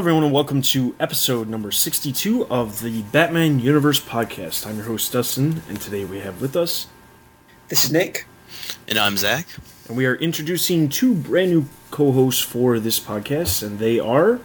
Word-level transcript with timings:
everyone, 0.00 0.24
and 0.24 0.32
welcome 0.32 0.62
to 0.62 0.94
episode 0.98 1.46
number 1.46 1.70
62 1.70 2.46
of 2.46 2.80
the 2.80 3.02
Batman 3.12 3.58
Universe 3.58 4.00
podcast. 4.00 4.66
I'm 4.66 4.76
your 4.76 4.86
host, 4.86 5.12
Dustin, 5.12 5.60
and 5.68 5.78
today 5.78 6.06
we 6.06 6.20
have 6.20 6.40
with 6.40 6.56
us, 6.56 6.86
This 7.68 7.84
is 7.84 7.92
Nick. 7.92 8.24
And 8.88 8.98
I'm 8.98 9.18
Zach. 9.18 9.46
and 9.88 9.98
we 9.98 10.06
are 10.06 10.14
introducing 10.14 10.88
two 10.88 11.12
brand 11.12 11.50
new 11.50 11.66
co 11.90 12.12
hosts 12.12 12.40
for 12.40 12.80
this 12.80 12.98
podcast, 12.98 13.62
and 13.62 13.78
they 13.78 14.00
are. 14.00 14.40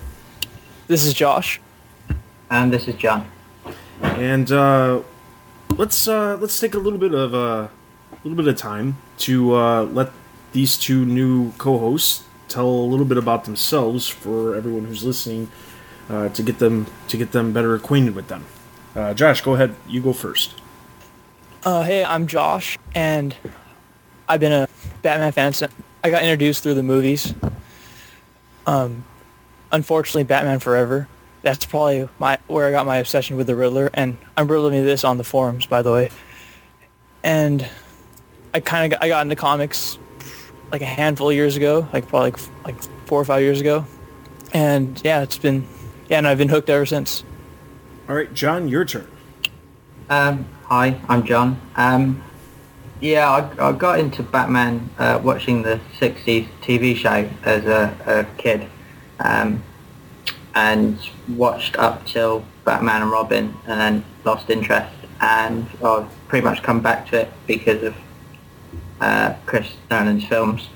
This 0.88 1.06
is 1.06 1.14
Josh. 1.14 1.62
And 2.50 2.74
this 2.74 2.90
is 2.90 2.96
John. 2.96 3.26
And 4.02 4.52
uh, 4.52 5.04
let's 5.78 6.06
uh, 6.06 6.36
let's 6.36 6.60
take 6.60 6.74
a 6.74 6.80
little 6.80 7.00
bit 7.00 7.14
of 7.14 7.34
uh, 7.34 7.38
a 7.38 7.70
little 8.26 8.36
bit 8.36 8.50
of 8.50 8.58
time 8.58 8.98
to 9.20 9.56
uh, 9.56 9.84
let 9.84 10.12
these 10.52 10.76
two 10.76 11.06
new 11.06 11.54
co-hosts 11.54 12.25
tell 12.48 12.68
a 12.68 12.88
little 12.88 13.06
bit 13.06 13.18
about 13.18 13.46
themselves 13.46 14.08
for 14.08 14.56
everyone 14.56 14.86
who's 14.86 15.04
listening 15.04 15.50
uh, 16.10 16.30
to 16.30 16.44
get 16.44 16.60
them 16.60 16.88
to 17.08 17.18
get 17.18 17.32
them 17.32 17.54
better 17.54 17.76
acquainted 17.76 18.16
with 18.16 18.28
them. 18.28 18.46
Uh, 18.96 19.14
Josh, 19.14 19.42
go 19.42 19.56
ahead. 19.56 19.76
You 19.88 20.02
go 20.02 20.14
first. 20.14 20.54
Uh, 21.64 21.84
hey, 21.84 22.04
I'm 22.06 22.28
Josh, 22.28 22.78
and 22.94 23.36
I've 24.30 24.40
been 24.40 24.52
a 24.52 24.70
Batman 25.02 25.32
fan 25.32 25.54
since 25.54 25.74
I 26.04 26.10
got 26.10 26.22
introduced 26.22 26.64
through 26.64 26.76
the 26.76 26.84
movies. 26.84 27.34
Um, 28.68 29.04
unfortunately, 29.72 30.24
Batman 30.24 30.60
Forever. 30.60 31.08
That's 31.42 31.66
probably 31.66 32.10
my 32.18 32.40
where 32.48 32.68
I 32.68 32.72
got 32.72 32.86
my 32.86 32.98
obsession 32.98 33.38
with 33.38 33.48
the 33.48 33.56
Riddler, 33.56 33.90
and 33.94 34.18
I'm 34.38 34.48
riddling 34.48 34.84
this 34.86 35.04
on 35.04 35.18
the 35.18 35.24
forums, 35.24 35.66
by 35.66 35.82
the 35.82 35.92
way. 35.92 36.10
And 37.24 37.68
I 38.54 38.60
kind 38.60 38.94
of 38.94 39.00
I 39.02 39.08
got 39.08 39.24
into 39.24 39.36
comics 39.36 39.98
like 40.72 40.82
a 40.82 40.86
handful 40.86 41.30
of 41.30 41.36
years 41.36 41.56
ago, 41.56 41.88
like 41.94 42.08
probably 42.08 42.32
like, 42.32 42.40
like 42.66 42.84
four 43.06 43.20
or 43.20 43.26
five 43.26 43.42
years 43.42 43.62
ago, 43.62 43.86
and 44.54 45.02
yeah, 45.04 45.22
it's 45.22 45.38
been 45.38 45.68
yeah, 46.10 46.18
and 46.18 46.28
I've 46.28 46.38
been 46.38 46.50
hooked 46.50 46.70
ever 46.70 46.86
since. 46.86 47.24
All 48.08 48.16
right, 48.16 48.34
John, 48.34 48.68
your 48.68 48.86
turn. 48.86 49.08
Um, 50.10 50.46
hi, 50.64 51.00
I'm 51.10 51.26
John. 51.26 51.60
Um, 51.76 52.24
yeah, 53.02 53.30
I, 53.30 53.70
I 53.70 53.72
got 53.72 54.00
into 54.00 54.24
Batman 54.24 54.90
uh, 54.98 55.20
watching 55.24 55.64
the 55.64 55.80
60s 56.00 56.48
TV 56.62 56.96
show 56.96 57.30
as 57.44 57.66
a, 57.66 57.96
a 58.06 58.42
kid 58.42 58.68
um, 59.20 59.64
and 60.54 60.98
watched 61.28 61.76
up 61.78 62.06
till 62.06 62.46
Batman 62.64 63.02
and 63.02 63.12
Robin 63.12 63.54
and 63.68 63.80
then 63.80 64.06
lost 64.24 64.50
interest 64.50 64.96
and 65.22 65.68
I've 65.84 66.08
pretty 66.28 66.46
much 66.46 66.62
come 66.62 66.82
back 66.82 67.08
to 67.10 67.22
it 67.22 67.32
because 67.48 67.84
of 67.84 67.96
uh, 69.00 69.36
Chris 69.46 69.74
Nolan's 69.90 70.26
films. 70.26 70.68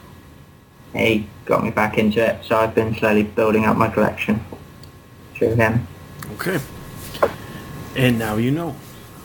He 0.94 1.28
got 1.46 1.63
me 1.63 1.72
back 1.72 1.97
into 1.97 2.25
it, 2.25 2.44
so 2.44 2.57
I've 2.57 2.74
been 2.74 2.96
slowly 2.96 3.24
building 3.24 3.66
up 3.66 3.78
my 3.78 3.90
collection 3.90 4.44
through 5.35 5.56
him. 5.56 5.88
Okay. 6.34 6.59
And 7.96 8.18
now 8.18 8.35
you 8.35 8.52
know. 8.52 8.75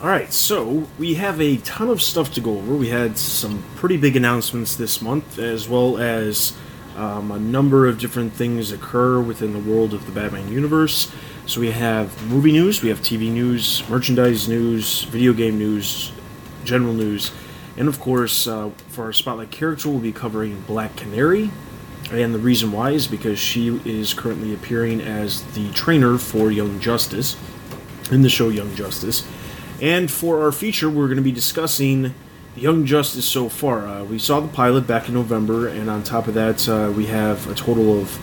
Alright, 0.02 0.34
so 0.34 0.86
we 0.98 1.14
have 1.14 1.40
a 1.40 1.56
ton 1.58 1.88
of 1.88 2.02
stuff 2.02 2.32
to 2.34 2.40
go 2.40 2.58
over. 2.58 2.74
We 2.74 2.90
had 2.90 3.16
some 3.16 3.64
pretty 3.76 3.96
big 3.96 4.16
announcements 4.16 4.76
this 4.76 5.00
month, 5.00 5.38
as 5.38 5.66
well 5.66 5.96
as 5.96 6.54
um, 6.96 7.30
a 7.30 7.38
number 7.38 7.86
of 7.86 7.98
different 7.98 8.34
things 8.34 8.70
occur 8.70 9.20
within 9.20 9.52
the 9.52 9.58
world 9.58 9.94
of 9.94 10.04
the 10.06 10.12
Batman 10.12 10.52
universe. 10.52 11.10
So 11.46 11.60
we 11.60 11.70
have 11.70 12.22
movie 12.26 12.52
news, 12.52 12.82
we 12.82 12.88
have 12.90 13.00
TV 13.00 13.30
news, 13.30 13.82
merchandise 13.88 14.48
news, 14.48 15.02
video 15.04 15.32
game 15.32 15.58
news, 15.58 16.12
general 16.64 16.92
news, 16.92 17.32
and 17.76 17.88
of 17.88 18.00
course, 18.00 18.46
uh, 18.46 18.70
for 18.88 19.04
our 19.04 19.12
spotlight 19.12 19.50
character, 19.50 19.88
we'll 19.88 19.98
be 19.98 20.12
covering 20.12 20.60
Black 20.62 20.96
Canary. 20.96 21.50
And 22.10 22.34
the 22.34 22.38
reason 22.38 22.70
why 22.70 22.90
is 22.90 23.06
because 23.06 23.38
she 23.38 23.80
is 23.84 24.12
currently 24.12 24.52
appearing 24.52 25.00
as 25.00 25.42
the 25.54 25.72
trainer 25.72 26.18
for 26.18 26.50
Young 26.50 26.78
Justice 26.78 27.36
in 28.10 28.22
the 28.22 28.28
show 28.28 28.50
Young 28.50 28.74
Justice. 28.74 29.26
And 29.80 30.10
for 30.10 30.42
our 30.44 30.52
feature, 30.52 30.88
we're 30.88 31.06
going 31.06 31.16
to 31.16 31.22
be 31.22 31.32
discussing 31.32 32.14
Young 32.56 32.86
Justice 32.86 33.24
so 33.24 33.48
far. 33.48 33.86
Uh, 33.86 34.04
we 34.04 34.18
saw 34.18 34.38
the 34.40 34.48
pilot 34.48 34.86
back 34.86 35.08
in 35.08 35.14
November, 35.14 35.66
and 35.66 35.90
on 35.90 36.04
top 36.04 36.28
of 36.28 36.34
that, 36.34 36.68
uh, 36.68 36.92
we 36.94 37.06
have 37.06 37.48
a 37.50 37.54
total 37.54 37.98
of 37.98 38.18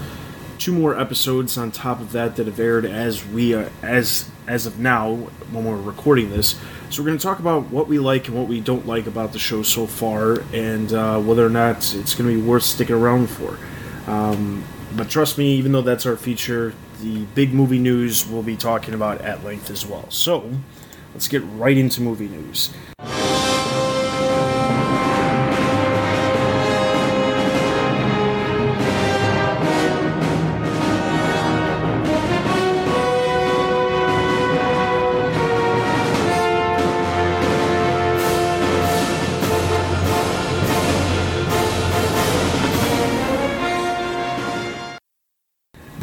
two 0.62 0.72
more 0.72 0.98
episodes 0.98 1.58
on 1.58 1.72
top 1.72 2.00
of 2.00 2.12
that 2.12 2.36
that 2.36 2.46
have 2.46 2.60
aired 2.60 2.86
as 2.86 3.26
we 3.26 3.56
uh, 3.56 3.68
as 3.82 4.30
as 4.48 4.68
of 4.68 4.78
now 4.80 5.16
when 5.52 5.66
we're 5.66 5.76
recording 5.76 6.30
this. 6.30 6.56
So 6.92 7.02
we're 7.02 7.08
going 7.08 7.18
to 7.18 7.24
talk 7.24 7.40
about 7.40 7.72
what 7.72 7.88
we 7.88 7.98
like 7.98 8.28
and 8.28 8.38
what 8.38 8.48
we 8.48 8.60
don't 8.60 8.86
like 8.86 9.08
about 9.08 9.34
the 9.34 9.40
show 9.40 9.64
so 9.64 9.88
far, 9.88 10.42
and 10.54 10.94
uh, 10.94 11.20
whether 11.20 11.44
or 11.46 11.50
not 11.50 11.78
it's 11.96 12.14
going 12.14 12.30
to 12.30 12.36
be 12.36 12.42
worth 12.42 12.64
sticking 12.64 12.96
around 12.96 13.28
for. 13.28 13.58
Um, 14.08 14.64
but 14.96 15.10
trust 15.10 15.38
me, 15.38 15.56
even 15.56 15.72
though 15.72 15.82
that's 15.82 16.06
our 16.06 16.18
feature, 16.18 16.74
the 17.02 17.24
big 17.34 17.54
movie 17.54 17.80
news 17.80 18.28
we'll 18.28 18.44
be 18.44 18.58
talking 18.58 18.94
about 18.94 19.22
at 19.22 19.44
length 19.44 19.72
as 19.72 19.86
well. 19.86 20.12
So 20.12 20.52
let's 21.14 21.28
get 21.28 21.42
right 21.56 21.78
into 21.78 22.02
movie 22.02 22.28
news. 22.28 22.72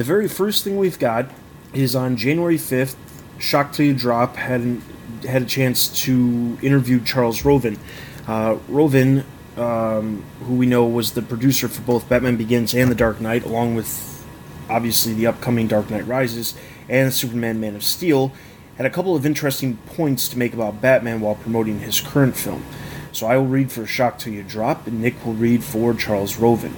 Very 0.09 0.27
first 0.27 0.65
thing 0.65 0.79
we've 0.79 0.99
got 0.99 1.31
is 1.75 1.95
on 1.95 2.17
January 2.17 2.57
5th, 2.57 2.97
Shock 3.39 3.75
to 3.75 3.93
Drop 3.93 4.37
had, 4.37 4.81
had 5.29 5.43
a 5.43 5.45
chance 5.45 5.87
to 6.05 6.57
interview 6.63 7.05
Charles 7.05 7.45
Roven. 7.45 7.79
Uh, 8.27 8.57
Roven, 8.69 9.27
um, 9.59 10.25
who 10.45 10.55
we 10.55 10.65
know 10.65 10.87
was 10.87 11.13
the 11.13 11.21
producer 11.21 11.69
for 11.69 11.83
both 11.83 12.09
Batman 12.09 12.39
Begins 12.39 12.73
and 12.73 12.91
The 12.91 12.95
Dark 12.95 13.21
Knight, 13.21 13.45
along 13.45 13.75
with 13.75 14.27
obviously 14.71 15.13
the 15.13 15.27
upcoming 15.27 15.69
Dark 15.69 15.91
Knight 15.91 16.07
Rises 16.07 16.55
and 16.89 17.13
Superman 17.13 17.61
Man 17.61 17.77
of 17.77 17.85
Steel, 17.85 18.33
had 18.79 18.87
a 18.87 18.91
couple 18.91 19.15
of 19.15 19.27
interesting 19.27 19.77
points 19.89 20.27
to 20.29 20.39
make 20.39 20.55
about 20.55 20.81
Batman 20.81 21.21
while 21.21 21.35
promoting 21.35 21.81
his 21.81 22.01
current 22.01 22.35
film. 22.35 22.65
So 23.13 23.27
I 23.27 23.37
will 23.37 23.47
read 23.47 23.71
for 23.71 23.85
Shock 23.85 24.21
Till 24.21 24.33
You 24.33 24.43
Drop, 24.43 24.87
and 24.87 25.03
Nick 25.03 25.23
will 25.27 25.35
read 25.35 25.63
for 25.63 25.93
Charles 25.93 26.39
Roven. 26.39 26.75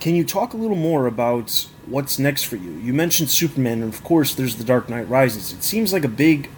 Can 0.00 0.14
you 0.14 0.24
talk 0.24 0.54
a 0.54 0.56
little 0.56 0.78
more 0.78 1.06
about 1.06 1.66
what's 1.84 2.18
next 2.18 2.44
for 2.44 2.56
you? 2.56 2.70
You 2.70 2.94
mentioned 2.94 3.28
Superman, 3.28 3.82
and 3.82 3.92
of 3.92 4.02
course, 4.02 4.34
there's 4.34 4.56
The 4.56 4.64
Dark 4.64 4.88
Knight 4.88 5.06
Rises. 5.10 5.52
It 5.52 5.62
seems 5.62 5.92
like 5.92 6.04
a 6.04 6.08
big 6.08 6.48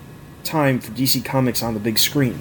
time 0.45 0.79
for 0.79 0.93
DC 0.93 1.25
Comics 1.25 1.61
on 1.61 1.75
the 1.75 1.81
big 1.81 1.99
screen. 1.99 2.41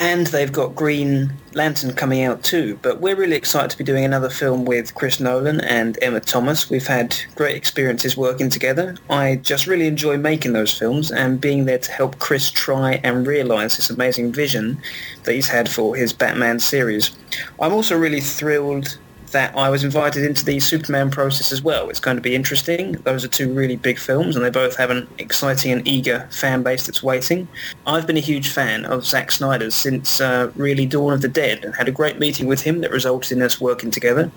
And 0.00 0.26
they've 0.26 0.52
got 0.52 0.74
Green 0.74 1.32
Lantern 1.54 1.94
coming 1.94 2.22
out 2.22 2.44
too. 2.44 2.78
But 2.82 3.00
we're 3.00 3.16
really 3.16 3.36
excited 3.36 3.70
to 3.70 3.78
be 3.78 3.84
doing 3.84 4.04
another 4.04 4.28
film 4.28 4.66
with 4.66 4.94
Chris 4.94 5.20
Nolan 5.20 5.62
and 5.62 5.98
Emma 6.02 6.20
Thomas. 6.20 6.68
We've 6.68 6.86
had 6.86 7.16
great 7.34 7.56
experiences 7.56 8.14
working 8.14 8.50
together. 8.50 8.96
I 9.08 9.36
just 9.36 9.66
really 9.66 9.86
enjoy 9.86 10.18
making 10.18 10.52
those 10.52 10.76
films 10.76 11.12
and 11.12 11.40
being 11.40 11.64
there 11.64 11.78
to 11.78 11.90
help 11.90 12.18
Chris 12.18 12.50
try 12.50 13.00
and 13.04 13.26
realise 13.26 13.76
this 13.76 13.88
amazing 13.88 14.34
vision 14.34 14.82
that 15.22 15.32
he's 15.32 15.48
had 15.48 15.66
for 15.66 15.96
his 15.96 16.12
Batman 16.12 16.58
series. 16.60 17.12
I'm 17.58 17.72
also 17.72 17.96
really 17.96 18.20
thrilled 18.20 18.98
that 19.34 19.54
I 19.56 19.68
was 19.68 19.82
invited 19.82 20.24
into 20.24 20.44
the 20.44 20.60
Superman 20.60 21.10
process 21.10 21.50
as 21.50 21.60
well. 21.60 21.90
It's 21.90 21.98
going 21.98 22.16
to 22.16 22.22
be 22.22 22.36
interesting. 22.36 22.92
Those 23.02 23.24
are 23.24 23.28
two 23.28 23.52
really 23.52 23.74
big 23.74 23.98
films, 23.98 24.36
and 24.36 24.44
they 24.44 24.50
both 24.50 24.76
have 24.76 24.90
an 24.90 25.08
exciting 25.18 25.72
and 25.72 25.86
eager 25.86 26.28
fan 26.30 26.62
base 26.62 26.86
that's 26.86 27.02
waiting. 27.02 27.48
I've 27.84 28.06
been 28.06 28.16
a 28.16 28.20
huge 28.20 28.48
fan 28.48 28.84
of 28.84 29.04
Zack 29.04 29.32
Snyder 29.32 29.72
since 29.72 30.20
uh, 30.20 30.52
really 30.54 30.86
Dawn 30.86 31.12
of 31.12 31.20
the 31.20 31.28
Dead, 31.28 31.64
and 31.64 31.74
had 31.74 31.88
a 31.88 31.92
great 31.92 32.20
meeting 32.20 32.46
with 32.46 32.62
him 32.62 32.80
that 32.80 32.92
resulted 32.92 33.32
in 33.36 33.42
us 33.42 33.60
working 33.60 33.90
together. 33.90 34.30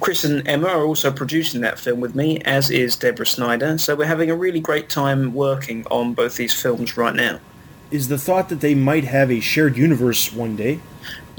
Chris 0.00 0.24
and 0.24 0.46
Emma 0.46 0.68
are 0.68 0.84
also 0.84 1.10
producing 1.10 1.62
that 1.62 1.78
film 1.78 2.00
with 2.00 2.14
me, 2.14 2.38
as 2.42 2.70
is 2.70 2.96
Deborah 2.96 3.26
Snyder. 3.26 3.78
So 3.78 3.96
we're 3.96 4.04
having 4.04 4.30
a 4.30 4.36
really 4.36 4.60
great 4.60 4.90
time 4.90 5.32
working 5.32 5.86
on 5.90 6.12
both 6.12 6.36
these 6.36 6.52
films 6.52 6.98
right 6.98 7.14
now. 7.14 7.40
Is 7.90 8.08
the 8.08 8.18
thought 8.18 8.50
that 8.50 8.60
they 8.60 8.74
might 8.74 9.04
have 9.04 9.30
a 9.30 9.40
shared 9.40 9.78
universe 9.78 10.30
one 10.32 10.54
day? 10.54 10.80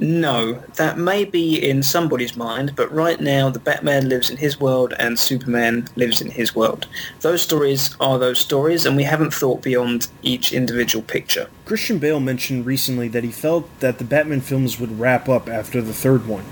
No, 0.02 0.54
that 0.76 0.98
may 0.98 1.26
be 1.26 1.58
in 1.58 1.84
somebody's 1.84 2.38
mind, 2.38 2.74
but 2.78 2.90
right 2.92 3.20
now 3.20 3.50
the 3.50 3.60
Batman 3.60 4.08
lives 4.08 4.30
in 4.30 4.38
his 4.38 4.58
world 4.58 4.94
and 4.98 5.20
Superman 5.20 5.90
lives 5.98 6.22
in 6.22 6.32
his 6.32 6.56
world. 6.56 6.88
Those 7.20 7.42
stories 7.42 7.96
are 8.00 8.18
those 8.18 8.40
stories, 8.40 8.86
and 8.86 8.96
we 8.96 9.04
haven't 9.04 9.34
thought 9.34 9.62
beyond 9.62 10.08
each 10.22 10.54
individual 10.54 11.04
picture. 11.04 11.50
Christian 11.66 12.00
Bale 12.00 12.22
mentioned 12.22 12.66
recently 12.66 13.10
that 13.10 13.26
he 13.26 13.32
felt 13.32 13.68
that 13.82 13.98
the 13.98 14.06
Batman 14.06 14.40
films 14.40 14.80
would 14.80 14.98
wrap 14.98 15.28
up 15.28 15.50
after 15.50 15.82
the 15.82 15.94
third 15.94 16.28
one. 16.28 16.46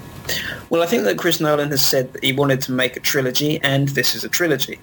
Well, 0.69 0.83
I 0.83 0.85
think 0.85 1.03
that 1.05 1.17
Chris 1.17 1.39
Nolan 1.39 1.69
has 1.69 1.85
said 1.85 2.11
that 2.11 2.23
he 2.25 2.33
wanted 2.33 2.59
to 2.63 2.73
make 2.73 2.97
a 2.97 2.99
trilogy, 2.99 3.61
and 3.63 3.87
this 3.89 4.13
is 4.13 4.25
a 4.25 4.29
trilogy. 4.29 4.77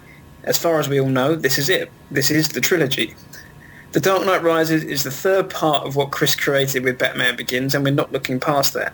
As 0.45 0.57
far 0.57 0.81
as 0.81 0.89
we 0.89 0.99
all 0.99 1.09
know, 1.09 1.35
this 1.35 1.59
is 1.59 1.69
it. 1.69 1.91
This 2.11 2.31
is 2.31 2.49
the 2.49 2.63
trilogy. 2.63 3.15
The 3.95 4.01
Dark 4.01 4.27
Knight 4.27 4.43
Rises 4.43 4.83
is 4.83 5.05
the 5.05 5.11
third 5.13 5.49
part 5.49 5.87
of 5.87 5.95
what 5.95 6.11
Chris 6.11 6.35
created 6.35 6.83
with 6.83 6.99
Batman 6.99 7.37
Begins, 7.37 7.77
and 7.77 7.85
we're 7.85 7.95
not 7.95 8.11
looking 8.11 8.41
past 8.41 8.75
that. 8.75 8.93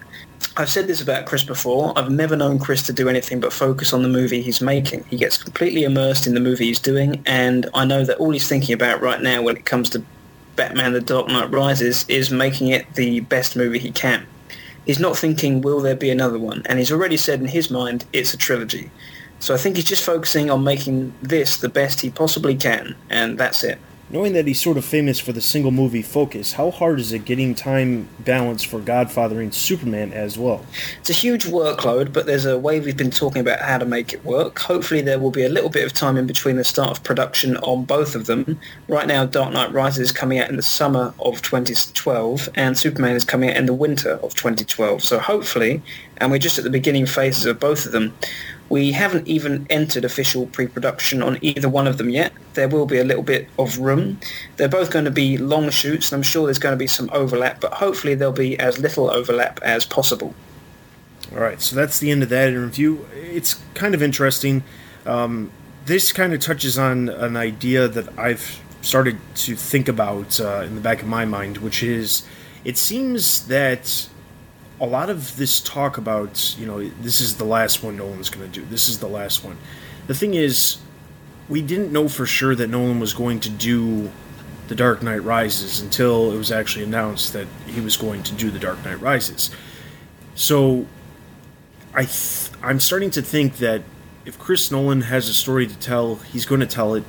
I've 0.58 0.68
said 0.68 0.88
this 0.88 1.00
about 1.00 1.24
Chris 1.24 1.42
before. 1.42 1.94
I've 1.98 2.10
never 2.10 2.36
known 2.36 2.58
Chris 2.58 2.82
to 2.82 2.92
do 2.92 3.08
anything 3.08 3.40
but 3.40 3.50
focus 3.50 3.94
on 3.94 4.02
the 4.02 4.10
movie 4.10 4.42
he's 4.42 4.60
making. 4.60 5.04
He 5.04 5.16
gets 5.16 5.42
completely 5.42 5.84
immersed 5.84 6.26
in 6.26 6.34
the 6.34 6.40
movie 6.40 6.66
he's 6.66 6.78
doing, 6.78 7.22
and 7.24 7.66
I 7.72 7.86
know 7.86 8.04
that 8.04 8.18
all 8.18 8.30
he's 8.30 8.46
thinking 8.46 8.74
about 8.74 9.00
right 9.00 9.22
now 9.22 9.40
when 9.40 9.56
it 9.56 9.64
comes 9.64 9.88
to 9.90 10.04
Batman 10.56 10.92
The 10.92 11.00
Dark 11.00 11.28
Knight 11.28 11.50
Rises 11.50 12.04
is 12.06 12.30
making 12.30 12.68
it 12.68 12.92
the 12.92 13.20
best 13.20 13.56
movie 13.56 13.78
he 13.78 13.92
can. 13.92 14.26
He's 14.84 15.00
not 15.00 15.16
thinking, 15.16 15.62
will 15.62 15.80
there 15.80 15.96
be 15.96 16.10
another 16.10 16.38
one? 16.38 16.60
And 16.66 16.78
he's 16.78 16.92
already 16.92 17.16
said 17.16 17.40
in 17.40 17.46
his 17.46 17.70
mind, 17.70 18.04
it's 18.12 18.34
a 18.34 18.36
trilogy. 18.36 18.90
So 19.38 19.54
I 19.54 19.56
think 19.56 19.76
he's 19.76 19.86
just 19.86 20.04
focusing 20.04 20.50
on 20.50 20.62
making 20.62 21.14
this 21.22 21.56
the 21.56 21.70
best 21.70 22.02
he 22.02 22.10
possibly 22.10 22.54
can, 22.54 22.94
and 23.08 23.38
that's 23.38 23.64
it. 23.64 23.78
Knowing 24.12 24.32
that 24.32 24.44
he's 24.44 24.60
sort 24.60 24.76
of 24.76 24.84
famous 24.84 25.20
for 25.20 25.32
the 25.32 25.40
single 25.40 25.70
movie 25.70 26.02
focus, 26.02 26.54
how 26.54 26.68
hard 26.68 26.98
is 26.98 27.12
it 27.12 27.24
getting 27.24 27.54
time 27.54 28.08
balance 28.18 28.64
for 28.64 28.80
Godfathering 28.80 29.54
Superman 29.54 30.12
as 30.12 30.36
well? 30.36 30.66
It's 30.98 31.10
a 31.10 31.12
huge 31.12 31.44
workload, 31.44 32.12
but 32.12 32.26
there's 32.26 32.44
a 32.44 32.58
way 32.58 32.80
we've 32.80 32.96
been 32.96 33.12
talking 33.12 33.40
about 33.40 33.60
how 33.60 33.78
to 33.78 33.84
make 33.84 34.12
it 34.12 34.24
work. 34.24 34.58
Hopefully 34.58 35.00
there 35.00 35.20
will 35.20 35.30
be 35.30 35.44
a 35.44 35.48
little 35.48 35.70
bit 35.70 35.86
of 35.86 35.92
time 35.92 36.16
in 36.16 36.26
between 36.26 36.56
the 36.56 36.64
start 36.64 36.90
of 36.90 37.04
production 37.04 37.56
on 37.58 37.84
both 37.84 38.16
of 38.16 38.26
them. 38.26 38.58
Right 38.88 39.06
now, 39.06 39.26
Dark 39.26 39.52
Knight 39.52 39.72
Rises 39.72 40.00
is 40.00 40.12
coming 40.12 40.40
out 40.40 40.50
in 40.50 40.56
the 40.56 40.62
summer 40.62 41.14
of 41.20 41.40
2012, 41.42 42.48
and 42.56 42.76
Superman 42.76 43.14
is 43.14 43.24
coming 43.24 43.50
out 43.50 43.56
in 43.58 43.66
the 43.66 43.74
winter 43.74 44.14
of 44.24 44.34
2012. 44.34 45.04
So 45.04 45.20
hopefully, 45.20 45.82
and 46.16 46.32
we're 46.32 46.38
just 46.38 46.58
at 46.58 46.64
the 46.64 46.70
beginning 46.70 47.06
phases 47.06 47.46
of 47.46 47.60
both 47.60 47.86
of 47.86 47.92
them, 47.92 48.12
we 48.70 48.92
haven't 48.92 49.26
even 49.26 49.66
entered 49.68 50.04
official 50.04 50.46
pre-production 50.46 51.22
on 51.22 51.38
either 51.42 51.68
one 51.68 51.88
of 51.88 51.98
them 51.98 52.08
yet. 52.08 52.32
There 52.54 52.68
will 52.68 52.86
be 52.86 52.98
a 52.98 53.04
little 53.04 53.24
bit 53.24 53.48
of 53.58 53.78
room. 53.78 54.20
They're 54.56 54.68
both 54.68 54.92
going 54.92 55.04
to 55.04 55.10
be 55.10 55.36
long 55.36 55.70
shoots, 55.70 56.10
and 56.10 56.18
I'm 56.18 56.22
sure 56.22 56.46
there's 56.46 56.60
going 56.60 56.72
to 56.72 56.78
be 56.78 56.86
some 56.86 57.10
overlap, 57.12 57.60
but 57.60 57.74
hopefully 57.74 58.14
there'll 58.14 58.32
be 58.32 58.58
as 58.58 58.78
little 58.78 59.10
overlap 59.10 59.60
as 59.62 59.84
possible. 59.84 60.34
All 61.32 61.40
right, 61.40 61.60
so 61.60 61.74
that's 61.74 61.98
the 61.98 62.12
end 62.12 62.22
of 62.22 62.28
that 62.28 62.48
interview. 62.48 63.04
It's 63.12 63.60
kind 63.74 63.94
of 63.94 64.02
interesting. 64.02 64.62
Um, 65.04 65.50
this 65.86 66.12
kind 66.12 66.32
of 66.32 66.40
touches 66.40 66.78
on 66.78 67.08
an 67.08 67.36
idea 67.36 67.88
that 67.88 68.16
I've 68.16 68.60
started 68.82 69.18
to 69.34 69.56
think 69.56 69.88
about 69.88 70.40
uh, 70.40 70.62
in 70.64 70.76
the 70.76 70.80
back 70.80 71.02
of 71.02 71.08
my 71.08 71.24
mind, 71.24 71.58
which 71.58 71.82
is 71.82 72.22
it 72.64 72.78
seems 72.78 73.46
that 73.48 74.08
a 74.80 74.86
lot 74.86 75.10
of 75.10 75.36
this 75.36 75.60
talk 75.60 75.98
about, 75.98 76.56
you 76.58 76.66
know, 76.66 76.88
this 77.02 77.20
is 77.20 77.36
the 77.36 77.44
last 77.44 77.82
one 77.82 77.96
Nolan's 77.96 78.30
going 78.30 78.50
to 78.50 78.60
do. 78.60 78.66
This 78.66 78.88
is 78.88 78.98
the 78.98 79.08
last 79.08 79.44
one. 79.44 79.58
The 80.06 80.14
thing 80.14 80.34
is, 80.34 80.78
we 81.48 81.60
didn't 81.60 81.92
know 81.92 82.08
for 82.08 82.24
sure 82.24 82.54
that 82.54 82.68
Nolan 82.68 82.98
was 82.98 83.12
going 83.12 83.40
to 83.40 83.50
do 83.50 84.10
The 84.68 84.74
Dark 84.74 85.02
Knight 85.02 85.22
Rises 85.22 85.80
until 85.80 86.32
it 86.32 86.38
was 86.38 86.50
actually 86.50 86.84
announced 86.84 87.34
that 87.34 87.46
he 87.66 87.80
was 87.80 87.96
going 87.96 88.22
to 88.22 88.32
do 88.34 88.50
The 88.50 88.58
Dark 88.58 88.82
Knight 88.84 89.00
Rises. 89.00 89.50
So, 90.34 90.86
I 91.92 92.04
th- 92.04 92.50
I'm 92.62 92.80
starting 92.80 93.10
to 93.10 93.22
think 93.22 93.56
that 93.58 93.82
if 94.24 94.38
Chris 94.38 94.70
Nolan 94.70 95.02
has 95.02 95.28
a 95.28 95.34
story 95.34 95.66
to 95.66 95.76
tell, 95.78 96.16
he's 96.16 96.46
going 96.46 96.60
to 96.60 96.66
tell 96.66 96.94
it, 96.94 97.04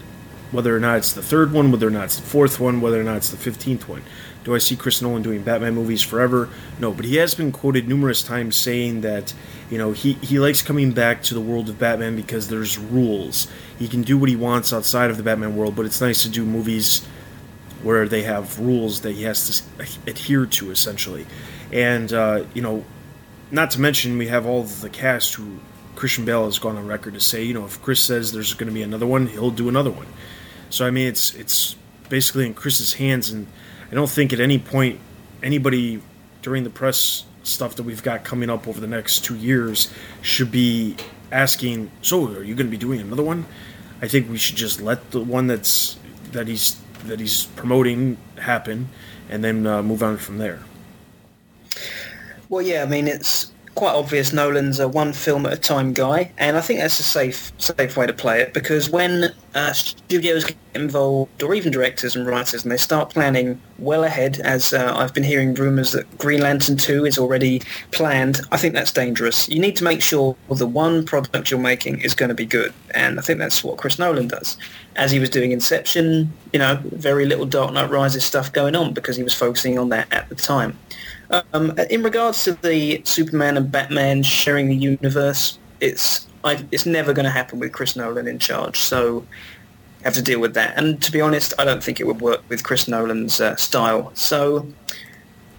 whether 0.52 0.76
or 0.76 0.80
not 0.80 0.98
it's 0.98 1.14
the 1.14 1.22
third 1.22 1.54
one, 1.54 1.72
whether 1.72 1.88
or 1.88 1.92
not 1.92 2.06
it's 2.06 2.18
the 2.18 2.28
fourth 2.28 2.60
one, 2.60 2.82
whether 2.82 3.00
or 3.00 3.04
not 3.04 3.18
it's 3.18 3.30
the 3.30 3.38
fifteenth 3.38 3.88
one. 3.88 4.04
Do 4.44 4.56
I 4.56 4.58
see 4.58 4.76
Chris 4.76 5.02
Nolan 5.02 5.22
doing 5.22 5.44
Batman 5.44 5.76
movies 5.76 6.02
forever? 6.02 6.50
No, 6.80 6.92
but 6.92 7.06
he 7.06 7.18
has 7.18 7.36
been 7.36 7.52
quoted 7.52 7.88
numerous 7.88 8.24
times 8.24 8.56
saying 8.56 9.02
that, 9.02 9.34
you 9.70 9.78
know, 9.78 9.92
he, 9.92 10.14
he 10.14 10.40
likes 10.40 10.62
coming 10.62 10.92
back 10.92 11.22
to 11.24 11.34
the 11.34 11.42
world 11.42 11.70
of 11.70 11.78
Batman 11.78 12.16
because 12.16 12.48
there's 12.50 12.78
rules. 12.78 13.48
He 13.78 13.88
can 13.88 14.02
do 14.02 14.18
what 14.18 14.30
he 14.30 14.36
wants 14.36 14.74
outside 14.74 15.12
of 15.12 15.18
the 15.18 15.24
Batman 15.24 15.56
world, 15.56 15.76
but 15.76 15.86
it's 15.86 16.02
nice 16.02 16.24
to 16.24 16.30
do 16.30 16.44
movies 16.44 17.06
where 17.84 18.08
they 18.08 18.24
have 18.24 18.60
rules 18.60 19.02
that 19.02 19.14
he 19.14 19.24
has 19.24 19.64
to 19.78 19.88
adhere 20.10 20.46
to, 20.46 20.72
essentially. 20.72 21.26
And, 21.72 22.12
uh, 22.12 22.46
you 22.54 22.62
know, 22.62 22.84
not 23.52 23.72
to 23.72 23.82
mention 23.82 24.18
we 24.18 24.28
have 24.28 24.46
all 24.46 24.64
the 24.64 24.90
cast 24.90 25.36
who 25.36 25.60
Christian 25.96 26.26
Bale 26.26 26.46
has 26.46 26.58
gone 26.58 26.78
on 26.78 26.88
record 26.88 27.14
to 27.14 27.22
say, 27.22 27.44
you 27.44 27.54
know, 27.54 27.66
if 27.66 27.82
Chris 27.82 28.02
says 28.02 28.32
there's 28.32 28.54
going 28.54 28.70
to 28.70 28.74
be 28.74 28.82
another 28.82 29.06
one, 29.06 29.28
he'll 29.28 29.52
do 29.52 29.70
another 29.70 29.92
one. 29.92 30.08
So 30.70 30.86
I 30.86 30.92
mean, 30.92 31.08
it's 31.08 31.36
it's 31.36 31.76
basically 32.10 32.46
in 32.46 32.54
Chris's 32.54 32.94
hands, 32.94 33.30
and 33.30 33.48
I 33.92 33.96
don't 33.96 34.10
think 34.10 34.32
at 34.32 34.40
any 34.40 34.58
point 34.58 35.00
anybody 35.44 36.02
during 36.42 36.64
the 36.64 36.70
press 36.70 37.26
stuff 37.44 37.76
that 37.76 37.84
we've 37.84 38.04
got 38.04 38.24
coming 38.24 38.50
up 38.50 38.68
over 38.68 38.80
the 38.80 38.88
next 38.88 39.26
two 39.26 39.36
years 39.36 39.92
should 40.22 40.52
be 40.52 40.96
asking, 41.32 41.92
"So, 42.02 42.28
are 42.28 42.44
you 42.44 42.56
going 42.56 42.68
to 42.68 42.72
be 42.72 42.78
doing 42.78 43.02
another 43.02 43.24
one?" 43.24 43.46
I 44.02 44.08
think 44.08 44.30
we 44.30 44.38
should 44.38 44.56
just 44.56 44.82
let 44.82 45.12
the 45.12 45.20
one 45.20 45.48
that's 45.48 45.98
that 46.32 46.48
he's 46.48 46.78
that 47.06 47.20
he's 47.20 47.46
promoting 47.56 48.18
happen, 48.38 48.90
and 49.30 49.44
then 49.44 49.68
uh, 49.68 49.84
move 49.84 50.02
on 50.04 50.18
from 50.18 50.38
there. 50.38 50.60
Well, 52.50 52.62
yeah, 52.62 52.84
I 52.84 52.86
mean 52.86 53.08
it's 53.08 53.52
quite 53.76 53.94
obvious 53.94 54.34
Nolan's 54.34 54.80
a 54.80 54.88
one 54.88 55.14
film 55.14 55.46
at 55.46 55.54
a 55.54 55.58
time 55.58 55.94
guy, 55.94 56.32
and 56.38 56.58
I 56.58 56.62
think 56.62 56.80
that's 56.80 57.00
a 57.00 57.04
safe 57.04 57.52
safe 57.58 57.98
way 57.98 58.06
to 58.08 58.14
play 58.14 58.42
it 58.42 58.54
because 58.54 58.90
when 58.90 59.34
uh, 59.56 59.74
studios 59.74 60.46
get 60.46 60.58
involved, 60.74 61.44
or 61.44 61.54
even 61.54 61.72
directors 61.72 62.16
and 62.16 62.26
writers, 62.26 62.64
and 62.64 62.72
they 62.72 62.78
start 62.78 63.10
planning 63.10 63.62
well 63.80 64.04
ahead, 64.04 64.40
as 64.40 64.74
uh, 64.74 64.94
I've 64.96 65.14
been 65.14 65.24
hearing 65.24 65.54
rumours 65.54 65.92
that 65.92 66.18
Green 66.18 66.42
Lantern 66.42 66.78
2 66.78 67.06
is 67.06 67.18
already 67.18 67.62
planned, 67.92 68.42
I 68.52 68.58
think 68.58 68.74
that's 68.74 68.92
dangerous. 68.92 69.50
You 69.50 69.60
need 69.60 69.76
to 69.78 69.84
make 69.84 70.02
sure 70.02 70.36
the 70.50 70.68
one 70.68 71.06
product 71.06 71.52
you're 71.52 71.60
making 71.60 72.02
is 72.02 72.14
going 72.14 72.30
to 72.30 72.36
be 72.36 72.46
good, 72.46 72.74
and 72.94 73.20
I 73.20 73.22
think 73.22 73.40
that's 73.40 73.64
what 73.64 73.78
Chris 73.78 74.00
Nolan 74.00 74.28
does. 74.28 74.58
As 74.96 75.12
he 75.12 75.20
was 75.20 75.30
doing 75.30 75.52
Inception, 75.52 76.32
you 76.54 76.60
know, 76.60 76.80
very 76.84 77.26
little 77.26 77.46
Dark 77.46 77.74
Knight 77.74 77.90
Rises 77.90 78.24
stuff 78.26 78.52
going 78.52 78.76
on 78.76 78.94
because 78.94 79.16
he 79.16 79.24
was 79.24 79.34
focusing 79.34 79.80
on 79.80 79.90
that 79.90 80.12
at 80.12 80.30
the 80.30 80.36
time. 80.36 80.78
Um, 81.54 81.78
in 81.90 82.04
regards 82.04 82.44
to 82.44 82.54
the 82.54 83.02
Superman 83.06 83.58
and 83.58 83.72
Batman 83.72 84.24
sharing 84.24 84.68
the 84.68 84.76
universe, 84.76 85.58
it's 85.80 86.28
I, 86.44 86.66
it's 86.72 86.86
never 86.86 87.14
going 87.14 87.26
to 87.26 87.32
happen 87.32 87.60
with 87.60 87.72
Chris 87.72 87.96
Nolan 87.96 88.28
in 88.28 88.40
charge. 88.40 88.78
So 88.78 89.26
have 90.04 90.14
to 90.14 90.22
deal 90.22 90.40
with 90.40 90.54
that. 90.56 90.78
And 90.78 91.02
to 91.04 91.12
be 91.12 91.22
honest, 91.22 91.54
I 91.60 91.66
don't 91.66 91.84
think 91.84 92.00
it 92.00 92.08
would 92.08 92.22
work 92.22 92.42
with 92.50 92.64
Chris 92.64 92.88
Nolan's 92.88 93.40
uh, 93.40 93.56
style. 93.56 94.12
So 94.16 94.68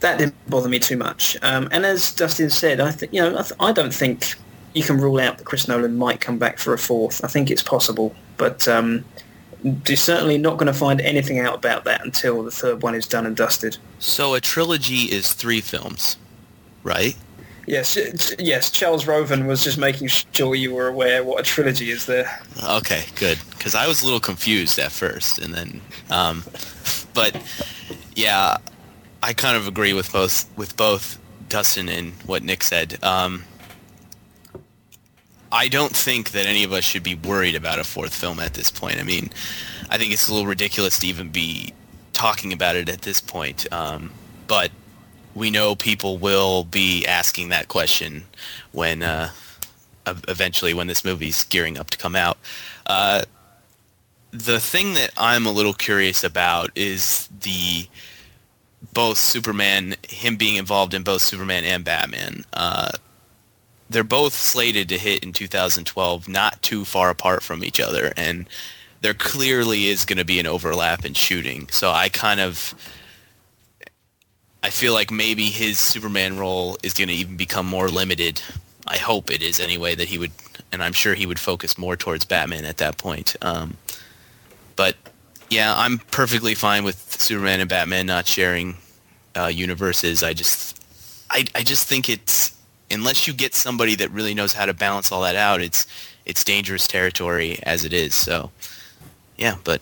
that 0.01 0.19
didn't 0.19 0.35
bother 0.51 0.69
me 0.69 0.79
too 0.79 0.97
much. 0.97 1.37
Um, 1.43 1.69
and 1.73 1.87
as 1.87 2.13
Dustin 2.13 2.51
said, 2.51 2.81
I 2.81 2.91
think 2.91 3.13
you 3.13 3.21
know 3.21 3.39
I, 3.39 3.43
th- 3.43 3.53
I, 3.61 3.73
don't 3.73 3.95
think 3.95 4.35
you 4.75 4.83
can 4.83 4.99
rule 4.99 5.21
out 5.21 5.39
that 5.39 5.45
Chris 5.45 5.69
Nolan 5.69 5.97
might 5.97 6.21
come 6.21 6.39
back 6.39 6.59
for 6.59 6.75
a 6.75 6.79
fourth. 6.79 7.25
I 7.25 7.29
think 7.29 7.51
it's 7.51 7.63
possible, 7.63 8.15
but 8.37 8.67
um, 8.69 9.05
you're 9.63 9.97
certainly 9.97 10.39
not 10.39 10.59
going 10.59 10.67
to 10.67 10.79
find 10.79 11.01
anything 11.01 11.39
out 11.39 11.55
about 11.55 11.85
that 11.85 12.05
until 12.05 12.43
the 12.43 12.51
third 12.51 12.83
one 12.83 12.95
is 12.95 13.07
done 13.07 13.27
and 13.27 13.37
dusted. 13.37 13.79
So 13.99 14.35
a 14.35 14.41
trilogy 14.41 15.05
is 15.13 15.33
three 15.33 15.61
films, 15.61 16.17
right? 16.83 17.17
Yes, 17.67 17.97
yes. 18.39 18.71
Charles 18.71 19.07
Roven 19.07 19.47
was 19.47 19.63
just 19.63 19.79
making 19.79 20.09
sure 20.09 20.55
you 20.55 20.75
were 20.75 20.89
aware 20.89 21.23
what 21.23 21.41
a 21.41 21.43
trilogy 21.45 21.91
is 21.91 22.07
there. 22.07 22.43
Okay, 22.63 23.05
good. 23.15 23.39
Because 23.51 23.75
I 23.77 23.87
was 23.87 24.03
a 24.03 24.05
little 24.05 24.21
confused 24.21 24.79
at 24.81 24.91
first, 24.91 25.39
and 25.39 25.55
then, 25.55 25.81
um, 26.11 26.43
but 27.15 27.41
yeah, 28.17 28.57
I 29.23 29.33
kind 29.33 29.57
of 29.57 29.69
agree 29.69 29.93
with 29.93 30.13
both 30.13 30.51
with 30.57 30.77
both 30.77 31.19
Dustin 31.49 31.89
and 31.89 32.13
what 32.27 32.43
Nick 32.43 32.65
said. 32.65 32.99
Um, 33.05 33.45
I 35.53 35.69
don't 35.69 35.95
think 35.95 36.31
that 36.31 36.47
any 36.47 36.65
of 36.65 36.73
us 36.73 36.83
should 36.83 37.03
be 37.03 37.15
worried 37.15 37.55
about 37.55 37.79
a 37.79 37.85
fourth 37.85 38.15
film 38.15 38.41
at 38.41 38.55
this 38.55 38.71
point. 38.71 38.99
I 38.99 39.03
mean, 39.03 39.31
I 39.91 39.99
think 39.99 40.13
it's 40.13 40.27
a 40.29 40.33
little 40.33 40.49
ridiculous 40.49 40.99
to 41.01 41.07
even 41.07 41.29
be 41.29 41.75
talking 42.15 42.55
about 42.55 42.75
it 42.75 42.89
at 42.89 43.03
this 43.03 43.21
point. 43.21 43.71
Um, 43.71 44.13
but 44.47 44.71
we 45.35 45.51
know 45.51 45.75
people 45.75 46.17
will 46.17 46.65
be 46.65 47.07
asking 47.07 47.51
that 47.51 47.69
question 47.69 48.25
when 48.73 49.03
uh, 49.03 49.31
eventually 50.07 50.73
when 50.73 50.87
this 50.87 51.05
movie's 51.05 51.45
gearing 51.45 51.79
up 51.79 51.91
to 51.91 51.99
come 51.99 52.17
out. 52.17 52.39
Uh, 52.87 53.23
the 54.31 54.59
thing 54.59 54.95
that 54.95 55.11
I'm 55.19 55.47
a 55.47 55.53
little 55.53 55.75
curious 55.75 56.25
about 56.25 56.71
is 56.75 57.29
the 57.41 57.87
both 58.95 59.19
Superman, 59.19 59.95
him 60.09 60.37
being 60.37 60.57
involved 60.57 60.95
in 60.95 61.03
both 61.03 61.21
Superman 61.21 61.65
and 61.65 61.85
Batman. 61.85 62.45
Uh, 62.55 62.93
they're 63.93 64.05
both 64.05 64.35
slated 64.35 64.89
to 64.89 64.99
hit 64.99 65.23
in 65.23 65.33
2012, 65.33 66.29
not 66.29 66.61
too 66.63 66.85
far 66.85 67.11
apart 67.11 67.43
from 67.43 67.65
each 67.65 67.81
other, 67.81 68.13
and 68.17 68.49
there 69.01 69.15
clearly 69.15 69.87
is 69.87 70.05
going 70.05 70.19
to 70.19 70.25
be 70.25 70.39
an 70.39 70.47
overlap 70.47 71.05
in 71.05 71.15
shooting. 71.15 71.69
So 71.71 71.91
I 71.91 72.09
kind 72.09 72.41
of 72.41 72.75
I 74.63 74.71
feel 74.71 74.93
like 74.93 75.11
maybe 75.11 75.47
his 75.47 75.79
Superman 75.79 76.39
role 76.39 76.79
is 76.83 76.95
going 76.95 77.09
to 77.09 77.15
even 77.15 77.37
become 77.37 77.67
more 77.67 77.89
limited. 77.89 78.41
I 78.87 78.97
hope 78.97 79.31
it 79.31 79.43
is 79.43 79.59
anyway 79.59 79.97
that 79.97 80.09
he 80.09 80.19
would, 80.19 80.31
and 80.71 80.83
I'm 80.83 80.93
sure 80.93 81.15
he 81.15 81.27
would 81.27 81.41
focus 81.41 81.77
more 81.77 81.97
towards 81.97 82.25
Batman 82.25 82.65
at 82.65 82.77
that 82.77 82.97
point. 82.97 83.35
Um, 83.43 83.77
but 84.77 84.97
yeah, 85.51 85.75
I'm 85.77 85.99
perfectly 85.99 86.55
fine 86.55 86.85
with 86.85 86.97
Superman 87.21 87.61
and 87.61 87.69
Batman 87.69 88.07
not 88.07 88.27
sharing 88.29 88.77
uh, 89.37 89.47
universes. 89.47 90.23
I 90.23 90.33
just, 90.33 90.81
I, 91.29 91.45
I 91.57 91.63
just 91.63 91.89
think 91.89 92.09
it's 92.09 92.57
unless 92.93 93.27
you 93.27 93.33
get 93.33 93.55
somebody 93.55 93.95
that 93.97 94.11
really 94.11 94.35
knows 94.35 94.53
how 94.53 94.67
to 94.67 94.75
balance 94.75 95.11
all 95.11 95.23
that 95.23 95.37
out, 95.37 95.61
it's 95.61 95.87
it's 96.25 96.45
dangerous 96.45 96.87
territory 96.87 97.59
as 97.65 97.85
it 97.85 97.93
is. 97.93 98.15
So 98.15 98.51
yeah, 99.37 99.57
but 99.65 99.81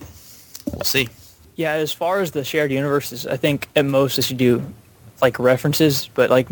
we'll 0.72 0.84
see. 0.84 1.08
Yeah, 1.56 1.72
as 1.72 1.92
far 1.92 2.20
as 2.20 2.30
the 2.30 2.44
shared 2.44 2.72
universes, 2.72 3.26
I 3.26 3.36
think 3.36 3.68
at 3.76 3.84
most 3.84 4.16
they 4.16 4.22
should 4.22 4.38
do 4.38 4.64
like 5.20 5.38
references, 5.38 6.08
but 6.14 6.30
like, 6.30 6.48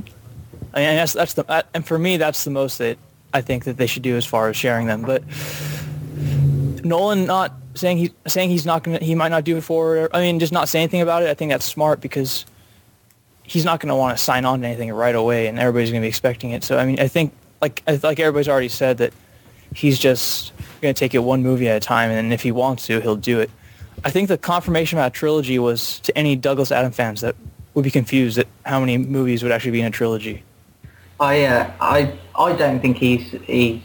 I 0.75 0.81
mean, 0.81 0.97
that's 0.97 1.15
that's 1.15 1.35
the 1.35 1.65
and 1.73 1.87
for 1.87 1.99
me 1.99 2.17
that's 2.17 2.45
the 2.45 2.51
most 2.51 2.79
that 2.79 2.99
I 3.33 3.41
think 3.41 3.65
that 3.65 3.77
they 3.77 3.87
should 3.87 4.03
do 4.03 4.17
as 4.17 4.27
far 4.27 4.49
as 4.49 4.57
sharing 4.57 4.87
them. 4.87 5.03
But 5.03 5.23
Nolan 6.85 7.25
not 7.25 7.55
saying 7.75 7.99
he 7.99 8.13
saying 8.27 8.51
he's 8.51 8.67
not 8.67 8.83
gonna 8.83 8.99
he 8.99 9.15
might 9.15 9.31
not 9.31 9.45
do 9.45 9.57
it 9.57 9.63
for 9.63 10.11
I 10.13 10.21
mean 10.21 10.41
just 10.41 10.53
not 10.53 10.69
say 10.69 10.81
anything 10.81 11.01
about 11.01 11.23
it. 11.23 11.29
I 11.29 11.35
think 11.35 11.51
that's 11.51 11.65
smart 11.65 12.01
because 12.01 12.45
he's 13.49 13.65
not 13.65 13.81
going 13.81 13.89
to 13.89 13.97
want 13.97 14.17
to 14.17 14.23
sign 14.23 14.45
on 14.45 14.61
to 14.61 14.67
anything 14.67 14.93
right 14.93 15.15
away, 15.15 15.49
and 15.49 15.59
everybody's 15.59 15.91
going 15.91 16.03
to 16.03 16.05
be 16.05 16.09
expecting 16.09 16.51
it. 16.51 16.63
So 16.63 16.79
I 16.79 16.87
mean 16.87 17.01
I 17.01 17.09
think 17.09 17.33
like 17.61 17.83
like 17.87 18.21
everybody's 18.21 18.49
already 18.49 18.69
said 18.69 18.99
that 18.99 19.13
he's 19.75 19.99
just 19.99 20.53
going 20.81 20.95
to 20.95 20.99
take 20.99 21.15
it 21.15 21.19
one 21.19 21.43
movie 21.43 21.69
at 21.69 21.77
a 21.77 21.81
time, 21.81 22.11
and 22.11 22.33
if 22.33 22.43
he 22.43 22.53
wants 22.53 22.87
to, 22.87 23.01
he'll 23.01 23.17
do 23.17 23.41
it. 23.41 23.51
I 24.05 24.11
think 24.11 24.29
the 24.29 24.39
confirmation 24.39 24.99
about 24.99 25.09
a 25.09 25.15
trilogy 25.15 25.59
was 25.59 25.99
to 26.01 26.17
any 26.17 26.37
Douglas 26.37 26.71
Adam 26.71 26.93
fans 26.93 27.21
that 27.23 27.35
would 27.75 27.83
be 27.83 27.91
confused 27.91 28.39
at 28.39 28.47
how 28.65 28.81
many 28.81 28.97
movies 28.99 29.43
would 29.43 29.53
actually 29.53 29.73
be 29.73 29.81
in 29.81 29.87
a 29.87 29.91
trilogy. 29.91 30.43
I 31.21 31.45
uh, 31.45 31.71
I 31.81 32.19
I 32.37 32.53
don't 32.53 32.81
think 32.81 32.97
he's 32.97 33.31
he's 33.45 33.83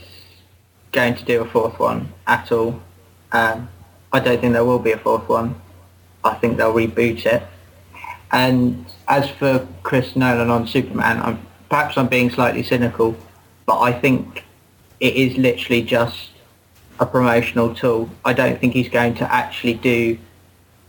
going 0.92 1.16
to 1.16 1.26
do 1.26 1.42
a 1.42 1.46
fourth 1.46 1.80
one 1.80 2.14
at 2.28 2.52
all. 2.52 2.80
Um, 3.32 3.70
I 4.12 4.20
don't 4.20 4.40
think 4.40 4.54
there 4.54 4.64
will 4.64 4.80
be 4.80 4.92
a 4.92 4.98
fourth 4.98 5.28
one. 5.28 5.60
I 6.24 6.36
think 6.36 6.58
they'll 6.58 6.74
reboot 6.74 7.26
it. 7.26 7.44
And 8.32 8.86
as 9.08 9.30
for 9.30 9.68
Chris 9.84 10.16
Nolan 10.16 10.50
on 10.50 10.68
Superman, 10.68 11.20
I'm, 11.22 11.46
perhaps 11.70 11.98
I'm 11.98 12.08
being 12.08 12.30
slightly 12.30 12.64
cynical, 12.64 13.16
but 13.66 13.80
I 13.80 13.92
think 13.92 14.44
it 15.00 15.16
is 15.16 15.38
literally 15.38 15.82
just 15.82 16.30
a 17.00 17.06
promotional 17.06 17.74
tool. 17.74 18.10
I 18.24 18.34
don't 18.34 18.60
think 18.60 18.74
he's 18.74 18.90
going 18.90 19.16
to 19.16 19.34
actually 19.34 19.76
do 19.76 20.18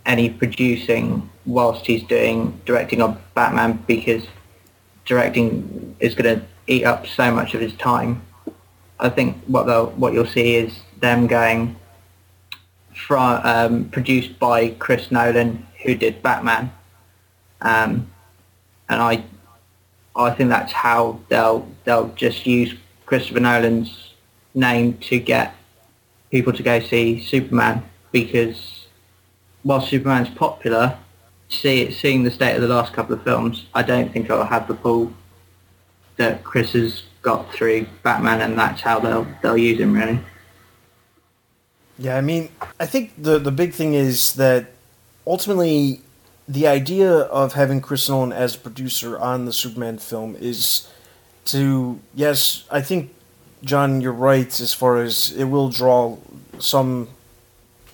any 0.06 0.30
producing 0.30 1.30
whilst 1.46 1.86
he's 1.86 2.02
doing 2.04 2.60
directing 2.64 3.00
on 3.02 3.18
Batman 3.34 3.82
because 3.86 4.26
directing 5.04 5.96
is 6.00 6.14
going 6.14 6.40
to 6.40 6.46
eat 6.66 6.84
up 6.84 7.06
so 7.06 7.30
much 7.30 7.54
of 7.54 7.60
his 7.60 7.74
time. 7.74 8.22
I 9.00 9.08
think 9.08 9.42
what 9.46 9.64
they'll, 9.64 9.86
what 9.90 10.12
you'll 10.12 10.26
see 10.26 10.54
is 10.54 10.78
them 11.00 11.26
going 11.26 11.76
from 12.94 13.40
um, 13.44 13.88
produced 13.90 14.38
by 14.38 14.70
Chris 14.70 15.10
Nolan, 15.10 15.66
who 15.82 15.94
did 15.94 16.22
Batman, 16.22 16.72
um, 17.60 18.10
and 18.88 19.00
I 19.00 19.24
I 20.16 20.30
think 20.30 20.50
that's 20.50 20.72
how 20.72 21.20
they'll 21.28 21.68
they'll 21.84 22.08
just 22.14 22.46
use 22.46 22.74
Christopher 23.06 23.40
Nolan's 23.40 24.14
name 24.54 24.98
to 24.98 25.18
get 25.18 25.54
people 26.30 26.52
to 26.52 26.62
go 26.62 26.80
see 26.80 27.22
Superman 27.22 27.82
because 28.12 28.86
while 29.62 29.80
Superman's 29.80 30.28
popular, 30.28 30.96
see, 31.48 31.90
seeing 31.90 32.22
the 32.22 32.30
state 32.30 32.54
of 32.54 32.62
the 32.62 32.68
last 32.68 32.92
couple 32.92 33.14
of 33.14 33.24
films, 33.24 33.66
I 33.74 33.82
don't 33.82 34.12
think 34.12 34.26
it'll 34.26 34.44
have 34.44 34.68
the 34.68 34.74
pull 34.74 35.12
that 36.16 36.44
Chris 36.44 36.72
has 36.72 37.02
got 37.22 37.52
through 37.52 37.86
Batman, 38.02 38.40
and 38.40 38.58
that's 38.58 38.82
how 38.82 39.00
they'll 39.00 39.26
they'll 39.42 39.56
use 39.56 39.80
him 39.80 39.94
really. 39.94 40.20
Yeah, 41.98 42.16
I 42.16 42.20
mean, 42.20 42.50
I 42.78 42.86
think 42.86 43.12
the 43.18 43.38
the 43.38 43.50
big 43.50 43.72
thing 43.72 43.94
is 43.94 44.34
that 44.34 44.66
ultimately 45.26 46.02
the 46.46 46.66
idea 46.66 47.10
of 47.10 47.54
having 47.54 47.80
Chris 47.80 48.08
Nolan 48.08 48.32
as 48.32 48.54
a 48.54 48.58
producer 48.58 49.18
on 49.18 49.46
the 49.46 49.52
Superman 49.52 49.98
film 49.98 50.36
is 50.36 50.88
to 51.46 52.00
yes, 52.14 52.64
I 52.70 52.80
think 52.80 53.14
John, 53.62 54.00
you're 54.00 54.12
right 54.12 54.60
as 54.60 54.74
far 54.74 55.00
as 55.00 55.32
it 55.32 55.44
will 55.44 55.70
draw 55.70 56.18
some 56.58 57.08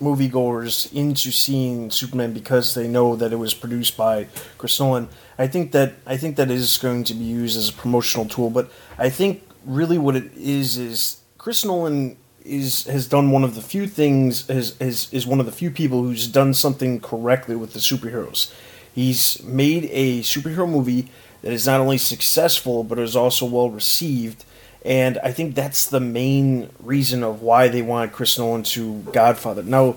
moviegoers 0.01 0.91
into 0.93 1.31
seeing 1.31 1.91
Superman 1.91 2.33
because 2.33 2.73
they 2.73 2.87
know 2.87 3.15
that 3.15 3.31
it 3.31 3.37
was 3.37 3.53
produced 3.53 3.95
by 3.95 4.27
Chris 4.57 4.79
Nolan. 4.79 5.07
I 5.37 5.47
think 5.47 5.71
that 5.71 5.93
I 6.05 6.17
think 6.17 6.35
that 6.35 6.51
is 6.51 6.77
going 6.77 7.03
to 7.05 7.13
be 7.13 7.23
used 7.23 7.57
as 7.57 7.69
a 7.69 7.73
promotional 7.73 8.25
tool, 8.25 8.49
but 8.49 8.69
I 8.97 9.09
think 9.09 9.43
really 9.65 9.97
what 9.97 10.15
it 10.15 10.31
is 10.35 10.77
is 10.77 11.21
Chris 11.37 11.63
Nolan 11.63 12.17
is 12.45 12.85
has 12.85 13.07
done 13.07 13.31
one 13.31 13.43
of 13.43 13.55
the 13.55 13.61
few 13.61 13.87
things 13.87 14.49
is 14.49 14.75
is 14.79 15.11
is 15.13 15.27
one 15.27 15.39
of 15.39 15.45
the 15.45 15.51
few 15.51 15.71
people 15.71 16.03
who's 16.03 16.27
done 16.27 16.53
something 16.53 16.99
correctly 16.99 17.55
with 17.55 17.73
the 17.73 17.79
superheroes. 17.79 18.51
He's 18.93 19.41
made 19.43 19.89
a 19.91 20.21
superhero 20.21 20.69
movie 20.69 21.09
that 21.41 21.53
is 21.53 21.65
not 21.65 21.79
only 21.79 21.97
successful 21.97 22.83
but 22.83 22.99
is 22.99 23.15
also 23.15 23.45
well 23.45 23.69
received 23.69 24.43
and 24.83 25.19
I 25.23 25.31
think 25.31 25.53
that's 25.53 25.87
the 25.87 25.99
main 25.99 26.69
reason 26.79 27.23
of 27.23 27.41
why 27.41 27.67
they 27.67 27.81
wanted 27.81 28.13
Chris 28.13 28.37
Nolan 28.37 28.63
to 28.63 28.99
Godfather. 29.13 29.61
Now, 29.61 29.95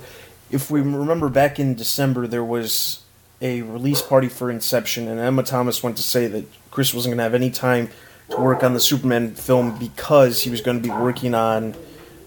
if 0.51 0.71
we 0.71 0.81
remember 0.81 1.29
back 1.29 1.59
in 1.59 1.75
December, 1.75 2.27
there 2.27 2.45
was 2.45 3.03
a 3.41 3.63
release 3.63 4.03
party 4.03 4.29
for 4.29 4.51
Inception, 4.51 5.09
and 5.09 5.19
Emma 5.19 5.43
Thomas 5.43 5.83
went 5.83 5.97
to 5.97 6.03
say 6.03 6.27
that 6.27 6.45
Chris 6.71 6.93
wasn't 6.93 7.13
going 7.13 7.19
to 7.19 7.23
have 7.23 7.35
any 7.35 7.51
time 7.51 7.89
to 8.31 8.37
work 8.37 8.63
on 8.63 8.75
the 8.75 8.81
Superman 8.81 9.35
film 9.35 9.79
because 9.79 10.43
he 10.43 10.51
was 10.51 10.61
going 10.61 10.77
to 10.77 10.83
be 10.83 10.95
working 10.95 11.35
on 11.35 11.75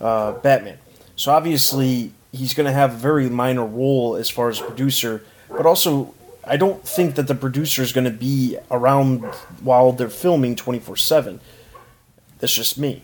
uh, 0.01 0.33
Batman. 0.33 0.77
So 1.15 1.31
obviously, 1.31 2.11
he's 2.31 2.53
going 2.53 2.67
to 2.67 2.73
have 2.73 2.93
a 2.93 2.97
very 2.97 3.29
minor 3.29 3.65
role 3.65 4.15
as 4.15 4.29
far 4.29 4.49
as 4.49 4.59
producer, 4.59 5.23
but 5.49 5.65
also. 5.65 6.13
I 6.49 6.55
don't 6.55 6.81
think 6.87 7.15
that 7.15 7.27
the 7.27 7.35
producer 7.35 7.81
is 7.81 7.91
going 7.91 8.05
to 8.05 8.09
be 8.09 8.57
around 8.71 9.25
while 9.59 9.91
they're 9.91 10.07
filming 10.07 10.55
24 10.55 10.95
7 10.95 11.41
that's 12.39 12.53
just 12.53 12.77
me. 12.77 13.01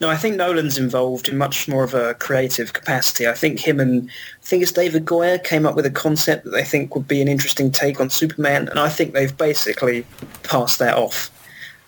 No, 0.00 0.08
I 0.08 0.16
think 0.16 0.36
Nolan's 0.36 0.78
involved 0.78 1.28
in 1.28 1.36
much 1.36 1.68
more 1.68 1.82
of 1.84 1.92
a 1.94 2.14
creative 2.14 2.72
capacity. 2.72 3.26
I 3.26 3.32
think 3.32 3.58
him 3.60 3.80
and 3.80 4.08
I 4.08 4.44
think 4.44 4.62
it's 4.62 4.72
David 4.72 5.04
Goyer 5.04 5.42
came 5.42 5.66
up 5.66 5.74
with 5.74 5.86
a 5.86 5.90
concept 5.90 6.44
that 6.44 6.50
they 6.50 6.64
think 6.64 6.94
would 6.94 7.08
be 7.08 7.20
an 7.20 7.28
interesting 7.28 7.70
take 7.70 8.00
on 8.00 8.08
Superman, 8.08 8.68
and 8.68 8.78
I 8.78 8.88
think 8.88 9.12
they've 9.12 9.36
basically 9.36 10.06
passed 10.44 10.78
that 10.78 10.96
off 10.96 11.30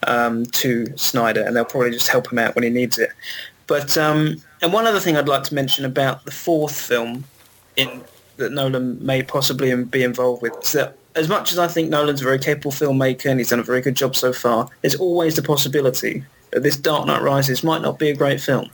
um, 0.07 0.47
to 0.47 0.87
Snyder, 0.97 1.43
and 1.43 1.55
they'll 1.55 1.65
probably 1.65 1.91
just 1.91 2.09
help 2.09 2.33
him 2.33 2.39
out 2.39 2.55
when 2.55 2.65
he 2.65 2.71
needs 2.71 2.99
it. 2.99 3.11
But 3.69 3.97
um, 3.97 4.43
and 4.61 4.73
one 4.73 4.87
other 4.87 4.99
thing 4.99 5.17
I'd 5.17 5.29
like 5.29 5.45
to 5.45 5.55
mention 5.55 5.85
about 5.85 6.25
the 6.25 6.33
fourth 6.33 6.75
film 6.79 7.25
in 7.77 8.03
that 8.39 8.51
Nolan 8.51 9.05
may 9.05 9.23
possibly 9.23 9.85
be 9.85 10.03
involved 10.03 10.43
with 10.43 10.55
is 10.63 10.73
that 10.73 10.97
as 11.15 11.29
much 11.29 11.53
as 11.53 11.59
I 11.59 11.69
think 11.69 11.91
Nolan's 11.91 12.21
a 12.21 12.25
very 12.25 12.39
capable 12.39 12.71
filmmaker 12.71 13.27
and 13.27 13.39
he's 13.39 13.51
done 13.51 13.61
a 13.61 13.65
very 13.65 13.81
good 13.81 13.95
job 13.95 14.17
so 14.17 14.33
far, 14.33 14.69
there's 14.81 14.95
always 14.95 15.37
the 15.37 15.43
possibility 15.43 16.25
that 16.53 16.63
this 16.63 16.77
Dark 16.77 17.07
Knight 17.07 17.23
Rises 17.23 17.63
might 17.63 17.83
not 17.83 17.99
be 17.99 18.09
a 18.09 18.17
great 18.17 18.41
film. 18.41 18.71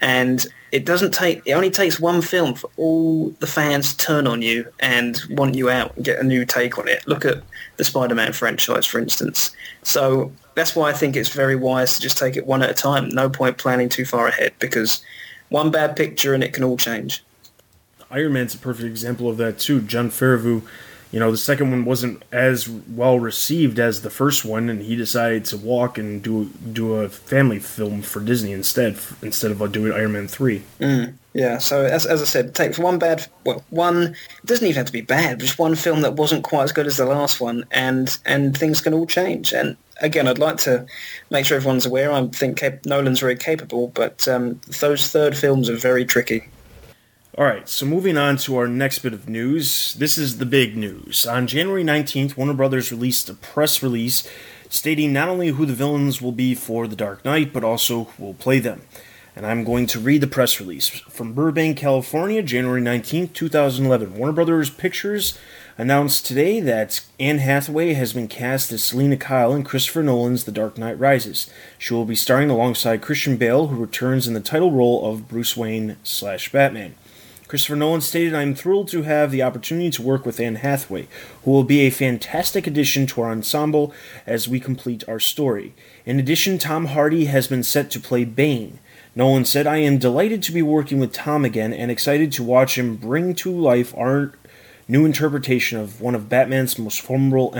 And 0.00 0.46
it 0.72 0.84
doesn't 0.84 1.14
take, 1.14 1.42
it 1.46 1.52
only 1.52 1.70
takes 1.70 2.00
one 2.00 2.20
film 2.20 2.54
for 2.54 2.68
all 2.76 3.30
the 3.38 3.46
fans 3.46 3.94
to 3.94 4.04
turn 4.04 4.26
on 4.26 4.42
you 4.42 4.66
and 4.80 5.20
want 5.30 5.54
you 5.54 5.70
out 5.70 5.94
and 5.94 6.04
get 6.04 6.18
a 6.18 6.24
new 6.24 6.44
take 6.44 6.78
on 6.78 6.88
it. 6.88 7.06
Look 7.06 7.24
at 7.24 7.42
the 7.76 7.84
Spider-Man 7.84 8.32
franchise, 8.32 8.86
for 8.86 8.98
instance. 8.98 9.54
So 9.82 10.32
that's 10.54 10.76
why 10.76 10.90
I 10.90 10.92
think 10.92 11.16
it's 11.16 11.28
very 11.28 11.56
wise 11.56 11.96
to 11.96 12.02
just 12.02 12.18
take 12.18 12.36
it 12.36 12.46
one 12.46 12.62
at 12.62 12.70
a 12.70 12.74
time. 12.74 13.08
No 13.08 13.28
point 13.28 13.58
planning 13.58 13.88
too 13.88 14.04
far 14.04 14.28
ahead 14.28 14.52
because 14.58 15.02
one 15.48 15.70
bad 15.70 15.96
picture 15.96 16.34
and 16.34 16.44
it 16.44 16.52
can 16.52 16.64
all 16.64 16.76
change. 16.76 17.24
Iron 18.10 18.32
Man's 18.34 18.54
a 18.54 18.58
perfect 18.58 18.86
example 18.86 19.28
of 19.28 19.36
that 19.38 19.58
too. 19.58 19.80
Jon 19.80 20.10
Favreau 20.10 20.62
you 21.14 21.20
know 21.20 21.30
the 21.30 21.38
second 21.38 21.70
one 21.70 21.84
wasn't 21.84 22.20
as 22.32 22.68
well 22.68 23.20
received 23.20 23.78
as 23.78 24.02
the 24.02 24.10
first 24.10 24.44
one 24.44 24.68
and 24.68 24.82
he 24.82 24.96
decided 24.96 25.44
to 25.44 25.56
walk 25.56 25.96
and 25.96 26.24
do 26.24 26.46
do 26.72 26.94
a 26.94 27.08
family 27.08 27.60
film 27.60 28.02
for 28.02 28.18
disney 28.18 28.50
instead 28.50 28.98
instead 29.22 29.52
of 29.52 29.62
uh, 29.62 29.68
doing 29.68 29.92
iron 29.92 30.10
man 30.12 30.26
3 30.26 30.60
mm, 30.80 31.14
yeah 31.32 31.56
so 31.58 31.84
as, 31.84 32.04
as 32.04 32.20
i 32.20 32.24
said 32.24 32.46
it 32.46 32.54
takes 32.54 32.80
one 32.80 32.98
bad 32.98 33.24
well 33.46 33.62
one 33.70 34.02
it 34.02 34.46
doesn't 34.46 34.66
even 34.66 34.76
have 34.76 34.86
to 34.86 34.92
be 34.92 35.02
bad 35.02 35.38
just 35.38 35.56
one 35.56 35.76
film 35.76 36.00
that 36.00 36.14
wasn't 36.14 36.42
quite 36.42 36.64
as 36.64 36.72
good 36.72 36.86
as 36.88 36.96
the 36.96 37.06
last 37.06 37.40
one 37.40 37.64
and 37.70 38.18
and 38.26 38.58
things 38.58 38.80
can 38.80 38.92
all 38.92 39.06
change 39.06 39.52
and 39.52 39.76
again 40.00 40.26
i'd 40.28 40.38
like 40.38 40.56
to 40.56 40.84
make 41.30 41.46
sure 41.46 41.56
everyone's 41.56 41.86
aware 41.86 42.10
i 42.12 42.26
think 42.28 42.56
Cap- 42.56 42.84
nolan's 42.84 43.20
very 43.20 43.36
capable 43.36 43.88
but 43.88 44.26
um, 44.28 44.60
those 44.80 45.08
third 45.08 45.36
films 45.36 45.68
are 45.70 45.76
very 45.76 46.04
tricky 46.04 46.48
all 47.36 47.44
right, 47.44 47.68
so 47.68 47.84
moving 47.84 48.16
on 48.16 48.36
to 48.36 48.56
our 48.58 48.68
next 48.68 49.00
bit 49.00 49.12
of 49.12 49.28
news. 49.28 49.94
This 49.94 50.16
is 50.16 50.38
the 50.38 50.46
big 50.46 50.76
news. 50.76 51.26
On 51.26 51.48
January 51.48 51.82
19th, 51.82 52.36
Warner 52.36 52.54
Brothers 52.54 52.92
released 52.92 53.28
a 53.28 53.34
press 53.34 53.82
release 53.82 54.22
stating 54.68 55.12
not 55.12 55.28
only 55.28 55.48
who 55.48 55.66
the 55.66 55.72
villains 55.72 56.22
will 56.22 56.30
be 56.30 56.54
for 56.54 56.86
The 56.86 56.94
Dark 56.94 57.24
Knight, 57.24 57.52
but 57.52 57.64
also 57.64 58.04
who 58.04 58.24
will 58.26 58.34
play 58.34 58.60
them. 58.60 58.82
and 59.34 59.44
I'm 59.44 59.64
going 59.64 59.86
to 59.88 59.98
read 59.98 60.20
the 60.20 60.28
press 60.28 60.60
release. 60.60 60.86
From 60.86 61.32
Burbank, 61.32 61.76
California, 61.76 62.40
January 62.40 62.80
19th, 62.80 63.32
2011. 63.32 64.14
Warner 64.14 64.32
Brothers 64.32 64.70
Pictures 64.70 65.36
announced 65.76 66.24
today 66.24 66.60
that 66.60 67.00
Anne 67.18 67.38
Hathaway 67.38 67.94
has 67.94 68.12
been 68.12 68.28
cast 68.28 68.70
as 68.72 68.84
Selina 68.84 69.16
Kyle 69.16 69.54
in 69.54 69.64
Christopher 69.64 70.02
Nolan's 70.02 70.44
The 70.44 70.52
Dark 70.52 70.78
Knight 70.78 70.98
Rises. 70.98 71.50
She 71.78 71.94
will 71.94 72.04
be 72.04 72.14
starring 72.14 72.50
alongside 72.50 73.02
Christian 73.02 73.36
Bale, 73.36 73.66
who 73.66 73.80
returns 73.80 74.28
in 74.28 74.34
the 74.34 74.40
title 74.40 74.70
role 74.70 75.08
of 75.08 75.28
Bruce 75.28 75.56
Wayne 75.56 75.96
slash 76.04 76.52
Batman. 76.52 76.94
Christopher 77.48 77.76
Nolan 77.76 78.00
stated, 78.00 78.34
I 78.34 78.42
am 78.42 78.54
thrilled 78.54 78.88
to 78.88 79.02
have 79.02 79.30
the 79.30 79.42
opportunity 79.42 79.90
to 79.90 80.02
work 80.02 80.24
with 80.24 80.40
Anne 80.40 80.56
Hathaway, 80.56 81.08
who 81.44 81.50
will 81.50 81.64
be 81.64 81.80
a 81.80 81.90
fantastic 81.90 82.66
addition 82.66 83.06
to 83.08 83.20
our 83.20 83.30
ensemble 83.30 83.92
as 84.26 84.48
we 84.48 84.58
complete 84.60 85.04
our 85.08 85.20
story. 85.20 85.74
In 86.06 86.18
addition, 86.18 86.58
Tom 86.58 86.86
Hardy 86.86 87.26
has 87.26 87.46
been 87.46 87.62
set 87.62 87.90
to 87.90 88.00
play 88.00 88.24
Bane. 88.24 88.78
Nolan 89.16 89.44
said, 89.44 89.66
I 89.66 89.76
am 89.76 89.98
delighted 89.98 90.42
to 90.44 90.52
be 90.52 90.62
working 90.62 90.98
with 90.98 91.12
Tom 91.12 91.44
again 91.44 91.72
and 91.72 91.90
excited 91.90 92.32
to 92.32 92.42
watch 92.42 92.76
him 92.76 92.96
bring 92.96 93.34
to 93.36 93.52
life 93.52 93.94
our 93.96 94.32
new 94.86 95.04
interpretation 95.04 95.78
of 95.78 96.00
one 96.00 96.14
of 96.14 96.28
Batman's 96.28 96.78
most 96.78 97.00
formidable 97.00 97.54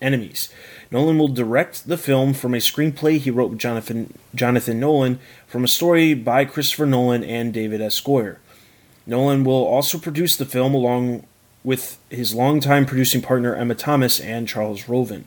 enemies. 0.00 0.48
Nolan 0.90 1.18
will 1.18 1.28
direct 1.28 1.86
the 1.86 1.98
film 1.98 2.34
from 2.34 2.54
a 2.54 2.58
screenplay 2.58 3.18
he 3.18 3.30
wrote 3.30 3.50
with 3.50 3.58
Jonathan, 3.58 4.14
Jonathan 4.34 4.80
Nolan 4.80 5.18
from 5.46 5.64
a 5.64 5.68
story 5.68 6.14
by 6.14 6.44
Christopher 6.44 6.86
Nolan 6.86 7.24
and 7.24 7.52
David 7.52 7.80
S. 7.80 8.00
Goyer. 8.00 8.36
Nolan 9.06 9.44
will 9.44 9.64
also 9.64 9.98
produce 9.98 10.36
the 10.36 10.44
film 10.44 10.74
along 10.74 11.24
with 11.64 11.98
his 12.10 12.34
longtime 12.34 12.86
producing 12.86 13.22
partner 13.22 13.54
Emma 13.54 13.74
Thomas 13.74 14.20
and 14.20 14.46
Charles 14.46 14.88
Roven. 14.88 15.24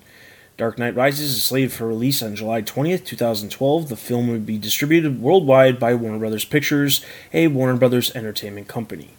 Dark 0.58 0.78
Knight 0.78 0.96
Rises 0.96 1.32
is 1.32 1.44
slated 1.44 1.72
for 1.72 1.88
release 1.88 2.22
on 2.22 2.36
July 2.36 2.62
20th, 2.62 3.06
2012. 3.06 3.90
The 3.90 3.96
film 3.96 4.28
will 4.28 4.40
be 4.40 4.58
distributed 4.58 5.20
worldwide 5.20 5.80
by 5.80 5.96
Warner 5.96 6.20
Brothers 6.20 6.46
Pictures, 6.46 7.04
a 7.34 7.48
Warner 7.48 7.78
Brothers 7.78 8.16
entertainment 8.16 8.68
company. 8.68 9.12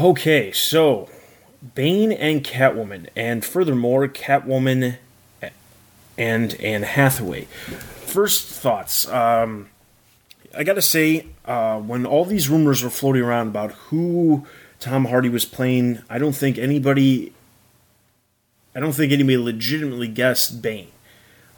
Okay, 0.00 0.50
so 0.50 1.10
Bane 1.74 2.10
and 2.10 2.42
Catwoman, 2.42 3.08
and 3.14 3.44
furthermore, 3.44 4.08
Catwoman 4.08 4.96
and 6.16 6.54
Anne 6.54 6.84
Hathaway. 6.84 7.44
First 7.44 8.46
thoughts. 8.46 9.06
Um, 9.08 9.68
I 10.56 10.64
gotta 10.64 10.80
say, 10.80 11.26
uh, 11.44 11.78
when 11.80 12.06
all 12.06 12.24
these 12.24 12.48
rumors 12.48 12.82
were 12.82 12.88
floating 12.88 13.20
around 13.20 13.48
about 13.48 13.72
who 13.72 14.46
Tom 14.78 15.04
Hardy 15.04 15.28
was 15.28 15.44
playing, 15.44 15.98
I 16.08 16.18
don't 16.18 16.34
think 16.34 16.56
anybody 16.56 17.34
I 18.74 18.80
don't 18.80 18.92
think 18.92 19.12
anybody 19.12 19.36
legitimately 19.36 20.08
guessed 20.08 20.62
Bane. 20.62 20.88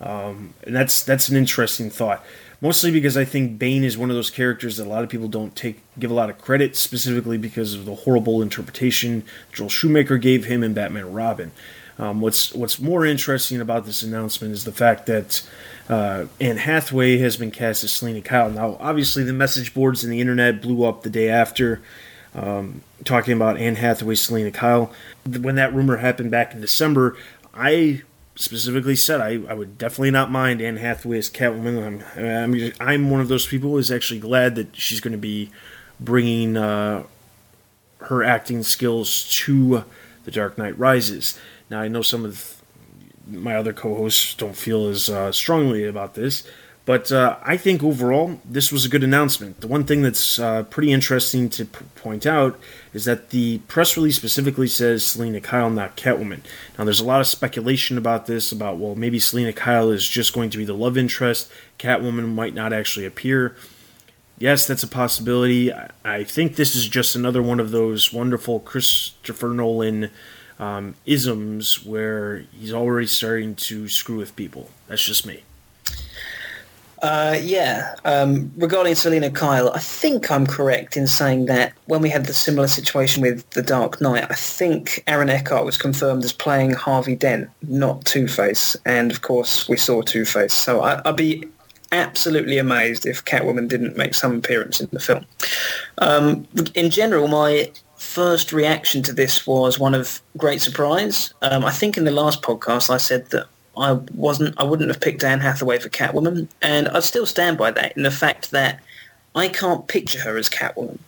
Um, 0.00 0.54
and 0.64 0.74
that's 0.74 1.04
that's 1.04 1.28
an 1.28 1.36
interesting 1.36 1.90
thought. 1.90 2.24
Mostly 2.62 2.92
because 2.92 3.16
I 3.16 3.24
think 3.24 3.58
Bane 3.58 3.82
is 3.82 3.98
one 3.98 4.08
of 4.08 4.14
those 4.14 4.30
characters 4.30 4.76
that 4.76 4.86
a 4.86 4.88
lot 4.88 5.02
of 5.02 5.10
people 5.10 5.26
don't 5.26 5.54
take 5.56 5.80
give 5.98 6.12
a 6.12 6.14
lot 6.14 6.30
of 6.30 6.38
credit, 6.38 6.76
specifically 6.76 7.36
because 7.36 7.74
of 7.74 7.86
the 7.86 7.94
horrible 7.96 8.40
interpretation 8.40 9.24
Joel 9.52 9.68
Schumacher 9.68 10.16
gave 10.16 10.44
him 10.44 10.62
in 10.62 10.72
Batman 10.72 11.12
Robin. 11.12 11.50
Um, 11.98 12.20
what's 12.20 12.54
what's 12.54 12.78
more 12.78 13.04
interesting 13.04 13.60
about 13.60 13.84
this 13.84 14.04
announcement 14.04 14.54
is 14.54 14.64
the 14.64 14.72
fact 14.72 15.06
that 15.06 15.42
uh, 15.88 16.26
Anne 16.40 16.56
Hathaway 16.56 17.18
has 17.18 17.36
been 17.36 17.50
cast 17.50 17.82
as 17.82 17.92
Selina 17.92 18.20
Kyle. 18.20 18.48
Now, 18.48 18.76
obviously, 18.78 19.24
the 19.24 19.32
message 19.32 19.74
boards 19.74 20.04
and 20.04 20.12
the 20.12 20.20
internet 20.20 20.62
blew 20.62 20.84
up 20.84 21.02
the 21.02 21.10
day 21.10 21.28
after 21.28 21.82
um, 22.32 22.82
talking 23.04 23.34
about 23.34 23.58
Anne 23.58 23.74
Hathaway, 23.74 24.14
Selina 24.14 24.52
Kyle. 24.52 24.92
When 25.26 25.56
that 25.56 25.74
rumor 25.74 25.96
happened 25.96 26.30
back 26.30 26.54
in 26.54 26.60
December, 26.60 27.16
I 27.52 28.02
specifically 28.34 28.96
said 28.96 29.20
I, 29.20 29.40
I 29.48 29.54
would 29.54 29.78
definitely 29.78 30.10
not 30.10 30.30
mind 30.30 30.60
Anne 30.60 30.78
Hathaway 30.78 31.18
as 31.18 31.30
Catwoman. 31.30 32.04
I'm, 32.16 32.54
I'm, 32.54 32.72
I'm 32.80 33.10
one 33.10 33.20
of 33.20 33.28
those 33.28 33.46
people 33.46 33.70
who 33.70 33.78
is 33.78 33.90
actually 33.90 34.20
glad 34.20 34.54
that 34.54 34.74
she's 34.74 35.00
going 35.00 35.12
to 35.12 35.18
be 35.18 35.50
bringing 36.00 36.56
uh, 36.56 37.04
her 37.98 38.24
acting 38.24 38.62
skills 38.62 39.28
to 39.44 39.84
The 40.24 40.30
Dark 40.30 40.58
Knight 40.58 40.78
Rises. 40.78 41.38
Now, 41.70 41.80
I 41.80 41.88
know 41.88 42.02
some 42.02 42.24
of 42.24 42.62
my 43.26 43.56
other 43.56 43.72
co 43.72 43.94
hosts 43.94 44.34
don't 44.34 44.56
feel 44.56 44.88
as 44.88 45.08
uh, 45.08 45.32
strongly 45.32 45.86
about 45.86 46.14
this, 46.14 46.46
but 46.84 47.12
uh, 47.12 47.36
I 47.42 47.56
think 47.56 47.82
overall, 47.82 48.40
this 48.44 48.72
was 48.72 48.84
a 48.84 48.88
good 48.88 49.04
announcement. 49.04 49.60
The 49.60 49.68
one 49.68 49.84
thing 49.84 50.02
that's 50.02 50.38
uh, 50.38 50.64
pretty 50.64 50.90
interesting 50.90 51.48
to 51.50 51.64
p- 51.64 51.84
point 51.94 52.26
out 52.26 52.58
is 52.92 53.04
that 53.04 53.30
the 53.30 53.58
press 53.68 53.96
release 53.96 54.16
specifically 54.16 54.66
says 54.66 55.04
Selina 55.04 55.40
Kyle, 55.40 55.70
not 55.70 55.96
Catwoman. 55.96 56.40
Now, 56.76 56.84
there's 56.84 56.98
a 56.98 57.04
lot 57.04 57.20
of 57.20 57.28
speculation 57.28 57.96
about 57.96 58.26
this, 58.26 58.50
about, 58.50 58.78
well, 58.78 58.96
maybe 58.96 59.20
Selina 59.20 59.52
Kyle 59.52 59.90
is 59.90 60.08
just 60.08 60.32
going 60.32 60.50
to 60.50 60.58
be 60.58 60.64
the 60.64 60.74
love 60.74 60.98
interest. 60.98 61.50
Catwoman 61.78 62.34
might 62.34 62.54
not 62.54 62.72
actually 62.72 63.06
appear. 63.06 63.56
Yes, 64.38 64.66
that's 64.66 64.82
a 64.82 64.88
possibility. 64.88 65.72
I, 65.72 65.88
I 66.04 66.24
think 66.24 66.56
this 66.56 66.74
is 66.74 66.88
just 66.88 67.14
another 67.14 67.42
one 67.42 67.60
of 67.60 67.70
those 67.70 68.12
wonderful 68.12 68.58
Christopher 68.58 69.50
Nolan 69.50 70.10
um, 70.58 70.96
isms 71.06 71.84
where 71.84 72.38
he's 72.52 72.72
already 72.72 73.06
starting 73.06 73.54
to 73.54 73.88
screw 73.88 74.16
with 74.16 74.34
people. 74.34 74.70
That's 74.88 75.04
just 75.04 75.24
me. 75.24 75.44
Uh, 77.02 77.36
yeah. 77.42 77.96
Um, 78.04 78.52
regarding 78.56 78.94
Selina 78.94 79.28
Kyle, 79.28 79.72
I 79.72 79.80
think 79.80 80.30
I'm 80.30 80.46
correct 80.46 80.96
in 80.96 81.08
saying 81.08 81.46
that 81.46 81.72
when 81.86 82.00
we 82.00 82.08
had 82.08 82.26
the 82.26 82.32
similar 82.32 82.68
situation 82.68 83.22
with 83.22 83.48
The 83.50 83.62
Dark 83.62 84.00
Knight, 84.00 84.24
I 84.30 84.34
think 84.34 85.02
Aaron 85.08 85.28
Eckhart 85.28 85.64
was 85.64 85.76
confirmed 85.76 86.24
as 86.24 86.32
playing 86.32 86.74
Harvey 86.74 87.16
Dent, 87.16 87.50
not 87.62 88.04
Two-Face. 88.04 88.76
And 88.86 89.10
of 89.10 89.22
course, 89.22 89.68
we 89.68 89.76
saw 89.76 90.02
Two-Face. 90.02 90.52
So 90.54 90.80
I, 90.80 91.02
would 91.04 91.16
be 91.16 91.44
absolutely 91.90 92.58
amazed 92.58 93.04
if 93.04 93.24
Catwoman 93.24 93.66
didn't 93.66 93.96
make 93.96 94.14
some 94.14 94.36
appearance 94.36 94.80
in 94.80 94.88
the 94.92 95.00
film. 95.00 95.26
Um, 95.98 96.46
in 96.76 96.90
general, 96.90 97.26
my 97.26 97.72
first 97.96 98.52
reaction 98.52 99.02
to 99.02 99.12
this 99.12 99.44
was 99.44 99.76
one 99.78 99.94
of 99.94 100.22
great 100.36 100.62
surprise. 100.62 101.34
Um, 101.42 101.64
I 101.64 101.72
think 101.72 101.96
in 101.96 102.04
the 102.04 102.12
last 102.12 102.42
podcast 102.42 102.90
I 102.90 102.96
said 102.96 103.26
that 103.30 103.46
I 103.76 103.92
wasn't, 103.92 104.60
I 104.60 104.64
wouldn't 104.64 104.90
have 104.90 105.00
picked 105.00 105.24
Anne 105.24 105.40
Hathaway 105.40 105.78
for 105.78 105.88
Catwoman, 105.88 106.48
and 106.60 106.88
I 106.88 107.00
still 107.00 107.26
stand 107.26 107.56
by 107.58 107.70
that 107.70 107.96
in 107.96 108.02
the 108.02 108.10
fact 108.10 108.50
that 108.50 108.80
I 109.34 109.48
can't 109.48 109.88
picture 109.88 110.20
her 110.20 110.36
as 110.36 110.48
Catwoman. 110.48 110.98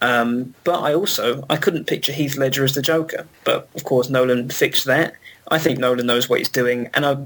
Um, 0.00 0.54
but 0.64 0.80
I 0.80 0.92
also, 0.92 1.44
I 1.48 1.56
couldn't 1.56 1.86
picture 1.86 2.12
Heath 2.12 2.36
Ledger 2.36 2.64
as 2.64 2.74
the 2.74 2.82
Joker. 2.82 3.26
But 3.44 3.68
of 3.74 3.84
course, 3.84 4.10
Nolan 4.10 4.50
fixed 4.50 4.84
that. 4.86 5.14
I 5.48 5.58
think 5.58 5.78
Nolan 5.78 6.06
knows 6.06 6.28
what 6.28 6.40
he's 6.40 6.48
doing, 6.48 6.90
and 6.94 7.06
I, 7.06 7.16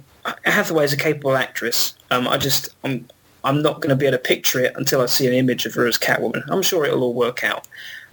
Hathaway 0.44 0.84
is 0.84 0.92
a 0.92 0.96
capable 0.96 1.36
actress. 1.36 1.94
Um, 2.10 2.28
I 2.28 2.36
just, 2.36 2.68
I'm, 2.84 3.08
I'm 3.44 3.62
not 3.62 3.80
going 3.80 3.90
to 3.90 3.96
be 3.96 4.06
able 4.06 4.18
to 4.18 4.22
picture 4.22 4.60
it 4.60 4.74
until 4.76 5.00
I 5.00 5.06
see 5.06 5.26
an 5.26 5.32
image 5.32 5.66
of 5.66 5.74
her 5.74 5.86
as 5.86 5.96
Catwoman. 5.96 6.42
I'm 6.48 6.62
sure 6.62 6.84
it'll 6.84 7.02
all 7.02 7.14
work 7.14 7.42
out. 7.42 7.66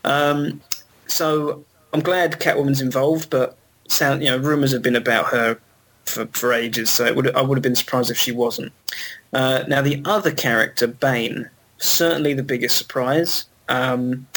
Um, 0.03 0.61
so 1.07 1.65
I'm 1.91 2.01
glad 2.01 2.39
Catwoman's 2.39 2.81
involved, 2.81 3.29
but 3.29 3.57
sound, 3.87 4.23
you 4.23 4.29
know, 4.29 4.37
rumors 4.37 4.71
have 4.71 4.81
been 4.81 4.95
about 4.95 5.27
her 5.27 5.59
for, 6.05 6.25
for 6.27 6.53
ages, 6.53 6.89
so 6.89 7.13
would, 7.13 7.35
I 7.35 7.41
would 7.41 7.57
have 7.57 7.63
been 7.63 7.75
surprised 7.75 8.11
if 8.11 8.17
she 8.17 8.31
wasn't. 8.31 8.71
Uh, 9.33 9.63
now, 9.67 9.81
the 9.81 10.01
other 10.05 10.31
character, 10.31 10.87
Bane, 10.87 11.49
certainly 11.77 12.33
the 12.33 12.43
biggest 12.43 12.77
surprise. 12.77 13.45
Um, 13.69 14.27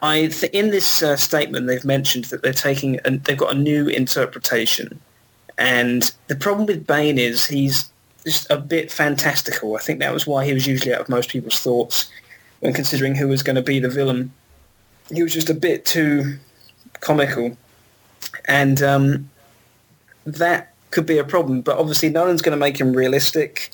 I 0.00 0.28
th- 0.28 0.52
in 0.52 0.70
this 0.70 1.02
uh, 1.02 1.16
statement, 1.16 1.66
they've 1.66 1.84
mentioned 1.84 2.26
that 2.26 2.42
they're 2.42 2.52
taking, 2.52 3.00
a, 3.04 3.10
they've 3.10 3.36
got 3.36 3.54
a 3.54 3.58
new 3.58 3.88
interpretation, 3.88 5.00
and 5.58 6.12
the 6.28 6.36
problem 6.36 6.66
with 6.66 6.86
Bane 6.86 7.18
is 7.18 7.46
he's 7.46 7.90
just 8.24 8.48
a 8.50 8.56
bit 8.56 8.92
fantastical. 8.92 9.76
I 9.76 9.80
think 9.80 9.98
that 9.98 10.14
was 10.14 10.26
why 10.26 10.44
he 10.44 10.52
was 10.52 10.66
usually 10.66 10.94
out 10.94 11.00
of 11.00 11.08
most 11.08 11.30
people's 11.30 11.60
thoughts 11.60 12.10
when 12.60 12.72
considering 12.72 13.14
who 13.14 13.28
was 13.28 13.42
going 13.42 13.56
to 13.56 13.62
be 13.62 13.80
the 13.80 13.88
villain. 13.88 14.32
He 15.12 15.22
was 15.22 15.32
just 15.32 15.50
a 15.50 15.54
bit 15.54 15.84
too 15.84 16.38
comical, 17.00 17.56
and 18.44 18.80
um, 18.82 19.30
that 20.26 20.74
could 20.90 21.06
be 21.06 21.18
a 21.18 21.24
problem. 21.24 21.60
But 21.60 21.78
obviously, 21.78 22.08
no 22.08 22.26
one's 22.26 22.42
going 22.42 22.56
to 22.56 22.60
make 22.60 22.80
him 22.80 22.92
realistic. 22.92 23.70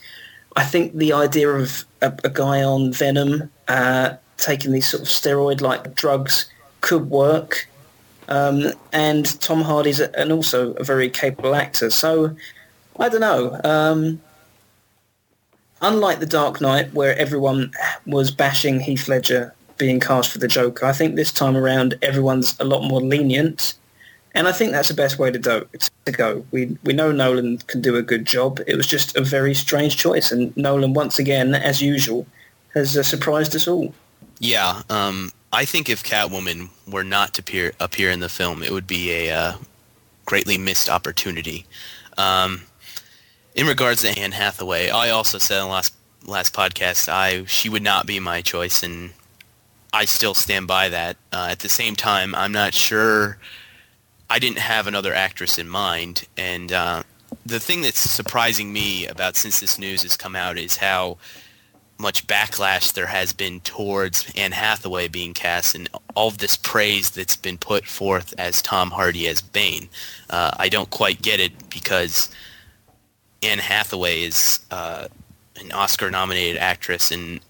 I 0.57 0.65
think 0.65 0.95
the 0.95 1.13
idea 1.13 1.51
of 1.51 1.85
a, 2.01 2.13
a 2.25 2.31
guy 2.31 2.63
on 2.63 2.93
Venom 2.93 3.51
uh, 3.69 4.15
taking 4.37 4.73
these 4.73 4.89
sort 4.89 5.03
of 5.03 5.09
steroid-like 5.09 5.95
drugs 5.95 6.49
could 6.81 7.11
work. 7.11 7.69
Um, 8.29 8.73
and 8.93 9.41
Tom 9.41 9.63
Hardy's 9.63 10.01
a, 10.01 10.17
and 10.19 10.33
also 10.33 10.73
a 10.75 10.85
very 10.85 11.11
capable 11.11 11.55
actor. 11.55 11.91
So 11.91 12.35
I 12.99 13.09
don't 13.09 13.21
know. 13.21 13.61
Um, 13.65 14.21
unlike 15.83 16.21
The 16.21 16.27
Dark 16.27 16.61
Knight, 16.61 16.93
where 16.95 17.19
everyone 17.19 17.73
was 18.07 18.31
bashing 18.31 18.81
Heath 18.81 19.09
Ledger 19.09 19.55
being 19.77 20.01
cast 20.01 20.31
for 20.31 20.39
the 20.39 20.49
Joker, 20.49 20.87
I 20.87 20.93
think 20.93 21.17
this 21.17 21.33
time 21.33 21.57
around 21.57 21.99
everyone's 22.01 22.59
a 22.61 22.65
lot 22.65 22.85
more 22.85 23.01
lenient 23.01 23.75
and 24.35 24.49
I 24.49 24.53
think 24.53 24.73
that's 24.73 24.89
the 24.89 24.95
best 24.95 25.19
way 25.19 25.31
to, 25.31 25.39
do, 25.39 25.69
to 26.07 26.13
go. 26.13 26.45
We 26.51 26.77
we 26.83 26.93
know 26.93 27.13
Nolan 27.13 27.59
can 27.59 27.81
do 27.81 27.97
a 27.97 28.03
good 28.03 28.25
job. 28.25 28.61
It 28.67 28.77
was 28.77 28.87
just 28.87 29.17
a 29.17 29.23
very 29.23 29.55
strange 29.55 29.97
choice, 29.97 30.33
and 30.33 30.57
Nolan 30.57 30.93
once 30.93 31.19
again, 31.19 31.55
as 31.55 31.81
usual, 31.81 32.27
has 32.75 32.97
uh, 32.97 33.03
surprised 33.03 33.55
us 33.55 33.69
all. 33.69 33.95
Yeah, 34.41 34.83
um, 34.91 35.31
I 35.53 35.65
think 35.65 35.89
if 35.89 36.03
Catwoman 36.03 36.71
were 36.89 37.05
not 37.05 37.35
to 37.35 37.41
appear 37.43 37.73
appear 37.79 38.11
in 38.11 38.21
the 38.21 38.29
film, 38.29 38.63
it 38.63 38.73
would 38.73 38.89
be 38.89 39.13
a 39.13 39.31
uh, 39.31 39.53
greatly 40.25 40.59
missed 40.59 40.91
opportunity. 40.91 41.67
Um, 42.19 42.63
in 43.55 43.67
regards 43.67 44.03
to 44.03 44.19
Anne 44.19 44.33
Hathaway, 44.33 44.91
I 44.91 45.11
also 45.11 45.39
said 45.39 45.59
in 45.59 45.67
the 45.67 45.73
last 45.73 45.95
last 46.27 46.53
podcast, 46.53 47.09
I 47.09 47.45
she 47.45 47.69
would 47.69 47.85
not 47.85 48.05
be 48.05 48.19
my 48.19 48.43
choice, 48.43 48.83
and 48.83 49.11
I 49.93 50.07
still 50.07 50.35
stand 50.35 50.67
by 50.67 50.89
that. 50.89 51.17
Uh, 51.33 51.49
at 51.51 51.61
the 51.61 51.69
same 51.69 51.95
time, 51.95 52.35
I'm 52.35 52.53
not 52.53 52.75
sure. 52.75 53.39
I 54.31 54.39
didn't 54.39 54.59
have 54.59 54.87
another 54.87 55.15
actress 55.15 55.59
in 55.59 55.69
mind, 55.69 56.27
and 56.37 56.73
uh, 56.73 57.03
the 57.45 57.61
thing 57.61 57.83
that's 57.83 58.01
surprising 58.01 58.73
me 58.73 59.07
about 59.07 59.37
since 59.37 59.61
this 59.61 59.79
news 59.79 60.03
has 60.03 60.17
come 60.17 60.35
out 60.35 60.59
is 60.59 60.77
how 60.79 61.19
much 61.99 62.27
backlash 62.27 62.93
there 62.93 63.07
has 63.07 63.33
been 63.33 63.61
towards 63.61 64.31
Anne 64.37 64.53
Hathaway 64.53 65.09
being 65.09 65.33
cast 65.33 65.75
and 65.75 65.89
all 66.15 66.29
of 66.29 66.39
this 66.39 66.57
praise 66.57 67.11
that's 67.11 67.37
been 67.37 67.57
put 67.57 67.87
forth 67.87 68.35
as 68.37 68.61
Tom 68.61 68.91
Hardy 68.91 69.29
as 69.29 69.41
Bane. 69.41 69.89
Uh, 70.29 70.51
I 70.59 70.69
don't 70.69 70.91
quite 70.91 71.23
get 71.23 71.39
it 71.39 71.71
because 71.71 72.31
Anne 73.43 73.59
Hathaway 73.59 74.23
is 74.23 74.61
uh, 74.71 75.07
an 75.61 75.71
Oscar-nominated 75.71 76.57
actress 76.57 77.11
and 77.11 77.41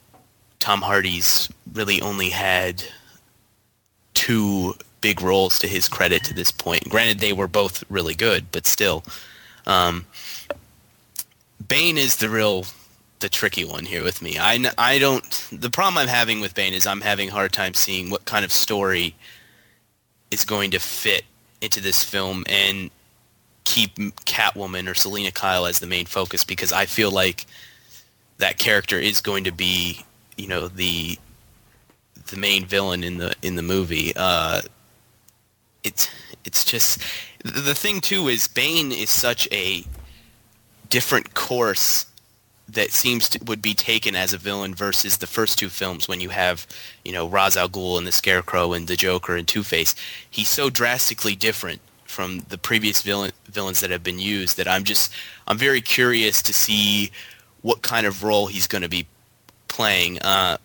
Tom 0.58 0.82
Hardy's 0.82 1.48
really 1.72 2.00
only 2.00 2.30
had 2.30 2.84
two 4.12 4.74
big 5.04 5.20
roles 5.20 5.58
to 5.58 5.68
his 5.68 5.86
credit 5.86 6.24
to 6.24 6.32
this 6.32 6.50
point. 6.50 6.88
Granted, 6.88 7.18
they 7.18 7.34
were 7.34 7.46
both 7.46 7.84
really 7.90 8.14
good, 8.14 8.50
but 8.52 8.66
still. 8.66 9.04
Um, 9.66 10.06
Bane 11.68 11.98
is 11.98 12.16
the 12.16 12.30
real 12.30 12.64
the 13.20 13.28
tricky 13.28 13.66
one 13.66 13.84
here 13.84 14.02
with 14.02 14.22
me. 14.22 14.38
I, 14.38 14.64
I 14.78 14.98
don't. 14.98 15.48
The 15.52 15.68
problem 15.68 15.98
I'm 15.98 16.08
having 16.08 16.40
with 16.40 16.54
Bane 16.54 16.72
is 16.72 16.86
I'm 16.86 17.02
having 17.02 17.28
a 17.28 17.32
hard 17.32 17.52
time 17.52 17.74
seeing 17.74 18.08
what 18.08 18.24
kind 18.24 18.46
of 18.46 18.50
story 18.52 19.14
is 20.30 20.46
going 20.46 20.70
to 20.70 20.78
fit 20.78 21.24
into 21.60 21.82
this 21.82 22.02
film 22.02 22.44
and 22.48 22.90
keep 23.64 23.96
Catwoman 24.24 24.90
or 24.90 24.94
Selina 24.94 25.32
Kyle 25.32 25.66
as 25.66 25.80
the 25.80 25.86
main 25.86 26.06
focus 26.06 26.44
because 26.44 26.72
I 26.72 26.86
feel 26.86 27.10
like 27.10 27.44
that 28.38 28.56
character 28.56 28.98
is 28.98 29.20
going 29.20 29.44
to 29.44 29.52
be, 29.52 30.00
you 30.38 30.48
know, 30.48 30.66
the 30.66 31.18
the 32.28 32.38
main 32.38 32.64
villain 32.64 33.04
in 33.04 33.18
the 33.18 33.34
in 33.42 33.56
the 33.56 33.62
movie. 33.62 34.14
Uh, 34.16 34.62
it's 35.84 36.08
it's 36.44 36.64
just 36.64 37.00
the 37.44 37.74
thing 37.74 38.00
too 38.00 38.28
is 38.28 38.48
Bane 38.48 38.90
is 38.90 39.10
such 39.10 39.46
a 39.52 39.84
different 40.88 41.34
course 41.34 42.06
that 42.68 42.90
seems 42.90 43.28
to, 43.28 43.44
would 43.44 43.60
be 43.60 43.74
taken 43.74 44.16
as 44.16 44.32
a 44.32 44.38
villain 44.38 44.74
versus 44.74 45.18
the 45.18 45.26
first 45.26 45.58
two 45.58 45.68
films 45.68 46.08
when 46.08 46.20
you 46.20 46.30
have, 46.30 46.66
you 47.04 47.12
know, 47.12 47.28
Ra's 47.28 47.56
al 47.56 47.68
Ghul 47.68 47.98
and 47.98 48.06
the 48.06 48.12
Scarecrow 48.12 48.72
and 48.72 48.88
the 48.88 48.96
Joker 48.96 49.36
and 49.36 49.46
Two 49.46 49.62
Face. 49.62 49.94
He's 50.30 50.48
so 50.48 50.70
drastically 50.70 51.36
different 51.36 51.80
from 52.04 52.40
the 52.48 52.58
previous 52.58 53.02
villain, 53.02 53.32
villains 53.46 53.80
that 53.80 53.90
have 53.90 54.02
been 54.02 54.18
used 54.18 54.56
that 54.56 54.68
I'm 54.68 54.84
just 54.84 55.12
I'm 55.46 55.58
very 55.58 55.80
curious 55.80 56.42
to 56.42 56.52
see 56.52 57.10
what 57.62 57.82
kind 57.82 58.06
of 58.06 58.22
role 58.22 58.46
he's 58.46 58.66
going 58.66 58.82
to 58.82 58.88
be 58.88 59.06
playing. 59.68 60.20
Uh, 60.22 60.58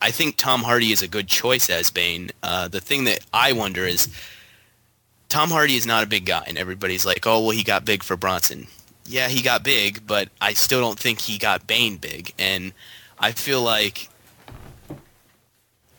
I 0.00 0.10
think 0.10 0.36
Tom 0.36 0.62
Hardy 0.62 0.92
is 0.92 1.02
a 1.02 1.08
good 1.08 1.28
choice 1.28 1.70
as 1.70 1.90
Bane. 1.90 2.30
Uh, 2.42 2.68
the 2.68 2.80
thing 2.80 3.04
that 3.04 3.20
I 3.32 3.52
wonder 3.52 3.86
is 3.86 4.08
Tom 5.34 5.50
Hardy 5.50 5.76
is 5.76 5.86
not 5.86 6.04
a 6.04 6.06
big 6.06 6.26
guy, 6.26 6.44
and 6.46 6.56
everybody's 6.56 7.04
like, 7.04 7.26
"Oh, 7.26 7.40
well, 7.40 7.50
he 7.50 7.64
got 7.64 7.84
big 7.84 8.02
for 8.02 8.16
Bronson." 8.16 8.68
yeah, 9.06 9.28
he 9.28 9.42
got 9.42 9.62
big, 9.62 10.06
but 10.06 10.28
I 10.40 10.54
still 10.54 10.80
don't 10.80 10.98
think 10.98 11.20
he 11.20 11.38
got 11.38 11.66
Bane 11.66 11.96
big. 11.96 12.32
And 12.38 12.72
I 13.18 13.32
feel 13.32 13.62
like 13.62 14.08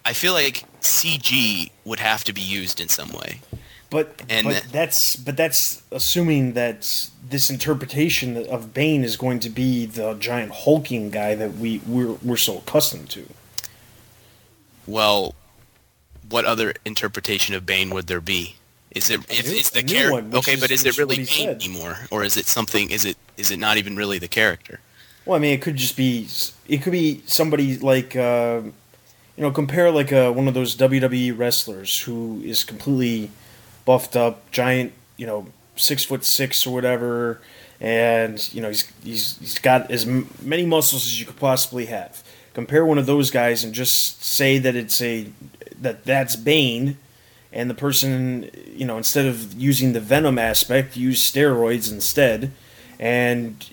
I 0.03 0.13
feel 0.13 0.33
like 0.33 0.65
CG 0.81 1.71
would 1.83 1.99
have 1.99 2.23
to 2.25 2.33
be 2.33 2.41
used 2.41 2.79
in 2.79 2.89
some 2.89 3.09
way. 3.11 3.41
But, 3.89 4.23
and 4.29 4.47
but 4.47 4.65
that's 4.71 5.15
but 5.15 5.37
that's 5.37 5.83
assuming 5.91 6.53
that 6.53 7.09
this 7.29 7.49
interpretation 7.49 8.37
of 8.47 8.73
Bane 8.73 9.03
is 9.03 9.15
going 9.15 9.39
to 9.41 9.49
be 9.49 9.85
the 9.85 10.15
giant 10.15 10.51
hulking 10.51 11.11
guy 11.11 11.35
that 11.35 11.55
we 11.55 11.79
we're, 11.87 12.13
we're 12.23 12.37
so 12.37 12.57
accustomed 12.57 13.09
to. 13.11 13.27
Well, 14.87 15.35
what 16.27 16.45
other 16.45 16.73
interpretation 16.83 17.55
of 17.55 17.65
Bane 17.65 17.91
would 17.91 18.07
there 18.07 18.21
be? 18.21 18.55
Is 18.95 19.09
it 19.09 19.19
if 19.29 19.51
it's 19.51 19.69
the 19.69 19.83
character? 19.83 20.37
Okay, 20.37 20.53
is, 20.53 20.61
but 20.61 20.71
is 20.71 20.85
it 20.85 20.97
really 20.97 21.25
Bane 21.25 21.49
anymore, 21.49 21.97
or 22.11 22.23
is 22.23 22.37
it 22.37 22.45
something? 22.47 22.89
Is 22.89 23.05
it 23.05 23.17
is 23.37 23.51
it 23.51 23.59
not 23.59 23.77
even 23.77 23.95
really 23.95 24.19
the 24.19 24.27
character? 24.27 24.79
Well, 25.25 25.35
I 25.35 25.39
mean, 25.39 25.53
it 25.53 25.61
could 25.61 25.75
just 25.75 25.97
be. 25.97 26.27
It 26.67 26.81
could 26.81 26.93
be 26.93 27.21
somebody 27.25 27.77
like. 27.77 28.15
Uh, 28.15 28.61
you 29.35 29.41
know, 29.41 29.51
compare 29.51 29.91
like 29.91 30.13
uh, 30.13 30.31
one 30.31 30.47
of 30.47 30.53
those 30.53 30.75
WWE 30.77 31.37
wrestlers 31.37 31.99
who 31.99 32.41
is 32.45 32.63
completely 32.63 33.31
buffed 33.83 34.15
up, 34.15 34.49
giant, 34.51 34.93
you 35.17 35.25
know, 35.25 35.47
six 35.75 36.05
foot 36.05 36.23
six 36.23 36.65
or 36.65 36.73
whatever, 36.73 37.41
and 37.79 38.53
you 38.53 38.61
know 38.61 38.69
he's 38.69 38.91
he's 39.03 39.37
he's 39.39 39.59
got 39.59 39.91
as 39.91 40.05
many 40.05 40.65
muscles 40.65 41.05
as 41.05 41.19
you 41.19 41.25
could 41.25 41.37
possibly 41.37 41.87
have. 41.87 42.23
Compare 42.53 42.85
one 42.85 42.97
of 42.97 43.05
those 43.05 43.31
guys 43.31 43.65
and 43.65 43.73
just 43.73 44.23
say 44.23 44.57
that 44.57 44.75
it's 44.75 45.01
a 45.01 45.27
that 45.81 46.05
that's 46.05 46.37
Bane, 46.37 46.97
and 47.55 47.69
the 47.69 47.73
person, 47.73 48.51
you 48.75 48.85
know, 48.85 48.97
instead 48.97 49.25
of 49.25 49.53
using 49.53 49.93
the 49.93 50.01
venom 50.01 50.37
aspect, 50.37 50.97
use 50.97 51.23
steroids 51.23 51.91
instead, 51.91 52.51
and 52.99 53.65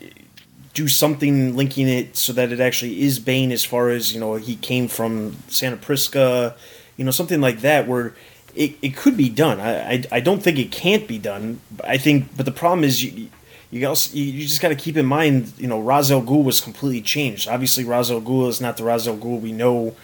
do 0.73 0.87
something 0.89 1.57
linking 1.57 1.89
it 1.89 2.17
so 2.17 2.33
that 2.33 2.53
it 2.53 2.61
actually 2.61 3.03
is 3.03 3.19
Bane 3.19 3.53
as 3.53 3.65
far 3.65 3.91
as 3.91 4.15
you 4.15 4.21
know 4.21 4.37
he 4.37 4.57
came 4.57 4.89
from 4.89 5.37
Santa 5.49 5.77
Prisca, 5.77 6.55
you 6.97 7.05
know, 7.05 7.11
something 7.11 7.41
like 7.41 7.61
that 7.61 7.89
where 7.89 8.15
it, 8.55 8.77
it 8.81 8.97
could 8.97 9.17
be 9.17 9.29
done. 9.29 9.61
I, 9.61 9.95
I, 9.95 10.05
I 10.13 10.21
don't 10.21 10.43
think 10.43 10.59
it 10.59 10.71
can't 10.71 11.09
be 11.09 11.19
done. 11.19 11.61
I 11.85 11.99
think, 11.99 12.37
but 12.37 12.47
the 12.47 12.53
problem 12.53 12.85
is 12.85 13.03
you. 13.03 13.29
You, 13.75 13.89
also, 13.89 14.15
you 14.15 14.43
just 14.43 14.61
got 14.61 14.69
to 14.69 14.75
keep 14.75 14.99
in 14.99 15.07
mind, 15.07 15.55
you 15.57 15.67
know, 15.67 15.81
Ra's 15.81 16.13
al 16.13 16.21
Ghul 16.21 16.45
was 16.45 16.61
completely 16.61 17.01
changed. 17.01 17.49
Obviously, 17.49 17.85
Ra's 17.85 18.11
al 18.11 18.21
Ghul 18.21 18.51
is 18.51 18.61
not 18.61 18.77
the 18.77 18.85
Ra's 18.85 19.09
al 19.09 19.17
Ghul 19.17 19.41
we 19.41 19.51
know 19.51 19.97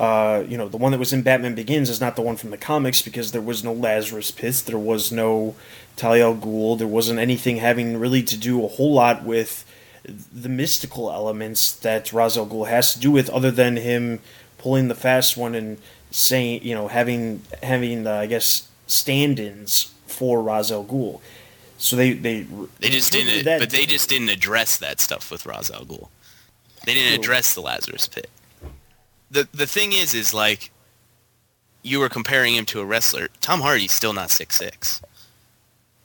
uh, 0.00 0.42
you 0.48 0.58
know, 0.58 0.68
the 0.68 0.76
one 0.76 0.92
that 0.92 0.98
was 0.98 1.12
in 1.12 1.22
Batman 1.22 1.54
Begins 1.54 1.88
is 1.88 2.00
not 2.00 2.16
the 2.16 2.22
one 2.22 2.36
from 2.36 2.50
the 2.50 2.56
comics 2.56 3.00
because 3.00 3.32
there 3.32 3.40
was 3.40 3.62
no 3.62 3.72
Lazarus 3.72 4.30
Pit, 4.30 4.64
there 4.66 4.78
was 4.78 5.12
no 5.12 5.54
Talia 5.96 6.26
al 6.26 6.34
Ghul, 6.34 6.76
there 6.76 6.86
wasn't 6.86 7.20
anything 7.20 7.58
having 7.58 7.96
really 7.96 8.22
to 8.24 8.36
do 8.36 8.64
a 8.64 8.68
whole 8.68 8.94
lot 8.94 9.22
with 9.24 9.64
the 10.04 10.48
mystical 10.48 11.10
elements 11.10 11.72
that 11.72 12.12
Ra's 12.12 12.36
al 12.36 12.46
Ghul 12.46 12.68
has 12.68 12.92
to 12.94 13.00
do 13.00 13.12
with, 13.12 13.30
other 13.30 13.52
than 13.52 13.76
him 13.76 14.18
pulling 14.58 14.88
the 14.88 14.94
fast 14.94 15.36
one 15.36 15.54
and 15.54 15.78
saying, 16.10 16.64
you 16.64 16.74
know, 16.74 16.88
having 16.88 17.42
having 17.62 18.06
I 18.06 18.26
guess 18.26 18.68
stand-ins 18.88 19.94
for 20.06 20.42
Ra's 20.42 20.72
al 20.72 20.84
Ghul. 20.84 21.20
So 21.78 21.94
they 21.94 22.14
they 22.14 22.46
they 22.80 22.90
just 22.90 23.12
didn't, 23.12 23.44
that, 23.44 23.60
but 23.60 23.70
they 23.70 23.86
just 23.86 24.08
didn't 24.08 24.30
address 24.30 24.76
that 24.78 25.00
stuff 25.00 25.30
with 25.30 25.46
Ra's 25.46 25.70
al 25.70 25.84
Ghul. 25.84 26.08
They 26.84 26.94
didn't 26.94 27.20
address 27.20 27.54
the 27.54 27.62
Lazarus 27.62 28.08
Pit 28.08 28.28
the 29.34 29.48
the 29.52 29.66
thing 29.66 29.92
is, 29.92 30.14
is 30.14 30.32
like 30.32 30.70
you 31.82 31.98
were 31.98 32.08
comparing 32.08 32.54
him 32.54 32.64
to 32.66 32.80
a 32.80 32.84
wrestler. 32.84 33.28
Tom 33.40 33.60
Hardy's 33.60 33.92
still 33.92 34.12
not 34.12 34.30
six 34.30 34.56
six. 34.56 35.02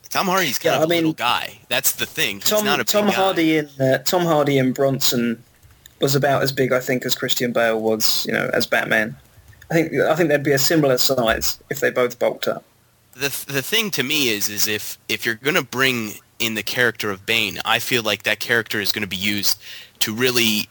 Tom 0.09 0.25
Hardy's 0.25 0.57
kind 0.57 0.73
yeah, 0.73 0.77
of 0.77 0.81
I 0.81 0.85
a 0.85 0.87
mean, 0.87 0.97
little 0.97 1.13
guy. 1.13 1.59
That's 1.69 1.91
the 1.91 2.07
thing. 2.07 2.37
He's 2.37 2.45
Tom, 2.45 2.83
Tom 2.83 3.07
Hardy 3.07 3.59
and 3.59 3.69
uh, 3.79 3.99
Tom 3.99 4.23
Hardy 4.23 4.57
and 4.57 4.73
Bronson 4.73 5.41
was 6.01 6.15
about 6.15 6.41
as 6.41 6.51
big, 6.51 6.73
I 6.73 6.79
think, 6.79 7.05
as 7.05 7.13
Christian 7.13 7.53
Bale 7.53 7.79
was, 7.79 8.25
you 8.25 8.33
know, 8.33 8.49
as 8.53 8.65
Batman. 8.65 9.15
I 9.69 9.75
think 9.75 9.93
I 9.93 10.15
think 10.15 10.29
they'd 10.29 10.43
be 10.43 10.51
a 10.51 10.59
similar 10.59 10.97
size 10.97 11.59
if 11.69 11.79
they 11.79 11.91
both 11.91 12.17
bulked 12.17 12.47
up. 12.47 12.63
The 13.13 13.29
the 13.47 13.61
thing 13.61 13.91
to 13.91 14.03
me 14.03 14.29
is 14.29 14.49
is 14.49 14.67
if 14.67 14.97
if 15.07 15.25
you're 15.25 15.35
gonna 15.35 15.61
bring 15.61 16.13
in 16.39 16.55
the 16.55 16.63
character 16.63 17.11
of 17.11 17.25
Bane, 17.25 17.59
I 17.65 17.79
feel 17.79 18.01
like 18.01 18.23
that 18.23 18.39
character 18.39 18.79
is 18.79 18.91
going 18.91 19.03
to 19.03 19.07
be 19.07 19.17
used 19.17 19.61
to 19.99 20.13
really 20.13 20.69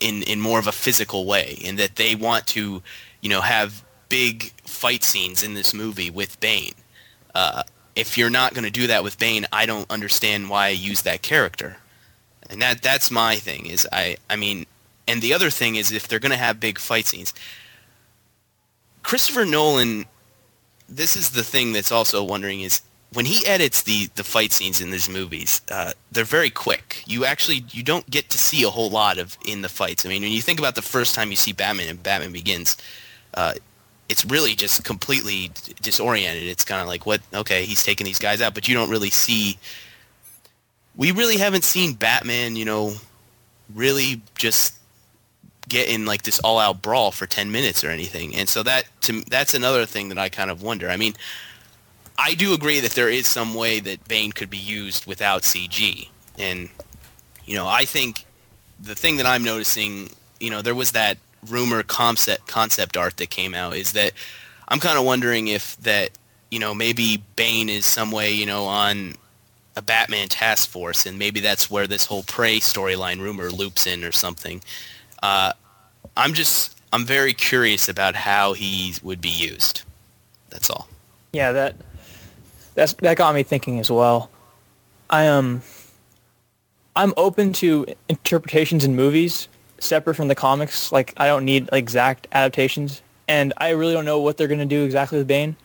in 0.00 0.22
in 0.22 0.40
more 0.40 0.58
of 0.58 0.66
a 0.66 0.72
physical 0.72 1.24
way, 1.24 1.58
and 1.64 1.78
that 1.78 1.96
they 1.96 2.14
want 2.14 2.46
to, 2.48 2.82
you 3.20 3.28
know, 3.28 3.40
have 3.40 3.84
big 4.08 4.52
fight 4.64 5.04
scenes 5.04 5.42
in 5.42 5.54
this 5.54 5.74
movie 5.74 6.10
with 6.10 6.38
Bane. 6.40 6.74
Uh, 7.34 7.62
if 7.94 8.16
you're 8.16 8.30
not 8.30 8.54
going 8.54 8.64
to 8.64 8.70
do 8.70 8.86
that 8.86 9.02
with 9.02 9.18
Bane, 9.18 9.46
I 9.52 9.66
don't 9.66 9.90
understand 9.90 10.48
why 10.48 10.66
I 10.66 10.70
use 10.70 11.02
that 11.02 11.22
character. 11.22 11.78
And 12.48 12.62
that 12.62 12.82
that's 12.82 13.10
my 13.10 13.36
thing. 13.36 13.66
Is 13.66 13.86
I 13.92 14.16
I 14.30 14.36
mean, 14.36 14.66
and 15.06 15.20
the 15.20 15.34
other 15.34 15.50
thing 15.50 15.76
is 15.76 15.92
if 15.92 16.08
they're 16.08 16.18
going 16.18 16.32
to 16.32 16.38
have 16.38 16.60
big 16.60 16.78
fight 16.78 17.06
scenes, 17.06 17.34
Christopher 19.02 19.44
Nolan. 19.44 20.06
This 20.90 21.16
is 21.16 21.30
the 21.30 21.44
thing 21.44 21.74
that's 21.74 21.92
also 21.92 22.24
wondering 22.24 22.62
is 22.62 22.80
when 23.12 23.24
he 23.26 23.46
edits 23.46 23.82
the 23.82 24.08
the 24.16 24.24
fight 24.24 24.52
scenes 24.52 24.80
in 24.80 24.90
these 24.90 25.08
movies, 25.08 25.62
uh, 25.70 25.92
they're 26.12 26.24
very 26.24 26.50
quick. 26.50 27.02
You 27.06 27.24
actually 27.24 27.64
you 27.70 27.82
don't 27.82 28.08
get 28.10 28.30
to 28.30 28.38
see 28.38 28.62
a 28.62 28.70
whole 28.70 28.90
lot 28.90 29.18
of 29.18 29.38
in 29.46 29.62
the 29.62 29.68
fights. 29.68 30.04
I 30.04 30.08
mean, 30.08 30.22
when 30.22 30.32
you 30.32 30.42
think 30.42 30.58
about 30.58 30.74
the 30.74 30.82
first 30.82 31.14
time 31.14 31.30
you 31.30 31.36
see 31.36 31.52
Batman 31.52 31.88
and 31.88 32.02
Batman 32.02 32.32
Begins, 32.32 32.76
uh, 33.34 33.54
it's 34.08 34.24
really 34.24 34.54
just 34.54 34.84
completely 34.84 35.50
disoriented. 35.80 36.44
It's 36.44 36.64
kind 36.64 36.82
of 36.82 36.88
like 36.88 37.06
what 37.06 37.20
okay, 37.32 37.64
he's 37.64 37.82
taking 37.82 38.04
these 38.04 38.18
guys 38.18 38.42
out, 38.42 38.54
but 38.54 38.68
you 38.68 38.74
don't 38.74 38.90
really 38.90 39.10
see. 39.10 39.58
We 40.96 41.12
really 41.12 41.38
haven't 41.38 41.64
seen 41.64 41.94
Batman, 41.94 42.56
you 42.56 42.64
know, 42.64 42.94
really 43.74 44.20
just 44.36 44.74
get 45.68 45.88
in 45.88 46.06
like 46.06 46.22
this 46.22 46.40
all-out 46.40 46.80
brawl 46.80 47.10
for 47.10 47.26
10 47.26 47.52
minutes 47.52 47.84
or 47.84 47.90
anything. 47.90 48.34
And 48.34 48.48
so 48.48 48.62
that 48.62 48.84
to 49.02 49.20
that's 49.22 49.54
another 49.54 49.86
thing 49.86 50.08
that 50.08 50.18
I 50.18 50.28
kind 50.28 50.50
of 50.50 50.62
wonder. 50.62 50.90
I 50.90 50.96
mean, 50.96 51.14
I 52.18 52.34
do 52.34 52.52
agree 52.52 52.80
that 52.80 52.92
there 52.92 53.08
is 53.08 53.28
some 53.28 53.54
way 53.54 53.78
that 53.78 54.06
Bane 54.08 54.32
could 54.32 54.50
be 54.50 54.58
used 54.58 55.06
without 55.06 55.42
CG, 55.42 56.08
and 56.36 56.68
you 57.46 57.54
know 57.54 57.66
I 57.66 57.84
think 57.84 58.26
the 58.80 58.96
thing 58.96 59.16
that 59.16 59.26
I'm 59.26 59.44
noticing, 59.44 60.10
you 60.40 60.50
know, 60.50 60.60
there 60.60 60.74
was 60.74 60.92
that 60.92 61.18
rumor 61.48 61.82
concept 61.84 62.48
concept 62.48 62.96
art 62.96 63.16
that 63.18 63.30
came 63.30 63.54
out. 63.54 63.76
Is 63.76 63.92
that 63.92 64.12
I'm 64.66 64.80
kind 64.80 64.98
of 64.98 65.04
wondering 65.04 65.46
if 65.46 65.76
that 65.78 66.10
you 66.50 66.58
know 66.58 66.74
maybe 66.74 67.22
Bane 67.36 67.68
is 67.68 67.86
some 67.86 68.10
way 68.10 68.32
you 68.32 68.46
know 68.46 68.64
on 68.64 69.14
a 69.76 69.82
Batman 69.82 70.26
task 70.26 70.68
force, 70.68 71.06
and 71.06 71.20
maybe 71.20 71.38
that's 71.38 71.70
where 71.70 71.86
this 71.86 72.04
whole 72.04 72.24
Prey 72.24 72.58
storyline 72.58 73.20
rumor 73.20 73.48
loops 73.48 73.86
in 73.86 74.02
or 74.02 74.10
something. 74.12 74.60
Uh, 75.22 75.52
I'm 76.16 76.34
just 76.34 76.76
I'm 76.92 77.04
very 77.04 77.32
curious 77.32 77.88
about 77.88 78.16
how 78.16 78.54
he 78.54 78.94
would 79.04 79.20
be 79.20 79.28
used. 79.28 79.82
That's 80.50 80.68
all. 80.68 80.88
Yeah, 81.32 81.52
that 81.52 81.76
that's 82.78 82.92
that 82.94 83.16
got 83.16 83.34
me 83.34 83.42
thinking 83.42 83.80
as 83.80 83.90
well. 83.90 84.30
I 85.10 85.24
am 85.24 85.38
um, 85.38 85.62
I'm 86.94 87.12
open 87.16 87.52
to 87.54 87.86
interpretations 88.08 88.84
in 88.84 88.94
movies 88.94 89.48
separate 89.80 90.14
from 90.14 90.28
the 90.28 90.36
comics. 90.36 90.92
Like 90.92 91.12
I 91.16 91.26
don't 91.26 91.44
need 91.44 91.68
exact 91.72 92.28
adaptations, 92.30 93.02
and 93.26 93.52
I 93.56 93.70
really 93.70 93.92
don't 93.94 94.04
know 94.04 94.20
what 94.20 94.36
they're 94.36 94.46
gonna 94.46 94.64
do 94.64 94.84
exactly 94.84 95.18
with 95.18 95.26
Bane. 95.26 95.56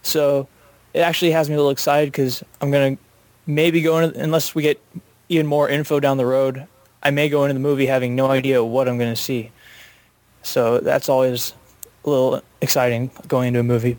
So 0.00 0.48
it 0.94 1.00
actually 1.00 1.32
has 1.32 1.50
me 1.50 1.54
a 1.54 1.58
little 1.58 1.70
excited 1.70 2.10
because 2.10 2.42
I'm 2.62 2.70
gonna 2.70 2.96
maybe 3.46 3.82
go 3.82 3.98
into 3.98 4.18
unless 4.18 4.54
we 4.54 4.62
get 4.62 4.80
even 5.28 5.46
more 5.46 5.68
info 5.68 6.00
down 6.00 6.16
the 6.16 6.26
road. 6.26 6.66
I 7.02 7.10
may 7.10 7.28
go 7.28 7.44
into 7.44 7.54
the 7.54 7.60
movie 7.60 7.86
having 7.86 8.16
no 8.16 8.30
idea 8.30 8.64
what 8.64 8.88
I'm 8.88 8.96
gonna 8.96 9.16
see. 9.16 9.52
So 10.42 10.78
that's 10.78 11.10
always 11.10 11.52
a 12.06 12.08
little 12.08 12.42
exciting 12.62 13.10
going 13.28 13.48
into 13.48 13.60
a 13.60 13.64
movie. 13.64 13.98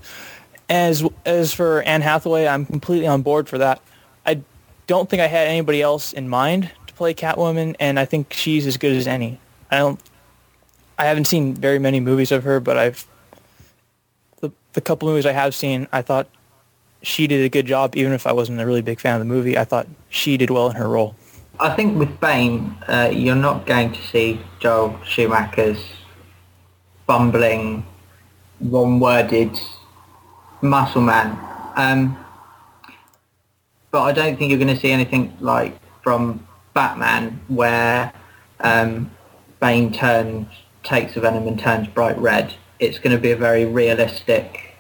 As 0.70 1.04
as 1.26 1.54
for 1.54 1.82
Anne 1.82 2.02
Hathaway, 2.02 2.48
I'm 2.48 2.66
completely 2.66 3.08
on 3.08 3.24
board 3.24 3.50
for 3.50 3.58
that. 3.58 3.82
I 4.26 4.42
don't 4.86 5.10
think 5.10 5.22
I 5.22 5.28
had 5.28 5.48
anybody 5.48 5.82
else 5.82 6.14
in 6.14 6.30
mind 6.30 6.72
to 6.86 6.94
play 6.94 7.14
Catwoman, 7.14 7.76
and 7.80 8.00
I 8.00 8.06
think 8.06 8.34
she's 8.34 8.68
as 8.68 8.78
good 8.78 8.96
as 8.96 9.08
any. 9.08 9.40
I 9.72 9.78
don't. 9.78 10.00
I 10.98 11.06
haven't 11.06 11.26
seen 11.26 11.56
very 11.56 11.80
many 11.80 12.00
movies 12.00 12.32
of 12.32 12.44
her, 12.44 12.60
but 12.60 12.78
I've 12.78 13.08
the 14.42 14.52
the 14.74 14.82
couple 14.82 15.08
movies 15.08 15.26
I 15.26 15.32
have 15.32 15.56
seen, 15.56 15.88
I 15.92 16.04
thought 16.04 16.28
she 17.02 17.26
did 17.26 17.44
a 17.44 17.50
good 17.50 17.66
job. 17.66 17.96
Even 17.96 18.14
if 18.14 18.28
I 18.28 18.32
wasn't 18.32 18.60
a 18.60 18.66
really 18.66 18.82
big 18.82 19.00
fan 19.00 19.16
of 19.16 19.20
the 19.20 19.26
movie, 19.26 19.58
I 19.58 19.64
thought 19.64 19.88
she 20.10 20.38
did 20.38 20.50
well 20.52 20.70
in 20.70 20.76
her 20.76 20.88
role. 20.88 21.16
I 21.60 21.76
think 21.76 21.98
with 21.98 22.20
Bane, 22.20 22.76
uh, 22.88 23.10
you're 23.12 23.36
not 23.36 23.66
going 23.66 23.92
to 23.92 24.02
see 24.08 24.40
Joel 24.60 24.98
Schumacher's 25.04 25.84
bumbling, 27.06 27.86
one-worded 28.60 29.60
muscle 30.62 31.02
man. 31.02 31.38
Um, 31.76 32.18
but 33.92 34.02
I 34.04 34.12
don't 34.12 34.38
think 34.38 34.50
you're 34.50 34.60
going 34.60 34.74
to 34.74 34.80
see 34.80 34.92
anything 34.92 35.36
like 35.40 35.80
from 36.04 36.48
Batman 36.74 37.42
where 37.48 38.14
um, 38.60 39.12
Bane 39.60 39.92
turns, 39.92 40.48
takes 40.84 41.14
the 41.14 41.22
venom 41.22 41.48
and 41.48 41.60
turns 41.60 41.88
bright 41.88 42.18
red. 42.18 42.54
It's 42.80 43.00
going 43.00 43.16
to 43.16 43.22
be 43.22 43.32
a 43.32 43.36
very 43.36 43.66
realistic, 43.66 44.76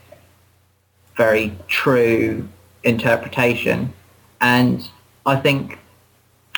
very 1.16 1.58
true 1.68 2.48
interpretation. 2.84 3.94
And 4.40 4.88
I 5.26 5.36
think 5.36 5.80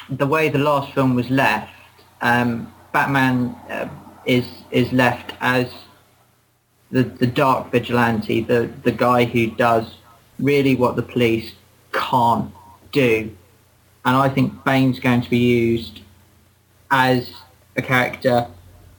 the 0.10 0.27
way 0.27 0.49
the 0.49 0.60
last 0.60 0.93
film 0.93 1.15
was 1.15 1.29
left, 1.29 1.73
um, 2.21 2.71
Batman 2.91 3.55
uh, 3.69 3.88
is 4.25 4.45
is 4.69 4.91
left 4.91 5.34
as 5.41 5.71
the, 6.91 7.04
the 7.04 7.27
dark 7.27 7.71
vigilante, 7.71 8.41
the, 8.41 8.69
the 8.84 8.91
guy 8.91 9.23
who 9.23 9.47
does 9.51 9.95
really 10.39 10.75
what 10.75 10.95
the 10.95 11.01
police 11.01 11.54
can't 11.93 12.51
do. 12.91 13.32
And 14.04 14.17
I 14.17 14.30
think 14.30 14.63
Bane's 14.63 14.99
going 14.99 15.21
to 15.21 15.30
be 15.30 15.38
used 15.38 16.01
as 16.89 17.34
a 17.77 17.82
character 17.82 18.47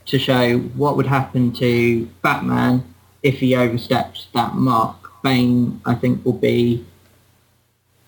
to 0.05 0.19
show 0.19 0.59
what 0.59 0.97
would 0.97 1.05
happen 1.05 1.53
to 1.53 2.05
Batman 2.21 2.93
if 3.21 3.39
he 3.39 3.55
oversteps 3.55 4.27
that 4.33 4.55
mark. 4.55 4.95
Bane, 5.21 5.79
I 5.85 5.95
think, 5.95 6.25
will 6.25 6.33
be 6.33 6.85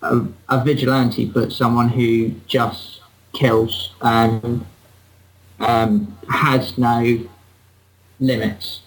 a, 0.02 0.26
a 0.48 0.62
vigilante, 0.62 1.24
but 1.24 1.52
someone 1.52 1.88
who 1.88 2.32
just 2.46 3.00
kills 3.32 3.94
and 4.02 4.66
um, 5.60 6.18
has 6.28 6.76
no 6.76 7.20
limits 8.20 8.80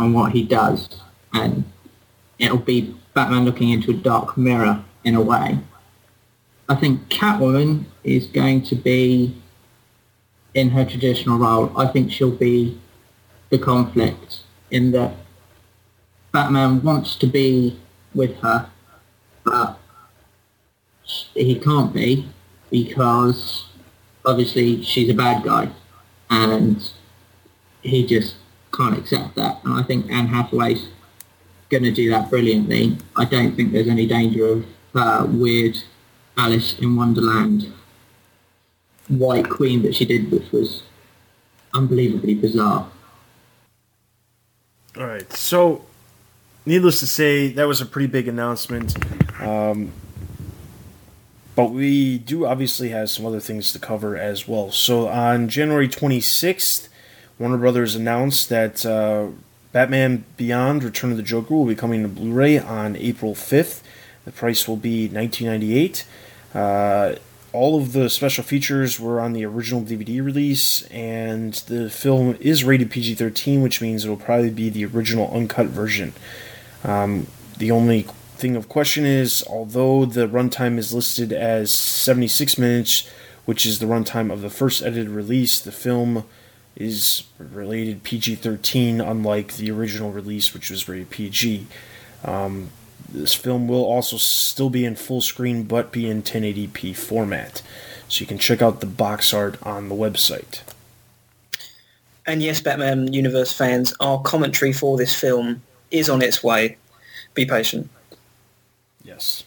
on 0.00 0.12
what 0.12 0.32
he 0.32 0.42
does, 0.42 0.88
and 1.32 1.64
it'll 2.38 2.58
be 2.58 2.96
Batman 3.14 3.44
looking 3.44 3.70
into 3.70 3.90
a 3.90 3.94
dark 3.94 4.36
mirror 4.36 4.82
in 5.04 5.14
a 5.14 5.20
way. 5.20 5.58
I 6.68 6.74
think 6.74 7.08
Catwoman 7.08 7.84
is 8.02 8.26
going 8.26 8.62
to 8.64 8.74
be 8.74 9.36
in 10.54 10.70
her 10.70 10.84
traditional 10.84 11.38
role. 11.38 11.72
I 11.76 11.86
think 11.86 12.10
she'll 12.10 12.30
be 12.30 12.80
the 13.50 13.58
conflict 13.58 14.40
in 14.70 14.92
that 14.92 15.14
Batman 16.32 16.82
wants 16.82 17.16
to 17.16 17.26
be 17.26 17.78
with 18.14 18.36
her, 18.38 18.70
but 19.44 19.78
he 21.34 21.58
can't 21.58 21.92
be 21.92 22.28
because 22.70 23.66
obviously 24.24 24.82
she's 24.82 25.10
a 25.10 25.14
bad 25.14 25.42
guy 25.42 25.70
and 26.30 26.92
he 27.82 28.06
just 28.06 28.36
can't 28.72 28.96
accept 28.96 29.34
that. 29.36 29.60
And 29.64 29.74
I 29.74 29.82
think 29.82 30.10
Anne 30.10 30.28
Hathaway's 30.28 30.88
going 31.68 31.84
to 31.84 31.92
do 31.92 32.10
that 32.10 32.30
brilliantly. 32.30 32.98
I 33.16 33.24
don't 33.24 33.54
think 33.54 33.72
there's 33.72 33.88
any 33.88 34.06
danger 34.06 34.64
of 34.94 35.34
weird 35.34 35.78
Alice 36.36 36.78
in 36.78 36.96
Wonderland 36.96 37.72
White 39.08 39.48
Queen 39.48 39.82
that 39.82 39.94
she 39.94 40.04
did, 40.04 40.30
which 40.30 40.50
was 40.52 40.82
unbelievably 41.74 42.34
bizarre. 42.34 42.88
All 44.96 45.06
right, 45.06 45.32
so 45.32 45.84
needless 46.66 47.00
to 47.00 47.06
say, 47.06 47.52
that 47.52 47.66
was 47.66 47.80
a 47.80 47.86
pretty 47.86 48.08
big 48.08 48.28
announcement. 48.28 48.96
Um, 49.40 49.92
but 51.54 51.70
we 51.70 52.18
do 52.18 52.46
obviously 52.46 52.90
have 52.90 53.10
some 53.10 53.26
other 53.26 53.40
things 53.40 53.72
to 53.72 53.78
cover 53.78 54.16
as 54.16 54.48
well. 54.48 54.70
So 54.70 55.08
on 55.08 55.48
January 55.48 55.88
26th, 55.88 56.88
Warner 57.40 57.56
Brothers 57.56 57.94
announced 57.94 58.50
that 58.50 58.84
uh, 58.84 59.28
Batman 59.72 60.24
Beyond: 60.36 60.84
Return 60.84 61.10
of 61.10 61.16
the 61.16 61.22
Joker 61.22 61.54
will 61.54 61.64
be 61.64 61.74
coming 61.74 62.02
to 62.02 62.08
Blu-ray 62.08 62.58
on 62.58 62.96
April 62.96 63.34
5th. 63.34 63.80
The 64.26 64.30
price 64.30 64.68
will 64.68 64.76
be 64.76 65.08
19.98. 65.08 66.04
Uh, 66.54 67.18
all 67.54 67.80
of 67.80 67.94
the 67.94 68.10
special 68.10 68.44
features 68.44 69.00
were 69.00 69.22
on 69.22 69.32
the 69.32 69.46
original 69.46 69.80
DVD 69.80 70.22
release, 70.22 70.82
and 70.88 71.54
the 71.54 71.88
film 71.88 72.36
is 72.40 72.62
rated 72.62 72.90
PG-13, 72.90 73.62
which 73.62 73.80
means 73.80 74.04
it 74.04 74.10
will 74.10 74.18
probably 74.18 74.50
be 74.50 74.68
the 74.68 74.84
original 74.84 75.32
uncut 75.34 75.68
version. 75.68 76.12
Um, 76.84 77.26
the 77.56 77.70
only 77.70 78.02
thing 78.36 78.54
of 78.54 78.68
question 78.68 79.06
is, 79.06 79.42
although 79.48 80.04
the 80.04 80.28
runtime 80.28 80.76
is 80.76 80.92
listed 80.92 81.32
as 81.32 81.70
76 81.70 82.58
minutes, 82.58 83.08
which 83.46 83.64
is 83.64 83.78
the 83.78 83.86
runtime 83.86 84.30
of 84.30 84.42
the 84.42 84.50
first 84.50 84.82
edited 84.82 85.08
release, 85.08 85.58
the 85.58 85.72
film 85.72 86.26
is 86.80 87.24
related 87.38 88.02
PG 88.02 88.36
13, 88.36 89.00
unlike 89.02 89.54
the 89.56 89.70
original 89.70 90.10
release, 90.10 90.54
which 90.54 90.70
was 90.70 90.88
rated 90.88 91.10
PG. 91.10 91.66
Um, 92.24 92.70
this 93.12 93.34
film 93.34 93.68
will 93.68 93.84
also 93.84 94.16
still 94.16 94.70
be 94.70 94.84
in 94.84 94.96
full 94.96 95.20
screen 95.20 95.64
but 95.64 95.92
be 95.92 96.08
in 96.08 96.22
1080p 96.22 96.96
format. 96.96 97.60
So 98.08 98.22
you 98.22 98.26
can 98.26 98.38
check 98.38 98.62
out 98.62 98.80
the 98.80 98.86
box 98.86 99.34
art 99.34 99.62
on 99.62 99.88
the 99.88 99.94
website. 99.94 100.62
And 102.26 102.42
yes, 102.42 102.60
Batman 102.60 103.12
Universe 103.12 103.52
fans, 103.52 103.92
our 104.00 104.20
commentary 104.22 104.72
for 104.72 104.96
this 104.96 105.14
film 105.14 105.62
is 105.90 106.08
on 106.08 106.22
its 106.22 106.42
way. 106.42 106.76
Be 107.34 107.44
patient. 107.44 107.90
Yes. 109.04 109.44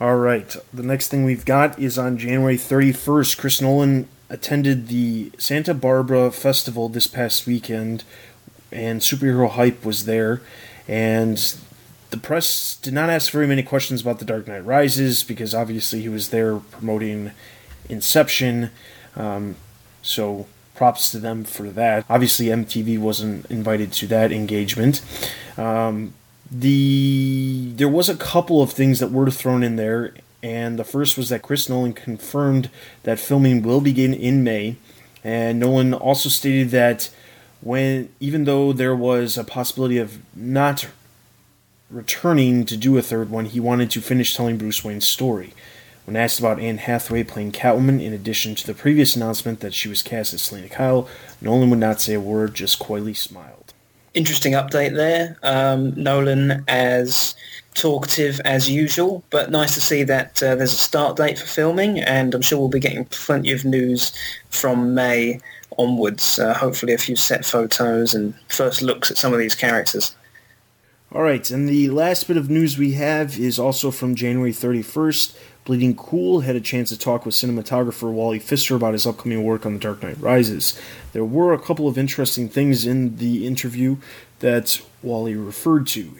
All 0.00 0.16
right. 0.16 0.56
The 0.72 0.82
next 0.82 1.08
thing 1.08 1.24
we've 1.24 1.44
got 1.44 1.78
is 1.78 1.98
on 1.98 2.16
January 2.16 2.56
31st. 2.56 3.36
Chris 3.36 3.60
Nolan 3.60 4.08
attended 4.30 4.88
the 4.88 5.32
Santa 5.38 5.74
Barbara 5.74 6.30
Festival 6.30 6.88
this 6.88 7.06
past 7.06 7.46
weekend, 7.46 8.04
and 8.70 9.00
superhero 9.00 9.50
hype 9.50 9.84
was 9.84 10.04
there. 10.04 10.42
And 10.86 11.54
the 12.10 12.16
press 12.16 12.76
did 12.76 12.94
not 12.94 13.10
ask 13.10 13.30
very 13.30 13.46
many 13.46 13.62
questions 13.62 14.00
about 14.02 14.18
The 14.18 14.24
Dark 14.24 14.46
Knight 14.46 14.64
Rises 14.64 15.22
because 15.22 15.54
obviously 15.54 16.00
he 16.02 16.08
was 16.08 16.30
there 16.30 16.56
promoting 16.56 17.32
Inception. 17.88 18.70
Um, 19.16 19.56
so 20.02 20.46
props 20.74 21.10
to 21.10 21.18
them 21.18 21.44
for 21.44 21.70
that. 21.70 22.04
Obviously, 22.08 22.46
MTV 22.46 22.98
wasn't 22.98 23.46
invited 23.46 23.92
to 23.94 24.06
that 24.06 24.30
engagement. 24.30 25.02
Um, 25.56 26.14
the 26.50 27.72
there 27.76 27.88
was 27.88 28.08
a 28.08 28.16
couple 28.16 28.62
of 28.62 28.72
things 28.72 29.00
that 29.00 29.10
were 29.10 29.30
thrown 29.30 29.62
in 29.62 29.76
there 29.76 30.14
and 30.42 30.78
the 30.78 30.84
first 30.84 31.16
was 31.16 31.28
that 31.28 31.42
Chris 31.42 31.68
Nolan 31.68 31.92
confirmed 31.92 32.70
that 33.02 33.18
filming 33.18 33.62
will 33.62 33.80
begin 33.80 34.14
in 34.14 34.44
May, 34.44 34.76
and 35.24 35.58
Nolan 35.58 35.94
also 35.94 36.28
stated 36.28 36.70
that 36.70 37.10
when 37.60 38.08
even 38.20 38.44
though 38.44 38.72
there 38.72 38.94
was 38.94 39.36
a 39.36 39.44
possibility 39.44 39.98
of 39.98 40.18
not 40.36 40.88
returning 41.90 42.64
to 42.66 42.76
do 42.76 42.96
a 42.96 43.02
third 43.02 43.30
one, 43.30 43.46
he 43.46 43.60
wanted 43.60 43.90
to 43.90 44.00
finish 44.00 44.34
telling 44.34 44.58
Bruce 44.58 44.84
Wayne's 44.84 45.06
story, 45.06 45.54
When 46.04 46.16
asked 46.16 46.38
about 46.38 46.60
Anne 46.60 46.78
Hathaway 46.78 47.24
playing 47.24 47.52
Catwoman, 47.52 48.02
in 48.02 48.12
addition 48.12 48.54
to 48.56 48.66
the 48.66 48.74
previous 48.74 49.16
announcement 49.16 49.60
that 49.60 49.74
she 49.74 49.88
was 49.88 50.02
cast 50.02 50.32
as 50.34 50.42
Selina 50.42 50.68
Kyle, 50.68 51.08
Nolan 51.40 51.70
would 51.70 51.78
not 51.78 52.00
say 52.00 52.14
a 52.14 52.20
word, 52.20 52.54
just 52.54 52.78
coyly 52.78 53.14
smiled. 53.14 53.74
Interesting 54.14 54.52
update 54.52 54.94
there. 54.94 55.36
Um, 55.42 55.94
Nolan 55.94 56.64
as 56.66 57.34
talkative 57.78 58.40
as 58.44 58.68
usual, 58.68 59.22
but 59.30 59.50
nice 59.50 59.74
to 59.74 59.80
see 59.80 60.02
that 60.04 60.42
uh, 60.42 60.54
there's 60.56 60.72
a 60.72 60.76
start 60.76 61.16
date 61.16 61.38
for 61.38 61.46
filming, 61.46 62.00
and 62.00 62.34
I'm 62.34 62.42
sure 62.42 62.58
we'll 62.58 62.68
be 62.68 62.80
getting 62.80 63.04
plenty 63.06 63.52
of 63.52 63.64
news 63.64 64.12
from 64.50 64.94
May 64.94 65.40
onwards. 65.78 66.38
Uh, 66.38 66.54
hopefully, 66.54 66.92
a 66.92 66.98
few 66.98 67.16
set 67.16 67.44
photos 67.44 68.14
and 68.14 68.34
first 68.48 68.82
looks 68.82 69.10
at 69.10 69.16
some 69.16 69.32
of 69.32 69.38
these 69.38 69.54
characters. 69.54 70.14
All 71.10 71.22
right, 71.22 71.50
and 71.50 71.68
the 71.68 71.88
last 71.88 72.28
bit 72.28 72.36
of 72.36 72.50
news 72.50 72.76
we 72.76 72.92
have 72.92 73.38
is 73.38 73.58
also 73.58 73.90
from 73.90 74.14
January 74.14 74.52
31st. 74.52 75.34
Bleeding 75.64 75.94
Cool 75.94 76.40
had 76.40 76.56
a 76.56 76.60
chance 76.60 76.90
to 76.90 76.98
talk 76.98 77.24
with 77.24 77.34
cinematographer 77.34 78.10
Wally 78.10 78.38
Pfister 78.38 78.76
about 78.76 78.92
his 78.92 79.06
upcoming 79.06 79.42
work 79.42 79.64
on 79.64 79.74
The 79.74 79.80
Dark 79.80 80.02
Knight 80.02 80.20
Rises. 80.20 80.78
There 81.12 81.24
were 81.24 81.52
a 81.52 81.58
couple 81.58 81.88
of 81.88 81.96
interesting 81.96 82.48
things 82.48 82.86
in 82.86 83.16
the 83.16 83.46
interview 83.46 83.96
that 84.40 84.80
Wally 85.02 85.34
referred 85.34 85.86
to. 85.88 86.12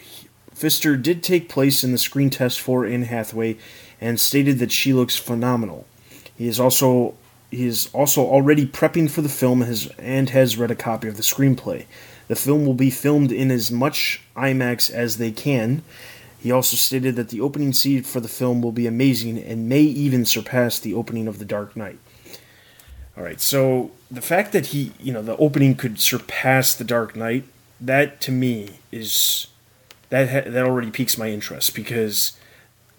Pfister 0.59 1.01
did 1.01 1.23
take 1.23 1.49
place 1.49 1.85
in 1.85 1.93
the 1.93 1.99
screen 1.99 2.31
test 2.31 2.61
for 2.61 2.85
Anne 2.85 3.03
Hathaway 3.03 3.57
and 4.01 4.19
stated 4.19 4.59
that 4.59 4.73
she 4.73 4.93
looks 4.93 5.17
phenomenal. 5.17 5.87
He 6.37 6.49
is 6.49 6.59
also 6.59 7.15
he 7.51 7.67
is 7.67 7.89
also 7.93 8.27
already 8.27 8.67
prepping 8.67 9.11
for 9.11 9.23
the 9.23 9.29
film 9.29 9.63
has, 9.63 9.87
and 9.99 10.31
has 10.31 10.59
read 10.59 10.71
a 10.71 10.77
copy 10.77 11.09
of 11.09 11.17
the 11.17 11.23
screenplay. 11.23 11.87
The 12.27 12.37
film 12.37 12.67
will 12.67 12.75
be 12.75 12.91
filmed 12.91 13.33
in 13.33 13.51
as 13.51 13.71
much 13.71 14.21
IMAX 14.37 14.91
as 14.91 15.17
they 15.17 15.33
can. 15.33 15.83
He 16.39 16.53
also 16.53 16.77
stated 16.77 17.17
that 17.17 17.31
the 17.31 17.41
opening 17.41 17.73
scene 17.73 18.03
for 18.03 18.21
the 18.21 18.29
film 18.29 18.61
will 18.61 18.73
be 18.73 18.87
amazing 18.87 19.39
and 19.39 19.69
may 19.69 19.81
even 19.81 20.27
surpass 20.27 20.79
the 20.79 20.95
opening 20.95 21.27
of 21.27 21.39
The 21.39 21.45
Dark 21.45 21.75
Knight. 21.75 21.99
All 23.17 23.25
right, 23.25 23.41
so 23.41 23.91
the 24.11 24.23
fact 24.23 24.53
that 24.53 24.67
he, 24.67 24.93
you 25.01 25.13
know, 25.13 25.23
the 25.23 25.37
opening 25.39 25.75
could 25.75 25.99
surpass 25.99 26.75
The 26.75 26.85
Dark 26.85 27.17
Knight, 27.17 27.45
that 27.81 28.21
to 28.23 28.31
me 28.31 28.79
is 28.93 29.48
that 30.11 30.29
ha- 30.29 30.51
that 30.51 30.65
already 30.65 30.91
piques 30.91 31.19
my 31.19 31.31
interest 31.31 31.75
because 31.75 32.33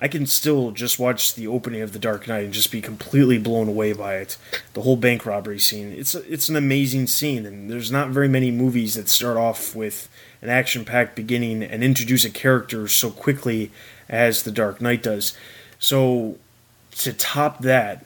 I 0.01 0.07
can 0.07 0.25
still 0.25 0.71
just 0.71 0.97
watch 0.97 1.35
the 1.35 1.47
opening 1.47 1.81
of 1.81 1.91
The 1.91 1.99
Dark 1.99 2.27
Knight 2.27 2.45
and 2.45 2.53
just 2.53 2.71
be 2.71 2.81
completely 2.81 3.37
blown 3.37 3.67
away 3.67 3.91
by 3.91 4.15
it. 4.15 4.37
The 4.73 4.81
whole 4.81 4.95
bank 4.95 5.25
robbery 5.25 5.59
scene. 5.59 5.91
It's 5.91 6.15
a, 6.15 6.31
it's 6.31 6.47
an 6.47 6.55
amazing 6.55 7.07
scene 7.07 7.45
and 7.45 7.69
there's 7.69 7.91
not 7.91 8.09
very 8.09 8.29
many 8.29 8.49
movies 8.49 8.95
that 8.95 9.09
start 9.09 9.35
off 9.35 9.75
with 9.75 10.07
an 10.41 10.49
action-packed 10.49 11.15
beginning 11.15 11.63
and 11.63 11.83
introduce 11.83 12.23
a 12.23 12.29
character 12.29 12.87
so 12.87 13.11
quickly 13.11 13.71
as 14.07 14.43
The 14.43 14.51
Dark 14.51 14.79
Knight 14.79 15.03
does. 15.03 15.35
So 15.79 16.37
to 16.99 17.11
top 17.11 17.59
that, 17.59 18.05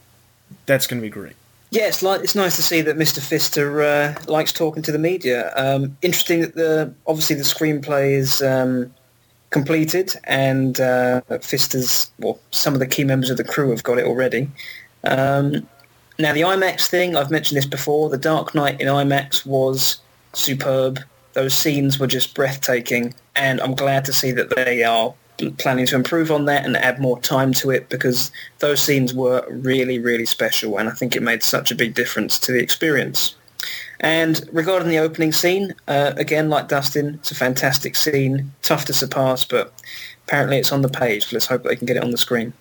that's 0.66 0.88
going 0.88 1.00
to 1.00 1.06
be 1.06 1.12
great. 1.12 1.36
Yeah, 1.74 1.88
it's, 1.88 2.04
like, 2.04 2.22
it's 2.22 2.36
nice 2.36 2.56
to 2.58 2.62
see 2.62 2.82
that 2.82 2.98
Mr. 2.98 3.20
Pfister 3.20 3.82
uh, 3.82 4.16
likes 4.28 4.54
talking 4.54 4.84
to 4.84 4.92
the 4.92 5.00
media. 5.00 5.52
Um, 5.56 5.98
interesting 6.04 6.42
that 6.42 6.54
the 6.54 6.94
obviously 7.08 7.36
the 7.36 7.42
screenplay 7.42 8.12
is 8.12 8.44
um, 8.44 8.94
completed, 9.50 10.14
and 10.26 10.80
uh, 10.80 11.22
Pfister's 11.42 12.12
well, 12.20 12.40
some 12.52 12.76
of 12.76 12.80
the 12.80 12.86
key 12.86 13.04
members 13.04 13.32
of 13.32 13.38
the 13.38 13.44
crew 13.44 13.72
have 13.72 13.82
got 13.82 13.98
it 13.98 14.06
already. 14.06 14.52
Um, 15.04 15.68
now 16.20 16.32
the 16.32 16.42
IMAX 16.42 16.86
thing, 16.86 17.16
I've 17.16 17.32
mentioned 17.32 17.58
this 17.58 17.66
before. 17.66 18.08
The 18.08 18.20
Dark 18.20 18.54
Knight 18.54 18.80
in 18.80 18.88
IMAX 18.88 19.44
was 19.44 20.00
superb. 20.34 21.00
Those 21.34 21.56
scenes 21.56 21.98
were 21.98 22.06
just 22.06 22.36
breathtaking, 22.36 23.16
and 23.36 23.60
I'm 23.62 23.74
glad 23.74 24.06
to 24.06 24.14
see 24.14 24.32
that 24.34 24.56
they 24.56 24.84
are 24.84 25.16
planning 25.52 25.86
to 25.88 25.96
improve 25.96 26.32
on 26.32 26.46
that 26.46 26.66
and 26.66 26.76
add 26.78 27.00
more 27.00 27.20
time 27.20 27.54
to 27.54 27.72
it 27.72 27.90
because 27.90 28.32
those 28.60 28.82
scenes 28.82 29.14
were 29.14 29.46
really, 29.50 30.00
really 30.00 30.26
special, 30.26 30.78
and 30.78 30.90
I 30.90 30.94
think 30.94 31.16
it 31.16 31.22
made 31.22 31.44
such 31.44 31.72
a 31.72 31.76
big 31.76 31.94
difference 31.94 32.40
to 32.40 32.52
the 32.52 32.62
experience. 32.62 33.36
And 34.00 34.42
regarding 34.52 34.90
the 34.90 34.98
opening 34.98 35.32
scene, 35.32 35.74
uh, 35.88 36.12
again, 36.18 36.50
like 36.50 36.68
Dustin, 36.68 37.16
it's 37.16 37.32
a 37.32 37.36
fantastic 37.36 37.96
scene, 37.96 38.52
tough 38.62 38.86
to 38.86 38.94
surpass, 38.94 39.46
but 39.46 39.74
apparently 40.28 40.58
it's 40.58 40.72
on 40.72 40.82
the 40.82 40.90
page. 40.90 41.32
Let's 41.32 41.48
hope 41.48 41.64
they 41.64 41.76
can 41.76 41.86
get 41.86 41.98
it 41.98 42.04
on 42.04 42.12
the 42.12 42.18
screen. 42.18 42.52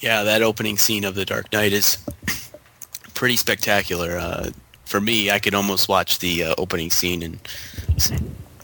Yeah, 0.00 0.22
that 0.24 0.42
opening 0.42 0.78
scene 0.78 1.04
of 1.04 1.14
The 1.14 1.24
Dark 1.24 1.52
Knight 1.52 1.72
is 1.72 1.98
pretty 3.14 3.36
spectacular. 3.36 4.18
Uh, 4.18 4.50
for 4.84 5.00
me, 5.00 5.30
I 5.30 5.38
could 5.38 5.54
almost 5.54 5.88
watch 5.88 6.18
the 6.18 6.44
uh, 6.44 6.54
opening 6.58 6.90
scene, 6.90 7.22
and 7.22 7.38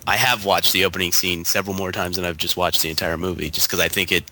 I 0.08 0.16
have 0.16 0.46
watched 0.46 0.72
the 0.72 0.86
opening 0.86 1.12
scene 1.12 1.44
several 1.44 1.76
more 1.76 1.92
times 1.92 2.16
than 2.16 2.24
I've 2.24 2.38
just 2.38 2.56
watched 2.56 2.80
the 2.80 2.88
entire 2.88 3.18
movie, 3.18 3.50
just 3.50 3.68
because 3.68 3.78
I 3.78 3.88
think 3.88 4.10
it, 4.10 4.24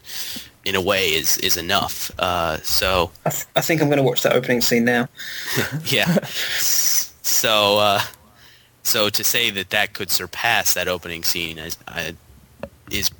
in 0.64 0.74
a 0.74 0.80
way, 0.80 1.08
is 1.08 1.36
is 1.36 1.58
enough. 1.58 2.10
Uh, 2.18 2.56
so 2.62 3.10
I, 3.26 3.30
th- 3.30 3.44
I 3.56 3.60
think 3.60 3.82
I'm 3.82 3.88
going 3.88 3.98
to 3.98 4.02
watch 4.02 4.22
that 4.22 4.32
opening 4.32 4.62
scene 4.62 4.86
now. 4.86 5.06
yeah. 5.84 6.24
So, 6.24 7.76
uh, 7.76 8.00
so 8.84 9.10
to 9.10 9.22
say 9.22 9.50
that 9.50 9.68
that 9.68 9.92
could 9.92 10.10
surpass 10.10 10.72
that 10.72 10.88
opening 10.88 11.22
scene 11.22 11.58
is, 11.58 11.76
I, 11.86 12.14
is 12.90 13.10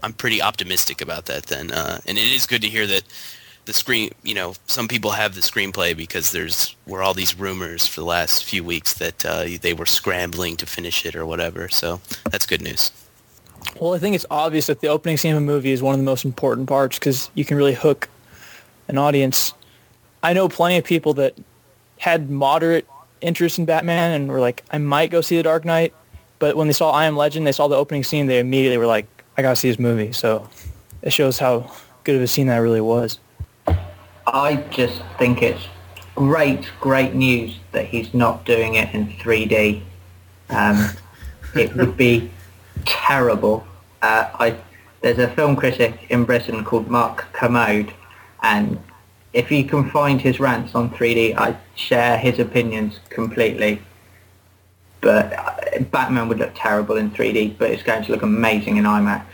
I'm 0.00 0.12
pretty 0.12 0.40
optimistic 0.40 1.02
about 1.02 1.26
that. 1.26 1.46
Then, 1.46 1.72
uh, 1.72 1.98
and 2.06 2.16
it 2.16 2.32
is 2.32 2.46
good 2.46 2.62
to 2.62 2.68
hear 2.68 2.86
that 2.86 3.02
the 3.64 3.72
screen. 3.72 4.10
You 4.22 4.34
know, 4.34 4.54
some 4.66 4.88
people 4.88 5.12
have 5.12 5.34
the 5.34 5.40
screenplay 5.40 5.96
because 5.96 6.32
there's 6.32 6.74
were 6.86 7.02
all 7.02 7.14
these 7.14 7.38
rumors 7.38 7.86
for 7.86 8.00
the 8.00 8.06
last 8.06 8.44
few 8.44 8.64
weeks 8.64 8.94
that 8.94 9.24
uh, 9.24 9.46
they 9.60 9.74
were 9.74 9.86
scrambling 9.86 10.56
to 10.58 10.66
finish 10.66 11.04
it 11.06 11.14
or 11.14 11.26
whatever. 11.26 11.68
So 11.68 12.00
that's 12.30 12.46
good 12.46 12.62
news. 12.62 12.90
Well, 13.80 13.94
I 13.94 13.98
think 13.98 14.14
it's 14.14 14.26
obvious 14.30 14.66
that 14.66 14.80
the 14.80 14.88
opening 14.88 15.16
scene 15.16 15.32
of 15.32 15.38
a 15.38 15.40
movie 15.40 15.72
is 15.72 15.82
one 15.82 15.94
of 15.94 16.00
the 16.00 16.04
most 16.04 16.24
important 16.24 16.68
parts 16.68 16.98
because 16.98 17.30
you 17.34 17.44
can 17.44 17.56
really 17.56 17.74
hook 17.74 18.08
an 18.88 18.98
audience. 18.98 19.54
I 20.22 20.32
know 20.32 20.48
plenty 20.48 20.76
of 20.76 20.84
people 20.84 21.14
that 21.14 21.34
had 21.98 22.30
moderate 22.30 22.86
interest 23.20 23.58
in 23.58 23.64
Batman 23.64 24.12
and 24.12 24.28
were 24.28 24.40
like, 24.40 24.62
I 24.70 24.78
might 24.78 25.10
go 25.10 25.20
see 25.20 25.36
The 25.36 25.42
Dark 25.42 25.64
Knight, 25.64 25.94
but 26.38 26.56
when 26.56 26.66
they 26.66 26.72
saw 26.72 26.90
I 26.90 27.06
Am 27.06 27.16
Legend, 27.16 27.46
they 27.46 27.52
saw 27.52 27.68
the 27.68 27.76
opening 27.76 28.04
scene, 28.04 28.26
they 28.26 28.38
immediately 28.38 28.78
were 28.78 28.86
like, 28.86 29.06
I 29.36 29.42
gotta 29.42 29.56
see 29.56 29.68
this 29.68 29.78
movie. 29.78 30.12
So 30.12 30.48
it 31.02 31.12
shows 31.12 31.38
how 31.38 31.70
good 32.04 32.16
of 32.16 32.22
a 32.22 32.26
scene 32.26 32.46
that 32.48 32.58
really 32.58 32.80
was. 32.80 33.18
I 34.26 34.56
just 34.70 35.02
think 35.18 35.42
it's 35.42 35.66
great, 36.14 36.70
great 36.80 37.14
news 37.14 37.58
that 37.72 37.86
he's 37.86 38.14
not 38.14 38.44
doing 38.44 38.74
it 38.74 38.94
in 38.94 39.08
3D. 39.08 39.82
Um, 40.50 40.90
it 41.54 41.74
would 41.74 41.96
be 41.96 42.30
terrible. 42.84 43.66
Uh, 44.02 44.30
I, 44.34 44.56
there's 45.00 45.18
a 45.18 45.28
film 45.28 45.56
critic 45.56 46.06
in 46.10 46.24
Britain 46.24 46.64
called 46.64 46.88
Mark 46.88 47.26
Kermode, 47.32 47.92
and 48.42 48.78
if 49.32 49.50
you 49.50 49.64
can 49.64 49.90
find 49.90 50.20
his 50.20 50.38
rants 50.40 50.74
on 50.74 50.90
3D, 50.90 51.36
I 51.36 51.56
share 51.74 52.18
his 52.18 52.38
opinions 52.38 53.00
completely. 53.10 53.82
But 55.00 55.32
uh, 55.32 55.80
Batman 55.90 56.28
would 56.28 56.38
look 56.38 56.52
terrible 56.54 56.96
in 56.96 57.10
3D, 57.10 57.58
but 57.58 57.70
it's 57.70 57.82
going 57.82 58.04
to 58.04 58.12
look 58.12 58.22
amazing 58.22 58.78
in 58.78 58.84
IMAX. 58.84 59.24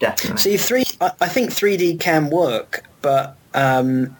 Definitely. 0.00 0.38
See, 0.38 0.56
three. 0.56 0.84
I, 1.00 1.12
I 1.20 1.28
think 1.28 1.50
3D 1.50 2.00
can 2.00 2.30
work, 2.30 2.84
but 3.02 3.36
um, 3.54 4.16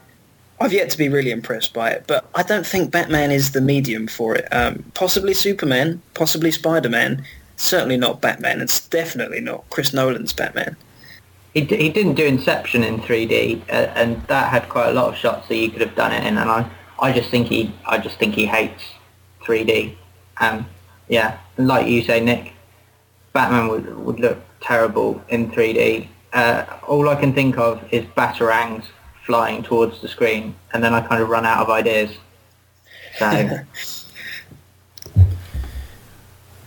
I've 0.63 0.73
yet 0.73 0.91
to 0.91 0.99
be 0.99 1.09
really 1.09 1.33
impressed 1.33 1.75
by 1.75 1.91
it. 1.91 2.05
But 2.07 2.25
I 2.35 2.45
don't 2.45 2.67
think 2.67 2.93
Batman 2.93 3.33
is 3.33 3.51
the 3.51 3.61
medium 3.61 4.07
for 4.07 4.37
it. 4.37 4.47
Um, 4.53 4.85
possibly 4.95 5.35
Superman, 5.35 6.01
possibly 6.15 6.53
Spider-Man. 6.53 7.25
Certainly 7.57 7.97
not 7.97 8.21
Batman. 8.21 8.61
It's 8.61 8.87
definitely 8.89 9.41
not 9.41 9.69
Chris 9.71 9.93
Nolan's 9.93 10.33
Batman. 10.33 10.77
He, 11.53 11.63
d- 11.63 11.77
he 11.77 11.89
didn't 11.91 12.15
do 12.15 12.25
Inception 12.25 12.85
in 12.85 12.99
3D, 13.01 13.61
uh, 13.69 13.93
and 13.95 14.23
that 14.29 14.51
had 14.51 14.69
quite 14.69 14.89
a 14.89 14.93
lot 14.93 15.09
of 15.09 15.17
shots 15.17 15.49
that 15.49 15.57
you 15.57 15.71
could 15.71 15.81
have 15.81 15.95
done 15.95 16.13
it 16.13 16.25
in. 16.25 16.39
And 16.39 16.49
I, 16.49 16.71
I 17.01 17.13
just 17.13 17.29
think 17.29 17.49
he, 17.49 17.75
I 17.85 17.99
just 17.99 18.19
think 18.19 18.35
he 18.35 18.47
hates 18.47 18.85
3D. 19.43 19.97
Um, 20.41 20.67
yeah, 21.09 21.39
like 21.59 21.89
you 21.89 22.03
say, 22.03 22.21
Nick, 22.21 22.53
Batman 23.33 23.69
would 23.69 23.97
would 23.99 24.21
look 24.21 24.39
terrible 24.61 25.23
in 25.29 25.51
3D. 25.51 26.09
Uh, 26.33 26.65
all 26.87 27.09
I 27.09 27.17
can 27.17 27.35
think 27.35 27.59
of 27.59 27.83
is 27.93 28.05
batarangs 28.17 28.85
flying 29.25 29.63
towards 29.63 30.01
the 30.01 30.09
screen, 30.09 30.55
and 30.73 30.83
then 30.83 30.95
I 30.95 31.01
kind 31.01 31.23
of 31.23 31.29
run 31.29 31.47
out 31.47 31.63
of 31.63 31.71
ideas. 31.71 32.11
So. 33.19 33.61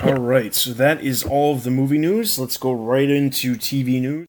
All 0.02 0.16
right, 0.16 0.54
so 0.54 0.72
that 0.74 1.02
is 1.02 1.24
all 1.24 1.56
of 1.56 1.64
the 1.64 1.72
movie 1.72 1.98
news. 1.98 2.38
Let's 2.38 2.58
go 2.58 2.74
right 2.74 3.10
into 3.10 3.56
TV 3.56 4.02
news. 4.02 4.28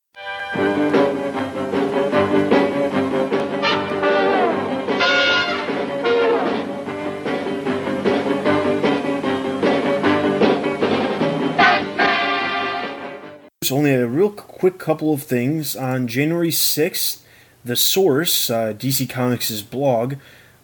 There's 13.61 13.73
only 13.73 13.93
a 13.93 14.07
real 14.07 14.31
quick 14.31 14.79
couple 14.79 15.13
of 15.13 15.25
things. 15.25 15.75
On 15.75 16.07
January 16.07 16.53
6th, 16.53 17.23
The 17.67 17.75
Source, 17.75 18.49
uh, 18.49 18.75
DC 18.75 19.11
Comics' 19.11 19.61
blog, 19.61 20.15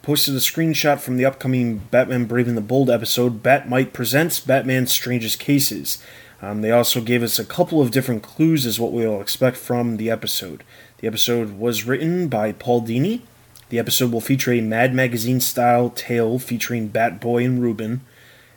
posted 0.03 0.37
a 0.37 0.39
screenshot 0.39 1.01
from 1.01 1.17
the 1.17 1.25
upcoming 1.25 1.79
Batman 1.91 2.27
Brave 2.27 2.47
and 2.47 2.57
the 2.57 2.61
Bold 2.61 2.89
episode, 2.89 3.43
Bat-Mite 3.43 3.93
Presents 3.93 4.39
Batman's 4.39 4.93
Strangest 4.93 5.41
Cases. 5.41 6.01
Um, 6.41 6.61
they 6.63 6.71
also 6.71 7.01
gave 7.01 7.25
us 7.25 7.41
a 7.41 7.45
couple 7.45 7.81
of 7.81 7.91
different 7.91 8.23
clues 8.23 8.65
as 8.67 8.79
what 8.79 8.93
we'll 8.93 9.21
expect 9.21 9.57
from 9.57 9.97
the 9.97 10.11
episode. 10.11 10.63
The 10.99 11.09
episode 11.09 11.59
was 11.59 11.87
written 11.87 12.29
by 12.29 12.53
Paul 12.53 12.83
Dini. 12.83 13.23
The 13.71 13.81
episode 13.81 14.13
will 14.13 14.21
feature 14.21 14.53
a 14.53 14.61
Mad 14.61 14.95
Magazine 14.95 15.41
style 15.41 15.91
tale 15.91 16.39
featuring 16.39 16.89
Batboy 16.89 17.45
and 17.45 17.61
Rubin, 17.61 18.03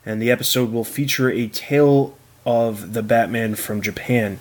and 0.04 0.22
the 0.22 0.30
episode 0.30 0.70
will 0.70 0.84
feature 0.84 1.32
a 1.32 1.48
tale 1.48 2.16
of 2.44 2.92
the 2.92 3.02
Batman 3.02 3.56
from 3.56 3.82
Japan. 3.82 4.38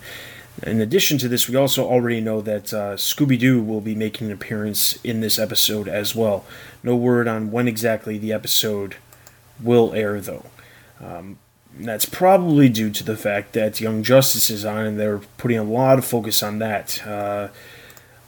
In 0.63 0.79
addition 0.79 1.17
to 1.17 1.27
this, 1.27 1.49
we 1.49 1.55
also 1.55 1.85
already 1.85 2.21
know 2.21 2.39
that 2.41 2.73
uh, 2.73 2.95
Scooby 2.95 3.37
Doo 3.37 3.61
will 3.61 3.81
be 3.81 3.93
making 3.93 4.27
an 4.27 4.33
appearance 4.33 4.97
in 5.03 5.19
this 5.19 5.37
episode 5.37 5.87
as 5.87 6.15
well. 6.15 6.45
No 6.81 6.95
word 6.95 7.27
on 7.27 7.51
when 7.51 7.67
exactly 7.67 8.17
the 8.17 8.31
episode 8.31 8.95
will 9.61 9.93
air, 9.93 10.21
though. 10.21 10.45
Um, 11.03 11.39
that's 11.77 12.05
probably 12.05 12.69
due 12.69 12.89
to 12.89 13.03
the 13.03 13.17
fact 13.17 13.51
that 13.53 13.81
Young 13.81 14.01
Justice 14.01 14.49
is 14.49 14.63
on, 14.63 14.85
and 14.85 14.99
they're 14.99 15.19
putting 15.37 15.57
a 15.57 15.63
lot 15.63 15.99
of 15.99 16.05
focus 16.05 16.41
on 16.41 16.59
that. 16.59 17.05
Uh, 17.05 17.49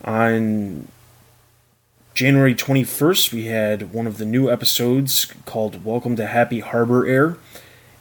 on 0.04 0.90
January 2.14 2.54
21st, 2.54 3.32
we 3.32 3.46
had 3.46 3.94
one 3.94 4.06
of 4.06 4.18
the 4.18 4.26
new 4.26 4.52
episodes 4.52 5.32
called 5.46 5.86
Welcome 5.86 6.18
to 6.18 6.28
Happy 6.28 6.60
Harbor 6.60 7.08
Air, 7.08 7.38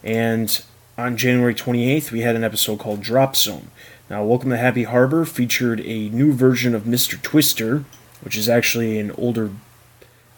and 0.02 0.62
on 0.98 1.16
January 1.16 1.54
28th, 1.54 2.10
we 2.10 2.22
had 2.22 2.34
an 2.34 2.42
episode 2.42 2.78
called 2.80 3.02
Drop 3.02 3.36
Zone. 3.36 3.70
Now, 4.08 4.22
Welcome 4.22 4.50
to 4.50 4.56
Happy 4.56 4.84
Harbor 4.84 5.24
featured 5.24 5.80
a 5.80 6.08
new 6.10 6.32
version 6.32 6.76
of 6.76 6.84
Mr. 6.84 7.20
Twister, 7.20 7.82
which 8.20 8.36
is 8.36 8.48
actually 8.48 9.00
an 9.00 9.10
older 9.18 9.50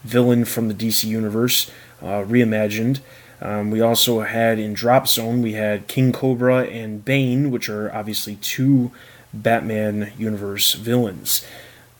villain 0.03 0.45
from 0.45 0.69
the 0.69 0.73
DC 0.73 1.03
Universe, 1.03 1.69
uh, 2.01 2.23
reimagined. 2.23 3.01
Um, 3.39 3.69
we 3.69 3.79
also 3.79 4.21
had 4.21 4.57
in 4.57 4.73
Drop 4.73 5.07
Zone, 5.07 5.43
we 5.43 5.53
had 5.53 5.87
King 5.87 6.11
Cobra 6.11 6.63
and 6.63 7.05
Bane, 7.05 7.51
which 7.51 7.69
are 7.69 7.93
obviously 7.93 8.37
two 8.37 8.91
Batman 9.35 10.13
Universe 10.17 10.73
villains. 10.73 11.45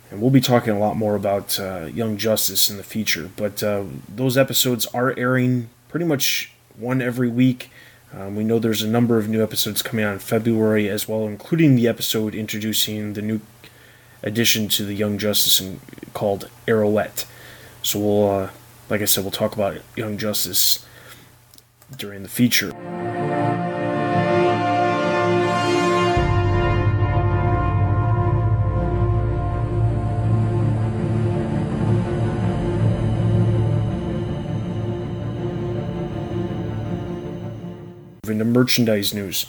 And 0.09 0.21
we'll 0.21 0.31
be 0.31 0.41
talking 0.41 0.73
a 0.73 0.79
lot 0.79 0.97
more 0.97 1.13
about 1.13 1.59
uh, 1.59 1.85
Young 1.93 2.17
Justice 2.17 2.71
in 2.71 2.77
the 2.77 2.83
future. 2.83 3.29
But 3.35 3.61
uh, 3.61 3.83
those 4.07 4.39
episodes 4.39 4.87
are 4.87 5.13
airing 5.19 5.69
pretty 5.87 6.07
much 6.07 6.51
one 6.75 6.99
every 6.99 7.29
week. 7.29 7.69
Um, 8.13 8.35
we 8.35 8.43
know 8.43 8.59
there's 8.59 8.81
a 8.81 8.87
number 8.87 9.17
of 9.17 9.29
new 9.29 9.43
episodes 9.43 9.81
coming 9.81 10.03
out 10.03 10.13
in 10.13 10.19
February 10.19 10.89
as 10.89 11.07
well, 11.07 11.27
including 11.27 11.75
the 11.75 11.87
episode 11.87 12.33
introducing 12.33 13.13
the 13.13 13.21
new 13.21 13.39
addition 14.23 14.67
to 14.69 14.83
the 14.83 14.95
Young 14.95 15.17
Justice 15.17 15.61
in, 15.61 15.79
called 16.13 16.49
Arrowette. 16.67 17.25
So 17.83 17.99
we'll, 17.99 18.29
uh, 18.29 18.49
like 18.89 19.01
I 19.01 19.05
said, 19.05 19.23
we'll 19.23 19.31
talk 19.31 19.53
about 19.53 19.77
Young 19.95 20.17
Justice 20.17 20.85
during 21.95 22.23
the 22.23 22.29
feature. 22.29 23.68
Merchandise 38.59 39.13
news. 39.13 39.45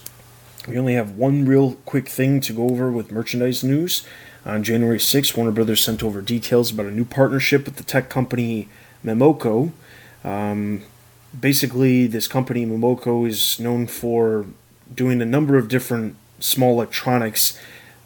We 0.69 0.79
only 0.79 0.95
have 0.95 1.17
one 1.17 1.45
real 1.45 1.73
quick 1.85 2.09
thing 2.09 2.41
to 2.43 2.53
go 2.53 2.69
over 2.69 2.93
with 2.93 3.11
merchandise 3.11 3.65
news. 3.65 4.07
On 4.47 4.63
January 4.63 4.99
6th, 4.99 5.37
Warner 5.37 5.51
Brothers 5.51 5.83
sent 5.83 6.05
over 6.05 6.23
details 6.23 6.71
about 6.71 6.87
a 6.87 6.93
new 6.93 7.05
partnership 7.05 7.65
with 7.65 7.75
the 7.75 7.83
tech 7.83 8.09
company 8.09 8.69
Mimoco. 9.05 9.73
Um, 10.23 10.83
basically, 11.39 12.07
this 12.07 12.29
company, 12.29 12.65
Mimoco, 12.65 13.27
is 13.27 13.59
known 13.59 13.89
for 13.89 14.47
doing 14.95 15.21
a 15.21 15.27
number 15.27 15.59
of 15.59 15.67
different 15.67 16.15
small 16.39 16.75
electronics. 16.75 17.59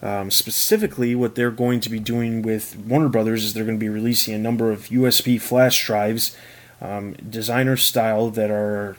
Um, 0.02 0.30
specifically, 0.30 1.14
what 1.14 1.34
they're 1.34 1.50
going 1.50 1.80
to 1.80 1.90
be 1.90 1.98
doing 1.98 2.40
with 2.40 2.78
Warner 2.78 3.10
Brothers 3.10 3.44
is 3.44 3.52
they're 3.52 3.66
going 3.66 3.78
to 3.78 3.84
be 3.84 3.90
releasing 3.90 4.32
a 4.32 4.38
number 4.38 4.72
of 4.72 4.88
USB 4.88 5.38
flash 5.38 5.84
drives, 5.84 6.34
um, 6.80 7.12
designer 7.28 7.76
style, 7.76 8.30
that 8.30 8.50
are 8.50 8.96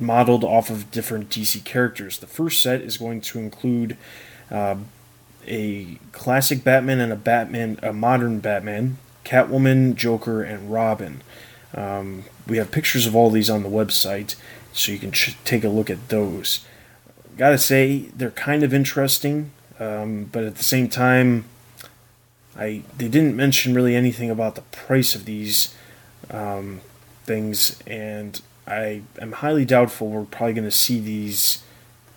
modeled 0.00 0.44
off 0.44 0.70
of 0.70 0.90
different 0.90 1.28
DC 1.30 1.64
characters. 1.64 2.18
The 2.18 2.26
first 2.26 2.62
set 2.62 2.80
is 2.80 2.96
going 2.96 3.20
to 3.22 3.38
include 3.38 3.96
uh, 4.50 4.76
a 5.46 5.98
classic 6.12 6.64
Batman 6.64 7.00
and 7.00 7.12
a 7.12 7.16
Batman, 7.16 7.78
a 7.82 7.92
modern 7.92 8.40
Batman, 8.40 8.98
Catwoman, 9.24 9.94
Joker, 9.94 10.42
and 10.42 10.72
Robin. 10.72 11.22
Um, 11.74 12.24
we 12.46 12.56
have 12.56 12.70
pictures 12.70 13.06
of 13.06 13.14
all 13.14 13.30
these 13.30 13.50
on 13.50 13.62
the 13.62 13.68
website, 13.68 14.34
so 14.72 14.92
you 14.92 14.98
can 14.98 15.12
ch- 15.12 15.36
take 15.44 15.64
a 15.64 15.68
look 15.68 15.90
at 15.90 16.08
those. 16.08 16.64
Gotta 17.36 17.58
say, 17.58 18.10
they're 18.16 18.30
kind 18.32 18.62
of 18.62 18.74
interesting, 18.74 19.52
um, 19.78 20.28
but 20.32 20.44
at 20.44 20.56
the 20.56 20.64
same 20.64 20.88
time, 20.88 21.44
I 22.56 22.82
they 22.96 23.08
didn't 23.08 23.36
mention 23.36 23.74
really 23.74 23.94
anything 23.94 24.30
about 24.30 24.56
the 24.56 24.62
price 24.62 25.14
of 25.14 25.24
these 25.24 25.74
um, 26.30 26.80
things, 27.24 27.80
and 27.86 28.40
I 28.66 29.02
am 29.18 29.32
highly 29.32 29.64
doubtful 29.64 30.08
we're 30.08 30.24
probably 30.24 30.54
going 30.54 30.64
to 30.64 30.70
see 30.70 31.00
these 31.00 31.62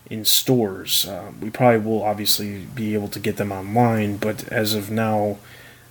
in 0.09 0.25
stores. 0.25 1.07
Uh, 1.07 1.31
we 1.41 1.49
probably 1.49 1.79
will 1.79 2.03
obviously 2.03 2.65
be 2.75 2.93
able 2.93 3.07
to 3.09 3.19
get 3.19 3.37
them 3.37 3.51
online, 3.51 4.17
but 4.17 4.47
as 4.49 4.73
of 4.73 4.91
now, 4.91 5.37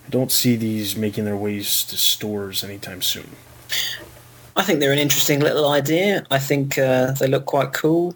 I 0.07 0.11
don't 0.11 0.31
see 0.31 0.57
these 0.57 0.97
making 0.97 1.25
their 1.25 1.37
ways 1.37 1.83
to 1.85 1.97
stores 1.97 2.63
anytime 2.63 3.03
soon. 3.03 3.31
I 4.55 4.63
think 4.63 4.81
they're 4.81 4.93
an 4.93 4.99
interesting 4.99 5.41
little 5.41 5.69
idea. 5.69 6.25
I 6.31 6.39
think 6.39 6.79
uh, 6.79 7.13
they 7.13 7.27
look 7.27 7.47
quite 7.47 7.73
cool. 7.73 8.15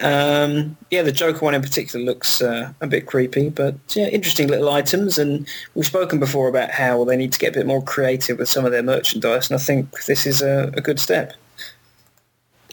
Um, 0.00 0.76
yeah, 0.90 1.02
the 1.02 1.12
Joker 1.12 1.44
one 1.44 1.54
in 1.54 1.62
particular 1.62 2.04
looks 2.04 2.40
uh, 2.40 2.72
a 2.80 2.86
bit 2.86 3.06
creepy, 3.06 3.50
but 3.50 3.74
yeah, 3.94 4.06
interesting 4.06 4.48
little 4.48 4.70
items. 4.70 5.18
And 5.18 5.46
we've 5.74 5.86
spoken 5.86 6.20
before 6.20 6.48
about 6.48 6.70
how 6.70 7.04
they 7.04 7.16
need 7.16 7.32
to 7.32 7.38
get 7.38 7.54
a 7.54 7.58
bit 7.58 7.66
more 7.66 7.82
creative 7.82 8.38
with 8.38 8.48
some 8.48 8.64
of 8.64 8.72
their 8.72 8.82
merchandise, 8.82 9.50
and 9.50 9.60
I 9.60 9.62
think 9.62 10.04
this 10.04 10.26
is 10.26 10.40
a, 10.40 10.72
a 10.74 10.80
good 10.80 11.00
step. 11.00 11.34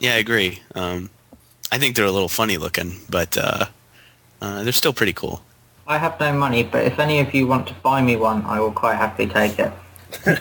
Yeah, 0.05 0.13
I 0.13 0.17
agree. 0.17 0.61
Um, 0.75 1.09
I 1.71 1.79
think 1.79 1.95
they're 1.95 2.05
a 2.05 2.11
little 2.11 2.29
funny 2.29 2.57
looking, 2.57 2.97
but 3.09 3.35
uh, 3.39 3.65
uh, 4.39 4.61
they're 4.61 4.71
still 4.71 4.93
pretty 4.93 5.13
cool. 5.13 5.41
I 5.87 5.97
have 5.97 6.19
no 6.19 6.31
money, 6.31 6.61
but 6.61 6.85
if 6.85 6.99
any 6.99 7.19
of 7.21 7.33
you 7.33 7.47
want 7.47 7.65
to 7.69 7.73
buy 7.73 8.03
me 8.03 8.15
one, 8.15 8.45
I 8.45 8.59
will 8.59 8.71
quite 8.71 8.97
happily 8.97 9.27
take 9.27 9.57
it. 9.57 9.73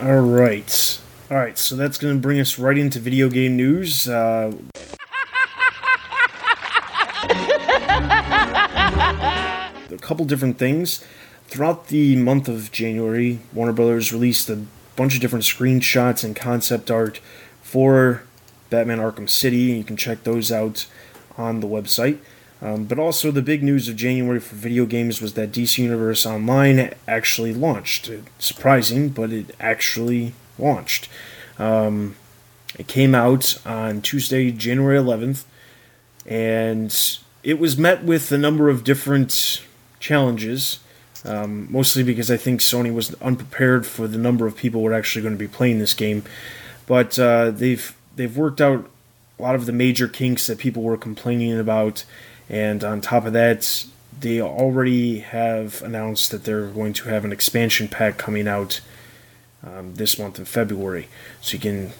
All 0.00 0.20
right. 0.20 1.00
All 1.32 1.36
right, 1.36 1.58
so 1.58 1.74
that's 1.74 1.98
going 1.98 2.14
to 2.14 2.20
bring 2.20 2.38
us 2.38 2.60
right 2.60 2.78
into 2.78 3.00
video 3.00 3.28
game 3.28 3.56
news. 3.56 4.08
Uh, 4.08 4.52
a 9.90 9.98
couple 10.00 10.24
different 10.26 10.58
things. 10.58 11.04
Throughout 11.48 11.88
the 11.88 12.14
month 12.14 12.46
of 12.46 12.70
January, 12.70 13.40
Warner 13.52 13.72
Brothers 13.72 14.12
released 14.12 14.48
a 14.48 14.62
bunch 14.94 15.16
of 15.16 15.20
different 15.20 15.44
screenshots 15.44 16.22
and 16.22 16.36
concept 16.36 16.88
art 16.88 17.18
for 17.70 18.24
Batman 18.68 18.98
Arkham 18.98 19.30
City. 19.30 19.58
You 19.58 19.84
can 19.84 19.96
check 19.96 20.24
those 20.24 20.50
out 20.50 20.86
on 21.38 21.60
the 21.60 21.68
website. 21.68 22.18
Um, 22.60 22.84
but 22.84 22.98
also, 22.98 23.30
the 23.30 23.42
big 23.42 23.62
news 23.62 23.88
of 23.88 23.94
January 23.94 24.40
for 24.40 24.56
video 24.56 24.86
games 24.86 25.22
was 25.22 25.34
that 25.34 25.52
DC 25.52 25.78
Universe 25.78 26.26
Online 26.26 26.92
actually 27.06 27.54
launched. 27.54 28.10
surprising, 28.38 29.08
but 29.10 29.32
it 29.32 29.54
actually 29.60 30.34
launched. 30.58 31.08
Um, 31.58 32.16
it 32.76 32.88
came 32.88 33.14
out 33.14 33.58
on 33.64 34.02
Tuesday, 34.02 34.50
January 34.50 34.98
11th, 34.98 35.44
and 36.26 37.18
it 37.42 37.58
was 37.58 37.78
met 37.78 38.02
with 38.02 38.32
a 38.32 38.38
number 38.38 38.68
of 38.68 38.82
different 38.82 39.64
challenges. 40.00 40.80
Um, 41.24 41.70
mostly 41.70 42.02
because 42.02 42.30
I 42.30 42.38
think 42.38 42.60
Sony 42.60 42.92
was 42.92 43.14
unprepared 43.20 43.86
for 43.86 44.08
the 44.08 44.16
number 44.16 44.46
of 44.46 44.56
people 44.56 44.80
who 44.80 44.86
are 44.86 44.94
actually 44.94 45.20
going 45.20 45.34
to 45.34 45.38
be 45.38 45.48
playing 45.48 45.78
this 45.78 45.92
game. 45.92 46.24
But 46.90 47.20
uh, 47.20 47.52
they've 47.52 47.96
they've 48.16 48.36
worked 48.36 48.60
out 48.60 48.90
a 49.38 49.42
lot 49.42 49.54
of 49.54 49.66
the 49.66 49.72
major 49.72 50.08
kinks 50.08 50.48
that 50.48 50.58
people 50.58 50.82
were 50.82 50.96
complaining 50.96 51.56
about, 51.56 52.04
and 52.48 52.82
on 52.82 53.00
top 53.00 53.26
of 53.26 53.32
that, 53.32 53.86
they 54.18 54.40
already 54.40 55.20
have 55.20 55.82
announced 55.82 56.32
that 56.32 56.42
they're 56.42 56.66
going 56.66 56.92
to 56.94 57.08
have 57.08 57.24
an 57.24 57.30
expansion 57.30 57.86
pack 57.86 58.18
coming 58.18 58.48
out 58.48 58.80
um, 59.64 59.94
this 59.94 60.18
month 60.18 60.40
in 60.40 60.46
February. 60.46 61.06
So 61.40 61.52
you 61.54 61.60
can 61.60 61.92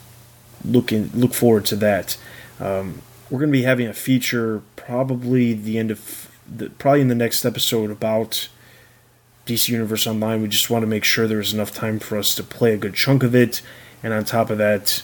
look 0.65 0.91
in, 0.91 1.13
look 1.15 1.35
forward 1.35 1.67
to 1.67 1.77
that. 1.77 2.17
Um, 2.59 3.03
we're 3.31 3.39
going 3.39 3.53
to 3.53 3.59
be 3.59 3.63
having 3.63 3.87
a 3.87 3.95
feature 3.95 4.61
probably 4.75 5.55
the 5.55 5.79
end 5.79 5.93
of 5.93 6.37
the, 6.53 6.69
probably 6.69 7.03
in 7.03 7.07
the 7.07 7.15
next 7.15 7.45
episode 7.45 7.93
about 7.93 8.49
DC 9.47 9.69
Universe 9.69 10.09
Online. 10.09 10.43
We 10.43 10.49
just 10.49 10.69
want 10.69 10.83
to 10.83 10.89
make 10.89 11.05
sure 11.05 11.29
there's 11.29 11.55
enough 11.55 11.73
time 11.73 12.01
for 12.01 12.19
us 12.19 12.35
to 12.35 12.43
play 12.43 12.75
a 12.75 12.77
good 12.77 12.95
chunk 12.95 13.23
of 13.23 13.37
it, 13.37 13.63
and 14.03 14.13
on 14.13 14.25
top 14.25 14.51
of 14.51 14.59
that, 14.59 15.03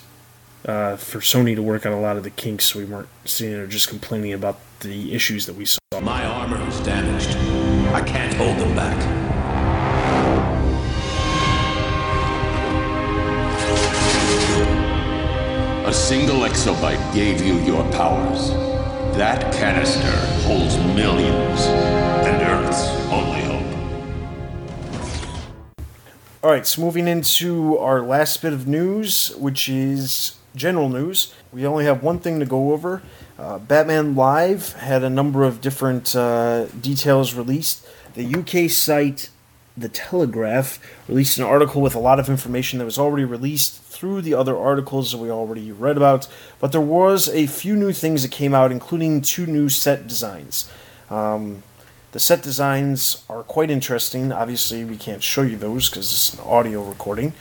uh, 0.65 0.97
for 0.97 1.21
Sony 1.21 1.55
to 1.55 1.63
work 1.63 1.87
on 1.87 1.93
a 1.93 2.01
lot 2.01 2.17
of 2.17 2.23
the 2.23 2.31
kinks, 2.31 2.75
we 2.75 2.85
weren't 2.85 3.09
sitting 3.25 3.55
there 3.55 3.67
just 3.67 3.89
complaining 3.89 4.33
about 4.33 4.59
the 4.81 5.15
issues 5.15 5.47
that 5.47 5.55
we 5.55 5.65
saw. 5.65 5.79
My 6.03 6.25
armor 6.25 6.61
is 6.69 6.81
damaged. 6.81 7.37
I 7.95 8.03
can't 8.03 8.35
hold 8.35 8.59
them 8.59 8.75
back. 8.75 8.97
A 15.87 15.93
single 15.93 16.41
exobyte 16.41 17.15
gave 17.15 17.45
you 17.45 17.61
your 17.61 17.85
powers. 17.93 18.51
That 19.17 19.55
canister 19.55 20.11
holds 20.47 20.77
millions, 20.97 21.61
and 22.27 22.43
Earth's 22.43 22.89
only 23.11 23.46
All 26.47 26.53
right, 26.53 26.65
so 26.65 26.81
moving 26.81 27.09
into 27.09 27.77
our 27.79 28.03
last 28.03 28.41
bit 28.41 28.53
of 28.53 28.69
news, 28.69 29.35
which 29.37 29.69
is 29.69 30.37
general 30.55 30.89
news. 30.89 31.35
We 31.51 31.67
only 31.67 31.87
have 31.87 32.05
one 32.05 32.21
thing 32.21 32.39
to 32.39 32.47
go 32.47 32.73
over. 32.73 33.03
Uh, 33.37 33.59
Batman 33.59 34.15
Live 34.15 34.75
had 34.75 35.03
a 35.03 35.11
number 35.11 35.43
of 35.43 35.61
different 35.61 36.15
uh, 36.15 36.67
details 36.67 37.35
released. 37.35 37.85
The 38.15 38.33
UK 38.33 38.71
site, 38.71 39.31
The 39.77 39.89
Telegraph, 39.89 40.79
released 41.09 41.37
an 41.37 41.43
article 41.43 41.83
with 41.83 41.97
a 41.97 41.99
lot 41.99 42.21
of 42.21 42.29
information 42.29 42.79
that 42.79 42.85
was 42.85 42.97
already 42.97 43.25
released 43.25 43.83
through 43.83 44.23
the 44.23 44.35
other 44.35 44.57
articles 44.57 45.11
that 45.11 45.19
we 45.19 45.33
already 45.33 45.73
read 45.73 45.97
about. 45.97 46.29
But 46.61 46.71
there 46.71 46.81
was 46.81 47.29
a 47.29 47.49
few 47.49 47.75
new 47.75 47.93
things 47.93 48.23
that 48.23 48.31
came 48.31 48.55
out, 48.55 48.71
including 48.71 49.21
two 49.21 49.47
new 49.47 49.69
set 49.69 50.07
designs. 50.07 50.71
Um, 51.11 51.65
the 52.17 52.21
set 52.21 52.43
designs 52.43 53.23
are 53.29 53.43
quite 53.43 53.71
interesting. 53.71 54.33
Obviously, 54.33 54.87
we 54.87 54.97
can't 54.97 55.23
show 55.23 55.43
you 55.43 55.59
those 55.59 55.91
because 55.91 56.11
it's 56.11 56.33
an 56.33 56.41
audio 56.49 56.83
recording, 56.83 57.35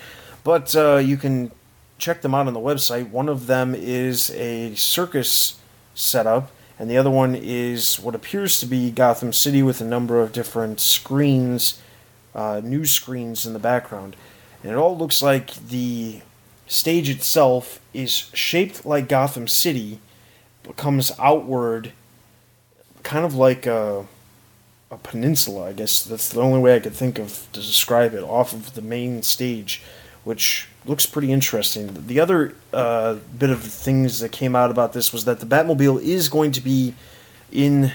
but 0.43 0.75
uh, 0.75 0.97
you 0.97 1.15
can 1.15 1.49
check 1.97 2.21
them 2.21 2.35
out 2.35 2.45
on 2.45 2.53
the 2.53 2.59
website. 2.59 3.09
One 3.09 3.29
of 3.29 3.47
them 3.47 3.73
is 3.73 4.31
a 4.31 4.75
circus 4.75 5.57
setup, 5.93 6.51
and 6.77 6.89
the 6.89 6.97
other 6.97 7.09
one 7.09 7.35
is 7.35 8.01
what 8.01 8.15
appears 8.15 8.59
to 8.59 8.65
be 8.65 8.91
Gotham 8.91 9.31
City 9.31 9.63
with 9.63 9.79
a 9.79 9.85
number 9.85 10.19
of 10.19 10.33
different 10.33 10.81
screens, 10.81 11.81
uh, 12.33 12.59
news 12.61 12.91
screens 12.91 13.45
in 13.45 13.53
the 13.53 13.59
background. 13.59 14.17
And 14.61 14.73
it 14.73 14.75
all 14.75 14.97
looks 14.97 15.21
like 15.21 15.53
the 15.55 16.19
stage 16.67 17.09
itself 17.09 17.79
is 17.93 18.29
shaped 18.33 18.85
like 18.85 19.07
Gotham 19.07 19.47
City, 19.47 20.01
but 20.63 20.75
comes 20.75 21.13
outward, 21.17 21.93
kind 23.03 23.23
of 23.23 23.35
like 23.35 23.65
a 23.65 24.05
a 24.91 24.97
peninsula. 24.97 25.69
I 25.69 25.73
guess 25.73 26.03
that's 26.03 26.29
the 26.29 26.41
only 26.41 26.59
way 26.59 26.75
I 26.75 26.79
could 26.79 26.93
think 26.93 27.19
of 27.19 27.47
to 27.53 27.59
describe 27.59 28.13
it 28.13 28.23
off 28.23 28.53
of 28.53 28.75
the 28.75 28.81
main 28.81 29.23
stage, 29.23 29.81
which 30.23 30.67
looks 30.85 31.05
pretty 31.05 31.31
interesting. 31.31 32.07
The 32.07 32.19
other 32.19 32.55
uh, 32.71 33.15
bit 33.37 33.49
of 33.49 33.61
things 33.63 34.19
that 34.19 34.31
came 34.31 34.55
out 34.55 34.71
about 34.71 34.93
this 34.93 35.11
was 35.11 35.25
that 35.25 35.39
the 35.39 35.45
Batmobile 35.45 36.01
is 36.01 36.29
going 36.29 36.51
to 36.51 36.61
be 36.61 36.93
in 37.51 37.93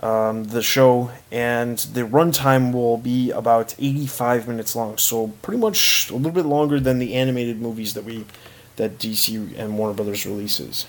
um, 0.00 0.44
the 0.44 0.62
show, 0.62 1.10
and 1.32 1.78
the 1.78 2.02
runtime 2.02 2.72
will 2.72 2.98
be 2.98 3.30
about 3.30 3.74
85 3.78 4.48
minutes 4.48 4.76
long. 4.76 4.98
So 4.98 5.28
pretty 5.40 5.58
much 5.58 6.10
a 6.10 6.16
little 6.16 6.32
bit 6.32 6.44
longer 6.44 6.78
than 6.78 6.98
the 6.98 7.14
animated 7.14 7.60
movies 7.60 7.94
that 7.94 8.04
we 8.04 8.24
that 8.76 8.98
DC 8.98 9.56
and 9.56 9.78
Warner 9.78 9.94
Brothers 9.94 10.26
releases. 10.26 10.86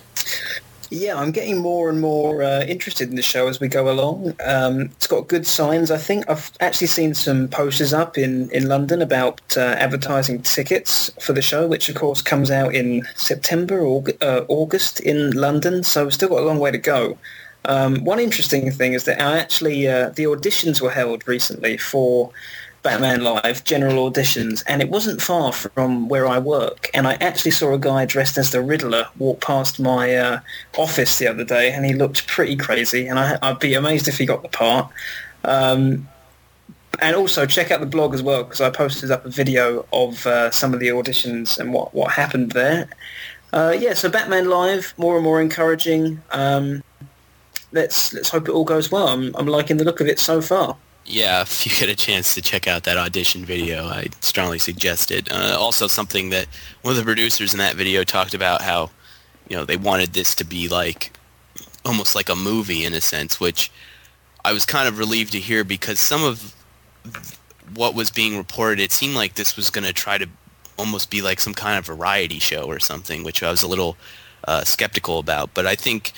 Yeah, 0.89 1.15
I'm 1.15 1.31
getting 1.31 1.57
more 1.57 1.89
and 1.89 1.99
more 1.99 2.43
uh, 2.43 2.63
interested 2.63 3.09
in 3.09 3.15
the 3.15 3.21
show 3.21 3.47
as 3.47 3.59
we 3.59 3.67
go 3.67 3.89
along. 3.89 4.35
Um, 4.45 4.81
it's 4.81 5.07
got 5.07 5.27
good 5.27 5.47
signs, 5.47 5.89
I 5.89 5.97
think. 5.97 6.29
I've 6.29 6.51
actually 6.59 6.87
seen 6.87 7.13
some 7.13 7.47
posters 7.47 7.93
up 7.93 8.17
in, 8.17 8.49
in 8.51 8.67
London 8.67 9.01
about 9.01 9.41
uh, 9.57 9.61
advertising 9.61 10.41
tickets 10.43 11.11
for 11.19 11.33
the 11.33 11.41
show, 11.41 11.65
which 11.67 11.89
of 11.89 11.95
course 11.95 12.21
comes 12.21 12.51
out 12.51 12.75
in 12.75 13.07
September 13.15 13.79
or 13.79 14.03
uh, 14.21 14.45
August 14.47 14.99
in 14.99 15.31
London. 15.31 15.83
So 15.83 16.03
we've 16.03 16.13
still 16.13 16.29
got 16.29 16.41
a 16.41 16.45
long 16.45 16.59
way 16.59 16.71
to 16.71 16.77
go. 16.77 17.17
Um, 17.65 18.03
one 18.03 18.19
interesting 18.19 18.69
thing 18.71 18.93
is 18.93 19.05
that 19.05 19.19
I 19.19 19.39
actually 19.39 19.87
uh, 19.87 20.09
the 20.09 20.25
auditions 20.25 20.81
were 20.81 20.91
held 20.91 21.27
recently 21.27 21.77
for 21.77 22.31
Batman 22.85 23.23
Live 23.23 23.63
general 23.63 24.11
auditions, 24.11 24.63
and 24.67 24.79
it 24.79 24.89
wasn't 24.91 25.19
far 25.19 25.51
from 25.51 26.07
where 26.07 26.27
I 26.27 26.37
work. 26.37 26.87
And 26.93 27.07
I 27.07 27.15
actually 27.15 27.49
saw 27.49 27.73
a 27.73 27.79
guy 27.79 28.05
dressed 28.05 28.37
as 28.37 28.51
the 28.51 28.61
Riddler 28.61 29.07
walk 29.17 29.41
past 29.41 29.79
my 29.79 30.15
uh, 30.15 30.39
office 30.77 31.17
the 31.17 31.27
other 31.27 31.43
day, 31.43 31.71
and 31.71 31.83
he 31.83 31.95
looked 31.95 32.27
pretty 32.27 32.55
crazy. 32.55 33.07
And 33.07 33.17
I, 33.17 33.39
would 33.49 33.59
be 33.59 33.73
amazed 33.73 34.07
if 34.07 34.19
he 34.19 34.27
got 34.27 34.43
the 34.43 34.49
part. 34.49 34.91
Um, 35.43 36.07
and 37.01 37.15
also 37.15 37.47
check 37.47 37.71
out 37.71 37.79
the 37.79 37.87
blog 37.87 38.13
as 38.13 38.21
well 38.21 38.43
because 38.43 38.61
I 38.61 38.69
posted 38.69 39.09
up 39.09 39.25
a 39.25 39.29
video 39.29 39.87
of 39.91 40.27
uh, 40.27 40.51
some 40.51 40.71
of 40.71 40.79
the 40.79 40.89
auditions 40.89 41.57
and 41.57 41.73
what, 41.73 41.91
what 41.95 42.11
happened 42.11 42.51
there. 42.51 42.87
Uh, 43.51 43.75
yeah, 43.75 43.95
so 43.95 44.09
Batman 44.09 44.47
Live, 44.47 44.93
more 44.97 45.15
and 45.15 45.23
more 45.23 45.41
encouraging. 45.41 46.21
Um, 46.29 46.83
let's 47.71 48.13
let's 48.13 48.29
hope 48.29 48.47
it 48.47 48.51
all 48.51 48.63
goes 48.63 48.91
well. 48.91 49.07
I'm, 49.07 49.35
I'm 49.35 49.47
liking 49.47 49.77
the 49.77 49.85
look 49.85 50.01
of 50.01 50.07
it 50.07 50.19
so 50.19 50.39
far. 50.39 50.77
Yeah, 51.05 51.41
if 51.43 51.65
you 51.65 51.71
get 51.71 51.89
a 51.89 51.95
chance 51.95 52.35
to 52.35 52.41
check 52.41 52.67
out 52.67 52.83
that 52.83 52.97
audition 52.97 53.45
video, 53.45 53.85
I 53.85 54.07
strongly 54.21 54.59
suggest 54.59 55.11
it. 55.11 55.31
Uh, 55.31 55.57
also, 55.59 55.87
something 55.87 56.29
that 56.31 56.47
one 56.81 56.91
of 56.91 56.97
the 56.97 57.03
producers 57.03 57.53
in 57.53 57.59
that 57.59 57.75
video 57.75 58.03
talked 58.03 58.33
about 58.33 58.61
how, 58.61 58.89
you 59.47 59.55
know, 59.55 59.65
they 59.65 59.77
wanted 59.77 60.13
this 60.13 60.35
to 60.35 60.43
be 60.43 60.67
like 60.67 61.11
almost 61.85 62.15
like 62.15 62.29
a 62.29 62.35
movie 62.35 62.83
in 62.83 62.93
a 62.93 63.01
sense, 63.01 63.39
which 63.39 63.71
I 64.43 64.53
was 64.53 64.65
kind 64.65 64.87
of 64.87 64.97
relieved 64.97 65.31
to 65.33 65.39
hear 65.39 65.63
because 65.63 65.99
some 65.99 66.23
of 66.23 66.55
what 67.75 67.93
was 67.93 68.09
being 68.09 68.37
reported, 68.37 68.79
it 68.79 68.91
seemed 68.91 69.15
like 69.15 69.35
this 69.35 69.55
was 69.55 69.69
going 69.69 69.85
to 69.85 69.93
try 69.93 70.17
to 70.17 70.27
almost 70.77 71.09
be 71.09 71.21
like 71.21 71.39
some 71.39 71.53
kind 71.53 71.77
of 71.77 71.85
variety 71.85 72.39
show 72.39 72.65
or 72.65 72.79
something, 72.79 73.23
which 73.23 73.41
I 73.43 73.49
was 73.49 73.63
a 73.63 73.67
little 73.67 73.97
uh, 74.47 74.63
skeptical 74.63 75.19
about. 75.19 75.53
But 75.53 75.65
I 75.65 75.75
think 75.75 76.11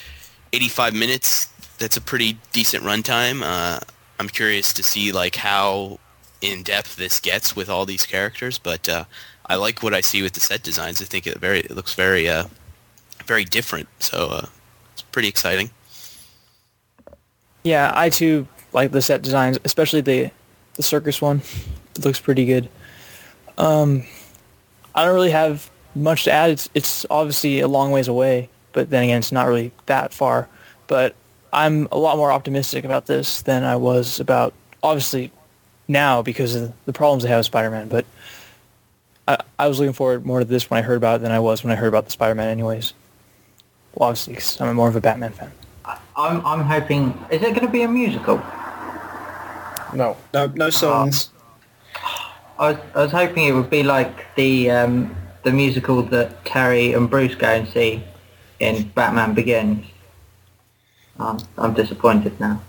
85 0.54 0.94
minutes, 0.94 1.46
that's 1.78 1.98
a 1.98 2.02
pretty 2.02 2.38
decent 2.54 2.84
runtime. 2.84 3.42
Uh, 3.44 3.80
I'm 4.20 4.30
curious 4.30 4.74
to 4.74 4.84
see 4.84 5.12
like 5.12 5.36
how 5.36 6.00
in 6.42 6.64
depth 6.64 6.96
this 6.96 7.20
gets 7.20 7.56
with 7.56 7.70
all 7.70 7.86
these 7.86 8.06
characters, 8.06 8.58
but 8.58 8.88
uh, 8.88 9.06
I 9.46 9.56
like 9.56 9.84
what 9.84 9.94
I 9.94 10.02
see 10.02 10.22
with 10.22 10.34
the 10.34 10.40
set 10.40 10.64
designs. 10.64 11.02
I 11.02 11.06
think 11.06 11.28
it 11.28 11.38
very 11.40 11.60
it 11.60 11.72
looks 11.72 11.94
very 11.94 12.28
uh, 12.28 12.46
very 13.26 13.46
different, 13.46 13.88
so 14.00 14.28
uh, 14.28 14.46
it's 14.94 15.02
pretty 15.04 15.28
exciting. 15.28 15.70
Yeah, 17.64 17.92
I 17.96 18.10
too 18.10 18.48
like 18.74 18.92
the 18.92 19.02
set 19.02 19.22
designs, 19.22 19.58
especially 19.64 20.02
the 20.02 20.32
the 20.76 20.84
circus 20.84 21.22
one. 21.22 21.42
It 21.96 22.06
looks 22.06 22.20
pretty 22.20 22.46
good. 22.46 22.70
Um, 23.58 24.04
I 24.94 25.06
don't 25.06 25.16
really 25.16 25.32
have 25.32 25.70
much 25.96 26.26
to 26.26 26.32
add. 26.32 26.52
It's 26.52 26.70
it's 26.74 27.06
obviously 27.10 27.60
a 27.60 27.68
long 27.68 27.92
ways 27.92 28.08
away, 28.08 28.50
but 28.74 28.90
then 28.90 29.04
again, 29.04 29.20
it's 29.20 29.32
not 29.32 29.48
really 29.48 29.72
that 29.88 30.14
far. 30.14 30.48
But 30.88 31.16
I'm 31.54 31.88
a 31.92 31.98
lot 31.98 32.18
more 32.18 32.32
optimistic 32.32 32.84
about 32.86 33.06
this 33.06 33.42
than 33.42 33.64
I 33.64 33.76
was 33.76 34.20
about 34.20 34.54
obviously 34.84 35.32
now 35.88 36.22
because 36.22 36.56
of 36.56 36.74
the 36.86 36.94
problems 36.94 37.24
they 37.24 37.30
have 37.30 37.40
with 37.40 37.46
Spider-Man. 37.46 37.88
But 37.88 38.06
I, 39.28 39.38
I 39.58 39.68
was 39.68 39.80
looking 39.80 39.94
forward 39.94 40.26
more 40.26 40.40
to 40.40 40.46
this 40.46 40.70
when 40.70 40.78
I 40.78 40.82
heard 40.82 40.98
about 40.98 41.18
it 41.18 41.24
than 41.24 41.32
I 41.32 41.40
was 41.40 41.64
when 41.64 41.72
I 41.72 41.76
heard 41.76 41.88
about 41.88 42.06
the 42.06 42.12
Spider-Man. 42.12 42.50
Anyways, 42.50 42.94
well, 43.94 44.10
obviously, 44.10 44.34
because 44.34 44.60
I'm 44.62 44.76
more 44.76 44.88
of 44.88 44.96
a 44.96 45.02
Batman 45.02 45.32
fan. 45.32 45.52
I'm 46.16 46.46
I'm 46.46 46.62
hoping. 46.62 47.18
Is 47.32 47.42
it 47.42 47.54
going 47.54 47.66
to 47.66 47.72
be 47.72 47.84
a 47.84 47.88
musical? 47.88 48.38
No. 49.94 50.18
No, 50.34 50.48
no 50.48 50.70
songs. 50.70 51.30
I 52.60 52.72
was 52.72 52.78
I 52.96 53.04
was 53.04 53.12
hoping 53.12 53.46
it 53.46 53.54
would 53.54 53.70
be 53.70 53.84
like 53.84 54.36
the 54.36 54.70
um, 54.72 55.16
the 55.44 55.52
musical 55.52 56.02
that 56.04 56.44
Terry 56.46 56.94
and 56.94 57.10
Bruce 57.10 57.36
go 57.36 57.48
and 57.48 57.68
see 57.70 58.04
in 58.60 58.90
Batman 58.90 59.34
Begins. 59.34 59.86
Um, 61.20 61.40
I'm 61.58 61.74
disappointed 61.74 62.40
now. 62.40 62.62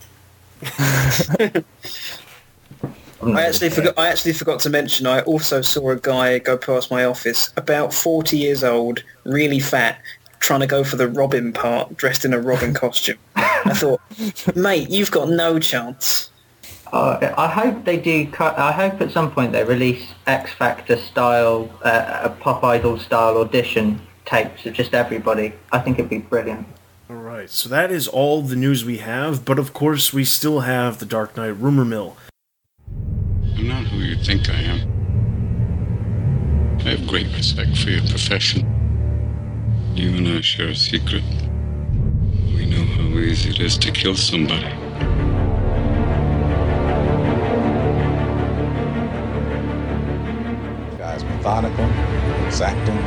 I 3.21 3.47
actually 3.47 3.71
forgot. 3.71 3.99
I 3.99 4.09
actually 4.09 4.33
forgot 4.33 4.61
to 4.61 4.71
mention. 4.71 5.07
I 5.07 5.21
also 5.23 5.61
saw 5.61 5.91
a 5.91 5.97
guy 5.97 6.39
go 6.39 6.57
past 6.57 6.91
my 6.91 7.05
office, 7.05 7.53
about 7.57 7.93
forty 7.93 8.39
years 8.39 8.65
old, 8.65 9.03
really 9.25 9.61
fat, 9.61 10.01
trying 10.41 10.61
to 10.61 10.67
go 10.67 10.85
for 10.85 10.97
the 10.97 11.09
Robin 11.09 11.53
part, 11.53 11.97
dressed 11.97 12.25
in 12.25 12.33
a 12.33 12.41
Robin 12.41 12.75
costume. 12.75 13.19
I 13.37 13.75
thought, 13.75 14.01
mate, 14.57 14.89
you've 14.91 15.11
got 15.11 15.29
no 15.29 15.59
chance. 15.59 16.31
Uh, 16.93 17.35
I 17.37 17.49
hope 17.49 17.85
they 17.85 17.99
do. 17.99 18.27
Cut, 18.31 18.59
I 18.59 18.73
hope 18.73 19.01
at 19.01 19.11
some 19.11 19.31
point 19.31 19.53
they 19.53 19.65
release 19.65 20.07
X 20.27 20.53
Factor 20.53 20.97
style, 20.97 21.71
uh, 21.85 22.21
a 22.23 22.31
pop 22.31 22.65
idol 22.65 22.99
style 22.99 23.37
audition 23.39 24.01
tapes 24.25 24.65
of 24.65 24.75
just 24.75 24.95
everybody. 24.95 25.53
I 25.73 25.81
think 25.81 25.99
it'd 25.99 26.11
be 26.11 26.19
brilliant. 26.19 26.67
All 27.11 27.17
right, 27.17 27.49
so 27.49 27.71
that 27.71 27.91
is 27.91 28.07
all 28.07 28.43
the 28.43 28.55
news 28.55 28.85
we 28.85 28.99
have, 28.99 29.47
but 29.47 29.59
of 29.59 29.73
course 29.73 30.13
we 30.13 30.27
still 30.27 30.61
have 30.61 30.99
the 30.99 31.07
Dark 31.07 31.39
Knight 31.39 31.57
rumor 31.57 31.87
mill. 31.87 32.19
I'm 33.57 33.67
not 33.67 33.87
who 33.87 33.97
you 33.97 34.23
think 34.23 34.51
I 34.51 34.61
am. 34.61 34.81
I 36.81 36.91
have 36.91 37.07
great 37.07 37.35
respect 37.35 37.79
for 37.79 37.89
your 37.89 38.03
profession. 38.03 38.61
You 39.95 40.19
and 40.19 40.29
I 40.29 40.43
share 40.43 40.69
a 40.69 40.75
secret. 40.75 41.23
We 42.55 42.67
know 42.67 42.85
how 42.85 43.19
easy 43.19 43.51
it 43.51 43.61
is 43.61 43.79
to 43.79 43.91
kill 43.91 44.15
somebody. 44.15 44.69
guy's 50.99 51.25
methodical, 51.25 51.87
exacting, 52.47 53.01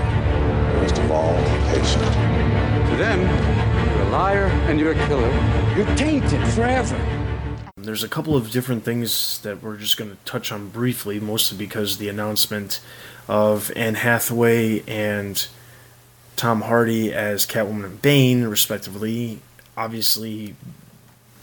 most 0.82 0.98
of 0.98 1.12
all, 1.12 1.36
patient. 1.70 2.04
To 2.90 2.96
them, 2.98 3.22
you're 3.22 3.68
a 3.68 3.71
liar 4.12 4.48
and 4.68 4.78
you're 4.78 4.92
a 4.92 5.08
killer. 5.08 5.32
You're 5.76 5.96
tainted 5.96 6.46
forever. 6.50 7.00
There's 7.78 8.04
a 8.04 8.10
couple 8.10 8.36
of 8.36 8.52
different 8.52 8.84
things 8.84 9.40
that 9.40 9.64
we're 9.64 9.78
just 9.78 9.96
going 9.96 10.12
to 10.12 10.18
touch 10.26 10.52
on 10.52 10.68
briefly, 10.68 11.20
mostly 11.20 11.58
because 11.58 11.98
the 11.98 12.10
announcement 12.10 12.82
of 13.30 13.72
Anne 13.76 13.96
Hathaway 13.96 14.84
and 14.86 15.48
Tom 16.36 16.62
Hardy 16.62 17.14
as 17.14 17.46
Catwoman 17.46 17.86
and 17.86 18.02
Bane, 18.02 18.44
respectively, 18.44 19.40
obviously 19.78 20.56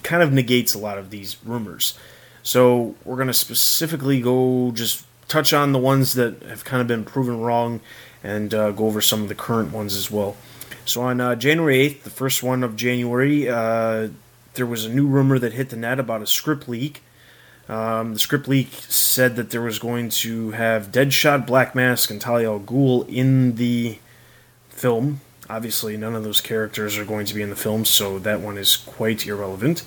kind 0.03 0.23
of 0.23 0.31
negates 0.31 0.75
a 0.75 0.79
lot 0.79 0.99
of 0.99 1.09
these 1.09 1.39
rumors. 1.45 1.99
So 2.43 2.95
we're 3.05 3.17
going 3.17 3.29
to 3.29 3.35
specifically 3.35 4.21
go 4.21 4.73
just 4.73 5.07
touch 5.27 5.53
on 5.53 5.73
the 5.73 5.79
ones 5.79 6.15
that 6.15 6.43
have 6.43 6.65
kind 6.65 6.83
of 6.83 6.87
been 6.87 7.05
proven 7.05 7.41
wrong 7.41 7.81
and 8.23 8.53
uh, 8.53 8.73
go 8.73 8.87
over 8.87 9.01
some 9.01 9.23
of 9.23 9.29
the 9.29 9.35
current 9.35 9.73
ones 9.73 9.97
as 9.97 10.11
well. 10.11 10.37
So 10.89 11.03
on 11.03 11.21
uh, 11.21 11.35
January 11.35 11.91
8th, 11.91 12.03
the 12.05 12.11
first 12.11 12.43
one 12.43 12.65
of 12.65 12.75
January, 12.75 13.47
uh, 13.47 14.09
there 14.55 14.65
was 14.65 14.87
a 14.87 14.89
new 14.89 15.07
rumor 15.07 15.39
that 15.39 15.53
hit 15.53 15.69
the 15.69 15.77
net 15.77 16.01
about 16.01 16.23
a 16.23 16.27
script 16.27 16.67
leak. 16.67 17.03
Um, 17.69 18.15
the 18.15 18.19
script 18.19 18.49
leak 18.49 18.69
said 18.89 19.37
that 19.37 19.51
there 19.51 19.61
was 19.61 19.79
going 19.79 20.09
to 20.09 20.53
have 20.53 20.91
Deadshot, 20.91 21.47
Black 21.47 21.75
Mask, 21.75 22.11
and 22.11 22.19
Talia 22.19 22.51
al 22.51 22.61
Ghul 22.61 23.07
in 23.07 23.57
the 23.57 23.99
film. 24.71 25.21
Obviously, 25.51 25.99
none 25.99 26.15
of 26.15 26.25
those 26.25 26.41
characters 26.41 26.97
are 26.97 27.05
going 27.05 27.27
to 27.27 27.35
be 27.35 27.43
in 27.43 27.51
the 27.51 27.57
film, 27.57 27.85
so 27.85 28.19
that 28.21 28.41
one 28.41 28.57
is 28.57 28.77
quite 28.77 29.27
irrelevant. 29.27 29.83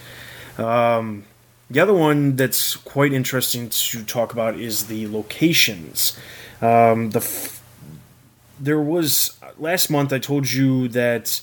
Um, 0.59 1.23
the 1.71 1.79
other 1.79 1.93
one 1.93 2.35
that's 2.35 2.75
quite 2.75 3.11
interesting 3.11 3.69
to 3.69 4.03
talk 4.03 4.33
about 4.33 4.55
is 4.59 4.85
the 4.85 5.07
locations. 5.07 6.15
Um, 6.61 7.09
the 7.09 7.21
f- 7.21 7.60
there 8.61 8.79
was 8.79 9.37
last 9.57 9.89
month 9.89 10.13
I 10.13 10.19
told 10.19 10.51
you 10.51 10.87
that 10.89 11.41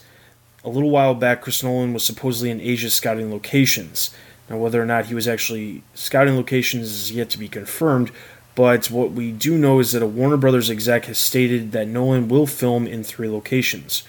a 0.65 0.69
little 0.69 0.91
while 0.91 1.15
back 1.15 1.43
Chris 1.43 1.63
Nolan 1.63 1.93
was 1.93 2.05
supposedly 2.05 2.51
in 2.51 2.61
Asia 2.61 2.91
scouting 2.91 3.31
locations. 3.31 4.15
Now, 4.49 4.57
whether 4.57 4.81
or 4.81 4.87
not 4.87 5.07
he 5.07 5.15
was 5.15 5.29
actually 5.29 5.83
scouting 5.95 6.37
locations 6.37 6.89
is 6.91 7.13
yet 7.13 7.29
to 7.31 7.39
be 7.39 7.49
confirmed, 7.49 8.11
but 8.55 8.91
what 8.91 9.13
we 9.13 9.31
do 9.31 9.59
know 9.59 9.79
is 9.79 9.93
that 9.93 10.03
a 10.03 10.07
Warner 10.07 10.37
Brothers 10.37 10.71
exec 10.71 11.05
has 11.05 11.19
stated 11.19 11.73
that 11.73 11.89
Nolan 11.89 12.29
will 12.29 12.47
film 12.47 12.87
in 12.87 13.05
three 13.05 13.29
locations. 13.29 14.05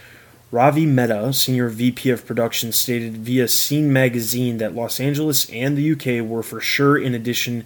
Ravi 0.52 0.86
Mehta, 0.86 1.32
senior 1.34 1.70
VP 1.70 2.10
of 2.10 2.26
production, 2.26 2.72
stated 2.72 3.18
via 3.18 3.48
Scene 3.48 3.94
magazine 3.94 4.58
that 4.58 4.74
Los 4.74 5.00
Angeles 5.00 5.48
and 5.50 5.78
the 5.78 5.92
UK 5.92 6.28
were 6.28 6.42
for 6.42 6.60
sure 6.60 6.98
in 6.98 7.14
addition 7.14 7.66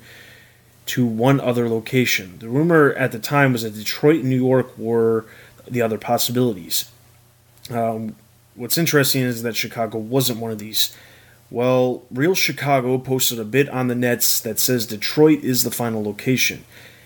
to 0.86 1.06
one 1.06 1.40
other 1.40 1.70
location. 1.70 2.38
The 2.40 2.50
rumor 2.50 2.94
at 2.94 3.12
the 3.12 3.20
time 3.20 3.54
was 3.54 3.64
that 3.64 3.76
Detroit 3.76 4.22
and 4.22 4.30
New 4.30 4.44
York 4.44 4.78
were 4.78 5.26
the 5.70 5.82
other 5.82 5.98
possibilities. 5.98 6.92
Um, 7.70 8.16
what's 8.56 8.78
interesting 8.78 9.24
is 9.24 9.44
that 9.44 9.56
Chicago 9.56 9.98
wasn't 9.98 10.40
one 10.40 10.52
of 10.52 10.60
these. 10.60 10.96
Well, 11.50 12.04
Reel 12.12 12.36
Chicago 12.36 12.98
posted 12.98 13.40
a 13.40 13.46
bit 13.46 13.70
on 13.70 13.88
the 13.88 13.96
nets 13.96 14.40
that 14.40 14.60
says 14.60 14.86
Detroit 14.86 15.44
is 15.44 15.64
the 15.64 15.72
final 15.72 16.04
location. 16.04 16.66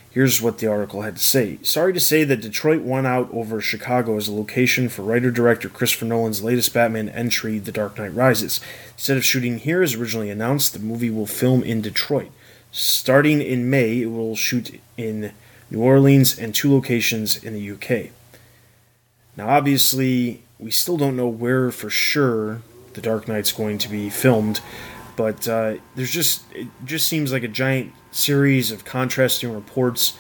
Here's 0.10 0.42
what 0.42 0.58
the 0.58 0.68
article 0.68 1.04
had 1.04 1.18
to 1.18 1.24
say. 1.24 1.60
Sorry 1.62 1.94
to 1.94 2.00
say 2.00 2.24
that 2.24 2.42
Detroit 2.42 2.82
won 2.82 3.06
out 3.06 3.30
over 3.32 3.62
Chicago 3.62 4.18
as 4.18 4.28
a 4.28 4.34
location 4.34 4.90
for 4.90 5.04
writer 5.04 5.30
director 5.30 5.70
Christopher 5.70 6.06
Nolan's 6.06 6.44
latest 6.44 6.74
Batman 6.74 7.10
entry, 7.10 7.60
The 7.60 7.72
Dark 7.72 8.00
Knight 8.00 8.16
Rises. 8.16 8.60
Instead 8.94 9.18
of 9.18 9.26
shooting 9.26 9.60
here 9.60 9.84
as 9.84 9.94
originally 9.94 10.32
announced, 10.32 10.74
the 10.74 10.80
movie 10.80 11.12
will 11.12 11.28
film 11.28 11.62
in 11.62 11.82
Detroit. 11.82 12.32
Starting 12.78 13.42
in 13.42 13.72
May, 13.72 14.04
it 14.04 14.06
will 14.06 14.36
shoot 14.36 14.80
in 14.98 15.32
New 15.72 15.82
Orleans 15.82 16.38
and 16.38 16.54
two 16.54 16.72
locations 16.72 17.44
in 17.44 17.56
the 17.56 17.72
UK. 17.72 18.12
Now, 19.36 19.50
obviously, 19.50 20.44
we 20.60 20.70
still 20.70 20.96
don't 20.96 21.18
know 21.18 21.28
where 21.28 21.72
for 21.72 21.90
sure 21.90 22.62
The 22.94 23.02
Dark 23.02 23.28
Knight's 23.28 23.52
going 23.52 23.80
to 23.80 23.90
be 23.90 24.12
filmed, 24.12 24.62
but 25.16 25.48
uh, 25.48 25.78
there's 25.96 26.12
just 26.12 26.44
it 26.54 26.68
just 26.86 27.10
seems 27.10 27.32
like 27.32 27.42
a 27.42 27.48
giant 27.48 27.94
series 28.12 28.70
of 28.70 28.86
contrasting 28.86 29.52
reports. 29.52 30.16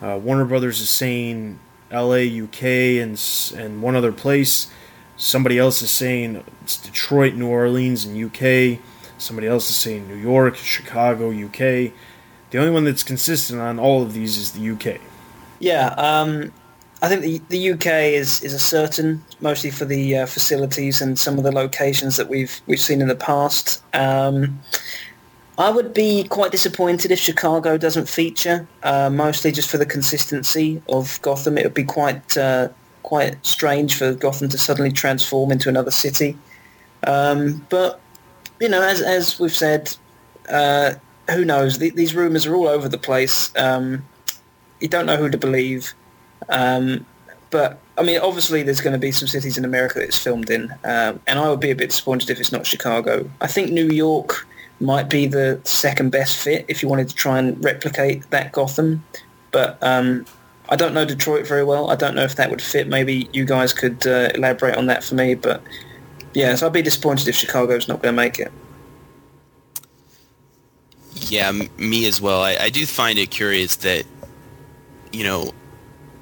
Uh, 0.00 0.18
Warner 0.18 0.46
Brothers 0.46 0.80
is 0.80 0.88
saying 0.88 1.58
L.A., 1.90 2.40
UK, 2.40 2.62
and 3.02 3.20
and 3.54 3.82
one 3.82 3.94
other 3.94 4.12
place. 4.12 4.68
Somebody 5.18 5.58
else 5.58 5.82
is 5.82 5.90
saying 5.90 6.42
it's 6.62 6.78
Detroit, 6.78 7.34
New 7.34 7.48
Orleans, 7.48 8.06
and 8.06 8.16
UK. 8.16 8.80
Somebody 9.18 9.48
else 9.48 9.68
is 9.70 9.76
saying 9.76 10.08
New 10.08 10.16
York, 10.16 10.56
Chicago, 10.56 11.30
UK. 11.30 11.92
The 12.50 12.58
only 12.58 12.70
one 12.70 12.84
that's 12.84 13.02
consistent 13.02 13.60
on 13.60 13.78
all 13.78 14.02
of 14.02 14.14
these 14.14 14.36
is 14.38 14.52
the 14.52 14.70
UK. 14.70 15.00
Yeah, 15.58 15.88
um, 15.98 16.52
I 17.02 17.08
think 17.08 17.22
the, 17.22 17.40
the 17.48 17.72
UK 17.72 17.86
is, 18.14 18.42
is 18.42 18.52
a 18.52 18.58
certain, 18.58 19.22
mostly 19.40 19.70
for 19.70 19.84
the 19.84 20.18
uh, 20.18 20.26
facilities 20.26 21.00
and 21.00 21.18
some 21.18 21.36
of 21.38 21.44
the 21.44 21.52
locations 21.52 22.16
that 22.16 22.28
we've 22.28 22.60
we've 22.66 22.80
seen 22.80 23.00
in 23.00 23.08
the 23.08 23.16
past. 23.16 23.82
Um, 23.94 24.60
I 25.58 25.70
would 25.70 25.92
be 25.92 26.24
quite 26.24 26.52
disappointed 26.52 27.10
if 27.10 27.18
Chicago 27.18 27.76
doesn't 27.76 28.08
feature, 28.08 28.66
uh, 28.84 29.10
mostly 29.10 29.50
just 29.50 29.68
for 29.68 29.76
the 29.76 29.86
consistency 29.86 30.80
of 30.88 31.20
Gotham. 31.22 31.58
It 31.58 31.64
would 31.64 31.74
be 31.74 31.84
quite 31.84 32.36
uh, 32.36 32.68
quite 33.02 33.44
strange 33.44 33.94
for 33.94 34.14
Gotham 34.14 34.48
to 34.50 34.58
suddenly 34.58 34.92
transform 34.92 35.50
into 35.50 35.68
another 35.68 35.90
city. 35.90 36.36
Um, 37.06 37.64
but 37.68 38.00
you 38.60 38.68
know, 38.68 38.82
as 38.82 39.00
as 39.00 39.38
we've 39.38 39.54
said, 39.54 39.96
uh, 40.48 40.94
who 41.30 41.44
knows? 41.44 41.78
The, 41.78 41.90
these 41.90 42.14
rumors 42.14 42.46
are 42.46 42.54
all 42.54 42.68
over 42.68 42.88
the 42.88 42.98
place. 42.98 43.52
Um, 43.56 44.06
you 44.80 44.88
don't 44.88 45.06
know 45.06 45.16
who 45.16 45.28
to 45.28 45.38
believe. 45.38 45.94
Um, 46.48 47.04
but 47.50 47.80
I 47.96 48.02
mean, 48.02 48.18
obviously, 48.20 48.62
there's 48.62 48.80
going 48.80 48.92
to 48.92 48.98
be 48.98 49.12
some 49.12 49.28
cities 49.28 49.58
in 49.58 49.64
America 49.64 49.94
that 49.98 50.04
it's 50.04 50.18
filmed 50.18 50.50
in, 50.50 50.70
um, 50.84 51.20
and 51.26 51.38
I 51.38 51.48
would 51.48 51.60
be 51.60 51.70
a 51.70 51.76
bit 51.76 51.90
disappointed 51.90 52.30
if 52.30 52.38
it's 52.38 52.52
not 52.52 52.66
Chicago. 52.66 53.28
I 53.40 53.46
think 53.46 53.72
New 53.72 53.88
York 53.88 54.46
might 54.80 55.08
be 55.08 55.26
the 55.26 55.60
second 55.64 56.10
best 56.10 56.36
fit 56.36 56.64
if 56.68 56.82
you 56.82 56.88
wanted 56.88 57.08
to 57.08 57.14
try 57.14 57.38
and 57.38 57.62
replicate 57.64 58.30
that 58.30 58.52
Gotham, 58.52 59.04
but 59.50 59.82
um, 59.82 60.26
I 60.68 60.76
don't 60.76 60.94
know 60.94 61.04
Detroit 61.04 61.46
very 61.46 61.64
well. 61.64 61.90
I 61.90 61.96
don't 61.96 62.14
know 62.14 62.22
if 62.22 62.36
that 62.36 62.50
would 62.50 62.62
fit. 62.62 62.86
Maybe 62.86 63.28
you 63.32 63.44
guys 63.44 63.72
could 63.72 64.06
uh, 64.06 64.30
elaborate 64.34 64.76
on 64.76 64.86
that 64.86 65.02
for 65.02 65.14
me, 65.14 65.34
but 65.34 65.62
yeah, 66.34 66.54
so 66.54 66.66
I'd 66.66 66.72
be 66.72 66.82
disappointed 66.82 67.28
if 67.28 67.34
Chicago's 67.34 67.88
not 67.88 68.02
going 68.02 68.14
to 68.14 68.16
make 68.16 68.38
it. 68.38 68.52
Yeah, 71.14 71.48
m- 71.48 71.68
me 71.76 72.06
as 72.06 72.20
well. 72.20 72.42
I, 72.42 72.56
I 72.56 72.70
do 72.70 72.86
find 72.86 73.18
it 73.18 73.30
curious 73.30 73.76
that, 73.76 74.04
you 75.12 75.24
know, 75.24 75.52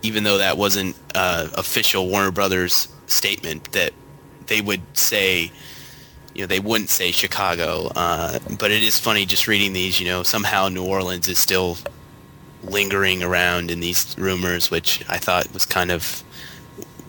even 0.02 0.24
though 0.24 0.38
that 0.38 0.56
wasn't 0.56 0.96
uh, 1.14 1.48
official 1.54 2.08
Warner 2.08 2.30
Brothers 2.30 2.88
statement, 3.06 3.72
that 3.72 3.92
they 4.46 4.60
would 4.60 4.82
say, 4.96 5.50
you 6.34 6.42
know, 6.42 6.46
they 6.46 6.60
wouldn't 6.60 6.90
say 6.90 7.10
Chicago. 7.10 7.90
Uh, 7.96 8.38
but 8.58 8.70
it 8.70 8.82
is 8.82 8.98
funny 8.98 9.26
just 9.26 9.48
reading 9.48 9.72
these. 9.72 10.00
You 10.00 10.06
know, 10.06 10.22
somehow 10.22 10.68
New 10.68 10.84
Orleans 10.84 11.28
is 11.28 11.38
still 11.38 11.76
lingering 12.62 13.22
around 13.22 13.70
in 13.70 13.80
these 13.80 14.14
rumors, 14.18 14.70
which 14.70 15.04
I 15.08 15.18
thought 15.18 15.52
was 15.52 15.64
kind 15.64 15.90
of 15.90 16.22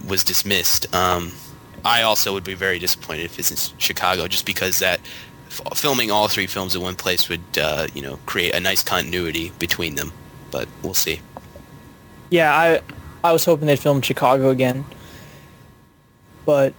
was 0.08 0.24
dismissed. 0.24 0.93
Um, 0.95 1.34
I 1.86 2.02
also 2.02 2.34
would 2.34 2.44
be 2.44 2.54
very 2.54 2.80
disappointed 2.80 3.26
if 3.26 3.40
it's 3.40 3.52
in 3.52 3.80
Chicago, 3.80 4.28
just 4.28 4.46
because 4.46 4.80
that 4.80 5.00
f- 5.48 5.78
filming 5.78 6.12
all 6.12 6.28
three 6.28 6.48
films 6.48 6.76
in 6.76 6.82
one 6.82 6.96
place 6.96 7.30
would, 7.30 7.58
uh, 7.58 7.88
you 7.94 8.02
know, 8.02 8.20
create 8.26 8.54
a 8.56 8.60
nice 8.60 8.84
continuity 8.84 9.52
between 9.60 9.96
them. 9.96 10.12
But 10.52 10.68
we'll 10.84 10.94
see. 10.94 11.22
Yeah, 12.30 12.54
I 12.54 12.82
I 13.24 13.32
was 13.32 13.46
hoping 13.46 13.68
they'd 13.68 13.80
film 13.80 14.02
Chicago 14.02 14.50
again, 14.50 14.86
but 16.46 16.74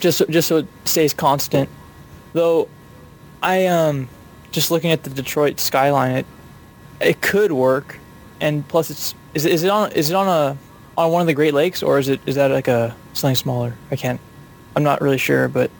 just 0.00 0.22
just 0.28 0.48
so 0.48 0.58
it 0.58 0.66
stays 0.84 1.14
constant. 1.14 1.68
Though, 2.32 2.68
I 3.42 3.66
um 3.66 4.08
just 4.52 4.70
looking 4.70 4.92
at 4.92 5.02
the 5.02 5.10
Detroit 5.10 5.58
skyline, 5.60 6.16
it 6.16 6.26
it 7.00 7.20
could 7.20 7.52
work, 7.52 7.98
and 8.40 8.66
plus 8.68 8.90
it's 8.90 9.14
is 9.34 9.46
is 9.46 9.62
it 9.64 9.70
on 9.70 9.92
is 9.92 10.10
it 10.10 10.14
on 10.14 10.28
a 10.28 10.56
on 10.96 11.10
one 11.12 11.20
of 11.20 11.26
the 11.26 11.34
Great 11.34 11.54
Lakes 11.54 11.82
or 11.82 11.98
is 11.98 12.08
it 12.08 12.20
is 12.26 12.34
that 12.36 12.50
like 12.50 12.68
a 12.68 12.94
something 13.12 13.36
smaller? 13.36 13.74
I 13.90 13.96
can't. 13.96 14.20
I'm 14.76 14.82
not 14.82 15.00
really 15.00 15.18
sure, 15.18 15.48
but 15.48 15.70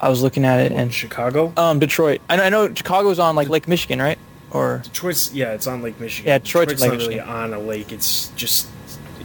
I 0.00 0.08
was 0.08 0.22
looking 0.22 0.44
at 0.44 0.60
it 0.60 0.72
and 0.72 0.92
Chicago. 0.92 1.52
Um, 1.56 1.78
Detroit. 1.78 2.20
I 2.28 2.36
know, 2.36 2.42
I 2.44 2.48
know 2.48 2.74
Chicago's 2.74 3.18
on 3.18 3.36
like 3.36 3.48
Lake 3.48 3.66
Michigan, 3.68 4.00
right? 4.00 4.18
Or 4.50 4.80
Detroit's 4.84 5.32
yeah, 5.34 5.52
it's 5.52 5.66
on 5.66 5.82
Lake 5.82 5.98
Michigan. 6.00 6.28
Yeah, 6.28 6.38
Detroit's 6.38 6.72
Detroit's 6.74 7.06
Lake 7.06 7.18
not 7.18 7.28
really 7.28 7.52
on 7.52 7.52
a 7.54 7.58
lake. 7.60 7.92
It's 7.92 8.28
just 8.36 8.66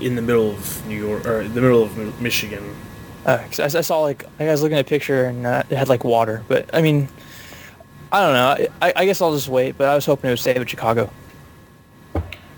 in 0.02 0.16
the 0.16 0.22
middle 0.22 0.52
of 0.52 0.86
New 0.88 0.98
York 0.98 1.26
or 1.26 1.44
the 1.48 1.62
middle 1.62 1.84
of 1.84 1.96
Mi- 1.98 2.14
Michigan. 2.20 2.76
Uh, 3.26 3.38
'cause 3.38 3.60
I, 3.76 3.80
I 3.80 3.82
saw 3.82 4.02
like 4.02 4.26
I 4.40 4.46
was 4.48 4.62
looking 4.62 4.78
at 4.78 4.82
a 4.86 4.90
picture 4.90 5.26
and 5.26 5.46
uh, 5.46 5.64
it 5.70 5.76
had 5.78 5.88
like 5.90 6.04
water, 6.04 6.44
but 6.50 6.70
I 6.74 6.82
mean, 6.82 7.08
I 8.12 8.20
don't 8.22 8.34
know. 8.34 8.68
I, 8.82 8.94
I 8.96 9.06
guess 9.06 9.22
I'll 9.22 9.34
just 9.34 9.48
wait. 9.48 9.78
But 9.78 9.88
I 9.88 9.96
was 9.96 10.06
hoping 10.06 10.28
it 10.30 10.34
would 10.34 10.40
stay 10.40 10.58
with 10.60 10.68
Chicago. 10.70 11.10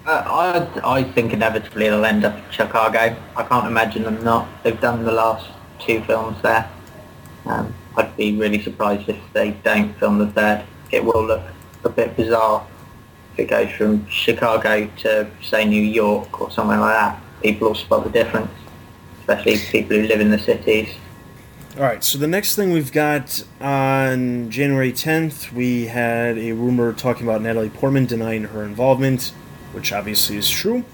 Uh, 0.05 0.69
I 0.83 0.97
I 0.99 1.03
think 1.03 1.33
inevitably 1.33 1.89
they'll 1.89 2.05
end 2.05 2.25
up 2.25 2.35
in 2.35 2.43
Chicago. 2.51 3.17
I 3.35 3.43
can't 3.43 3.65
imagine 3.65 4.03
them 4.03 4.23
not. 4.23 4.47
They've 4.63 4.79
done 4.79 5.03
the 5.03 5.11
last 5.11 5.47
two 5.79 6.01
films 6.03 6.39
there. 6.43 6.69
Um, 7.45 7.73
I'd 7.97 8.15
be 8.15 8.37
really 8.37 8.61
surprised 8.61 9.09
if 9.09 9.17
they 9.33 9.51
don't 9.63 9.97
film 9.99 10.19
the 10.19 10.27
third. 10.27 10.63
It 10.91 11.03
will 11.03 11.25
look 11.25 11.41
a 11.83 11.89
bit 11.89 12.15
bizarre 12.15 12.65
if 13.33 13.39
it 13.39 13.45
goes 13.45 13.71
from 13.71 14.07
Chicago 14.07 14.87
to 14.97 15.27
say 15.41 15.65
New 15.65 15.81
York 15.81 16.39
or 16.39 16.51
somewhere 16.51 16.79
like 16.79 16.93
that. 16.93 17.21
People 17.41 17.69
will 17.69 17.75
spot 17.75 18.03
the 18.03 18.09
difference, 18.11 18.51
especially 19.21 19.57
people 19.57 19.97
who 19.97 20.03
live 20.03 20.21
in 20.21 20.29
the 20.29 20.39
cities. 20.39 20.89
All 21.77 21.83
right, 21.83 22.03
so 22.03 22.17
the 22.17 22.27
next 22.27 22.55
thing 22.55 22.71
we've 22.71 22.93
got 22.93 23.43
on 23.59 24.49
January 24.49 24.93
10th, 24.93 25.51
we 25.51 25.87
had 25.87 26.37
a 26.37 26.53
rumor 26.53 26.93
talking 26.93 27.27
about 27.27 27.41
Natalie 27.41 27.69
Portman 27.69 28.05
denying 28.05 28.45
her 28.45 28.63
involvement, 28.63 29.33
which 29.75 29.91
obviously 29.91 30.37
is 30.37 30.49
true. 30.49 30.85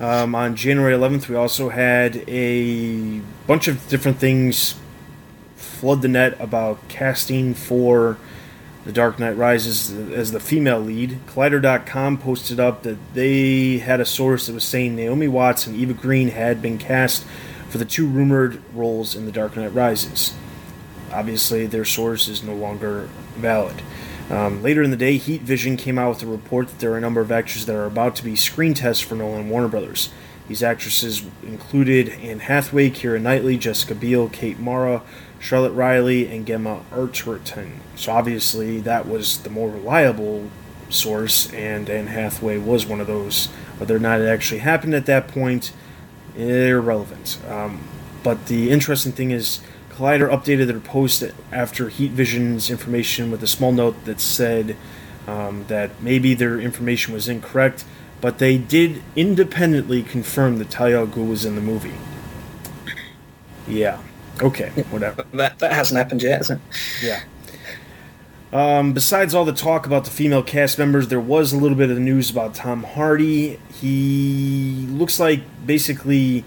Um, 0.00 0.34
on 0.34 0.56
January 0.56 0.94
11th, 0.94 1.28
we 1.28 1.36
also 1.36 1.68
had 1.68 2.28
a 2.28 3.20
bunch 3.46 3.68
of 3.68 3.86
different 3.88 4.18
things 4.18 4.74
flood 5.54 6.02
the 6.02 6.08
net 6.08 6.36
about 6.40 6.88
casting 6.88 7.54
for 7.54 8.18
The 8.84 8.92
Dark 8.92 9.18
Knight 9.18 9.36
Rises 9.36 9.92
as 9.92 10.32
the 10.32 10.40
female 10.40 10.80
lead. 10.80 11.20
Collider.com 11.26 12.18
posted 12.18 12.58
up 12.58 12.82
that 12.82 12.98
they 13.14 13.78
had 13.78 14.00
a 14.00 14.04
source 14.04 14.46
that 14.46 14.54
was 14.54 14.64
saying 14.64 14.96
Naomi 14.96 15.28
Watts 15.28 15.66
and 15.66 15.76
Eva 15.76 15.92
Green 15.92 16.28
had 16.28 16.60
been 16.60 16.78
cast 16.78 17.24
for 17.68 17.78
the 17.78 17.84
two 17.84 18.06
rumored 18.06 18.62
roles 18.72 19.14
in 19.14 19.26
The 19.26 19.32
Dark 19.32 19.56
Knight 19.56 19.74
Rises. 19.74 20.34
Obviously, 21.12 21.66
their 21.66 21.84
source 21.84 22.26
is 22.26 22.42
no 22.42 22.54
longer 22.54 23.08
valid. 23.36 23.82
Um, 24.30 24.62
later 24.62 24.82
in 24.82 24.90
the 24.90 24.96
day, 24.96 25.16
Heat 25.16 25.42
Vision 25.42 25.76
came 25.76 25.98
out 25.98 26.08
with 26.10 26.22
a 26.22 26.26
report 26.26 26.68
that 26.68 26.78
there 26.78 26.92
are 26.92 26.96
a 26.96 27.00
number 27.00 27.20
of 27.20 27.30
actors 27.30 27.66
that 27.66 27.76
are 27.76 27.84
about 27.84 28.16
to 28.16 28.24
be 28.24 28.36
screen 28.36 28.74
tests 28.74 29.02
for 29.02 29.14
Nolan 29.14 29.42
and 29.42 29.50
Warner 29.50 29.68
Brothers. 29.68 30.10
These 30.48 30.62
actresses 30.62 31.22
included 31.42 32.08
Anne 32.08 32.40
Hathaway, 32.40 32.90
Keira 32.90 33.20
Knightley, 33.20 33.56
Jessica 33.56 33.94
Biel, 33.94 34.28
Kate 34.28 34.58
Mara, 34.58 35.02
Charlotte 35.38 35.72
Riley, 35.72 36.26
and 36.26 36.46
Gemma 36.46 36.82
Arterton. 36.90 37.72
So 37.96 38.12
obviously, 38.12 38.80
that 38.80 39.06
was 39.06 39.38
the 39.38 39.50
more 39.50 39.70
reliable 39.70 40.50
source, 40.90 41.52
and 41.52 41.88
Anne 41.88 42.08
Hathaway 42.08 42.58
was 42.58 42.86
one 42.86 43.00
of 43.00 43.06
those. 43.06 43.46
Whether 43.78 43.96
or 43.96 44.00
not 44.00 44.20
it 44.20 44.26
actually 44.26 44.60
happened 44.60 44.94
at 44.94 45.06
that 45.06 45.28
point, 45.28 45.72
irrelevant. 46.36 47.38
Um, 47.48 47.80
but 48.22 48.46
the 48.46 48.70
interesting 48.70 49.12
thing 49.12 49.30
is, 49.30 49.60
Collider 49.94 50.28
updated 50.28 50.66
their 50.66 50.80
post 50.80 51.22
after 51.52 51.88
Heat 51.88 52.10
Vision's 52.10 52.70
information 52.70 53.30
with 53.30 53.42
a 53.42 53.46
small 53.46 53.72
note 53.72 54.04
that 54.04 54.20
said 54.20 54.76
um, 55.26 55.64
that 55.68 56.02
maybe 56.02 56.34
their 56.34 56.58
information 56.58 57.14
was 57.14 57.28
incorrect, 57.28 57.84
but 58.20 58.38
they 58.38 58.58
did 58.58 59.02
independently 59.14 60.02
confirm 60.02 60.58
that 60.58 60.70
Talia 60.70 60.98
al 60.98 61.06
Ghul 61.06 61.28
was 61.28 61.44
in 61.44 61.54
the 61.54 61.60
movie. 61.60 61.94
Yeah. 63.68 64.00
Okay. 64.42 64.70
Whatever. 64.90 65.24
That 65.32 65.58
that 65.60 65.72
hasn't 65.72 65.96
happened 65.96 66.22
yet, 66.22 66.38
has 66.38 66.50
it? 66.50 66.60
Yeah. 67.02 67.22
Um, 68.52 68.92
besides 68.92 69.34
all 69.34 69.44
the 69.44 69.52
talk 69.52 69.84
about 69.86 70.04
the 70.04 70.10
female 70.10 70.42
cast 70.42 70.78
members, 70.78 71.08
there 71.08 71.20
was 71.20 71.52
a 71.52 71.56
little 71.56 71.76
bit 71.76 71.90
of 71.90 71.98
news 71.98 72.30
about 72.30 72.54
Tom 72.54 72.84
Hardy. 72.84 73.58
He 73.80 74.86
looks 74.90 75.18
like 75.18 75.42
basically 75.66 76.44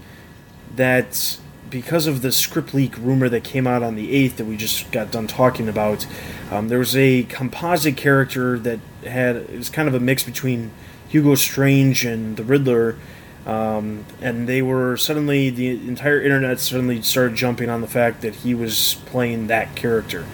that 0.76 1.38
because 1.70 2.08
of 2.08 2.22
the 2.22 2.32
script 2.32 2.74
leak 2.74 2.98
rumor 2.98 3.30
that 3.30 3.44
came 3.44 3.68
out 3.68 3.84
on 3.84 3.96
the 3.96 4.28
8th 4.28 4.38
that 4.38 4.46
we 4.46 4.58
just 4.58 4.92
got 4.92 5.12
done 5.12 5.28
talking 5.28 5.68
about, 5.68 6.06
um, 6.52 6.70
there 6.70 6.80
was 6.80 6.96
a 6.96 7.24
composite 7.24 7.98
character 7.98 8.58
that 8.60 8.80
had, 9.06 9.36
it 9.36 9.58
was 9.58 9.70
kind 9.70 9.88
of 9.88 9.94
a 9.94 10.00
mix 10.00 10.24
between 10.24 10.72
Hugo 11.10 11.36
Strange 11.36 12.06
and 12.06 12.38
the 12.38 12.44
Riddler. 12.44 12.98
Um, 13.46 14.06
and 14.22 14.48
they 14.48 14.62
were 14.62 14.98
suddenly, 14.98 15.50
the 15.50 15.70
entire 15.70 16.22
internet 16.22 16.60
suddenly 16.60 17.02
started 17.02 17.36
jumping 17.36 17.70
on 17.70 17.82
the 17.82 17.88
fact 17.88 18.22
that 18.22 18.36
he 18.36 18.54
was 18.54 18.96
playing 19.06 19.48
that 19.48 19.76
character. 19.76 20.26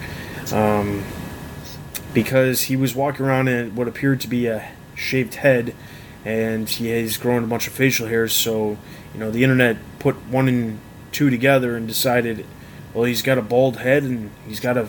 Um, 0.52 1.04
because 2.12 2.62
he 2.62 2.76
was 2.76 2.94
walking 2.94 3.26
around 3.26 3.48
in 3.48 3.74
what 3.74 3.88
appeared 3.88 4.20
to 4.20 4.28
be 4.28 4.46
a 4.46 4.72
shaved 4.94 5.34
head, 5.36 5.74
and 6.24 6.68
he 6.68 6.88
has 6.88 7.16
grown 7.16 7.44
a 7.44 7.46
bunch 7.46 7.66
of 7.66 7.72
facial 7.72 8.06
hairs. 8.06 8.32
So, 8.32 8.78
you 9.12 9.20
know, 9.20 9.30
the 9.30 9.42
internet 9.42 9.76
put 9.98 10.14
one 10.28 10.48
and 10.48 10.80
two 11.14 11.30
together 11.30 11.76
and 11.76 11.88
decided, 11.88 12.44
well, 12.92 13.04
he's 13.04 13.22
got 13.22 13.38
a 13.38 13.42
bald 13.42 13.78
head 13.78 14.02
and 14.02 14.30
he's 14.46 14.60
got 14.60 14.76
a 14.76 14.88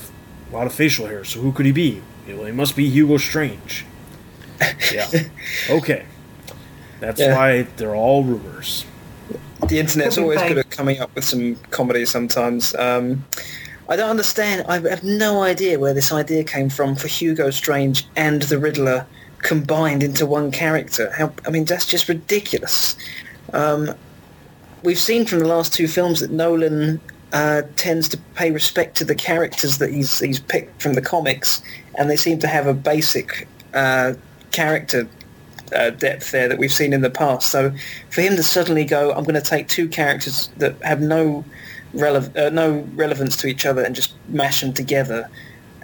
lot 0.52 0.68
of 0.68 0.74
facial 0.74 1.08
hair. 1.08 1.24
So 1.24 1.40
who 1.40 1.52
could 1.54 1.66
he 1.66 1.72
be? 1.72 2.02
Well, 2.28 2.46
he 2.46 2.52
must 2.52 2.76
be 2.76 2.90
Hugo 2.90 3.18
Strange. 3.18 3.86
yeah. 4.94 5.08
Okay. 5.70 6.06
That's 7.00 7.20
Yeah. 7.20 7.36
why 7.36 7.62
they're 7.78 7.96
all 7.96 8.24
rumors. 8.24 8.86
The 9.68 9.80
internet's 9.80 10.18
always 10.18 10.42
good 10.42 10.58
at 10.58 10.70
coming 10.70 11.00
up 11.00 11.14
with 11.16 11.24
some 11.24 11.56
comedy 11.72 12.06
sometimes. 12.06 12.74
Um, 12.76 13.26
I 13.90 13.96
don't 13.96 14.10
understand. 14.10 14.66
I 14.68 14.80
have 14.90 15.04
no 15.04 15.44
idea 15.44 15.78
where 15.80 15.94
this 15.94 16.12
idea 16.12 16.44
came 16.44 16.70
from 16.70 16.96
for 16.96 17.08
Hugo 17.08 17.50
Strange 17.52 18.08
and 18.16 18.42
the 18.44 18.58
Riddler 18.58 19.06
combined 19.40 20.02
into 20.04 20.26
one 20.26 20.52
character. 20.52 21.12
How? 21.12 21.32
I 21.46 21.52
mean, 21.52 21.66
that's 21.66 21.86
just 21.86 22.08
ridiculous. 22.10 22.96
Um, 23.54 23.94
we've 24.86 25.00
seen 25.00 25.26
from 25.26 25.40
the 25.40 25.48
last 25.48 25.74
two 25.74 25.88
films 25.88 26.20
that 26.22 26.32
Nolan 26.32 27.02
uh, 27.34 27.64
tends 27.76 28.08
to 28.10 28.18
pay 28.36 28.52
respect 28.52 28.96
to 28.98 29.06
the 29.06 29.16
characters 29.16 29.80
that 29.80 29.92
he's 29.92 30.20
he's 30.20 30.40
picked 30.40 30.82
from 30.82 30.94
the 30.94 31.02
comics, 31.02 31.62
and 31.96 32.10
they 32.10 32.16
seem 32.16 32.40
to 32.40 32.48
have 32.48 32.68
a 32.68 32.74
basic 32.74 33.48
uh, 33.74 34.14
character 34.52 35.08
uh, 35.76 35.90
depth 35.90 36.32
there 36.32 36.48
that 36.48 36.58
we've 36.58 36.74
seen 36.74 36.94
in 36.94 37.02
the 37.02 37.10
past. 37.10 37.52
So 37.52 37.74
for 38.12 38.22
him 38.22 38.36
to 38.36 38.44
suddenly 38.44 38.86
go, 38.86 39.12
I'm 39.12 39.24
going 39.24 39.42
to 39.42 39.42
take 39.42 39.68
two 39.68 39.90
characters 39.90 40.50
that 40.58 40.82
have 40.84 41.02
no 41.02 41.44
rele- 41.94 42.36
uh, 42.38 42.50
no 42.50 42.88
relevance 42.96 43.36
to 43.38 43.48
each 43.48 43.66
other 43.66 43.84
and 43.84 43.96
just 43.96 44.14
mash 44.30 44.62
them 44.62 44.72
together, 44.72 45.30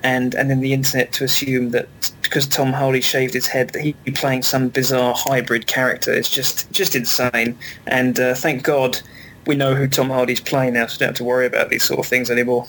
and 0.04 0.36
and 0.36 0.50
then 0.50 0.60
the 0.60 0.74
internet 0.74 1.12
to 1.14 1.24
assume 1.24 1.72
that 1.72 1.88
because 2.22 2.48
Tom 2.48 2.72
Hardy 2.72 3.02
shaved 3.02 3.34
his 3.34 3.48
head 3.48 3.72
that 3.72 3.82
he'd 3.82 4.02
be 4.04 4.12
playing 4.12 4.44
some 4.44 4.70
bizarre 4.70 5.14
hybrid 5.18 5.68
character. 5.68 6.14
It's 6.14 6.30
just 6.30 6.72
just 6.72 6.96
insane. 6.96 7.58
And 7.88 8.20
uh, 8.20 8.34
thank 8.36 8.64
God 8.64 9.02
we 9.48 9.56
know 9.56 9.76
who 9.76 9.88
Tom 9.88 10.10
Hardy's 10.10 10.40
playing 10.40 10.74
now, 10.74 10.88
so 10.88 10.96
we 10.96 11.00
don't 11.00 11.10
have 11.10 11.16
to 11.18 11.24
worry 11.24 11.46
about 11.46 11.70
these 11.70 11.84
sort 11.84 12.00
of 12.00 12.06
things 12.06 12.30
anymore. 12.30 12.66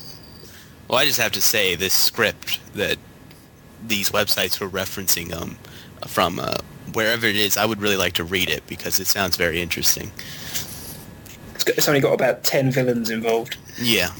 Well, 0.89 0.99
I 0.99 1.05
just 1.05 1.21
have 1.21 1.33
to 1.33 1.41
say 1.41 1.75
this 1.75 1.95
script 1.95 2.61
that 2.75 2.99
these 3.87 4.11
websites 4.11 4.61
were 4.61 4.69
referencing 4.69 5.33
um, 5.33 5.57
from 6.07 6.39
uh, 6.39 6.57
wherever 6.93 7.27
it 7.27 7.37
is, 7.37 7.57
I 7.57 7.65
would 7.65 7.81
really 7.81 7.97
like 7.97 8.15
to 8.15 8.25
read 8.25 8.51
it 8.51 8.67
because 8.67 9.01
it 9.01 9.07
sounds 9.07 9.37
very 9.37 9.61
interesting. 9.61 10.11
It's, 11.63 11.69
got, 11.71 11.79
it's 11.79 11.87
only 11.89 12.01
got 12.01 12.13
about 12.15 12.43
ten 12.43 12.73
villains 12.73 13.09
involved. 13.09 13.57
Yeah. 13.81 14.11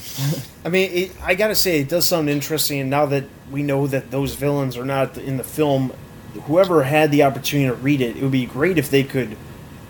I 0.63 0.69
mean, 0.69 0.89
it, 0.91 1.11
I 1.21 1.35
gotta 1.35 1.55
say, 1.55 1.81
it 1.81 1.89
does 1.89 2.07
sound 2.07 2.29
interesting. 2.29 2.79
And 2.79 2.89
now 2.89 3.05
that 3.07 3.25
we 3.51 3.63
know 3.63 3.85
that 3.87 4.11
those 4.11 4.35
villains 4.35 4.77
are 4.77 4.85
not 4.85 5.17
in 5.17 5.35
the 5.35 5.43
film, 5.43 5.91
whoever 6.45 6.83
had 6.83 7.11
the 7.11 7.23
opportunity 7.23 7.67
to 7.67 7.75
read 7.75 7.99
it, 7.99 8.15
it 8.15 8.23
would 8.23 8.31
be 8.31 8.45
great 8.45 8.77
if 8.77 8.89
they 8.89 9.03
could 9.03 9.35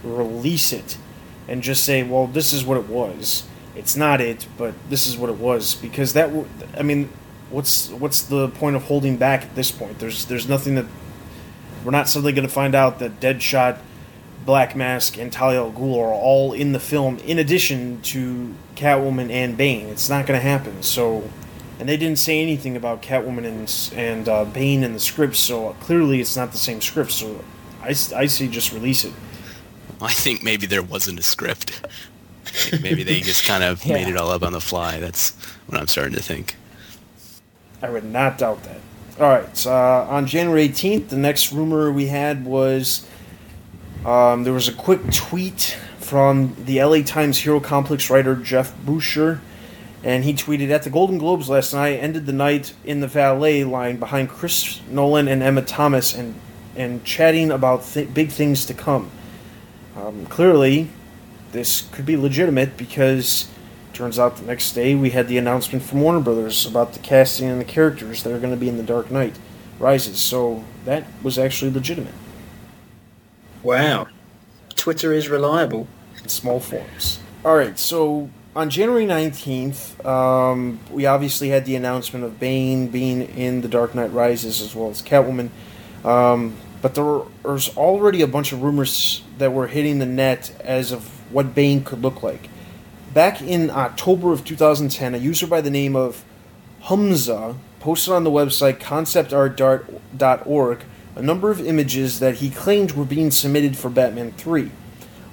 release 0.04 0.74
it 0.74 0.98
and 1.48 1.62
just 1.62 1.84
say, 1.84 2.02
"Well, 2.02 2.26
this 2.26 2.54
is 2.54 2.66
what 2.66 2.78
it 2.78 2.88
was. 2.88 3.44
It's 3.76 3.96
not 3.96 4.20
it, 4.20 4.48
but 4.58 4.74
this 4.90 5.06
is 5.06 5.16
what 5.16 5.30
it 5.30 5.38
was." 5.38 5.76
Because 5.76 6.14
that, 6.14 6.28
w- 6.30 6.48
I 6.76 6.82
mean, 6.82 7.10
what's 7.52 7.90
what's 7.90 8.24
the 8.24 8.48
point 8.48 8.76
of 8.76 8.86
holding 8.86 9.18
back 9.18 9.44
at 9.44 9.54
this 9.54 9.70
point? 9.70 10.00
There's 10.00 10.26
there's 10.26 10.50
nothing 10.50 10.74
that 10.74 10.86
we're 11.86 11.92
not 11.92 12.10
suddenly 12.10 12.34
going 12.34 12.48
to 12.48 12.54
find 12.54 12.74
out 12.74 12.98
that 12.98 13.20
Deadshot, 13.20 13.78
Black 14.46 14.76
Mask, 14.76 15.18
and 15.18 15.32
Talia 15.32 15.60
al 15.64 15.72
Ghul 15.72 15.98
are 15.98 16.14
all 16.14 16.54
in 16.54 16.74
the 16.74 16.80
film, 16.80 17.18
in 17.20 17.40
addition 17.40 18.02
to 18.04 18.54
Catwoman 18.76 19.32
and 19.32 19.56
Bane. 19.58 19.88
It's 19.88 20.10
not 20.10 20.26
going 20.26 20.40
to 20.40 20.44
happen. 20.46 20.84
So, 20.84 21.30
and 21.80 21.88
they 21.88 21.98
didn't 21.98 22.20
say 22.20 22.42
anything 22.42 22.76
about 22.76 23.02
Catwoman 23.02 23.46
and 23.46 23.94
and 23.98 24.28
uh, 24.30 24.46
Bane 24.46 24.84
in 24.84 24.94
the 24.94 25.00
script. 25.00 25.36
So 25.36 25.74
clearly, 25.80 26.20
it's 26.22 26.36
not 26.36 26.52
the 26.52 26.58
same 26.58 26.82
script. 26.82 27.12
So, 27.12 27.44
I 27.82 27.94
say 27.94 28.48
just 28.48 28.72
release 28.74 29.04
it. 29.06 29.14
I 30.02 30.12
think 30.12 30.44
maybe 30.44 30.66
there 30.66 30.84
wasn't 30.84 31.20
a 31.20 31.24
script. 31.24 31.82
Maybe 32.82 33.04
they 33.04 33.20
just 33.22 33.46
kind 33.46 33.64
of 33.64 33.84
Yeah. 33.86 33.96
made 33.96 34.08
it 34.10 34.18
all 34.18 34.30
up 34.30 34.44
on 34.44 34.54
the 34.54 34.62
fly. 34.62 35.00
That's 35.00 35.32
what 35.68 35.80
I'm 35.80 35.88
starting 35.88 36.14
to 36.16 36.22
think. 36.22 36.56
I 37.82 37.90
would 37.90 38.04
not 38.06 38.38
doubt 38.38 38.64
that. 38.64 38.78
All 39.20 39.30
right. 39.30 39.56
So, 39.58 39.72
uh, 39.74 40.08
on 40.10 40.26
January 40.26 40.68
18th, 40.70 41.10
the 41.10 41.18
next 41.18 41.52
rumor 41.52 41.92
we 41.92 42.08
had 42.08 42.46
was 42.46 43.06
um, 44.06 44.44
there 44.44 44.54
was 44.54 44.68
a 44.68 44.74
quick 44.74 45.12
tweet 45.12 45.78
from 45.98 46.56
the 46.66 46.84
LA 46.84 47.02
Times 47.02 47.40
Hero 47.40 47.60
Complex 47.60 48.10
writer 48.10 48.36
Geoff 48.36 48.76
Boucher, 48.86 49.40
and 50.04 50.26
he 50.26 50.34
tweeted 50.34 50.70
at 50.70 50.84
the 50.84 50.90
Golden 50.90 51.18
Globes 51.18 51.48
last 51.48 51.74
night. 51.74 51.94
Ended 51.94 52.26
the 52.26 52.34
night 52.34 52.74
in 52.84 53.00
the 53.00 53.08
valet 53.08 53.64
line 53.64 53.98
behind 53.98 54.30
Chris 54.30 54.82
Nolan 54.90 55.30
and 55.30 55.42
Emma 55.42 55.62
Thomas, 55.62 56.14
and 56.14 56.36
and 56.76 57.06
chatting 57.06 57.50
about 57.50 57.86
th- 57.86 58.14
big 58.14 58.30
things 58.30 58.66
to 58.66 58.74
come. 58.74 59.10
Um, 59.96 60.26
clearly, 60.26 60.90
this 61.54 61.82
could 61.82 62.06
be 62.06 62.18
legitimate 62.18 62.76
because 62.76 63.48
turns 63.94 64.18
out 64.20 64.38
the 64.38 64.46
next 64.46 64.74
day 64.74 64.96
we 64.96 65.12
had 65.12 65.28
the 65.28 65.38
announcement 65.38 65.84
from 65.84 66.02
Warner 66.02 66.20
Brothers 66.20 66.66
about 66.66 66.94
the 66.94 67.00
casting 67.00 67.48
and 67.48 67.62
the 67.62 67.66
characters 67.66 68.24
that 68.24 68.34
are 68.34 68.40
going 68.40 68.54
to 68.54 68.60
be 68.60 68.68
in 68.68 68.76
The 68.76 68.84
Dark 68.84 69.12
Knight 69.12 69.38
Rises. 69.80 70.20
So 70.20 70.66
that 70.84 71.06
was 71.22 71.38
actually 71.38 71.72
legitimate 71.72 72.16
Wow, 73.64 74.08
Twitter 74.76 75.14
is 75.14 75.30
reliable. 75.30 75.88
in 76.22 76.30
small 76.30 76.60
forms. 76.60 77.20
All 77.46 77.56
right, 77.56 77.78
so 77.80 78.30
on 78.56 78.70
January 78.70 79.06
19th, 79.06 80.06
um, 80.06 80.80
we 80.92 81.06
obviously 81.06 81.50
had 81.50 81.66
the 81.66 81.76
announcement 81.76 82.26
of 82.26 82.40
Bane 82.40 82.88
being 82.88 83.22
in 83.22 83.62
The 83.62 83.68
Dark 83.68 83.96
Knight 83.96 84.14
Rises 84.14 84.62
as 84.62 84.76
well 84.76 84.90
as 84.90 85.02
Catwoman. 85.02 85.50
Um, 86.06 86.56
but 86.82 86.96
there 86.96 87.22
was 87.44 87.76
already 87.78 88.22
a 88.22 88.28
bunch 88.28 88.52
of 88.52 88.62
rumors 88.62 89.24
that 89.38 89.54
were 89.54 89.68
hitting 89.68 90.00
the 90.00 90.06
net 90.06 90.54
as 90.60 90.92
of 90.92 91.08
what 91.34 91.56
Bane 91.56 91.84
could 91.84 92.02
look 92.02 92.22
like. 92.22 92.50
Back 93.14 93.42
in 93.42 93.70
October 93.70 94.34
of 94.34 94.44
2010, 94.44 95.16
a 95.16 95.18
user 95.18 95.48
by 95.48 95.62
the 95.62 95.70
name 95.70 95.96
of 95.96 96.24
Humza 96.84 97.56
posted 97.80 98.14
on 98.14 98.24
the 98.24 98.32
website 98.32 98.80
conceptart.org 98.80 100.84
a 101.16 101.22
number 101.22 101.52
of 101.52 101.66
images 101.66 102.20
that 102.20 102.36
he 102.36 102.50
claimed 102.50 102.94
were 102.94 103.06
being 103.06 103.32
submitted 103.32 103.78
for 103.78 103.90
Batman 103.90 104.32
3. 104.32 104.72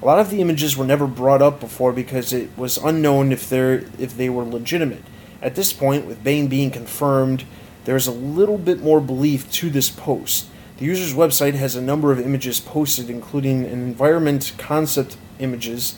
A 0.03 0.05
lot 0.05 0.19
of 0.19 0.31
the 0.31 0.41
images 0.41 0.77
were 0.77 0.85
never 0.85 1.07
brought 1.07 1.43
up 1.43 1.61
before 1.61 1.93
because 1.93 2.33
it 2.33 2.57
was 2.57 2.79
unknown 2.79 3.33
if 3.33 3.49
they 3.49 3.85
if 3.99 4.17
they 4.17 4.29
were 4.29 4.45
legitimate. 4.45 5.03
At 5.43 5.55
this 5.55 5.73
point, 5.73 6.07
with 6.07 6.25
Bane 6.25 6.49
being 6.49 6.71
confirmed, 6.71 7.45
there's 7.85 8.07
a 8.07 8.13
little 8.13 8.59
bit 8.59 8.81
more 8.81 9.01
belief 9.01 9.51
to 9.53 9.71
this 9.71 9.89
post. 9.89 10.47
The 10.79 10.85
user's 10.85 11.15
website 11.15 11.55
has 11.55 11.77
a 11.77 11.83
number 11.83 12.13
of 12.13 12.21
images 12.21 12.61
posted, 12.61 13.11
including 13.11 13.65
an 13.65 13.73
environment 13.73 14.53
concept 14.59 15.17
images 15.39 15.97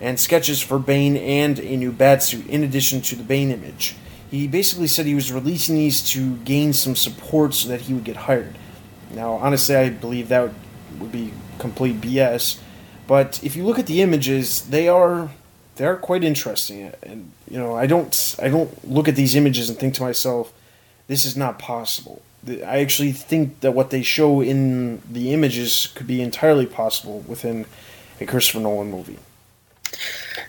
and 0.00 0.20
sketches 0.20 0.60
for 0.60 0.78
Bane 0.78 1.16
and 1.16 1.58
a 1.58 1.76
new 1.76 1.92
Batsuit, 1.92 2.46
in 2.48 2.62
addition 2.62 3.00
to 3.02 3.16
the 3.16 3.22
Bane 3.22 3.50
image. 3.50 3.96
He 4.30 4.46
basically 4.46 4.86
said 4.86 5.06
he 5.06 5.14
was 5.14 5.32
releasing 5.32 5.76
these 5.76 6.02
to 6.10 6.36
gain 6.38 6.72
some 6.72 6.96
support 6.96 7.54
so 7.54 7.68
that 7.68 7.82
he 7.82 7.94
would 7.94 8.04
get 8.04 8.16
hired. 8.16 8.56
Now, 9.14 9.34
honestly, 9.34 9.76
I 9.76 9.90
believe 9.90 10.28
that 10.28 10.50
would 10.98 11.12
be 11.12 11.32
complete 11.58 12.00
BS. 12.00 12.58
But 13.06 13.42
if 13.42 13.56
you 13.56 13.64
look 13.64 13.78
at 13.78 13.86
the 13.86 14.00
images, 14.02 14.62
they 14.62 14.88
are 14.88 15.30
they 15.76 15.84
are 15.84 15.96
quite 15.96 16.24
interesting. 16.24 16.92
And 17.02 17.32
you 17.50 17.58
know, 17.58 17.74
I 17.76 17.86
don't 17.86 18.36
I 18.40 18.48
don't 18.48 18.88
look 18.88 19.08
at 19.08 19.16
these 19.16 19.34
images 19.34 19.68
and 19.68 19.78
think 19.78 19.94
to 19.94 20.02
myself, 20.02 20.52
this 21.06 21.24
is 21.24 21.36
not 21.36 21.58
possible. 21.58 22.22
I 22.46 22.80
actually 22.80 23.12
think 23.12 23.60
that 23.60 23.72
what 23.72 23.90
they 23.90 24.02
show 24.02 24.42
in 24.42 25.00
the 25.10 25.32
images 25.32 25.88
could 25.94 26.06
be 26.06 26.20
entirely 26.20 26.66
possible 26.66 27.20
within 27.26 27.64
a 28.20 28.26
Christopher 28.26 28.60
Nolan 28.60 28.90
movie. 28.90 29.18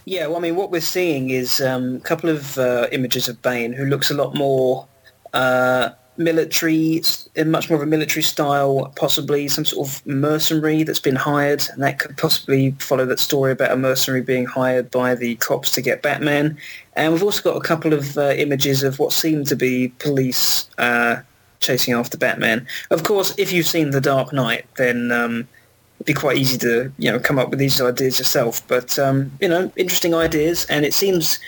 Yeah, 0.04 0.28
well, 0.28 0.38
I 0.38 0.40
mean, 0.40 0.56
what 0.56 0.72
we're 0.72 0.82
seeing 0.82 1.30
is 1.30 1.62
um, 1.62 1.96
a 1.96 2.00
couple 2.00 2.30
of 2.30 2.58
uh, 2.58 2.88
images 2.92 3.28
of 3.28 3.42
Bane, 3.42 3.74
who 3.74 3.86
looks 3.86 4.12
a 4.12 4.14
lot 4.14 4.36
more 4.36 4.88
uh, 5.34 5.90
military, 6.18 7.02
in 7.36 7.52
much 7.52 7.70
more 7.70 7.78
of 7.78 7.84
a 7.84 7.86
military 7.86 8.24
style, 8.24 8.92
possibly 8.96 9.48
some 9.48 9.66
sort 9.66 9.88
of 9.88 10.06
mercenary 10.06 10.84
that's 10.84 11.00
been 11.00 11.16
hired, 11.16 11.64
and 11.74 11.84
that 11.84 12.00
could 12.00 12.18
possibly 12.18 12.72
follow 12.80 13.06
that 13.06 13.20
story 13.20 13.52
about 13.52 13.72
a 13.72 13.76
mercenary 13.76 14.22
being 14.22 14.46
hired 14.46 14.90
by 14.92 15.16
the 15.16 15.36
cops 15.36 15.72
to 15.72 15.82
get 15.82 16.02
Batman. 16.02 16.58
And 16.96 17.14
we've 17.14 17.24
also 17.24 17.42
got 17.42 17.58
a 17.58 17.68
couple 17.68 17.94
of 17.94 18.18
uh, 18.18 18.34
images 18.38 18.84
of 18.84 19.00
what 19.00 19.14
seem 19.14 19.44
to 19.46 19.56
be 19.56 19.90
police 20.00 20.70
uh, 20.78 21.18
chasing 21.60 21.94
after 21.94 22.18
Batman. 22.18 22.68
Of 22.92 23.04
course, 23.04 23.34
if 23.38 23.52
you've 23.52 23.68
seen 23.68 23.92
The 23.92 24.02
Dark 24.02 24.32
Knight, 24.32 24.66
then 24.78 25.12
um, 25.12 25.48
it'd 25.96 26.06
be 26.06 26.14
quite 26.14 26.38
easy 26.38 26.58
to 26.60 26.92
you 26.98 27.12
know 27.12 27.20
come 27.20 27.40
up 27.40 27.50
with 27.50 27.60
these 27.60 27.82
ideas 27.82 28.20
yourself. 28.20 28.66
But 28.68 28.98
um, 29.00 29.32
you 29.42 29.48
know, 29.48 29.72
interesting 29.76 30.14
ideas, 30.14 30.66
and 30.66 30.86
it 30.86 30.94
seems 30.94 31.40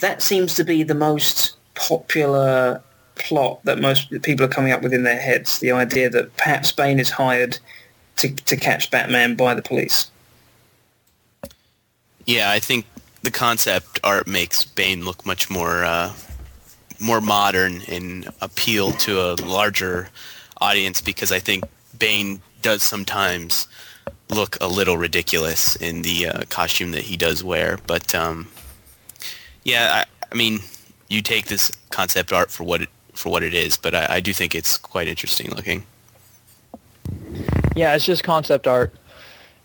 that 0.00 0.22
seems 0.22 0.54
to 0.54 0.64
be 0.64 0.82
the 0.82 0.94
most 0.94 1.56
popular 1.74 2.82
plot 3.16 3.60
that 3.64 3.80
most 3.80 4.10
people 4.22 4.44
are 4.44 4.48
coming 4.48 4.72
up 4.72 4.82
with 4.82 4.92
in 4.92 5.04
their 5.04 5.20
heads. 5.20 5.58
The 5.58 5.72
idea 5.72 6.10
that 6.10 6.36
perhaps 6.36 6.72
Bane 6.72 6.98
is 6.98 7.10
hired 7.10 7.58
to 8.16 8.30
to 8.34 8.56
catch 8.56 8.90
Batman 8.90 9.34
by 9.34 9.54
the 9.54 9.62
police. 9.62 10.10
Yeah, 12.26 12.50
I 12.50 12.58
think 12.58 12.86
the 13.22 13.30
concept 13.30 14.00
art 14.02 14.26
makes 14.26 14.64
Bane 14.64 15.04
look 15.04 15.26
much 15.26 15.50
more 15.50 15.84
uh, 15.84 16.12
more 17.00 17.20
modern 17.20 17.82
and 17.88 18.28
appeal 18.40 18.92
to 18.92 19.20
a 19.20 19.34
larger 19.42 20.08
audience 20.60 21.00
because 21.00 21.32
I 21.32 21.38
think 21.38 21.64
Bane 21.98 22.40
does 22.62 22.82
sometimes 22.82 23.68
look 24.30 24.56
a 24.60 24.66
little 24.66 24.96
ridiculous 24.96 25.76
in 25.76 26.02
the 26.02 26.28
uh, 26.28 26.42
costume 26.48 26.92
that 26.92 27.02
he 27.02 27.16
does 27.16 27.44
wear. 27.44 27.78
But 27.86 28.14
um, 28.14 28.48
yeah, 29.64 30.04
I, 30.04 30.26
I, 30.30 30.34
mean, 30.34 30.60
you 31.08 31.20
take 31.22 31.46
this 31.46 31.70
concept 31.90 32.32
art 32.32 32.50
for 32.50 32.64
what 32.64 32.82
it 32.82 32.88
for 33.14 33.30
what 33.30 33.42
it 33.42 33.54
is, 33.54 33.76
but 33.76 33.94
I, 33.94 34.06
I 34.16 34.20
do 34.20 34.32
think 34.32 34.54
it's 34.54 34.76
quite 34.76 35.08
interesting 35.08 35.50
looking. 35.50 35.86
Yeah, 37.74 37.94
it's 37.94 38.04
just 38.04 38.22
concept 38.22 38.66
art, 38.66 38.94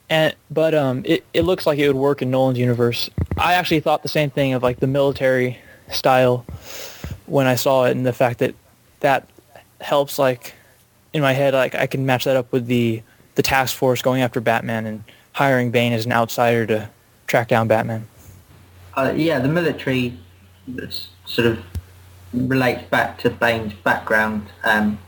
and 0.09 0.35
but 0.49 0.73
um, 0.73 1.03
it 1.05 1.23
it 1.33 1.43
looks 1.43 1.65
like 1.65 1.79
it 1.79 1.87
would 1.87 1.95
work 1.95 2.21
in 2.21 2.31
Nolan's 2.31 2.57
universe. 2.57 3.09
I 3.37 3.53
actually 3.53 3.79
thought 3.81 4.03
the 4.03 4.09
same 4.09 4.29
thing 4.29 4.53
of 4.53 4.63
like 4.63 4.79
the 4.79 4.87
military 4.87 5.57
style 5.91 6.45
when 7.25 7.47
I 7.47 7.55
saw 7.55 7.85
it, 7.85 7.91
and 7.91 8.05
the 8.05 8.13
fact 8.13 8.39
that 8.39 8.55
that 9.01 9.27
helps 9.81 10.19
like 10.19 10.53
in 11.13 11.21
my 11.21 11.33
head, 11.33 11.53
like 11.53 11.75
I 11.75 11.87
can 11.87 12.05
match 12.05 12.25
that 12.25 12.35
up 12.35 12.51
with 12.51 12.67
the 12.67 13.01
the 13.35 13.43
task 13.43 13.75
force 13.75 14.01
going 14.01 14.21
after 14.21 14.41
Batman 14.41 14.85
and 14.85 15.03
hiring 15.33 15.71
Bane 15.71 15.93
as 15.93 16.05
an 16.05 16.11
outsider 16.11 16.65
to 16.65 16.89
track 17.27 17.47
down 17.47 17.67
Batman. 17.67 18.07
Uh, 18.97 19.13
yeah, 19.15 19.39
the 19.39 19.47
military 19.47 20.17
sort 21.25 21.47
of 21.47 21.59
relates 22.33 22.83
back 22.89 23.17
to 23.19 23.29
Bane's 23.29 23.73
background 23.73 24.47
um, 24.63 24.99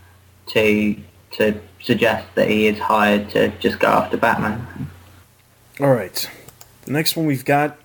to 0.47 0.95
to 1.31 1.59
suggest 1.81 2.27
that 2.35 2.49
he 2.49 2.67
is 2.67 2.77
hired 2.77 3.29
to 3.29 3.49
just 3.59 3.79
go 3.79 3.87
after 3.87 4.17
Batman. 4.17 4.89
All 5.79 5.93
right, 5.93 6.29
the 6.83 6.91
next 6.91 7.15
one 7.15 7.25
we've 7.25 7.45
got 7.45 7.77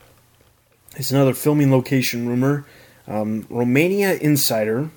is 0.97 1.13
another 1.13 1.35
filming 1.35 1.71
location 1.71 2.29
rumor. 2.29 2.67
Um, 3.07 3.47
Romania 3.49 4.15
Insider 4.15 4.91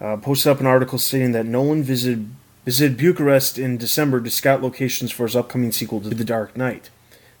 uh, 0.00 0.16
posted 0.16 0.50
up 0.50 0.60
an 0.60 0.66
article 0.66 0.98
stating 0.98 1.32
that 1.32 1.44
Nolan 1.46 1.82
visited 1.82 2.30
visited 2.64 2.96
Bucharest 2.96 3.58
in 3.58 3.78
December 3.78 4.20
to 4.20 4.30
scout 4.30 4.62
locations 4.62 5.10
for 5.10 5.24
his 5.24 5.34
upcoming 5.34 5.72
sequel 5.72 6.00
to 6.00 6.10
The 6.10 6.24
Dark 6.24 6.56
Knight. 6.56 6.90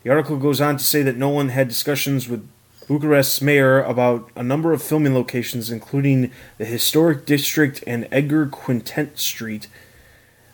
The 0.02 0.10
article 0.10 0.38
goes 0.38 0.60
on 0.60 0.78
to 0.78 0.84
say 0.84 1.02
that 1.02 1.16
Nolan 1.16 1.50
had 1.50 1.68
discussions 1.68 2.26
with 2.26 2.48
Bucharest's 2.90 3.40
mayor 3.40 3.80
about 3.84 4.28
a 4.34 4.42
number 4.42 4.72
of 4.72 4.82
filming 4.82 5.14
locations, 5.14 5.70
including 5.70 6.32
the 6.58 6.64
historic 6.64 7.24
district 7.24 7.84
and 7.86 8.08
Edgar 8.10 8.46
Quinet 8.46 9.16
Street. 9.16 9.68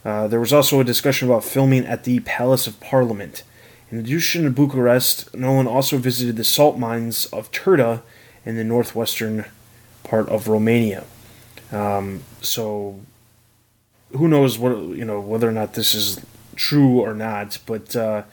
Uh, 0.04 0.28
there 0.28 0.38
was 0.38 0.52
also 0.52 0.78
a 0.78 0.84
discussion 0.84 1.30
about 1.30 1.44
filming 1.44 1.86
at 1.86 2.04
the 2.04 2.20
Palace 2.20 2.66
of 2.66 2.78
Parliament. 2.78 3.42
In 3.90 3.98
addition 3.98 4.44
to 4.44 4.50
Bucharest, 4.50 5.34
Nolan 5.34 5.66
also 5.66 5.96
visited 5.96 6.36
the 6.36 6.44
salt 6.44 6.76
mines 6.78 7.24
of 7.32 7.50
Turda 7.52 8.02
in 8.44 8.56
the 8.56 8.64
northwestern 8.64 9.46
part 10.04 10.28
of 10.28 10.46
Romania. 10.46 11.04
Um, 11.72 12.22
so, 12.42 13.00
who 14.10 14.28
knows 14.28 14.58
what 14.58 14.76
you 14.76 15.06
know 15.06 15.20
whether 15.20 15.48
or 15.48 15.52
not 15.52 15.72
this 15.72 15.94
is 15.94 16.20
true 16.54 17.00
or 17.00 17.14
not, 17.14 17.56
but 17.64 17.96
uh, 17.96 18.24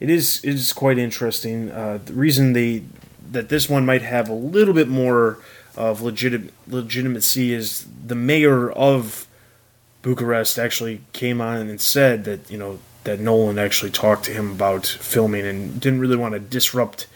it 0.00 0.08
is 0.08 0.42
it 0.42 0.54
is 0.54 0.72
quite 0.72 0.96
interesting. 0.96 1.70
Uh, 1.70 1.98
the 2.02 2.14
reason 2.14 2.54
they 2.54 2.84
that 3.32 3.48
this 3.48 3.68
one 3.68 3.84
might 3.84 4.02
have 4.02 4.28
a 4.28 4.34
little 4.34 4.74
bit 4.74 4.88
more 4.88 5.38
of 5.76 6.02
legit 6.02 6.52
legitimacy 6.68 7.52
is 7.52 7.86
the 8.06 8.14
mayor 8.14 8.70
of 8.70 9.26
Bucharest 10.02 10.58
actually 10.58 11.00
came 11.12 11.40
on 11.40 11.68
and 11.68 11.80
said 11.80 12.24
that 12.24 12.50
you 12.50 12.58
know 12.58 12.78
that 13.04 13.20
Nolan 13.20 13.58
actually 13.58 13.90
talked 13.90 14.24
to 14.24 14.32
him 14.32 14.52
about 14.52 14.86
filming 14.86 15.46
and 15.46 15.80
didn't 15.80 16.00
really 16.00 16.16
want 16.16 16.34
to 16.34 16.40
disrupt 16.40 17.06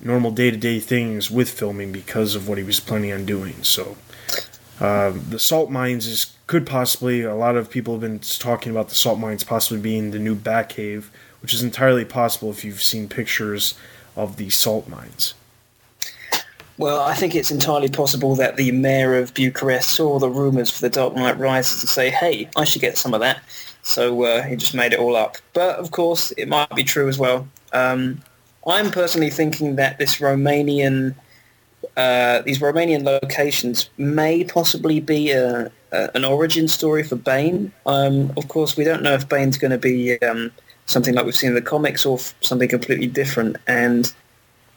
normal 0.00 0.30
day 0.30 0.50
to 0.50 0.56
day 0.56 0.80
things 0.80 1.30
with 1.30 1.50
filming 1.50 1.92
because 1.92 2.34
of 2.34 2.48
what 2.48 2.58
he 2.58 2.64
was 2.64 2.78
planning 2.80 3.12
on 3.12 3.24
doing. 3.24 3.62
So 3.62 3.96
uh, 4.80 5.12
the 5.28 5.38
salt 5.38 5.70
mines 5.70 6.06
is 6.06 6.36
could 6.46 6.66
possibly 6.66 7.22
a 7.22 7.34
lot 7.34 7.56
of 7.56 7.70
people 7.70 7.94
have 7.94 8.02
been 8.02 8.18
talking 8.18 8.70
about 8.70 8.90
the 8.90 8.94
salt 8.94 9.18
mines 9.18 9.44
possibly 9.44 9.80
being 9.80 10.10
the 10.10 10.18
new 10.18 10.34
Batcave, 10.34 11.04
which 11.40 11.54
is 11.54 11.62
entirely 11.62 12.04
possible 12.04 12.50
if 12.50 12.64
you've 12.64 12.82
seen 12.82 13.08
pictures 13.08 13.74
of 14.14 14.36
the 14.36 14.50
salt 14.50 14.88
mines. 14.88 15.34
Well, 16.76 17.00
I 17.00 17.14
think 17.14 17.34
it's 17.34 17.52
entirely 17.52 17.88
possible 17.88 18.34
that 18.36 18.56
the 18.56 18.72
mayor 18.72 19.16
of 19.16 19.32
Bucharest 19.32 19.90
saw 19.90 20.18
the 20.18 20.28
rumours 20.28 20.70
for 20.70 20.80
the 20.80 20.90
Dark 20.90 21.14
Knight 21.14 21.38
Rises 21.38 21.82
and 21.82 21.88
say, 21.88 22.10
"Hey, 22.10 22.48
I 22.56 22.64
should 22.64 22.82
get 22.82 22.98
some 22.98 23.14
of 23.14 23.20
that." 23.20 23.42
So 23.84 24.24
uh, 24.24 24.42
he 24.42 24.56
just 24.56 24.74
made 24.74 24.92
it 24.92 24.98
all 24.98 25.14
up. 25.14 25.36
But 25.52 25.76
of 25.76 25.90
course, 25.92 26.32
it 26.32 26.48
might 26.48 26.74
be 26.74 26.82
true 26.82 27.08
as 27.08 27.18
well. 27.18 27.46
Um, 27.72 28.22
I'm 28.66 28.90
personally 28.90 29.30
thinking 29.30 29.76
that 29.76 29.98
this 29.98 30.16
Romanian, 30.16 31.14
uh, 31.96 32.40
these 32.42 32.58
Romanian 32.58 33.04
locations 33.04 33.90
may 33.98 34.42
possibly 34.42 35.00
be 35.00 35.30
a, 35.30 35.70
a, 35.92 36.10
an 36.14 36.24
origin 36.24 36.66
story 36.66 37.02
for 37.02 37.16
Bane. 37.16 37.72
Um, 37.86 38.32
of 38.36 38.48
course, 38.48 38.76
we 38.76 38.84
don't 38.84 39.02
know 39.02 39.12
if 39.12 39.28
Bane's 39.28 39.58
going 39.58 39.70
to 39.70 39.78
be 39.78 40.18
um, 40.22 40.50
something 40.86 41.14
like 41.14 41.26
we've 41.26 41.36
seen 41.36 41.50
in 41.50 41.54
the 41.54 41.62
comics 41.62 42.06
or 42.06 42.18
something 42.40 42.68
completely 42.68 43.06
different. 43.06 43.58
And 43.66 44.12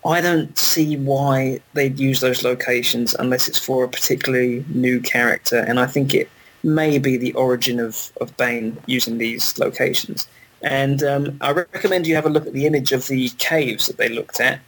I 0.08 0.22
don't 0.22 0.58
see 0.58 0.96
why 0.96 1.60
they'd 1.74 2.00
use 2.00 2.22
those 2.22 2.42
locations 2.44 3.14
unless 3.16 3.50
it's 3.50 3.60
for 3.60 3.84
a 3.84 3.90
particularly 3.90 4.64
new 4.70 5.02
character. 5.02 5.58
And 5.60 5.82
I 5.82 5.86
think 5.86 6.14
it 6.14 6.30
may 6.64 6.98
be 6.98 7.18
the 7.18 7.34
origin 7.34 7.80
of, 7.80 8.12
of 8.22 8.36
Bane 8.38 8.78
using 8.86 9.18
these 9.18 9.60
locations. 9.60 10.28
And 10.62 11.04
um, 11.04 11.38
I 11.42 11.52
recommend 11.52 12.08
you 12.08 12.16
have 12.16 12.26
a 12.26 12.30
look 12.30 12.48
at 12.48 12.54
the 12.54 12.66
image 12.66 12.94
of 12.94 13.08
the 13.08 13.30
caves 13.38 13.88
that 13.88 13.98
they 13.98 14.08
looked 14.08 14.40
at 14.40 14.62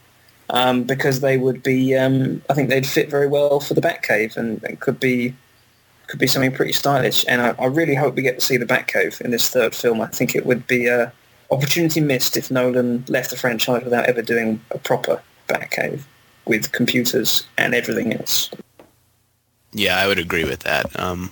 um, 0.50 0.84
because 0.84 1.20
they 1.20 1.38
would 1.38 1.62
be, 1.62 1.96
um, 1.96 2.42
I 2.50 2.54
think 2.54 2.68
they'd 2.68 2.86
fit 2.86 3.08
very 3.10 3.26
well 3.26 3.60
for 3.60 3.72
the 3.72 3.80
Batcave 3.80 4.36
and, 4.36 4.62
and 4.62 4.78
could 4.78 5.00
be 5.00 5.34
could 6.06 6.18
be 6.18 6.26
something 6.26 6.50
pretty 6.50 6.72
stylish. 6.72 7.24
And 7.28 7.40
I, 7.40 7.54
I, 7.56 7.66
really 7.66 7.94
hope 7.94 8.16
we 8.16 8.22
get 8.22 8.34
to 8.40 8.44
see 8.44 8.56
the 8.56 8.66
Batcave 8.66 9.20
in 9.20 9.30
this 9.30 9.48
third 9.48 9.76
film. 9.76 10.00
I 10.00 10.08
think 10.08 10.34
it 10.34 10.44
would 10.44 10.66
be 10.66 10.88
a 10.88 11.12
opportunity 11.52 12.00
missed 12.00 12.36
if 12.36 12.50
Nolan 12.50 13.04
left 13.06 13.30
the 13.30 13.36
franchise 13.36 13.84
without 13.84 14.06
ever 14.06 14.20
doing 14.20 14.60
a 14.72 14.78
proper 14.78 15.22
Batcave 15.50 16.02
with 16.46 16.72
computers 16.72 17.44
and 17.58 17.74
everything 17.74 18.14
else. 18.14 18.50
Yeah, 19.72 19.96
I 19.96 20.06
would 20.06 20.18
agree 20.18 20.44
with 20.44 20.60
that. 20.60 20.98
Um, 20.98 21.30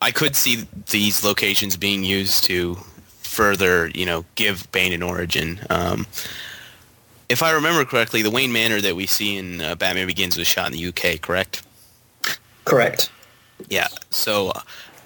I 0.00 0.10
could 0.10 0.36
see 0.36 0.66
these 0.90 1.24
locations 1.24 1.76
being 1.76 2.04
used 2.04 2.44
to 2.44 2.76
further, 3.22 3.88
you 3.94 4.04
know, 4.06 4.24
give 4.34 4.70
Bane 4.70 4.92
an 4.92 5.02
origin. 5.02 5.60
Um, 5.70 6.06
if 7.28 7.42
I 7.42 7.52
remember 7.52 7.84
correctly, 7.84 8.22
the 8.22 8.30
Wayne 8.30 8.52
Manor 8.52 8.80
that 8.80 8.94
we 8.94 9.06
see 9.06 9.36
in 9.36 9.60
uh, 9.60 9.74
Batman 9.76 10.06
Begins 10.06 10.36
was 10.36 10.46
shot 10.46 10.66
in 10.66 10.72
the 10.72 10.86
UK, 10.88 11.20
correct? 11.20 11.62
Correct. 12.64 13.10
Yeah. 13.68 13.88
So, 14.10 14.52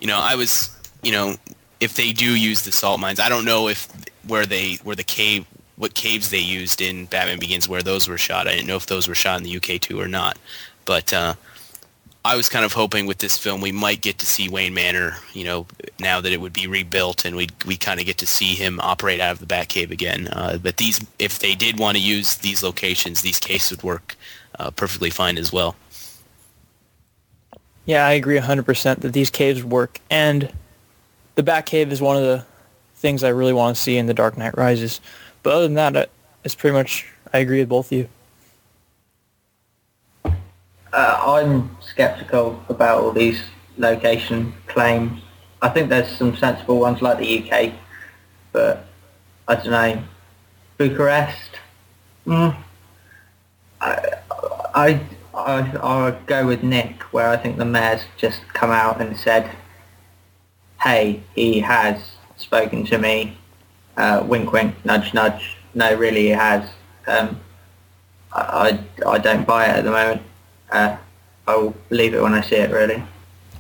you 0.01 0.09
know, 0.09 0.19
I 0.19 0.35
was, 0.35 0.77
you 1.03 1.13
know, 1.13 1.37
if 1.81 1.95
they 1.95 2.13
do 2.13 2.35
use 2.35 2.63
the 2.63 2.73
salt 2.73 2.99
mines, 2.99 3.21
I 3.21 3.29
don't 3.29 3.45
know 3.45 3.69
if 3.69 3.89
where 4.27 4.47
they 4.47 4.75
where 4.83 4.97
the 4.97 5.05
cave 5.05 5.47
what 5.79 5.95
caves 5.95 6.31
they 6.31 6.39
used 6.39 6.81
in 6.81 7.07
Batman 7.07 7.39
Begins 7.39 7.69
where 7.69 7.83
those 7.83 8.09
were 8.09 8.19
shot. 8.19 8.49
I 8.49 8.55
didn't 8.55 8.67
know 8.67 8.77
if 8.77 8.87
those 8.87 9.09
were 9.09 9.15
shot 9.15 9.39
in 9.39 9.45
the 9.45 9.57
UK 9.57 9.81
too 9.81 9.99
or 9.99 10.09
not. 10.09 10.37
But 10.85 11.13
uh, 11.13 11.35
I 12.25 12.37
was 12.37 12.49
kind 12.49 12.65
of 12.65 12.73
hoping 12.73 13.07
with 13.07 13.19
this 13.19 13.39
film 13.39 13.61
we 13.61 13.73
might 13.73 14.01
get 14.01 14.19
to 14.19 14.27
see 14.27 14.49
Wayne 14.49 14.75
Manor, 14.75 15.17
you 15.33 15.45
know, 15.45 15.67
now 16.01 16.21
that 16.21 16.33
it 16.33 16.41
would 16.41 16.53
be 16.53 16.67
rebuilt 16.67 17.25
and 17.25 17.37
we 17.37 17.49
we 17.65 17.77
kind 17.77 18.01
of 18.01 18.07
get 18.07 18.19
to 18.19 18.27
see 18.27 18.55
him 18.55 18.81
operate 18.81 19.21
out 19.21 19.33
of 19.33 19.39
the 19.39 19.47
Batcave 19.47 19.91
again. 19.91 20.29
Uh, 20.29 20.59
but 20.59 20.77
these, 20.77 21.05
if 21.19 21.39
they 21.39 21.55
did 21.55 21.79
want 21.79 21.97
to 21.97 22.03
use 22.03 22.37
these 22.37 22.63
locations, 22.63 23.23
these 23.23 23.39
caves 23.39 23.71
would 23.71 23.83
work 23.83 24.17
uh, 24.59 24.71
perfectly 24.73 25.11
fine 25.11 25.39
as 25.39 25.53
well. 25.53 25.77
Yeah, 27.87 28.07
I 28.07 28.13
agree 28.13 28.39
100% 28.39 29.01
that 29.01 29.13
these 29.15 29.31
caves 29.31 29.65
work. 29.65 29.99
And 30.11 30.53
the 31.37 31.43
Batcave 31.43 31.91
is 31.91 32.03
one 32.03 32.17
of 32.19 32.23
the 32.23 32.45
things 32.97 33.25
I 33.25 33.31
really 33.31 33.55
want 33.55 33.77
to 33.77 33.83
see 33.83 33.97
in 33.97 34.05
The 34.05 34.13
Dark 34.13 34.37
Knight 34.37 34.59
Rises. 34.59 35.01
But 35.49 35.55
other 35.55 35.69
than 35.69 35.77
that, 35.95 36.11
it's 36.45 36.55
pretty 36.55 36.77
much, 36.77 37.07
I 37.33 37.39
agree 37.39 37.61
with 37.61 37.71
both 37.71 37.91
of 37.91 37.97
you. 37.97 38.09
Uh, 40.93 41.23
I'm 41.27 41.75
skeptical 41.81 42.63
about 42.69 43.03
all 43.03 43.13
these 43.13 43.41
location 43.79 44.53
claims. 44.67 45.23
I 45.63 45.71
think 45.71 45.89
there's 45.89 46.15
some 46.15 46.37
sensible 46.37 46.81
ones 46.81 47.01
like 47.01 47.17
the 47.17 47.51
UK, 47.51 47.73
but 48.53 48.85
I 49.49 49.55
don't 49.55 49.71
know. 49.71 50.03
Bucharest? 50.77 51.61
Mm, 52.27 52.55
I, 53.81 54.05
I, 54.75 55.01
I, 55.33 55.61
I 55.83 56.19
go 56.27 56.47
with 56.47 56.63
Nick, 56.63 57.01
where 57.05 57.31
I 57.31 57.39
think 57.39 57.57
the 57.57 57.65
mayor's 57.65 58.03
just 58.19 58.47
come 58.53 58.71
out 58.71 59.01
and 59.01 59.17
said, 59.17 59.51
hey, 60.83 61.23
he 61.35 61.61
has 61.61 62.17
spoken 62.37 62.85
to 62.85 62.99
me. 62.99 63.39
Uh, 63.99 64.25
wink, 64.25 64.53
wink, 64.53 64.77
nudge, 64.85 65.13
nudge. 65.13 65.57
No, 65.75 65.93
really, 65.97 66.23
he 66.23 66.29
has. 66.29 66.71
Um, 67.09 67.41
I, 68.33 68.79
I, 69.05 69.19
don't 69.19 69.45
buy 69.45 69.65
it 69.67 69.71
at 69.71 69.85
the 69.85 69.91
moment. 69.91 70.23
Uh, 70.71 70.97
I 71.49 71.57
will 71.57 71.75
believe 71.89 72.15
it 72.15 72.23
when 72.23 72.33
I 72.33 72.41
see 72.41 72.55
it, 72.55 72.71
really. 72.71 73.03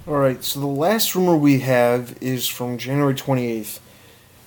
All 0.06 0.16
right, 0.16 0.42
so 0.44 0.60
the 0.60 0.66
last 0.66 1.16
rumor 1.16 1.36
we 1.36 1.58
have 1.60 2.16
is 2.20 2.46
from 2.46 2.78
January 2.78 3.14
28th. 3.14 3.80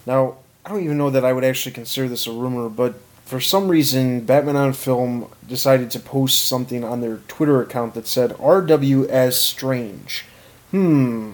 Now, 0.05 0.37
I 0.65 0.69
don't 0.69 0.81
even 0.81 0.97
know 0.97 1.09
that 1.09 1.25
I 1.25 1.33
would 1.33 1.43
actually 1.43 1.73
consider 1.73 2.07
this 2.07 2.25
a 2.25 2.31
rumor, 2.31 2.69
but 2.69 2.95
for 3.25 3.41
some 3.41 3.67
reason, 3.67 4.21
Batman 4.21 4.55
on 4.55 4.71
Film 4.71 5.29
decided 5.45 5.91
to 5.91 5.99
post 5.99 6.45
something 6.45 6.85
on 6.85 7.01
their 7.01 7.17
Twitter 7.27 7.61
account 7.61 7.95
that 7.95 8.07
said 8.07 8.31
RW 8.31 9.09
as 9.09 9.41
Strange. 9.41 10.23
Hmm. 10.71 11.33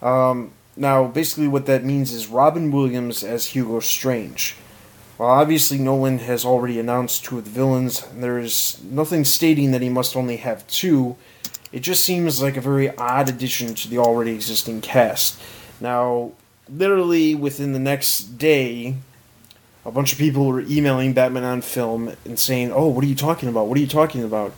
Um, 0.00 0.52
now, 0.76 1.06
basically, 1.06 1.48
what 1.48 1.66
that 1.66 1.84
means 1.84 2.12
is 2.12 2.28
Robin 2.28 2.70
Williams 2.70 3.22
as 3.22 3.46
Hugo 3.46 3.80
Strange. 3.80 4.56
Well, 5.18 5.28
obviously, 5.28 5.78
Nolan 5.78 6.18
has 6.20 6.44
already 6.44 6.80
announced 6.80 7.24
two 7.24 7.38
of 7.38 7.44
the 7.44 7.50
villains, 7.50 8.06
and 8.06 8.22
there 8.22 8.38
is 8.38 8.82
nothing 8.82 9.24
stating 9.24 9.70
that 9.72 9.82
he 9.82 9.90
must 9.90 10.16
only 10.16 10.38
have 10.38 10.66
two. 10.68 11.16
It 11.72 11.80
just 11.80 12.04
seems 12.04 12.40
like 12.40 12.56
a 12.56 12.60
very 12.62 12.94
odd 12.96 13.28
addition 13.28 13.74
to 13.74 13.88
the 13.88 13.98
already 13.98 14.32
existing 14.32 14.80
cast. 14.80 15.40
Now, 15.80 16.32
literally 16.68 17.34
within 17.34 17.72
the 17.72 17.78
next 17.78 18.38
day, 18.38 18.96
a 19.84 19.90
bunch 19.90 20.12
of 20.12 20.18
people 20.18 20.46
were 20.46 20.60
emailing 20.62 21.12
Batman 21.12 21.44
on 21.44 21.60
film 21.60 22.14
and 22.24 22.38
saying, 22.38 22.72
Oh, 22.72 22.88
what 22.88 23.04
are 23.04 23.08
you 23.08 23.14
talking 23.14 23.48
about? 23.48 23.66
What 23.66 23.76
are 23.76 23.80
you 23.80 23.86
talking 23.86 24.22
about? 24.22 24.54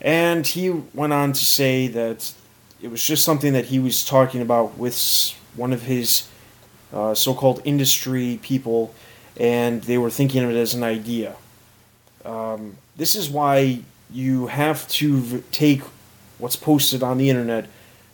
And 0.00 0.46
he 0.46 0.70
went 0.70 1.12
on 1.12 1.32
to 1.32 1.44
say 1.44 1.88
that 1.88 2.32
it 2.82 2.88
was 2.88 3.02
just 3.02 3.24
something 3.24 3.52
that 3.54 3.66
he 3.66 3.78
was 3.78 4.04
talking 4.04 4.42
about 4.42 4.76
with 4.76 4.94
one 5.56 5.72
of 5.72 5.82
his 5.82 6.28
uh, 6.92 7.14
so 7.14 7.34
called 7.34 7.60
industry 7.64 8.38
people, 8.42 8.94
and 9.38 9.82
they 9.82 9.98
were 9.98 10.10
thinking 10.10 10.44
of 10.44 10.50
it 10.50 10.56
as 10.56 10.74
an 10.74 10.82
idea. 10.82 11.36
Um, 12.24 12.76
this 12.96 13.14
is 13.14 13.28
why 13.28 13.80
you 14.10 14.46
have 14.46 14.86
to 14.88 15.18
v- 15.18 15.42
take 15.52 15.82
what's 16.38 16.56
posted 16.56 17.02
on 17.02 17.18
the 17.18 17.30
internet 17.30 17.68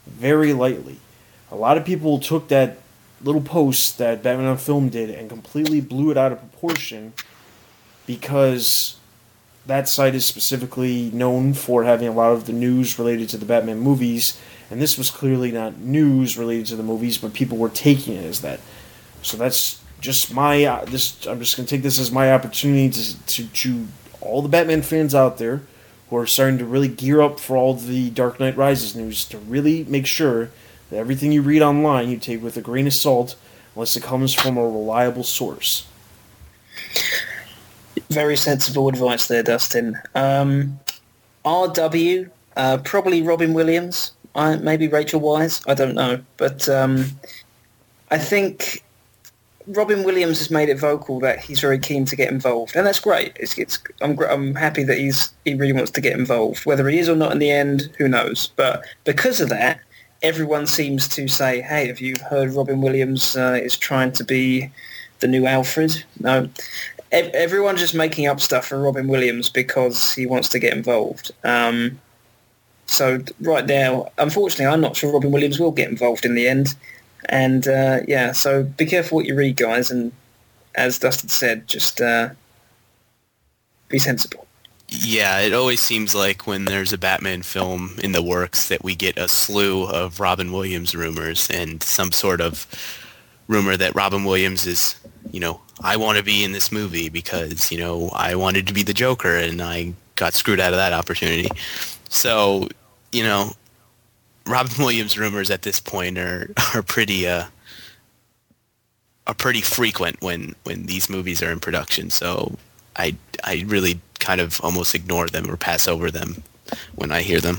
very 0.07 0.53
lightly. 0.53 0.97
A 1.51 1.57
lot 1.57 1.77
of 1.77 1.85
people 1.85 2.19
took 2.19 2.49
that 2.49 2.79
little 3.23 3.41
post 3.41 3.99
that 3.99 4.23
Batman 4.23 4.47
on 4.47 4.57
Film 4.57 4.89
did 4.89 5.11
and 5.11 5.29
completely 5.29 5.81
blew 5.81 6.11
it 6.11 6.17
out 6.17 6.33
of 6.33 6.39
proportion 6.39 7.13
because 8.07 8.97
that 9.67 9.89
site 9.89 10.15
is 10.15 10.27
specifically 10.27 11.11
known 11.13 11.55
for 11.55 11.85
having 11.85 12.09
a 12.09 12.13
lot 12.13 12.33
of 12.33 12.47
the 12.47 12.53
news 12.53 12.99
related 12.99 13.29
to 13.29 13.37
the 13.37 13.47
Batman 13.47 13.79
movies, 13.79 14.41
and 14.73 14.81
this 14.81 14.97
was 14.97 15.11
clearly 15.11 15.53
not 15.53 15.77
news 15.81 16.39
related 16.39 16.65
to 16.65 16.77
the 16.77 16.83
movies, 16.83 17.19
but 17.19 17.35
people 17.35 17.59
were 17.59 17.69
taking 17.69 18.15
it 18.15 18.25
as 18.25 18.41
that. 18.41 18.59
So 19.21 19.37
that's 19.37 19.83
just 20.01 20.33
my 20.33 20.65
uh, 20.65 20.87
this. 20.87 21.27
I'm 21.27 21.39
just 21.41 21.59
gonna 21.59 21.69
take 21.69 21.83
this 21.83 22.01
as 22.01 22.11
my 22.11 22.33
opportunity 22.33 22.89
to 22.89 23.27
to 23.27 23.47
to 23.49 23.87
all 24.23 24.41
the 24.41 24.49
Batman 24.49 24.81
fans 24.81 25.15
out 25.15 25.37
there 25.37 25.61
who 26.09 26.17
are 26.17 26.27
starting 26.27 26.57
to 26.57 26.65
really 26.65 26.89
gear 26.89 27.21
up 27.21 27.39
for 27.39 27.55
all 27.55 27.75
the 27.75 28.09
Dark 28.09 28.41
Knight 28.41 28.57
Rises 28.57 28.97
news 28.97 29.27
to 29.27 29.37
really 29.37 29.85
make 29.85 30.07
sure 30.07 30.49
that 30.89 30.97
everything 30.97 31.33
you 31.33 31.43
read 31.43 31.61
online 31.61 32.09
you 32.09 32.17
take 32.17 32.43
with 32.43 32.57
a 32.57 32.63
grain 32.63 32.87
of 32.87 32.95
salt 32.95 33.37
unless 33.75 33.95
it 33.95 34.03
comes 34.03 34.33
from 34.33 34.57
a 34.57 34.63
reliable 34.63 35.23
source. 35.23 35.87
Very 38.09 38.39
sensible 38.39 38.89
advice 38.89 39.27
there, 39.27 39.43
Dustin. 39.43 39.99
Um, 40.15 40.81
RW, 41.45 42.31
uh, 42.57 42.79
probably 42.79 43.21
Robin 43.21 43.53
Williams, 43.53 44.13
uh, 44.35 44.57
maybe 44.61 44.89
Rachel 44.89 45.21
Wise. 45.21 45.63
I 45.67 45.75
don't 45.75 45.95
know, 45.95 46.21
but 46.37 46.69
um, 46.69 47.07
I 48.11 48.19
think 48.19 48.83
Robin 49.67 50.03
Williams 50.05 50.39
has 50.39 50.51
made 50.51 50.69
it 50.69 50.79
vocal 50.79 51.21
that 51.21 51.41
he's 51.41 51.61
very 51.61 51.79
keen 51.79 52.05
to 52.07 52.17
get 52.17 52.31
involved, 52.31 52.75
and 52.77 52.87
that's 52.87 53.01
great. 53.01 53.37
It's, 53.37 53.57
it's 53.59 53.79
I'm 54.01 54.19
I'm 54.21 54.55
happy 54.55 54.85
that 54.85 54.99
he's 54.99 55.33
he 55.45 55.55
really 55.55 55.73
wants 55.73 55.91
to 55.93 56.01
get 56.01 56.19
involved. 56.19 56.65
Whether 56.67 56.89
he 56.89 56.99
is 56.99 57.09
or 57.09 57.17
not 57.17 57.33
in 57.33 57.39
the 57.39 57.51
end, 57.51 57.91
who 57.99 58.09
knows? 58.09 58.51
But 58.57 58.85
because 59.05 59.41
of 59.41 59.49
that, 59.51 59.81
everyone 60.23 60.67
seems 60.67 61.09
to 61.09 61.29
say, 61.29 61.61
"Hey, 61.61 61.87
have 61.87 62.01
you 62.01 62.15
heard 62.29 62.53
Robin 62.55 62.81
Williams 62.81 63.37
uh, 63.37 63.59
is 63.63 63.77
trying 63.77 64.13
to 64.13 64.25
be 64.25 64.71
the 65.21 65.29
new 65.29 65.47
Alfred?" 65.47 66.05
No, 66.19 66.49
Ev- 67.13 67.35
everyone's 67.35 67.81
just 67.81 67.95
making 67.95 68.27
up 68.27 68.41
stuff 68.41 68.67
for 68.67 68.81
Robin 68.81 69.07
Williams 69.07 69.51
because 69.51 70.15
he 70.15 70.27
wants 70.27 70.49
to 70.49 70.59
get 70.59 70.75
involved. 70.75 71.31
Um, 71.45 72.01
so 72.93 73.23
right 73.41 73.67
now, 73.67 74.11
unfortunately, 74.19 74.67
I'm 74.67 74.81
not 74.81 74.97
sure 74.97 75.13
Robin 75.13 75.33
Williams 75.33 75.59
will 75.59 75.73
get 75.73 75.89
involved 75.89 76.25
in 76.25 76.35
the 76.35 76.47
end. 76.47 76.75
And 77.29 77.67
uh, 77.67 78.01
yeah, 78.07 78.33
so 78.33 78.65
be 78.65 78.87
careful 78.87 79.17
what 79.17 79.27
you 79.27 79.35
read, 79.35 79.57
guys. 79.57 79.91
And 79.91 80.13
as 80.75 80.99
Dustin 80.99 81.29
said, 81.29 81.67
just 81.67 82.01
uh, 82.01 82.31
be 83.89 83.99
sensible. 83.99 84.47
Yeah, 84.89 85.41
it 85.41 85.55
always 85.55 85.81
seems 85.81 86.15
like 86.15 86.47
when 86.47 86.67
there's 86.67 86.93
a 86.93 86.99
Batman 86.99 87.43
film 87.43 87.99
in 88.03 88.13
the 88.13 88.23
works 88.23 88.69
that 88.69 88.85
we 88.85 88.95
get 88.95 89.17
a 89.17 89.27
slew 89.27 89.85
of 89.85 90.21
Robin 90.21 90.53
Williams 90.53 90.95
rumors 90.95 91.49
and 91.49 91.83
some 91.83 92.13
sort 92.13 92.43
of 92.43 92.67
rumor 93.49 93.75
that 93.77 93.95
Robin 93.95 94.25
Williams 94.25 94.67
is, 94.67 94.97
you 95.31 95.41
know, 95.41 95.63
I 95.81 95.97
want 95.97 96.19
to 96.19 96.25
be 96.25 96.45
in 96.45 96.53
this 96.53 96.71
movie 96.71 97.09
because, 97.09 97.73
you 97.73 97.79
know, 97.79 98.11
I 98.11 98.35
wanted 98.35 98.67
to 98.67 98.75
be 98.75 98.83
the 98.83 98.93
Joker 98.93 99.35
and 99.35 99.63
I 99.63 99.95
got 100.17 100.35
screwed 100.35 100.61
out 100.61 100.75
of 100.75 100.79
that 100.79 100.93
opportunity. 100.93 101.49
So, 102.11 102.69
you 103.13 103.23
know, 103.23 103.53
Robin 104.47 104.73
Williams 104.79 105.19
rumors 105.19 105.51
at 105.51 105.63
this 105.63 105.81
point 105.81 106.19
are 106.19 106.51
are 106.75 106.83
pretty 106.83 107.27
uh 107.27 107.45
are 109.27 109.35
pretty 109.35 109.61
frequent 109.61 110.21
when 110.21 110.55
when 110.65 110.87
these 110.87 111.09
movies 111.09 111.43
are 111.43 111.53
in 111.53 111.61
production. 111.61 112.11
So 112.11 112.57
I 112.97 113.17
I 113.45 113.65
really 113.67 114.01
kind 114.19 114.41
of 114.41 114.61
almost 114.63 114.95
ignore 114.95 115.29
them 115.29 115.51
or 115.51 115.57
pass 115.57 115.89
over 115.89 116.11
them 116.11 116.43
when 116.95 117.13
I 117.13 117.23
hear 117.23 117.41
them. 117.41 117.59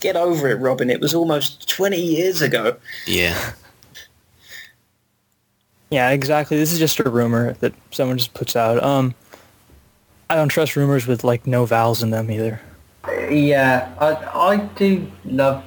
Get 0.00 0.16
over 0.16 0.48
it, 0.48 0.54
Robin. 0.54 0.88
It 0.88 1.00
was 1.00 1.14
almost 1.14 1.68
20 1.68 2.00
years 2.00 2.40
ago. 2.40 2.76
Yeah. 3.06 3.52
Yeah, 5.90 6.10
exactly. 6.10 6.56
This 6.56 6.72
is 6.72 6.78
just 6.78 7.00
a 7.00 7.10
rumor 7.10 7.54
that 7.54 7.74
someone 7.90 8.16
just 8.16 8.32
puts 8.32 8.56
out. 8.56 8.82
Um, 8.82 9.14
I 10.30 10.36
don't 10.36 10.48
trust 10.48 10.76
rumors 10.76 11.06
with 11.06 11.24
like 11.24 11.46
no 11.46 11.66
vowels 11.66 12.02
in 12.02 12.10
them 12.10 12.30
either. 12.30 12.60
Yeah, 13.08 13.94
I, 13.98 14.52
I 14.52 14.56
do 14.76 15.10
love 15.24 15.64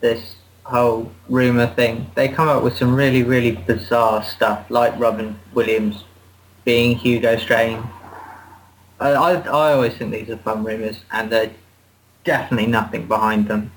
this 0.00 0.36
whole 0.64 1.10
rumor 1.28 1.66
thing. 1.66 2.10
They 2.14 2.28
come 2.28 2.48
up 2.48 2.62
with 2.62 2.76
some 2.76 2.94
really, 2.94 3.22
really 3.22 3.52
bizarre 3.52 4.22
stuff, 4.22 4.70
like 4.70 4.98
Robin 4.98 5.38
Williams 5.52 6.04
being 6.64 6.96
Hugo 6.96 7.36
Strange. 7.36 7.84
I, 9.00 9.10
I, 9.10 9.32
I 9.34 9.72
always 9.72 9.94
think 9.94 10.12
these 10.12 10.30
are 10.30 10.36
fun 10.38 10.64
rumors, 10.64 11.00
and 11.10 11.30
they're 11.30 11.50
definitely 12.24 12.66
nothing 12.66 13.06
behind 13.06 13.48
them 13.48 13.72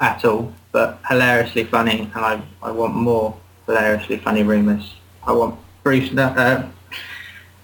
at 0.00 0.24
all, 0.24 0.52
but 0.70 1.00
hilariously 1.08 1.64
funny, 1.64 2.10
and 2.14 2.24
I, 2.24 2.42
I 2.62 2.70
want 2.70 2.94
more 2.94 3.36
hilariously 3.66 4.18
funny 4.18 4.42
rumors. 4.42 4.94
I 5.26 5.32
want 5.32 5.58
Bruce, 5.82 6.16
uh, 6.16 6.68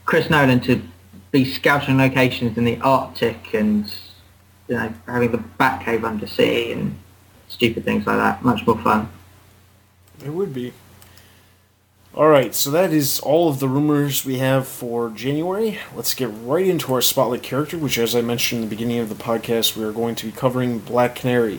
Chris 0.05 0.31
Nolan 0.31 0.61
to 0.61 0.83
be 1.31 1.45
scouting 1.45 1.99
locations 1.99 2.57
in 2.57 2.65
the 2.65 2.81
Arctic 2.81 3.55
and 3.55 3.93
you 4.69 4.77
know 4.77 4.93
having 5.07 5.33
the 5.33 5.39
Bat 5.39 5.83
Batcave 5.83 6.05
undersea 6.05 6.73
and 6.73 6.97
stupid 7.49 7.85
things 7.85 8.07
like 8.07 8.17
that. 8.17 8.43
Much 8.43 8.67
more 8.67 8.79
fun. 8.79 9.09
It 10.25 10.31
would 10.31 10.55
be. 10.55 10.73
All 12.15 12.29
right, 12.29 12.55
so 12.55 12.71
that 12.71 12.93
is 12.93 13.19
all 13.19 13.49
of 13.49 13.59
the 13.59 13.69
rumors 13.69 14.25
we 14.25 14.39
have 14.39 14.69
for 14.69 15.11
January. 15.11 15.81
Let's 15.97 16.15
get 16.15 16.31
right 16.45 16.65
into 16.65 16.95
our 16.95 17.03
spotlight 17.03 17.43
character, 17.43 17.77
which, 17.77 17.99
as 17.99 18.15
I 18.15 18.21
mentioned 18.21 18.63
in 18.63 18.69
the 18.69 18.71
beginning 18.77 19.01
of 19.01 19.09
the 19.09 19.17
podcast, 19.17 19.77
we 19.77 19.83
are 19.83 19.91
going 19.91 20.15
to 20.15 20.27
be 20.27 20.31
covering 20.31 20.79
Black 20.79 21.17
Canary. 21.17 21.59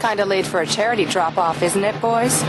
Kinda 0.00 0.26
late 0.26 0.44
for 0.44 0.60
a 0.60 0.66
charity 0.66 1.06
drop 1.06 1.38
off, 1.38 1.62
isn't 1.62 1.82
it, 1.82 1.98
boys? 2.02 2.42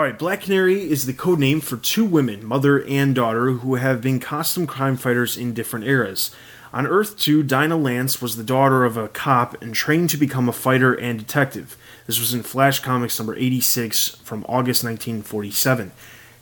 All 0.00 0.06
right, 0.06 0.18
Black 0.18 0.40
Canary 0.40 0.90
is 0.90 1.04
the 1.04 1.12
code 1.12 1.38
name 1.38 1.60
for 1.60 1.76
two 1.76 2.06
women, 2.06 2.42
mother 2.42 2.82
and 2.84 3.14
daughter, 3.14 3.50
who 3.50 3.74
have 3.74 4.00
been 4.00 4.18
costume 4.18 4.66
crime 4.66 4.96
fighters 4.96 5.36
in 5.36 5.52
different 5.52 5.84
eras. 5.84 6.34
On 6.72 6.86
Earth 6.86 7.18
2, 7.18 7.42
Dinah 7.42 7.76
Lance 7.76 8.22
was 8.22 8.36
the 8.36 8.42
daughter 8.42 8.86
of 8.86 8.96
a 8.96 9.08
cop 9.08 9.60
and 9.60 9.74
trained 9.74 10.08
to 10.08 10.16
become 10.16 10.48
a 10.48 10.54
fighter 10.54 10.94
and 10.94 11.18
detective. 11.18 11.76
This 12.06 12.18
was 12.18 12.32
in 12.32 12.42
Flash 12.42 12.78
Comics 12.78 13.18
number 13.18 13.36
86 13.36 14.16
from 14.24 14.46
August 14.48 14.82
1947. 14.84 15.92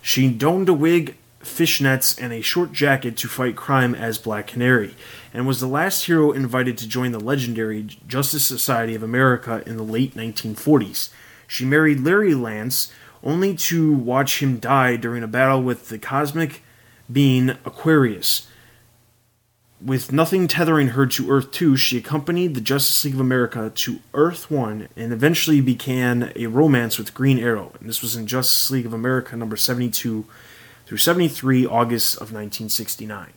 She 0.00 0.30
donned 0.30 0.68
a 0.68 0.72
wig, 0.72 1.16
fishnets, 1.42 2.16
and 2.22 2.32
a 2.32 2.42
short 2.42 2.70
jacket 2.70 3.16
to 3.16 3.26
fight 3.26 3.56
crime 3.56 3.92
as 3.92 4.18
Black 4.18 4.46
Canary, 4.46 4.94
and 5.34 5.48
was 5.48 5.58
the 5.58 5.66
last 5.66 6.04
hero 6.04 6.30
invited 6.30 6.78
to 6.78 6.88
join 6.88 7.10
the 7.10 7.18
legendary 7.18 7.82
Justice 8.06 8.46
Society 8.46 8.94
of 8.94 9.02
America 9.02 9.64
in 9.66 9.76
the 9.76 9.82
late 9.82 10.14
1940s. 10.14 11.08
She 11.48 11.64
married 11.64 12.00
Larry 12.00 12.34
Lance, 12.34 12.92
only 13.28 13.54
to 13.54 13.92
watch 13.92 14.42
him 14.42 14.58
die 14.58 14.96
during 14.96 15.22
a 15.22 15.28
battle 15.28 15.62
with 15.62 15.90
the 15.90 15.98
cosmic 15.98 16.62
being 17.12 17.50
Aquarius. 17.64 18.48
With 19.84 20.10
nothing 20.10 20.48
tethering 20.48 20.88
her 20.88 21.06
to 21.06 21.30
Earth 21.30 21.52
2, 21.52 21.76
she 21.76 21.98
accompanied 21.98 22.54
the 22.54 22.60
Justice 22.60 23.04
League 23.04 23.14
of 23.14 23.20
America 23.20 23.70
to 23.72 24.00
Earth 24.14 24.50
1 24.50 24.88
and 24.96 25.12
eventually 25.12 25.60
began 25.60 26.32
a 26.34 26.46
romance 26.46 26.98
with 26.98 27.14
Green 27.14 27.38
Arrow. 27.38 27.72
And 27.78 27.88
this 27.88 28.02
was 28.02 28.16
in 28.16 28.26
Justice 28.26 28.70
League 28.70 28.86
of 28.86 28.94
America 28.94 29.36
number 29.36 29.56
72 29.56 30.24
through 30.86 30.98
73, 30.98 31.66
August 31.66 32.14
of 32.14 32.32
1969. 32.32 33.32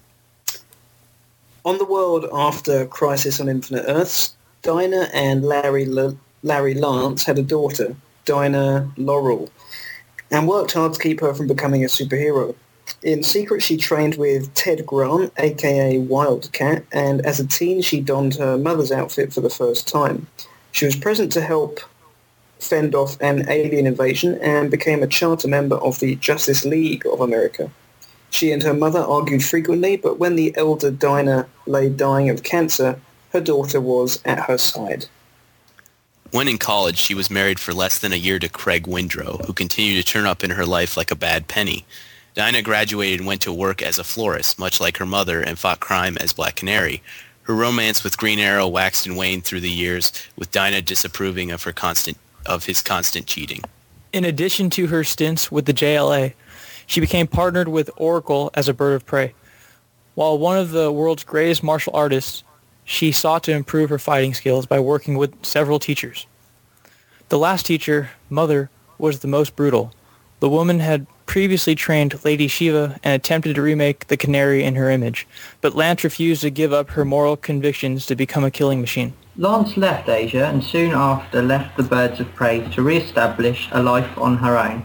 On 1.65 1.77
the 1.77 1.85
world 1.85 2.25
after 2.33 2.87
Crisis 2.87 3.41
on 3.41 3.49
Infinite 3.49 3.85
Earths, 3.87 4.35
Dinah 4.61 5.09
and 5.13 5.43
Larry 5.43 5.85
L- 5.85 6.17
Larry 6.43 6.75
Lance 6.75 7.23
had 7.25 7.37
a 7.37 7.43
daughter, 7.43 7.95
Dinah 8.25 8.91
Laurel, 8.97 9.51
and 10.31 10.47
worked 10.47 10.71
hard 10.71 10.93
to 10.93 10.99
keep 10.99 11.19
her 11.19 11.33
from 11.33 11.47
becoming 11.47 11.83
a 11.83 11.87
superhero. 11.87 12.55
In 13.03 13.23
secret, 13.23 13.61
she 13.61 13.77
trained 13.77 14.15
with 14.15 14.53
Ted 14.53 14.85
Grant, 14.85 15.31
aka 15.37 15.97
Wildcat, 15.97 16.83
and 16.91 17.25
as 17.25 17.39
a 17.39 17.47
teen, 17.47 17.81
she 17.81 18.01
donned 18.01 18.35
her 18.35 18.57
mother's 18.57 18.91
outfit 18.91 19.33
for 19.33 19.41
the 19.41 19.49
first 19.49 19.87
time. 19.87 20.27
She 20.71 20.85
was 20.85 20.95
present 20.95 21.31
to 21.33 21.41
help 21.41 21.79
fend 22.59 22.95
off 22.95 23.19
an 23.21 23.49
alien 23.49 23.87
invasion 23.87 24.35
and 24.35 24.71
became 24.71 25.03
a 25.03 25.07
charter 25.07 25.47
member 25.47 25.75
of 25.77 25.99
the 25.99 26.15
Justice 26.15 26.63
League 26.63 27.05
of 27.05 27.19
America. 27.19 27.71
She 28.29 28.51
and 28.51 28.63
her 28.63 28.73
mother 28.73 28.99
argued 28.99 29.43
frequently, 29.43 29.97
but 29.97 30.19
when 30.19 30.35
the 30.35 30.55
elder 30.55 30.91
Dinah 30.91 31.47
lay 31.65 31.89
dying 31.89 32.29
of 32.29 32.43
cancer, 32.43 32.99
her 33.31 33.41
daughter 33.41 33.81
was 33.81 34.21
at 34.25 34.45
her 34.45 34.57
side. 34.57 35.07
When 36.31 36.47
in 36.47 36.57
college, 36.57 36.97
she 36.97 37.13
was 37.13 37.29
married 37.29 37.59
for 37.59 37.73
less 37.73 37.99
than 37.99 38.13
a 38.13 38.15
year 38.15 38.39
to 38.39 38.47
Craig 38.47 38.87
Windrow, 38.87 39.45
who 39.45 39.51
continued 39.51 39.97
to 39.97 40.09
turn 40.09 40.25
up 40.25 40.45
in 40.45 40.51
her 40.51 40.65
life 40.65 40.95
like 40.95 41.11
a 41.11 41.15
bad 41.15 41.49
penny. 41.49 41.85
Dinah 42.35 42.61
graduated 42.61 43.19
and 43.19 43.27
went 43.27 43.41
to 43.41 43.51
work 43.51 43.81
as 43.81 43.99
a 43.99 44.03
florist, 44.05 44.57
much 44.57 44.79
like 44.79 44.95
her 44.97 45.05
mother, 45.05 45.41
and 45.41 45.59
fought 45.59 45.81
crime 45.81 46.17
as 46.17 46.31
Black 46.31 46.55
Canary. 46.55 47.03
Her 47.43 47.53
romance 47.53 48.01
with 48.01 48.17
Green 48.17 48.39
Arrow 48.39 48.65
waxed 48.65 49.05
and 49.05 49.17
waned 49.17 49.43
through 49.43 49.59
the 49.59 49.69
years, 49.69 50.13
with 50.37 50.51
Dinah 50.51 50.83
disapproving 50.83 51.51
of 51.51 51.63
her 51.63 51.73
constant 51.73 52.17
of 52.45 52.65
his 52.65 52.81
constant 52.81 53.27
cheating. 53.27 53.61
In 54.13 54.23
addition 54.23 54.69
to 54.71 54.87
her 54.87 55.03
stints 55.03 55.51
with 55.51 55.65
the 55.65 55.73
JLA, 55.73 56.33
she 56.87 57.01
became 57.01 57.27
partnered 57.27 57.67
with 57.67 57.89
Oracle 57.97 58.51
as 58.53 58.69
a 58.69 58.73
bird 58.73 58.93
of 58.93 59.05
prey. 59.05 59.33
While 60.15 60.37
one 60.37 60.57
of 60.57 60.71
the 60.71 60.93
world's 60.93 61.25
greatest 61.25 61.61
martial 61.61 61.93
artists, 61.93 62.45
she 62.91 63.11
sought 63.11 63.41
to 63.43 63.53
improve 63.53 63.89
her 63.89 63.97
fighting 63.97 64.33
skills 64.33 64.65
by 64.65 64.79
working 64.79 65.17
with 65.17 65.33
several 65.45 65.79
teachers. 65.79 66.27
The 67.29 67.39
last 67.39 67.65
teacher, 67.65 68.11
Mother, 68.29 68.69
was 68.97 69.19
the 69.19 69.29
most 69.29 69.55
brutal. 69.55 69.93
The 70.41 70.49
woman 70.49 70.79
had 70.79 71.07
previously 71.25 71.73
trained 71.73 72.23
Lady 72.25 72.49
Shiva 72.49 72.99
and 73.01 73.13
attempted 73.13 73.55
to 73.55 73.61
remake 73.61 74.07
the 74.07 74.17
Canary 74.17 74.65
in 74.65 74.75
her 74.75 74.89
image, 74.89 75.25
but 75.61 75.73
Lance 75.73 76.03
refused 76.03 76.41
to 76.41 76.49
give 76.49 76.73
up 76.73 76.89
her 76.91 77.05
moral 77.05 77.37
convictions 77.37 78.05
to 78.07 78.15
become 78.15 78.43
a 78.43 78.51
killing 78.51 78.81
machine. 78.81 79.13
Lance 79.37 79.77
left 79.77 80.09
Asia 80.09 80.47
and 80.47 80.61
soon 80.61 80.91
after 80.91 81.41
left 81.41 81.77
the 81.77 81.83
Birds 81.83 82.19
of 82.19 82.35
Prey 82.35 82.67
to 82.73 82.81
re-establish 82.81 83.69
a 83.71 83.81
life 83.81 84.17
on 84.17 84.37
her 84.37 84.57
own 84.57 84.83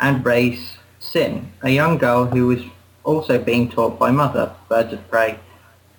and 0.00 0.24
raise 0.24 0.78
Sin, 0.98 1.52
a 1.62 1.68
young 1.68 1.98
girl 1.98 2.24
who 2.24 2.46
was 2.46 2.62
also 3.04 3.38
being 3.38 3.68
taught 3.68 3.98
by 3.98 4.10
Mother, 4.10 4.54
Birds 4.70 4.94
of 4.94 5.06
Prey, 5.10 5.38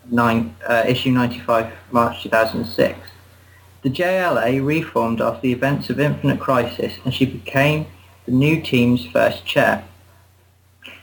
nine, 0.09 0.55
uh, 0.67 0.83
issue 0.87 1.11
95, 1.11 1.71
March 1.91 2.23
2006. 2.23 2.99
The 3.81 3.89
JLA 3.89 4.65
reformed 4.65 5.21
after 5.21 5.41
the 5.41 5.51
events 5.51 5.89
of 5.89 5.99
Infinite 5.99 6.39
Crisis 6.39 6.93
and 7.03 7.13
she 7.13 7.25
became 7.25 7.85
the 8.25 8.31
new 8.31 8.61
team's 8.61 9.05
first 9.05 9.45
chair. 9.45 9.83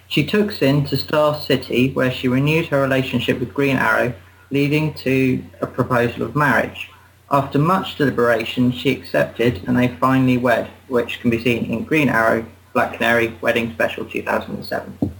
She 0.08 0.26
took 0.26 0.50
Sin 0.50 0.84
to 0.86 0.96
Star 0.96 1.40
City 1.40 1.92
where 1.92 2.10
she 2.10 2.28
renewed 2.28 2.66
her 2.66 2.82
relationship 2.82 3.40
with 3.40 3.54
Green 3.54 3.76
Arrow, 3.76 4.14
leading 4.50 4.92
to 4.94 5.42
a 5.60 5.66
proposal 5.66 6.22
of 6.22 6.36
marriage. 6.36 6.90
After 7.30 7.58
much 7.58 7.96
deliberation, 7.96 8.72
she 8.72 8.90
accepted 8.90 9.62
and 9.66 9.78
they 9.78 9.88
finally 9.88 10.36
wed, 10.36 10.68
which 10.88 11.20
can 11.20 11.30
be 11.30 11.42
seen 11.42 11.64
in 11.64 11.84
Green 11.84 12.10
Arrow, 12.10 12.44
Black 12.74 12.94
Canary, 12.94 13.38
Wedding 13.40 13.72
Special 13.72 14.04
2007. 14.04 15.12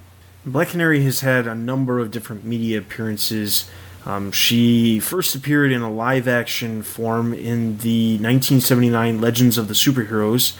Black 0.44 0.70
Canary 0.70 1.04
has 1.04 1.20
had 1.20 1.46
a 1.46 1.54
number 1.54 2.00
of 2.00 2.10
different 2.10 2.44
media 2.44 2.78
appearances. 2.78 3.70
Um, 4.04 4.32
she 4.32 4.98
first 4.98 5.36
appeared 5.36 5.70
in 5.70 5.82
a 5.82 5.90
live 5.90 6.26
action 6.26 6.82
form 6.82 7.32
in 7.32 7.78
the 7.78 8.14
1979 8.14 9.20
Legends 9.20 9.56
of 9.56 9.68
the 9.68 9.74
Superheroes, 9.74 10.56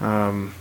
um, 0.00 0.54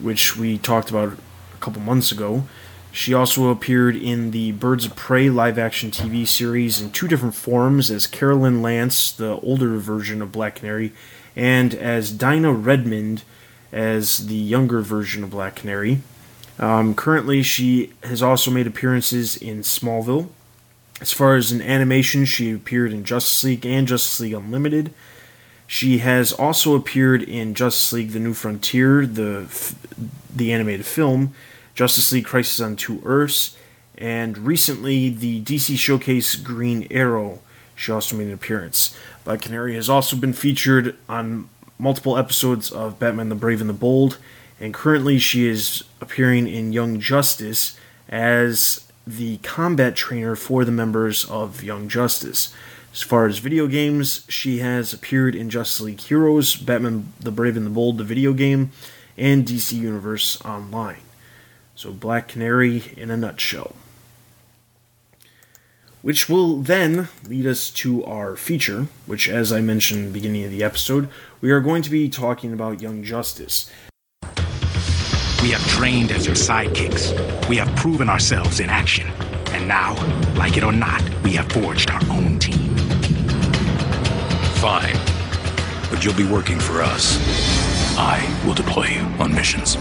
which 0.00 0.36
we 0.36 0.58
talked 0.58 0.90
about 0.90 1.14
a 1.14 1.56
couple 1.58 1.82
months 1.82 2.12
ago. 2.12 2.44
She 2.92 3.12
also 3.14 3.48
appeared 3.50 3.96
in 3.96 4.30
the 4.30 4.52
Birds 4.52 4.84
of 4.84 4.94
Prey 4.94 5.28
live 5.28 5.58
action 5.58 5.90
TV 5.90 6.24
series 6.24 6.80
in 6.80 6.92
two 6.92 7.08
different 7.08 7.34
forms 7.34 7.90
as 7.90 8.06
Carolyn 8.06 8.62
Lance, 8.62 9.10
the 9.10 9.40
older 9.40 9.78
version 9.78 10.22
of 10.22 10.30
Black 10.30 10.56
Canary, 10.56 10.92
and 11.34 11.74
as 11.74 12.12
Dinah 12.12 12.52
Redmond 12.52 13.24
as 13.72 14.28
the 14.28 14.36
younger 14.36 14.82
version 14.82 15.24
of 15.24 15.30
Black 15.30 15.56
Canary. 15.56 16.02
Um, 16.62 16.94
currently, 16.94 17.42
she 17.42 17.92
has 18.04 18.22
also 18.22 18.48
made 18.52 18.68
appearances 18.68 19.36
in 19.36 19.62
Smallville. 19.62 20.28
As 21.00 21.12
far 21.12 21.34
as 21.34 21.50
an 21.50 21.60
animation, 21.60 22.24
she 22.24 22.52
appeared 22.52 22.92
in 22.92 23.02
Justice 23.02 23.42
League 23.42 23.66
and 23.66 23.88
Justice 23.88 24.20
League 24.20 24.32
Unlimited. 24.32 24.94
She 25.66 25.98
has 25.98 26.32
also 26.32 26.76
appeared 26.76 27.24
in 27.24 27.54
Justice 27.54 27.92
League: 27.92 28.12
The 28.12 28.20
New 28.20 28.32
Frontier, 28.32 29.04
the 29.04 29.48
the 30.32 30.52
animated 30.52 30.86
film, 30.86 31.34
Justice 31.74 32.12
League: 32.12 32.26
Crisis 32.26 32.60
on 32.60 32.76
Two 32.76 33.02
Earths, 33.04 33.56
and 33.98 34.38
recently 34.38 35.08
the 35.08 35.42
DC 35.42 35.76
Showcase 35.76 36.36
Green 36.36 36.86
Arrow. 36.92 37.40
She 37.74 37.90
also 37.90 38.16
made 38.16 38.28
an 38.28 38.34
appearance. 38.34 38.96
Black 39.24 39.40
Canary 39.40 39.74
has 39.74 39.88
also 39.88 40.14
been 40.14 40.32
featured 40.32 40.96
on 41.08 41.48
multiple 41.76 42.16
episodes 42.16 42.70
of 42.70 43.00
Batman: 43.00 43.30
The 43.30 43.34
Brave 43.34 43.60
and 43.60 43.68
the 43.68 43.74
Bold 43.74 44.18
and 44.62 44.72
currently 44.72 45.18
she 45.18 45.48
is 45.48 45.82
appearing 46.00 46.46
in 46.46 46.72
Young 46.72 47.00
Justice 47.00 47.76
as 48.08 48.86
the 49.04 49.38
combat 49.38 49.96
trainer 49.96 50.36
for 50.36 50.64
the 50.64 50.70
members 50.70 51.24
of 51.24 51.64
Young 51.64 51.88
Justice. 51.88 52.54
As 52.92 53.02
far 53.02 53.26
as 53.26 53.38
video 53.38 53.66
games, 53.66 54.24
she 54.28 54.58
has 54.58 54.92
appeared 54.92 55.34
in 55.34 55.50
Justice 55.50 55.80
League 55.80 56.00
Heroes, 56.00 56.54
Batman 56.54 57.12
the 57.18 57.32
Brave 57.32 57.56
and 57.56 57.66
the 57.66 57.70
Bold, 57.70 57.98
the 57.98 58.04
video 58.04 58.32
game, 58.32 58.70
and 59.18 59.44
DC 59.44 59.72
Universe 59.72 60.40
Online. 60.44 61.00
So, 61.74 61.90
Black 61.90 62.28
Canary 62.28 62.92
in 62.96 63.10
a 63.10 63.16
nutshell. 63.16 63.74
Which 66.02 66.28
will 66.28 66.58
then 66.58 67.08
lead 67.26 67.46
us 67.46 67.70
to 67.70 68.04
our 68.04 68.36
feature, 68.36 68.86
which, 69.06 69.28
as 69.28 69.52
I 69.52 69.60
mentioned 69.60 70.00
in 70.00 70.06
the 70.06 70.12
beginning 70.12 70.44
of 70.44 70.50
the 70.50 70.62
episode, 70.62 71.08
we 71.40 71.50
are 71.50 71.60
going 71.60 71.82
to 71.82 71.90
be 71.90 72.08
talking 72.08 72.52
about 72.52 72.82
Young 72.82 73.02
Justice. 73.02 73.70
We 75.42 75.50
have 75.50 75.66
trained 75.66 76.12
as 76.12 76.24
your 76.24 76.36
sidekicks. 76.36 77.48
We 77.48 77.56
have 77.56 77.74
proven 77.74 78.08
ourselves 78.08 78.60
in 78.60 78.70
action. 78.70 79.08
And 79.50 79.66
now, 79.66 79.94
like 80.36 80.56
it 80.56 80.62
or 80.62 80.70
not, 80.70 81.02
we 81.24 81.32
have 81.32 81.50
forged 81.50 81.90
our 81.90 82.00
own 82.10 82.38
team. 82.38 82.76
Fine. 84.60 84.96
But 85.90 86.04
you'll 86.04 86.14
be 86.14 86.28
working 86.28 86.60
for 86.60 86.80
us. 86.80 87.18
I 87.98 88.22
will 88.46 88.54
deploy 88.54 88.86
you 88.86 89.00
on 89.18 89.34
missions. 89.34 89.76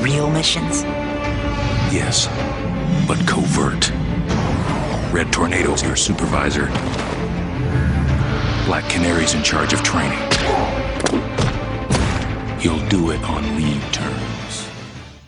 Real 0.00 0.30
missions? 0.30 0.84
Yes, 1.92 2.26
but 3.06 3.18
covert. 3.28 3.90
Red 5.12 5.30
Tornado's 5.30 5.82
your 5.82 5.96
supervisor. 5.96 6.68
Black 8.64 8.88
Canary's 8.88 9.34
in 9.34 9.42
charge 9.42 9.74
of 9.74 9.82
training. 9.82 10.18
He'll 12.58 12.88
do 12.88 13.10
it 13.10 13.22
on 13.24 13.56
leave 13.56 13.92
terms. 13.92 14.33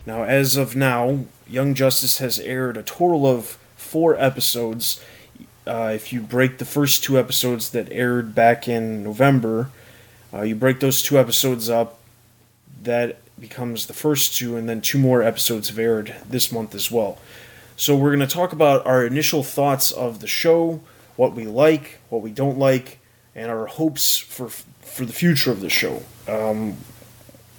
Now, 0.07 0.23
as 0.23 0.55
of 0.55 0.73
now, 0.73 1.25
Young 1.49 1.73
Justice 1.73 2.19
has 2.19 2.39
aired 2.39 2.77
a 2.77 2.81
total 2.81 3.27
of 3.27 3.57
four 3.75 4.15
episodes. 4.15 5.03
Uh, 5.67 5.91
if 5.93 6.13
you 6.13 6.21
break 6.21 6.59
the 6.59 6.65
first 6.65 7.03
two 7.03 7.19
episodes 7.19 7.71
that 7.71 7.91
aired 7.91 8.33
back 8.33 8.69
in 8.69 9.03
November, 9.03 9.69
uh, 10.33 10.43
you 10.43 10.55
break 10.55 10.79
those 10.79 11.01
two 11.01 11.19
episodes 11.19 11.69
up, 11.69 11.99
that 12.83 13.17
becomes 13.37 13.87
the 13.87 13.93
first 13.93 14.33
two, 14.37 14.55
and 14.55 14.69
then 14.69 14.79
two 14.79 14.97
more 14.97 15.21
episodes 15.21 15.67
have 15.67 15.77
aired 15.77 16.15
this 16.29 16.53
month 16.53 16.73
as 16.73 16.89
well. 16.89 17.17
So, 17.75 17.93
we're 17.93 18.15
going 18.15 18.25
to 18.25 18.33
talk 18.33 18.53
about 18.53 18.85
our 18.85 19.05
initial 19.05 19.43
thoughts 19.43 19.91
of 19.91 20.21
the 20.21 20.27
show, 20.27 20.79
what 21.17 21.33
we 21.33 21.45
like, 21.45 21.99
what 22.07 22.21
we 22.21 22.31
don't 22.31 22.57
like, 22.57 22.99
and 23.35 23.51
our 23.51 23.67
hopes 23.67 24.15
for 24.15 24.47
for 24.47 25.03
the 25.03 25.11
future 25.11 25.51
of 25.51 25.59
the 25.59 25.69
show. 25.69 26.01
Um, 26.29 26.77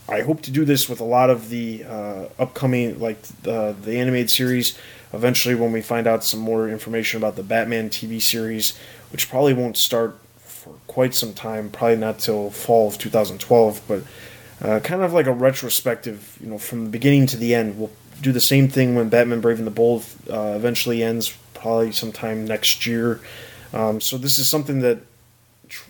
I 0.09 0.22
hope 0.22 0.40
to 0.43 0.51
do 0.51 0.64
this 0.64 0.89
with 0.89 1.01
a 1.01 1.05
lot 1.05 1.28
of 1.28 1.51
the 1.51 1.85
uh, 1.85 2.26
upcoming, 2.39 2.98
like 2.98 3.20
the 3.43 3.76
the 3.80 3.98
animated 3.98 4.30
series. 4.30 4.78
Eventually, 5.12 5.55
when 5.55 5.72
we 5.72 5.82
find 5.82 6.06
out 6.06 6.24
some 6.24 6.40
more 6.40 6.68
information 6.68 7.18
about 7.18 7.36
the 7.36 7.43
Batman 7.43 7.90
TV 7.90 8.20
series, 8.20 8.78
which 9.10 9.28
probably 9.28 9.55
won't 9.55 9.76
start 9.76 10.18
for 10.39 10.74
quite 10.86 11.14
some 11.14 11.35
time, 11.35 11.70
probably 11.70 11.97
not 11.97 12.18
till 12.18 12.51
fall 12.51 12.89
of 12.89 12.98
2012, 12.98 13.82
but 13.86 14.02
uh, 14.60 14.80
kind 14.80 15.02
of 15.02 15.12
like 15.12 15.26
a 15.26 15.32
retrospective, 15.32 16.39
you 16.40 16.48
know, 16.48 16.59
from 16.59 16.85
the 16.85 16.90
beginning 16.90 17.26
to 17.26 17.36
the 17.36 17.55
end. 17.55 17.78
We'll 17.78 17.90
do 18.20 18.32
the 18.32 18.40
same 18.40 18.68
thing 18.68 18.94
when 18.94 19.09
Batman 19.09 19.40
Brave 19.40 19.59
and 19.59 19.66
the 19.66 19.72
Bold 19.72 20.05
uh, 20.30 20.55
eventually 20.56 21.02
ends, 21.02 21.36
probably 21.55 21.93
sometime 21.93 22.47
next 22.47 22.86
year. 22.86 23.20
Um, 23.72 24.01
so 24.01 24.18
this 24.18 24.39
is 24.39 24.48
something 24.48 24.80
that 24.80 24.98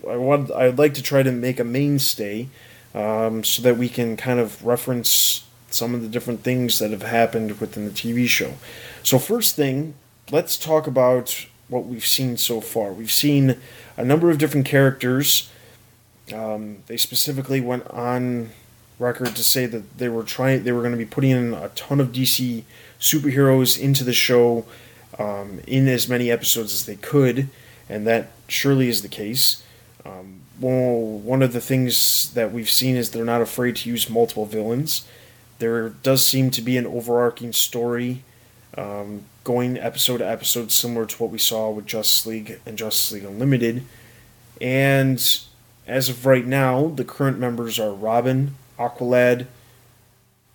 I 0.08 0.16
want. 0.16 0.50
I'd 0.50 0.78
like 0.78 0.94
to 0.94 1.02
try 1.02 1.22
to 1.22 1.32
make 1.32 1.60
a 1.60 1.64
mainstay 1.64 2.48
um, 2.94 3.44
so 3.44 3.62
that 3.62 3.76
we 3.76 3.88
can 3.88 4.16
kind 4.16 4.40
of 4.40 4.64
reference 4.64 5.44
some 5.70 5.94
of 5.94 6.02
the 6.02 6.08
different 6.08 6.42
things 6.42 6.78
that 6.78 6.90
have 6.90 7.02
happened 7.02 7.60
within 7.60 7.84
the 7.84 7.90
TV 7.90 8.26
show. 8.26 8.54
So, 9.02 9.18
first 9.18 9.56
thing, 9.56 9.94
let's 10.30 10.56
talk 10.56 10.86
about 10.86 11.46
what 11.68 11.86
we've 11.86 12.06
seen 12.06 12.36
so 12.36 12.60
far. 12.60 12.92
We've 12.92 13.12
seen 13.12 13.58
a 13.96 14.04
number 14.04 14.30
of 14.30 14.38
different 14.38 14.66
characters. 14.66 15.50
Um, 16.34 16.78
they 16.86 16.96
specifically 16.96 17.60
went 17.60 17.86
on 17.88 18.50
record 18.98 19.36
to 19.36 19.44
say 19.44 19.66
that 19.66 19.98
they 19.98 20.08
were 20.08 20.24
trying, 20.24 20.64
they 20.64 20.72
were 20.72 20.80
going 20.80 20.92
to 20.92 20.98
be 20.98 21.06
putting 21.06 21.30
in 21.30 21.54
a 21.54 21.68
ton 21.70 22.00
of 22.00 22.08
DC 22.08 22.64
superheroes 22.98 23.78
into 23.78 24.04
the 24.04 24.12
show 24.12 24.64
um, 25.18 25.60
in 25.66 25.88
as 25.88 26.08
many 26.08 26.30
episodes 26.30 26.72
as 26.72 26.86
they 26.86 26.96
could, 26.96 27.48
and 27.88 28.06
that 28.06 28.30
surely 28.48 28.88
is 28.88 29.02
the 29.02 29.08
case. 29.08 29.62
Um, 30.04 30.37
well, 30.60 30.98
one 30.98 31.42
of 31.42 31.52
the 31.52 31.60
things 31.60 32.32
that 32.34 32.52
we've 32.52 32.70
seen 32.70 32.96
is 32.96 33.10
they're 33.10 33.24
not 33.24 33.40
afraid 33.40 33.76
to 33.76 33.88
use 33.88 34.10
multiple 34.10 34.46
villains. 34.46 35.06
There 35.58 35.88
does 35.88 36.26
seem 36.26 36.50
to 36.52 36.62
be 36.62 36.76
an 36.76 36.86
overarching 36.86 37.52
story 37.52 38.24
um, 38.76 39.24
going 39.44 39.76
episode 39.76 40.18
to 40.18 40.28
episode, 40.28 40.70
similar 40.70 41.06
to 41.06 41.16
what 41.22 41.30
we 41.30 41.38
saw 41.38 41.70
with 41.70 41.86
Justice 41.86 42.26
League 42.26 42.60
and 42.66 42.76
Justice 42.76 43.12
League 43.12 43.24
Unlimited. 43.24 43.84
And 44.60 45.40
as 45.86 46.08
of 46.08 46.26
right 46.26 46.46
now, 46.46 46.88
the 46.88 47.04
current 47.04 47.38
members 47.38 47.78
are 47.78 47.92
Robin, 47.92 48.56
Aqualad, 48.78 49.46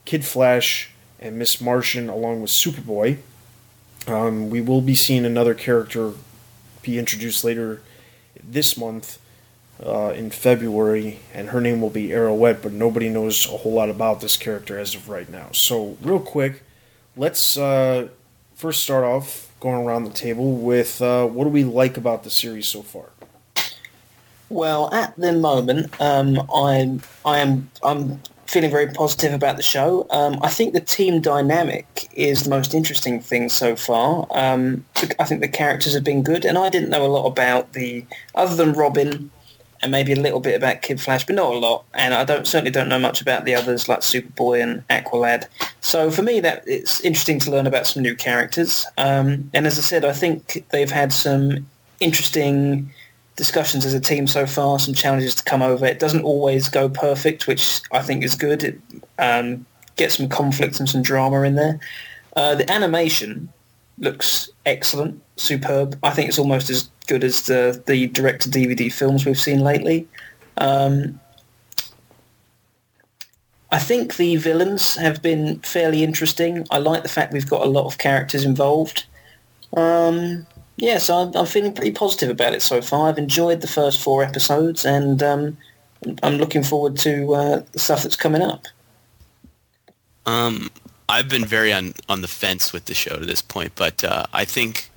Kid 0.05 0.25
Flash, 0.25 0.91
and 1.19 1.37
Miss 1.37 1.61
Martian, 1.61 2.09
along 2.09 2.41
with 2.41 2.51
Superboy. 2.51 3.17
Um, 4.05 4.49
we 4.49 4.59
will 4.61 4.81
be 4.81 4.95
seeing 4.95 5.25
another 5.25 5.53
character 5.53 6.13
be 6.81 6.99
introduced 6.99 7.45
later 7.45 7.81
this 8.43 8.75
month 8.75 9.17
uh, 9.85 10.13
in 10.15 10.29
February, 10.29 11.19
and 11.33 11.49
her 11.49 11.61
name 11.61 11.81
will 11.81 11.89
be 11.89 12.09
Arrowette, 12.09 12.61
but 12.61 12.71
nobody 12.71 13.09
knows 13.09 13.45
a 13.45 13.57
whole 13.57 13.73
lot 13.73 13.89
about 13.89 14.21
this 14.21 14.37
character 14.37 14.77
as 14.77 14.95
of 14.95 15.09
right 15.09 15.29
now. 15.29 15.49
So, 15.51 15.97
real 16.01 16.19
quick, 16.19 16.63
let's 17.15 17.57
uh, 17.57 18.09
first 18.55 18.83
start 18.83 19.03
off 19.03 19.51
going 19.59 19.85
around 19.85 20.03
the 20.03 20.11
table 20.11 20.57
with 20.57 21.01
uh, 21.01 21.25
what 21.25 21.45
do 21.45 21.49
we 21.49 21.63
like 21.63 21.97
about 21.97 22.23
the 22.23 22.29
series 22.29 22.67
so 22.67 22.81
far? 22.81 23.09
Well, 24.49 24.93
at 24.93 25.15
the 25.17 25.31
moment, 25.31 25.99
um, 25.99 26.39
I'm 26.53 27.01
I 27.25 27.39
am 27.39 27.71
I'm 27.81 28.21
feeling 28.45 28.69
very 28.69 28.87
positive 28.87 29.33
about 29.33 29.57
the 29.57 29.63
show. 29.63 30.05
Um, 30.11 30.37
I 30.43 30.49
think 30.49 30.73
the 30.73 30.81
team 30.81 31.21
dynamic 31.21 32.07
is 32.13 32.43
the 32.43 32.49
most 32.49 32.75
interesting 32.75 33.19
thing 33.19 33.49
so 33.49 33.75
far. 33.75 34.27
Um, 34.31 34.85
I 35.17 35.23
think 35.23 35.41
the 35.41 35.47
characters 35.47 35.95
have 35.95 36.03
been 36.03 36.21
good, 36.21 36.45
and 36.45 36.57
I 36.57 36.69
didn't 36.69 36.89
know 36.89 37.05
a 37.05 37.07
lot 37.07 37.25
about 37.25 37.73
the 37.73 38.05
other 38.35 38.55
than 38.55 38.73
Robin 38.73 39.31
and 39.83 39.91
maybe 39.91 40.13
a 40.13 40.15
little 40.15 40.39
bit 40.39 40.55
about 40.55 40.81
Kid 40.81 40.99
Flash, 41.01 41.25
but 41.25 41.35
not 41.35 41.53
a 41.53 41.57
lot. 41.57 41.83
And 41.93 42.13
I 42.13 42.23
don't 42.23 42.47
certainly 42.47 42.71
don't 42.71 42.87
know 42.87 42.97
much 42.97 43.21
about 43.21 43.43
the 43.43 43.53
others 43.53 43.89
like 43.89 43.99
Superboy 43.99 44.63
and 44.63 44.87
Aqualad. 44.87 45.45
So 45.81 46.09
for 46.09 46.21
me, 46.21 46.39
that 46.39 46.63
it's 46.65 47.01
interesting 47.01 47.37
to 47.39 47.51
learn 47.51 47.67
about 47.67 47.85
some 47.85 48.01
new 48.01 48.15
characters. 48.15 48.85
Um, 48.97 49.51
and 49.53 49.67
as 49.67 49.77
I 49.77 49.81
said, 49.81 50.05
I 50.05 50.13
think 50.13 50.65
they've 50.71 50.89
had 50.89 51.11
some 51.11 51.67
interesting 51.99 52.89
discussions 53.35 53.85
as 53.85 53.93
a 53.93 53.99
team 53.99 54.25
so 54.25 54.45
far, 54.45 54.79
some 54.79 54.93
challenges 54.93 55.35
to 55.35 55.43
come 55.43 55.61
over. 55.61 55.85
It 55.85 55.99
doesn't 55.99 56.23
always 56.23 56.69
go 56.69 56.87
perfect, 56.87 57.45
which 57.45 57.81
I 57.91 58.01
think 58.01 58.23
is 58.23 58.35
good. 58.35 58.63
It 58.63 58.79
um, 59.19 59.65
gets 59.97 60.15
some 60.17 60.29
conflict 60.29 60.79
and 60.79 60.87
some 60.87 61.01
drama 61.01 61.41
in 61.41 61.55
there. 61.55 61.79
Uh, 62.37 62.55
the 62.55 62.71
animation 62.71 63.49
looks 63.97 64.49
excellent, 64.65 65.21
superb. 65.35 65.97
I 66.03 66.11
think 66.11 66.29
it's 66.29 66.39
almost 66.39 66.69
as 66.69 66.89
good 67.07 67.23
as 67.23 67.43
the 67.43 67.81
the 67.85 68.07
direct 68.07 68.43
to 68.43 68.49
DVD 68.49 68.91
films 68.91 69.25
we've 69.25 69.39
seen 69.39 69.59
lately. 69.59 70.07
Um, 70.57 71.19
I 73.71 73.79
think 73.79 74.17
the 74.17 74.35
villains 74.35 74.95
have 74.97 75.21
been 75.23 75.59
fairly 75.61 76.03
interesting. 76.03 76.65
I 76.69 76.77
like 76.77 77.01
the 77.01 77.09
fact 77.09 77.33
we've 77.33 77.49
got 77.49 77.65
a 77.65 77.69
lot 77.69 77.85
of 77.85 77.97
characters 77.97 78.45
involved. 78.45 79.05
Um, 79.75 80.45
yeah, 80.77 80.99
so 80.99 81.15
I'm, 81.15 81.35
I'm, 81.35 81.47
feeling 81.47 81.73
pretty 81.73 81.91
positive 81.91 82.29
about 82.29 82.53
it 82.53 82.61
so 82.61 82.83
far. 82.83 83.09
I've 83.09 83.17
enjoyed 83.17 83.61
the 83.61 83.67
first 83.67 83.99
four 83.99 84.23
episodes, 84.23 84.85
and 84.85 85.23
um, 85.23 85.57
I'm 86.21 86.35
looking 86.35 86.61
forward 86.61 86.97
to 86.97 87.33
uh, 87.33 87.63
the 87.71 87.79
stuff 87.79 88.03
that's 88.03 88.15
coming 88.15 88.43
up. 88.43 88.67
Um, 90.27 90.69
I've 91.13 91.29
been 91.29 91.45
very 91.45 91.71
on 91.71 91.93
on 92.09 92.21
the 92.21 92.27
fence 92.27 92.73
with 92.73 92.85
the 92.85 92.95
show 92.95 93.17
to 93.17 93.25
this 93.25 93.41
point, 93.41 93.73
but 93.75 94.03
uh, 94.03 94.25
I 94.33 94.45
think 94.45 94.89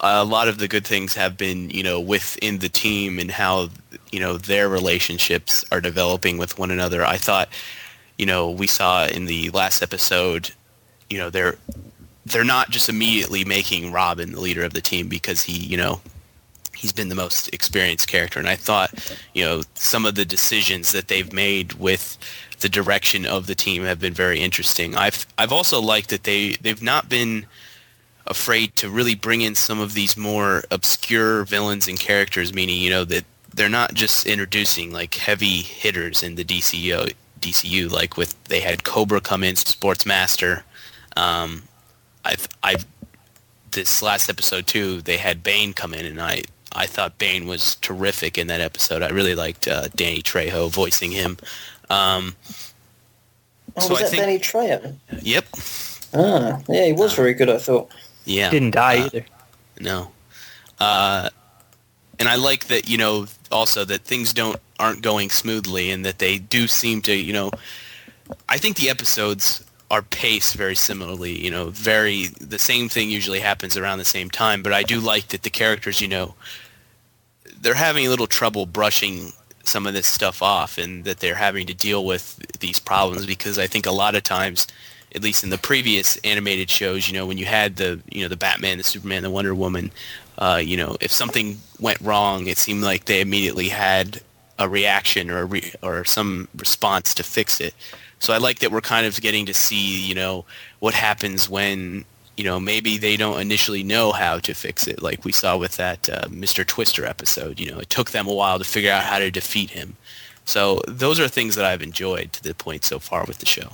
a 0.00 0.24
lot 0.24 0.46
of 0.48 0.58
the 0.58 0.68
good 0.68 0.86
things 0.86 1.14
have 1.14 1.38
been, 1.38 1.70
you 1.70 1.82
know, 1.82 1.98
within 1.98 2.58
the 2.58 2.68
team 2.68 3.18
and 3.18 3.30
how, 3.30 3.70
you 4.12 4.20
know, 4.20 4.36
their 4.36 4.68
relationships 4.68 5.64
are 5.72 5.80
developing 5.80 6.36
with 6.36 6.58
one 6.58 6.70
another. 6.70 7.02
I 7.02 7.16
thought, 7.16 7.48
you 8.18 8.26
know, 8.26 8.50
we 8.50 8.66
saw 8.66 9.06
in 9.06 9.24
the 9.24 9.48
last 9.50 9.82
episode, 9.82 10.50
you 11.08 11.16
know, 11.16 11.30
they're 11.30 11.56
they're 12.26 12.44
not 12.44 12.68
just 12.68 12.90
immediately 12.90 13.42
making 13.42 13.90
Robin 13.90 14.32
the 14.32 14.40
leader 14.40 14.64
of 14.64 14.74
the 14.74 14.82
team 14.82 15.08
because 15.08 15.44
he, 15.44 15.56
you 15.56 15.78
know, 15.78 16.02
he's 16.76 16.92
been 16.92 17.08
the 17.08 17.14
most 17.14 17.48
experienced 17.54 18.06
character. 18.06 18.38
And 18.38 18.48
I 18.48 18.56
thought, 18.56 18.92
you 19.32 19.44
know, 19.44 19.62
some 19.76 20.04
of 20.04 20.14
the 20.14 20.26
decisions 20.26 20.92
that 20.92 21.08
they've 21.08 21.32
made 21.32 21.72
with 21.74 22.18
the 22.64 22.68
direction 22.70 23.26
of 23.26 23.46
the 23.46 23.54
team 23.54 23.84
have 23.84 24.00
been 24.00 24.14
very 24.14 24.40
interesting. 24.40 24.96
I've 24.96 25.26
I've 25.36 25.52
also 25.52 25.82
liked 25.82 26.08
that 26.08 26.22
they 26.22 26.52
they've 26.62 26.82
not 26.82 27.10
been 27.10 27.44
afraid 28.26 28.74
to 28.76 28.88
really 28.88 29.14
bring 29.14 29.42
in 29.42 29.54
some 29.54 29.80
of 29.80 29.92
these 29.92 30.16
more 30.16 30.64
obscure 30.70 31.44
villains 31.44 31.86
and 31.88 32.00
characters, 32.00 32.54
meaning 32.54 32.80
you 32.80 32.88
know 32.88 33.04
that 33.04 33.26
they're 33.52 33.68
not 33.68 33.92
just 33.92 34.24
introducing 34.24 34.94
like 34.94 35.14
heavy 35.14 35.60
hitters 35.60 36.22
in 36.22 36.36
the 36.36 36.44
DCU. 36.44 37.12
DCU 37.38 37.90
like 37.90 38.16
with 38.16 38.42
they 38.44 38.60
had 38.60 38.82
Cobra 38.82 39.20
come 39.20 39.44
in, 39.44 39.56
Sportsmaster. 39.56 40.62
Um, 41.18 41.64
I've 42.24 42.48
I've 42.62 42.86
this 43.72 44.00
last 44.00 44.30
episode 44.30 44.66
too. 44.66 45.02
They 45.02 45.18
had 45.18 45.42
Bane 45.42 45.74
come 45.74 45.92
in, 45.92 46.06
and 46.06 46.18
I 46.18 46.44
I 46.72 46.86
thought 46.86 47.18
Bane 47.18 47.46
was 47.46 47.74
terrific 47.76 48.38
in 48.38 48.46
that 48.46 48.62
episode. 48.62 49.02
I 49.02 49.10
really 49.10 49.34
liked 49.34 49.68
uh, 49.68 49.88
Danny 49.94 50.22
Trejo 50.22 50.70
voicing 50.70 51.10
him. 51.10 51.36
Um, 51.90 52.36
oh, 53.76 53.80
so 53.80 53.88
was 53.90 54.00
I 54.00 54.02
that 54.02 54.10
think, 54.10 54.22
Danny 54.22 54.38
Trejo? 54.38 54.94
Yep. 55.22 55.44
Ah, 56.14 56.60
yeah, 56.68 56.86
he 56.86 56.92
was 56.92 57.12
very 57.14 57.34
good. 57.34 57.50
I 57.50 57.58
thought. 57.58 57.90
Yeah. 58.24 58.50
Didn't 58.50 58.72
die 58.72 59.00
uh, 59.00 59.04
either. 59.06 59.26
No. 59.80 60.10
Uh, 60.78 61.30
and 62.18 62.28
I 62.28 62.36
like 62.36 62.66
that, 62.66 62.88
you 62.88 62.96
know, 62.98 63.26
also 63.50 63.84
that 63.84 64.02
things 64.02 64.32
don't 64.32 64.60
aren't 64.78 65.02
going 65.02 65.30
smoothly 65.30 65.90
and 65.90 66.04
that 66.04 66.18
they 66.18 66.38
do 66.38 66.66
seem 66.66 67.00
to, 67.02 67.14
you 67.14 67.32
know, 67.32 67.50
I 68.48 68.58
think 68.58 68.76
the 68.76 68.90
episodes 68.90 69.64
are 69.90 70.02
paced 70.02 70.54
very 70.54 70.74
similarly, 70.74 71.38
you 71.38 71.50
know, 71.50 71.66
very 71.70 72.26
the 72.40 72.58
same 72.58 72.88
thing 72.88 73.10
usually 73.10 73.40
happens 73.40 73.76
around 73.76 73.98
the 73.98 74.04
same 74.04 74.30
time, 74.30 74.62
but 74.62 74.72
I 74.72 74.82
do 74.82 74.98
like 75.00 75.28
that 75.28 75.42
the 75.42 75.50
characters, 75.50 76.00
you 76.00 76.08
know, 76.08 76.34
they're 77.60 77.74
having 77.74 78.06
a 78.06 78.08
little 78.08 78.26
trouble 78.26 78.66
brushing 78.66 79.32
some 79.68 79.86
of 79.86 79.94
this 79.94 80.06
stuff 80.06 80.42
off 80.42 80.78
and 80.78 81.04
that 81.04 81.20
they're 81.20 81.34
having 81.34 81.66
to 81.66 81.74
deal 81.74 82.04
with 82.04 82.36
these 82.60 82.78
problems 82.78 83.26
because 83.26 83.58
I 83.58 83.66
think 83.66 83.86
a 83.86 83.92
lot 83.92 84.14
of 84.14 84.22
times 84.22 84.66
at 85.14 85.22
least 85.22 85.44
in 85.44 85.50
the 85.50 85.58
previous 85.58 86.16
animated 86.18 86.68
shows, 86.68 87.06
you 87.08 87.14
know, 87.14 87.24
when 87.24 87.38
you 87.38 87.46
had 87.46 87.76
the, 87.76 88.00
you 88.10 88.22
know, 88.22 88.28
the 88.28 88.36
Batman, 88.36 88.78
the 88.78 88.84
Superman, 88.84 89.22
the 89.22 89.30
Wonder 89.30 89.54
Woman, 89.54 89.92
uh, 90.38 90.60
you 90.62 90.76
know, 90.76 90.96
if 91.00 91.12
something 91.12 91.58
went 91.78 92.00
wrong, 92.00 92.48
it 92.48 92.58
seemed 92.58 92.82
like 92.82 93.04
they 93.04 93.20
immediately 93.20 93.68
had 93.68 94.20
a 94.58 94.68
reaction 94.68 95.30
or 95.30 95.38
a 95.38 95.44
re- 95.44 95.72
or 95.82 96.04
some 96.04 96.48
response 96.56 97.14
to 97.14 97.22
fix 97.22 97.60
it. 97.60 97.74
So 98.18 98.32
I 98.32 98.38
like 98.38 98.60
that 98.60 98.72
we're 98.72 98.80
kind 98.80 99.06
of 99.06 99.20
getting 99.20 99.46
to 99.46 99.54
see, 99.54 100.04
you 100.04 100.14
know, 100.14 100.44
what 100.80 100.94
happens 100.94 101.48
when, 101.48 102.04
you 102.36 102.44
know, 102.44 102.58
maybe 102.58 102.98
they 102.98 103.16
don't 103.16 103.40
initially 103.40 103.82
know 103.82 104.12
how 104.12 104.38
to 104.40 104.54
fix 104.54 104.86
it, 104.86 105.02
like 105.02 105.24
we 105.24 105.32
saw 105.32 105.56
with 105.56 105.76
that 105.76 106.08
uh, 106.08 106.22
Mr. 106.28 106.66
Twister 106.66 107.06
episode. 107.06 107.60
You 107.60 107.70
know, 107.70 107.78
it 107.78 107.90
took 107.90 108.10
them 108.10 108.26
a 108.26 108.34
while 108.34 108.58
to 108.58 108.64
figure 108.64 108.90
out 108.90 109.04
how 109.04 109.18
to 109.18 109.30
defeat 109.30 109.70
him. 109.70 109.96
So 110.44 110.80
those 110.86 111.20
are 111.20 111.28
things 111.28 111.54
that 111.54 111.64
I've 111.64 111.82
enjoyed 111.82 112.32
to 112.34 112.42
the 112.42 112.54
point 112.54 112.84
so 112.84 112.98
far 112.98 113.24
with 113.24 113.38
the 113.38 113.46
show. 113.46 113.70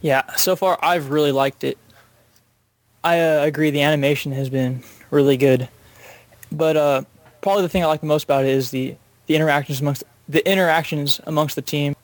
Yeah, 0.00 0.34
so 0.36 0.56
far 0.56 0.78
I've 0.82 1.10
really 1.10 1.32
liked 1.32 1.64
it. 1.64 1.78
I 3.02 3.20
uh, 3.20 3.44
agree 3.44 3.70
the 3.70 3.82
animation 3.82 4.32
has 4.32 4.48
been 4.48 4.82
really 5.10 5.36
good, 5.36 5.68
but 6.50 6.76
uh, 6.76 7.02
probably 7.42 7.62
the 7.62 7.68
thing 7.68 7.82
I 7.82 7.86
like 7.86 8.00
the 8.00 8.06
most 8.06 8.24
about 8.24 8.44
it 8.44 8.50
is 8.50 8.70
the 8.70 8.96
the 9.26 9.34
interactions 9.34 9.80
amongst 9.80 10.04
the 10.28 10.46
interactions 10.50 11.20
amongst 11.26 11.54
the 11.54 11.62
team, 11.62 11.94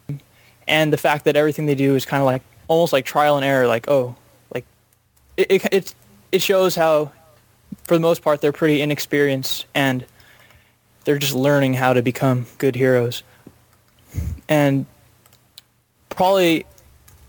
and 0.69 0.93
the 0.93 0.99
fact 0.99 1.25
that 1.25 1.37
everything 1.37 1.67
they 1.67 1.75
do 1.75 1.95
is 1.95 2.05
kind 2.05 2.21
of 2.21 2.27
like 2.27 2.43
almost 2.69 2.93
like 2.93 3.07
trial 3.07 3.37
and 3.37 3.45
error. 3.45 3.67
Like 3.67 3.89
oh, 3.89 4.15
it 5.49 5.65
it, 5.73 5.95
it 6.33 6.43
shows 6.43 6.75
how, 6.75 7.13
for 7.85 7.95
the 7.95 8.01
most 8.01 8.23
part, 8.23 8.41
they're 8.41 8.53
pretty 8.53 8.83
inexperienced 8.83 9.67
and 9.75 10.05
they're 11.05 11.19
just 11.19 11.35
learning 11.35 11.75
how 11.75 11.93
to 11.93 12.03
become 12.03 12.47
good 12.59 12.77
heroes, 12.77 13.23
and 14.49 14.87
probably 16.09 16.67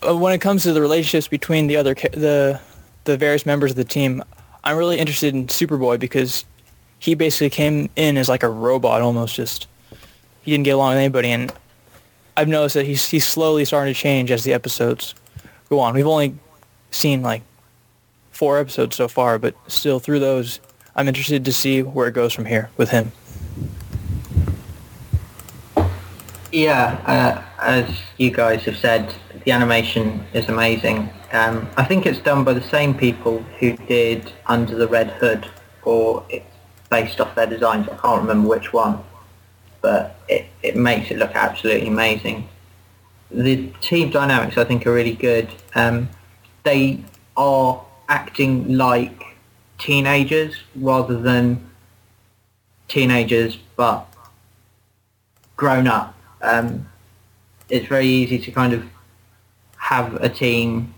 uh, 0.05 0.15
when 0.15 0.33
it 0.33 0.39
comes 0.39 0.63
to 0.63 0.73
the 0.73 0.81
relationships 0.81 1.27
between 1.27 1.67
the 1.67 1.77
other 1.77 1.93
the 1.93 2.59
the 3.05 3.17
various 3.17 3.45
members 3.45 3.71
of 3.71 3.77
the 3.77 3.83
team, 3.83 4.23
I'm 4.63 4.77
really 4.77 4.99
interested 4.99 5.33
in 5.33 5.47
Superboy 5.47 5.99
because 5.99 6.45
he 6.99 7.15
basically 7.15 7.49
came 7.49 7.89
in 7.95 8.17
as 8.17 8.29
like 8.29 8.43
a 8.43 8.49
robot 8.49 9.01
almost. 9.01 9.35
Just 9.35 9.67
he 10.41 10.51
didn't 10.51 10.65
get 10.65 10.71
along 10.71 10.91
with 10.91 10.99
anybody, 10.99 11.29
and 11.29 11.51
I've 12.35 12.47
noticed 12.47 12.75
that 12.75 12.85
he's 12.85 13.07
he's 13.07 13.25
slowly 13.25 13.65
starting 13.65 13.93
to 13.93 13.99
change 13.99 14.31
as 14.31 14.43
the 14.43 14.53
episodes 14.53 15.15
go 15.69 15.79
on. 15.79 15.93
We've 15.93 16.05
only 16.05 16.35
seen 16.91 17.21
like 17.21 17.41
four 18.41 18.57
episodes 18.57 18.95
so 18.95 19.07
far, 19.07 19.37
but 19.37 19.53
still 19.67 19.99
through 19.99 20.17
those, 20.17 20.61
I'm 20.95 21.07
interested 21.07 21.45
to 21.45 21.53
see 21.53 21.83
where 21.83 22.07
it 22.07 22.13
goes 22.13 22.33
from 22.33 22.45
here 22.45 22.71
with 22.75 22.89
him. 22.89 23.11
Yeah, 26.51 26.99
uh, 27.05 27.43
as 27.61 27.87
you 28.17 28.31
guys 28.31 28.63
have 28.63 28.77
said, 28.77 29.13
the 29.45 29.51
animation 29.51 30.25
is 30.33 30.49
amazing. 30.49 31.11
Um, 31.31 31.69
I 31.77 31.83
think 31.83 32.07
it's 32.07 32.17
done 32.17 32.43
by 32.43 32.53
the 32.53 32.63
same 32.63 32.95
people 32.95 33.43
who 33.59 33.77
did 33.77 34.33
Under 34.47 34.75
the 34.75 34.87
Red 34.87 35.11
Hood, 35.11 35.47
or 35.83 36.25
it's 36.27 36.55
based 36.89 37.21
off 37.21 37.35
their 37.35 37.45
designs. 37.45 37.87
I 37.89 37.95
can't 37.97 38.21
remember 38.21 38.47
which 38.49 38.73
one, 38.73 39.03
but 39.81 40.15
it, 40.27 40.47
it 40.63 40.75
makes 40.75 41.11
it 41.11 41.19
look 41.19 41.35
absolutely 41.35 41.89
amazing. 41.89 42.49
The 43.29 43.67
team 43.81 44.09
dynamics, 44.09 44.57
I 44.57 44.63
think, 44.63 44.87
are 44.87 44.93
really 44.93 45.13
good. 45.13 45.47
Um, 45.75 46.09
they 46.63 47.03
are 47.37 47.85
acting 48.11 48.77
like 48.77 49.23
teenagers 49.79 50.53
rather 50.75 51.19
than 51.19 51.67
teenagers, 52.87 53.57
but 53.75 54.05
grown 55.55 55.87
up 55.87 56.15
um, 56.41 56.87
it's 57.69 57.87
very 57.87 58.07
easy 58.07 58.39
to 58.39 58.51
kind 58.51 58.73
of 58.73 58.83
have 59.77 60.15
a 60.15 60.29
team 60.29 60.93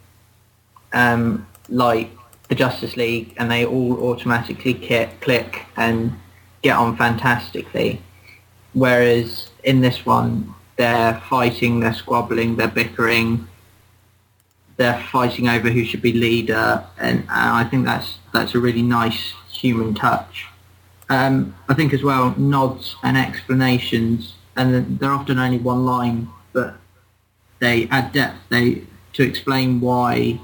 um, 0.94 1.46
like 1.70 2.10
the 2.50 2.56
Justice 2.56 2.98
League 2.98 3.34
and 3.38 3.50
they 3.50 3.66
all 3.66 4.10
automatically 4.10 4.74
click 5.22 5.66
and 5.78 6.14
get 6.62 6.76
on 6.76 6.96
fantastically. 6.98 8.02
Whereas 8.74 9.50
in 9.64 9.82
this 9.82 10.06
one, 10.06 10.54
they're 10.78 11.22
fighting, 11.30 11.80
they're 11.80 11.94
squabbling, 11.94 12.56
they're 12.56 12.68
bickering, 12.68 13.48
they're 14.78 15.02
fighting 15.12 15.48
over 15.48 15.70
who 15.70 15.84
should 15.86 16.02
be 16.02 16.14
leader, 16.14 16.84
and, 16.98 17.20
and 17.20 17.30
I 17.30 17.64
think 17.64 17.86
that's 17.86 18.18
that's 18.34 18.56
a 18.56 18.60
really 18.60 18.82
nice 18.82 19.34
human 19.52 19.94
touch. 19.94 20.48
Um, 21.10 21.56
I 21.70 21.74
think 21.74 21.94
as 21.94 22.04
well 22.04 22.34
nods 22.38 22.96
and 23.04 23.18
explanations 23.18 24.34
and 24.56 25.00
they're 25.00 25.12
often 25.12 25.40
only 25.40 25.58
one 25.58 25.86
line, 25.86 26.30
but 26.52 26.76
they 27.60 27.88
add 27.90 28.12
depth. 28.12 28.38
They 28.50 28.84
to 29.14 29.24
explain 29.24 29.80
why 29.80 30.40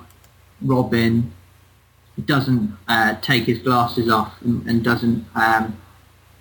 Robin 0.62 1.32
doesn't 2.26 2.78
uh, 2.88 3.16
take 3.22 3.46
his 3.46 3.60
glasses 3.60 4.10
off 4.10 4.42
and, 4.42 4.68
and 4.68 4.84
doesn't 4.84 5.26
um, 5.36 5.78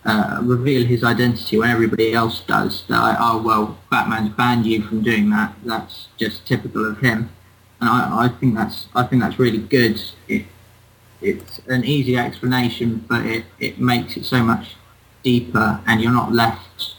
uh, 0.04 0.40
reveal 0.42 0.84
his 0.84 1.04
identity 1.04 1.58
when 1.58 1.70
everybody 1.70 2.12
else 2.12 2.40
does. 2.40 2.84
Oh 2.90 3.42
well, 3.44 3.78
Batman's 3.90 4.34
banned 4.34 4.66
you 4.66 4.82
from 4.82 5.02
doing 5.02 5.30
that. 5.30 5.54
That's 5.64 6.08
just 6.18 6.46
typical 6.46 6.86
of 6.86 6.98
him, 6.98 7.30
and 7.80 7.88
I, 7.88 8.24
I 8.24 8.28
think 8.28 8.54
that's 8.54 8.86
I 8.94 9.04
think 9.04 9.22
that's 9.22 9.38
really 9.38 9.58
good. 9.58 10.00
It, 10.26 10.44
it's 11.20 11.60
an 11.66 11.84
easy 11.84 12.16
explanation, 12.16 13.04
but 13.08 13.26
it, 13.26 13.44
it 13.58 13.80
makes 13.80 14.16
it 14.16 14.24
so 14.24 14.42
much 14.42 14.76
deeper, 15.22 15.80
and 15.86 16.00
you're 16.00 16.12
not 16.12 16.32
left 16.32 16.94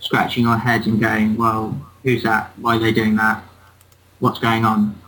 scratching 0.00 0.44
your 0.44 0.58
heads 0.58 0.86
and 0.86 1.00
going, 1.00 1.36
well, 1.36 1.80
who's 2.02 2.22
that? 2.24 2.52
Why 2.58 2.76
are 2.76 2.78
they 2.78 2.92
doing 2.92 3.16
that? 3.16 3.42
What's 4.18 4.38
going 4.38 4.64
on? 4.64 5.00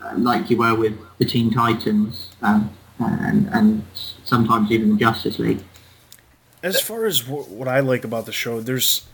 Uh, 0.00 0.14
like 0.16 0.48
you 0.48 0.56
were 0.56 0.74
with 0.74 0.98
the 1.18 1.24
Teen 1.24 1.52
Titans 1.52 2.30
um, 2.40 2.72
and, 2.98 3.48
and 3.52 3.84
sometimes 4.24 4.70
even 4.70 4.90
the 4.90 4.96
Justice 4.96 5.38
League. 5.38 5.62
As 6.62 6.80
far 6.80 7.04
as 7.04 7.26
what 7.26 7.68
I 7.68 7.80
like 7.80 8.04
about 8.04 8.26
the 8.26 8.32
show, 8.32 8.60
there's, 8.60 9.06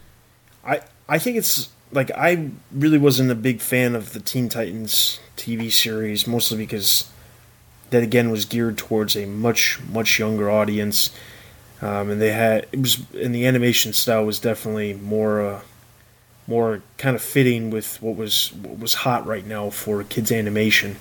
I 0.65 0.81
I 1.09 1.19
think 1.19 1.36
it's 1.36 1.69
like 1.94 2.10
I 2.10 2.50
really 2.72 2.98
wasn't 2.98 3.30
a 3.30 3.36
big 3.36 3.60
fan 3.60 3.94
of 3.94 4.12
the 4.12 4.20
Teen 4.20 4.48
Titans 4.48 5.20
TV 5.36 5.72
series, 5.72 6.26
mostly 6.26 6.58
because 6.58 7.10
that 7.90 8.02
again 8.02 8.30
was 8.30 8.44
geared 8.44 8.76
towards 8.76 9.16
a 9.16 9.26
much 9.26 9.80
much 9.90 10.18
younger 10.18 10.50
audience 10.50 11.10
um, 11.84 12.10
and 12.10 12.20
they 12.20 12.32
had 12.32 12.66
it 12.72 12.80
was 12.80 12.98
and 13.12 13.34
the 13.34 13.46
animation 13.46 13.92
style 13.92 14.24
was 14.24 14.38
definitely 14.38 14.94
more 14.94 15.40
uh, 15.42 15.60
more 16.46 16.82
kind 16.96 17.14
of 17.14 17.22
fitting 17.22 17.70
with 17.70 18.00
what 18.00 18.16
was 18.16 18.52
what 18.54 18.78
was 18.78 18.94
hot 18.94 19.26
right 19.26 19.46
now 19.46 19.70
for 19.70 20.02
kids 20.04 20.32
animation. 20.32 20.96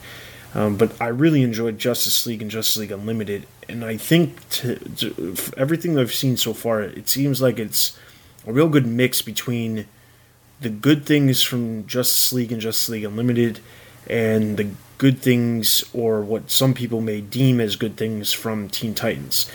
Um, 0.55 0.75
but 0.75 1.01
I 1.01 1.07
really 1.07 1.41
enjoyed 1.41 1.79
Justice 1.79 2.27
League 2.27 2.41
and 2.41 2.51
Justice 2.51 2.77
League 2.77 2.91
Unlimited, 2.91 3.47
and 3.67 3.83
I 3.83 3.97
think 3.97 4.47
to, 4.49 4.75
to, 4.75 5.35
everything 5.57 5.97
I've 5.97 6.13
seen 6.13 6.37
so 6.37 6.53
far, 6.53 6.83
it 6.83 7.09
seems 7.09 7.41
like 7.41 7.57
it's 7.57 7.97
a 8.45 8.53
real 8.53 8.69
good 8.69 8.85
mix 8.85 9.23
between 9.23 9.87
the 10.64 10.69
good 10.69 11.06
things 11.06 11.44
from 11.44 11.85
Justice 11.85 12.34
League 12.34 12.52
and 12.52 12.61
Justice 12.61 12.90
League 12.90 13.03
Unlimited, 13.03 13.60
and 14.07 14.57
the 14.57 14.69
good 14.98 15.19
things 15.19 15.84
or 15.94 16.22
what 16.22 16.49
some 16.49 16.73
people 16.73 17.02
may 17.02 17.22
deem 17.22 17.60
as 17.60 17.76
good 17.76 17.98
things 17.98 18.34
from 18.34 18.69
Teen 18.69 18.95
Titans. 18.95 19.52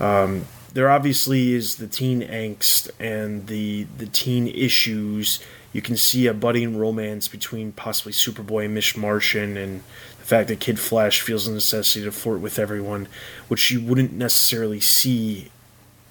Um, 0.00 0.46
there 0.72 0.90
obviously 0.90 1.52
is 1.52 1.76
the 1.76 1.86
teen 1.86 2.20
angst 2.22 2.90
and 2.98 3.46
the 3.46 3.86
the 3.98 4.06
teen 4.06 4.48
issues. 4.48 5.40
You 5.72 5.82
can 5.82 5.96
see 5.96 6.26
a 6.28 6.34
budding 6.34 6.76
romance 6.78 7.26
between 7.26 7.72
possibly 7.72 8.12
Superboy 8.12 8.66
and 8.66 8.74
Miss 8.74 8.96
Martian, 8.96 9.56
and 9.56 9.82
the 10.18 10.24
fact 10.24 10.48
that 10.48 10.60
Kid 10.60 10.78
Flash 10.78 11.20
feels 11.20 11.46
the 11.46 11.52
necessity 11.52 12.04
to 12.04 12.12
flirt 12.12 12.40
with 12.40 12.58
everyone, 12.58 13.08
which 13.48 13.70
you 13.70 13.80
wouldn't 13.80 14.12
necessarily 14.12 14.80
see 14.80 15.50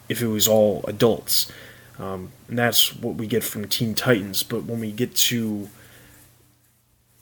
if 0.09 0.21
it 0.21 0.27
was 0.27 0.47
all 0.47 0.83
adults. 0.87 1.51
Um, 1.99 2.31
and 2.47 2.57
that's 2.57 2.95
what 2.95 3.15
we 3.15 3.27
get 3.27 3.43
from 3.43 3.67
Teen 3.67 3.93
Titans. 3.93 4.43
But 4.43 4.63
when 4.63 4.79
we 4.79 4.91
get 4.91 5.15
to 5.15 5.69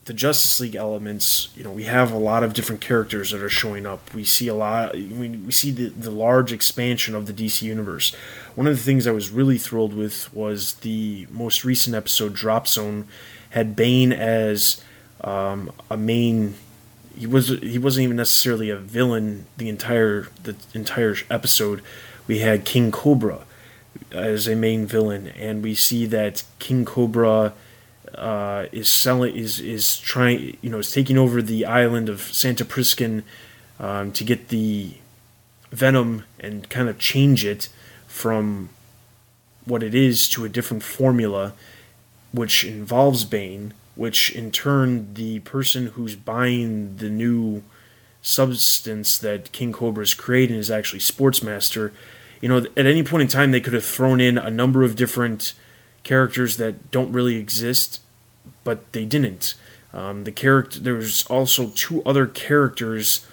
the 0.06 0.14
Justice 0.14 0.60
League 0.60 0.76
elements, 0.76 1.49
you 1.56 1.64
know, 1.64 1.72
we 1.72 1.84
have 1.84 2.11
a 2.11 2.18
lot 2.18 2.43
of 2.43 2.53
different 2.53 2.81
characters 2.81 3.31
that 3.31 3.41
are 3.41 3.49
showing 3.49 3.85
up. 3.85 4.14
We 4.14 4.23
see 4.23 4.48
a 4.48 4.56
lot. 4.56 4.93
We, 4.93 5.30
we 5.30 5.52
see 5.52 5.72
the, 5.72 5.89
the 5.89 6.11
large 6.11 6.52
expansion 6.52 7.15
of 7.15 7.27
the 7.27 7.34
DC 7.34 7.61
universe. 7.61 8.14
One 8.56 8.68
of 8.68 8.76
the 8.76 8.84
things 8.84 9.06
I 9.06 9.11
was 9.11 9.30
really 9.30 9.57
thrilled 9.57 9.93
with 9.93 10.34
was 10.34 10.76
the 10.76 11.27
most 11.30 11.64
recent 11.64 11.95
episode, 11.95 12.34
Drop 12.34 12.68
Zone, 12.68 13.07
had 13.52 13.76
Bane 13.76 14.11
as 14.11 14.84
um, 15.22 15.72
a 15.89 15.98
main. 15.98 16.56
He 17.15 17.27
was 17.27 17.49
he 17.49 17.77
wasn't 17.77 18.06
even 18.06 18.18
necessarily 18.18 18.69
a 18.69 18.77
villain. 18.77 19.45
The 19.57 19.69
entire 19.69 20.30
the 20.41 20.56
entire 20.73 21.15
episode, 21.30 21.84
we 22.26 22.39
had 22.39 22.65
King 22.65 22.91
Cobra 22.91 23.45
as 24.11 24.47
a 24.47 24.55
main 24.55 24.85
villain, 24.85 25.27
and 25.29 25.63
we 25.63 25.75
see 25.75 26.05
that 26.07 26.43
King 26.59 26.85
Cobra 26.85 27.53
uh, 28.15 28.65
is 28.71 28.89
selling 28.89 29.35
is 29.35 29.59
is 29.59 29.97
trying 29.99 30.57
you 30.61 30.69
know 30.69 30.79
is 30.79 30.91
taking 30.91 31.17
over 31.17 31.41
the 31.41 31.65
island 31.65 32.09
of 32.09 32.21
Santa 32.21 32.65
Priscan 32.65 33.23
um, 33.79 34.11
to 34.11 34.23
get 34.23 34.49
the 34.49 34.93
venom 35.71 36.25
and 36.39 36.69
kind 36.69 36.89
of 36.89 36.99
change 36.99 37.45
it 37.45 37.69
from 38.07 38.69
what 39.65 39.83
it 39.83 39.95
is 39.95 40.27
to 40.29 40.43
a 40.43 40.49
different 40.49 40.83
formula, 40.83 41.53
which 42.31 42.63
involves 42.63 43.25
Bane, 43.25 43.73
which 43.95 44.31
in 44.31 44.51
turn 44.51 45.13
the 45.13 45.39
person 45.39 45.88
who's 45.88 46.15
buying 46.15 46.97
the 46.97 47.09
new 47.09 47.63
substance 48.21 49.17
that 49.17 49.51
King 49.51 49.71
Cobra 49.71 50.03
is 50.03 50.13
creating 50.13 50.57
is 50.57 50.69
actually 50.69 50.99
Sportsmaster. 50.99 51.91
You 52.41 52.49
know, 52.49 52.57
at 52.57 52.85
any 52.85 53.03
point 53.03 53.22
in 53.22 53.27
time, 53.27 53.51
they 53.51 53.61
could 53.61 53.73
have 53.73 53.85
thrown 53.85 54.19
in 54.19 54.38
a 54.38 54.49
number 54.49 54.84
of 54.84 54.95
different 54.95 55.53
characters 56.03 56.57
that 56.57 56.91
don't 56.91 57.11
really 57.11 57.35
exist, 57.38 58.01
but 58.63 58.91
they 58.93 59.05
didn't. 59.05 59.53
Um, 59.93 60.23
the 60.23 60.31
character 60.31 60.80
there's 60.80 61.26
also 61.27 61.69
two 61.76 62.01
other 62.03 62.26
characters 62.26 63.26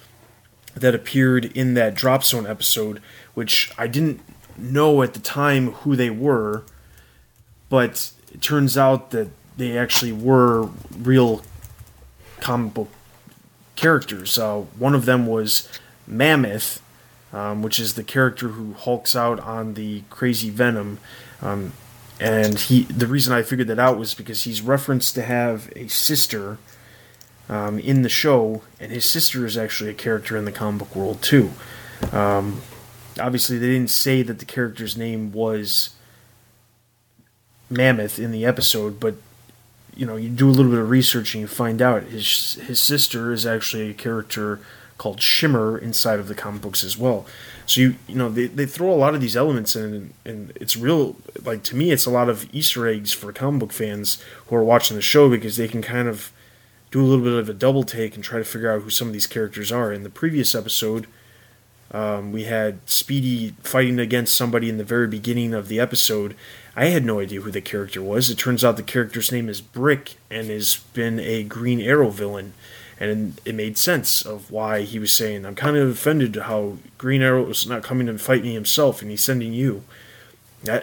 that 0.75 0.95
appeared 0.95 1.47
in 1.57 1.75
that 1.75 1.95
drop 1.95 2.25
zone 2.25 2.47
episode, 2.47 3.01
which 3.35 3.73
I 3.79 3.87
didn't 3.87 4.21
know 4.57 5.03
at 5.03 5.15
the 5.15 5.21
time 5.21 5.73
who 5.73 5.97
they 5.97 6.11
were, 6.11 6.65
but 7.69 8.11
it 8.33 8.43
turns 8.43 8.77
out 8.77 9.11
that 9.11 9.29
they 9.57 9.79
actually 9.79 10.13
were 10.13 10.69
real 10.97 11.43
comic 12.41 12.75
book 12.75 12.89
characters. 13.77 14.39
Uh, 14.39 14.61
one 14.79 14.95
of 14.95 15.05
them 15.05 15.27
was 15.27 15.69
Mammoth, 16.07 16.83
um, 17.33 17.63
which 17.63 17.79
is 17.79 17.95
the 17.95 18.05
character 18.05 18.49
who 18.49 18.75
hulks 18.75 19.15
out 19.15 19.41
on 19.41 19.75
the 19.75 20.03
crazy 20.11 20.51
Venom. 20.51 20.99
Um, 21.43 21.73
and 22.21 22.59
he, 22.59 22.83
the 22.83 23.07
reason 23.07 23.33
I 23.33 23.43
figured 23.43 23.69
that 23.69 23.79
out 23.79 23.99
was 23.99 24.15
because 24.15 24.43
he's 24.43 24.61
referenced 24.61 25.15
to 25.15 25.23
have 25.23 25.71
a 25.77 25.89
sister 25.89 26.59
um, 27.49 27.79
in 27.79 28.03
the 28.03 28.09
show, 28.09 28.63
and 28.81 28.93
his 28.93 29.09
sister 29.09 29.47
is 29.47 29.57
actually 29.57 29.91
a 29.91 29.95
character 29.95 30.37
in 30.37 30.45
the 30.45 30.53
comic 30.53 30.81
book 30.81 30.97
world 30.97 31.23
too. 31.23 31.51
Um, 32.13 32.63
obviously, 33.21 33.59
they 33.59 33.69
didn't 33.69 33.91
say 33.91 34.23
that 34.23 34.39
the 34.39 34.45
character's 34.45 34.97
name 34.97 35.33
was 35.33 35.91
Mammoth 37.71 38.19
in 38.19 38.33
the 38.33 38.45
episode, 38.45 38.99
but 38.99 39.15
you 39.95 40.07
know, 40.07 40.17
you 40.17 40.29
do 40.29 40.49
a 40.49 40.53
little 40.53 40.71
bit 40.71 40.81
of 40.81 40.91
research 40.91 41.35
and 41.35 41.43
you 41.43 41.49
find 41.49 41.83
out 41.83 42.05
his 42.05 42.55
his 42.55 42.81
sister 42.81 43.33
is 43.33 43.45
actually 43.45 43.91
a 43.91 43.95
character 43.95 44.61
called 44.99 45.23
Shimmer 45.23 45.79
inside 45.79 46.19
of 46.19 46.29
the 46.29 46.35
comic 46.35 46.61
books 46.61 46.85
as 46.85 46.99
well. 46.99 47.25
So 47.67 47.81
you 47.81 47.95
you 48.07 48.17
know 48.17 48.29
they, 48.29 48.47
they 48.47 48.67
throw 48.67 48.93
a 48.93 48.97
lot 48.97 49.15
of 49.15 49.21
these 49.21 49.37
elements 49.37 49.75
in 49.77 50.13
and 50.25 50.53
it's 50.57 50.77
real 50.77 51.17
like 51.43 51.63
to 51.65 51.77
me 51.77 51.93
it's 51.93 52.07
a 52.07 52.11
lot 52.11 52.29
of 52.29 52.53
Easter 52.53 52.87
eggs 52.87 53.13
for 53.13 53.33
comic 53.33 53.61
book 53.61 53.73
fans 53.73 54.23
who 54.47 54.57
are 54.57 54.65
watching 54.65 54.97
the 54.97 55.03
show 55.03 55.31
because 55.31 55.57
they 55.57 55.69
can 55.69 55.83
kind 55.83 56.09
of 56.09 56.33
do 56.91 57.01
a 57.01 57.07
little 57.07 57.25
bit 57.25 57.35
of 57.35 57.49
a 57.49 57.55
double 57.55 57.85
take 57.85 58.15
and 58.15 58.25
try 58.25 58.39
to 58.39 58.45
figure 58.45 58.73
out 58.73 58.83
who 58.83 58.91
some 58.91 59.09
of 59.09 59.13
these 59.13 59.27
characters 59.27 59.71
are. 59.71 59.93
In 59.93 60.03
the 60.03 60.11
previous 60.11 60.55
episode, 60.55 61.07
um, 61.91 62.33
we 62.33 62.45
had 62.45 62.81
Speedy 62.89 63.55
fighting 63.63 63.99
against 63.99 64.37
somebody 64.37 64.69
in 64.69 64.79
the 64.79 64.85
very 64.85 65.07
beginning 65.07 65.55
of 65.55 65.69
the 65.69 65.81
episode. 65.81 66.35
I 66.77 66.87
had 66.87 67.05
no 67.05 67.21
idea 67.21 67.41
who 67.41 67.51
the 67.51 67.61
character 67.61 68.03
was. 68.03 68.31
It 68.31 68.39
turns 68.39 68.65
out 68.65 68.77
the 68.77 68.83
character's 68.83 69.33
name 69.33 69.49
is 69.49 69.61
Brick 69.61 70.15
and 70.31 70.49
has 70.49 70.77
been 70.95 71.19
a 71.19 71.43
Green 71.43 71.81
Arrow 71.81 72.11
villain. 72.11 72.53
And 73.01 73.41
it 73.45 73.55
made 73.55 73.79
sense 73.79 74.23
of 74.23 74.51
why 74.51 74.83
he 74.83 74.99
was 74.99 75.13
saying, 75.13 75.47
I'm 75.47 75.55
kind 75.55 75.77
of 75.77 75.89
offended 75.89 76.35
how 76.35 76.79
Green 76.97 77.23
Arrow 77.23 77.47
is 77.49 77.67
not 77.67 77.85
coming 77.85 78.09
to 78.09 78.19
fight 78.19 78.43
me 78.43 78.55
himself 78.55 79.01
and 79.01 79.11
he's 79.11 79.23
sending 79.23 79.53
you. 79.53 79.85
I, 80.69 80.83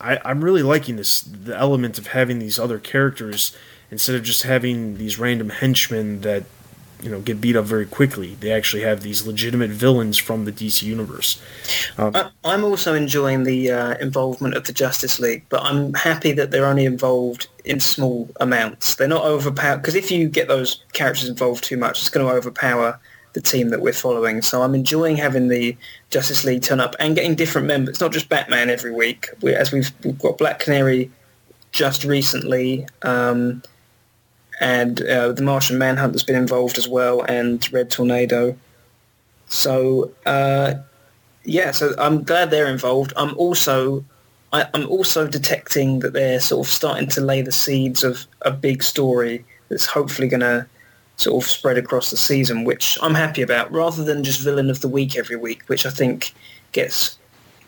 I, 0.00 0.20
I'm 0.24 0.44
really 0.44 0.62
liking 0.62 0.96
this, 0.96 1.22
the 1.22 1.56
element 1.56 1.98
of 1.98 2.08
having 2.08 2.38
these 2.38 2.58
other 2.58 2.78
characters 2.78 3.56
instead 3.90 4.14
of 4.14 4.22
just 4.22 4.42
having 4.42 4.98
these 4.98 5.18
random 5.18 5.48
henchmen 5.48 6.20
that 6.20 6.44
you 7.04 7.10
know 7.10 7.20
get 7.20 7.40
beat 7.40 7.54
up 7.54 7.66
very 7.66 7.84
quickly. 7.84 8.34
They 8.40 8.50
actually 8.50 8.82
have 8.82 9.02
these 9.02 9.26
legitimate 9.26 9.70
villains 9.70 10.16
from 10.16 10.46
the 10.46 10.52
DC 10.52 10.82
universe. 10.82 11.40
Um, 11.98 12.16
I'm 12.44 12.64
also 12.64 12.94
enjoying 12.94 13.42
the 13.42 13.70
uh, 13.70 13.94
involvement 13.98 14.54
of 14.56 14.64
the 14.64 14.72
Justice 14.72 15.20
League, 15.20 15.44
but 15.50 15.62
I'm 15.62 15.92
happy 15.92 16.32
that 16.32 16.50
they're 16.50 16.66
only 16.66 16.86
involved 16.86 17.48
in 17.66 17.78
small 17.78 18.30
amounts. 18.40 18.94
They're 18.94 19.06
not 19.06 19.24
overpowered 19.24 19.78
because 19.82 19.94
if 19.94 20.10
you 20.10 20.28
get 20.28 20.48
those 20.48 20.82
characters 20.94 21.28
involved 21.28 21.62
too 21.62 21.76
much, 21.76 22.00
it's 22.00 22.08
going 22.08 22.26
to 22.26 22.32
overpower 22.32 22.98
the 23.34 23.40
team 23.42 23.68
that 23.68 23.82
we're 23.82 23.92
following. 23.92 24.40
So 24.40 24.62
I'm 24.62 24.74
enjoying 24.74 25.16
having 25.16 25.48
the 25.48 25.76
Justice 26.08 26.44
League 26.44 26.62
turn 26.62 26.80
up 26.80 26.96
and 26.98 27.14
getting 27.14 27.34
different 27.34 27.66
members. 27.66 27.94
It's 27.94 28.00
not 28.00 28.12
just 28.12 28.28
Batman 28.30 28.70
every 28.70 28.92
week. 28.92 29.28
We, 29.42 29.54
as 29.54 29.72
we've, 29.72 29.92
we've 30.04 30.18
got 30.18 30.38
Black 30.38 30.60
Canary 30.60 31.10
just 31.72 32.04
recently. 32.04 32.86
Um, 33.02 33.62
and 34.60 35.02
uh, 35.02 35.32
the 35.32 35.42
Martian 35.42 35.78
Manhunt 35.78 36.12
has 36.12 36.22
been 36.22 36.36
involved 36.36 36.78
as 36.78 36.88
well, 36.88 37.22
and 37.22 37.70
Red 37.72 37.90
Tornado. 37.90 38.56
So 39.46 40.10
uh, 40.26 40.74
yeah, 41.44 41.70
so 41.70 41.94
I'm 41.98 42.22
glad 42.22 42.50
they're 42.50 42.66
involved. 42.66 43.12
I'm 43.16 43.36
also 43.36 44.04
I, 44.52 44.68
am 44.72 44.88
also 44.88 45.26
detecting 45.26 45.98
that 46.00 46.12
they're 46.12 46.40
sort 46.40 46.66
of 46.66 46.72
starting 46.72 47.08
to 47.08 47.20
lay 47.20 47.42
the 47.42 47.52
seeds 47.52 48.04
of 48.04 48.26
a 48.42 48.52
big 48.52 48.82
story 48.82 49.44
that's 49.68 49.86
hopefully 49.86 50.28
going 50.28 50.40
to 50.40 50.66
sort 51.16 51.42
of 51.42 51.50
spread 51.50 51.76
across 51.76 52.10
the 52.10 52.16
season, 52.16 52.64
which 52.64 52.96
I'm 53.02 53.14
happy 53.14 53.42
about, 53.42 53.70
rather 53.72 54.04
than 54.04 54.22
just 54.22 54.40
villain 54.40 54.70
of 54.70 54.80
the 54.80 54.88
week 54.88 55.16
every 55.16 55.36
week, 55.36 55.62
which 55.66 55.86
I 55.86 55.90
think 55.90 56.32
gets 56.72 57.18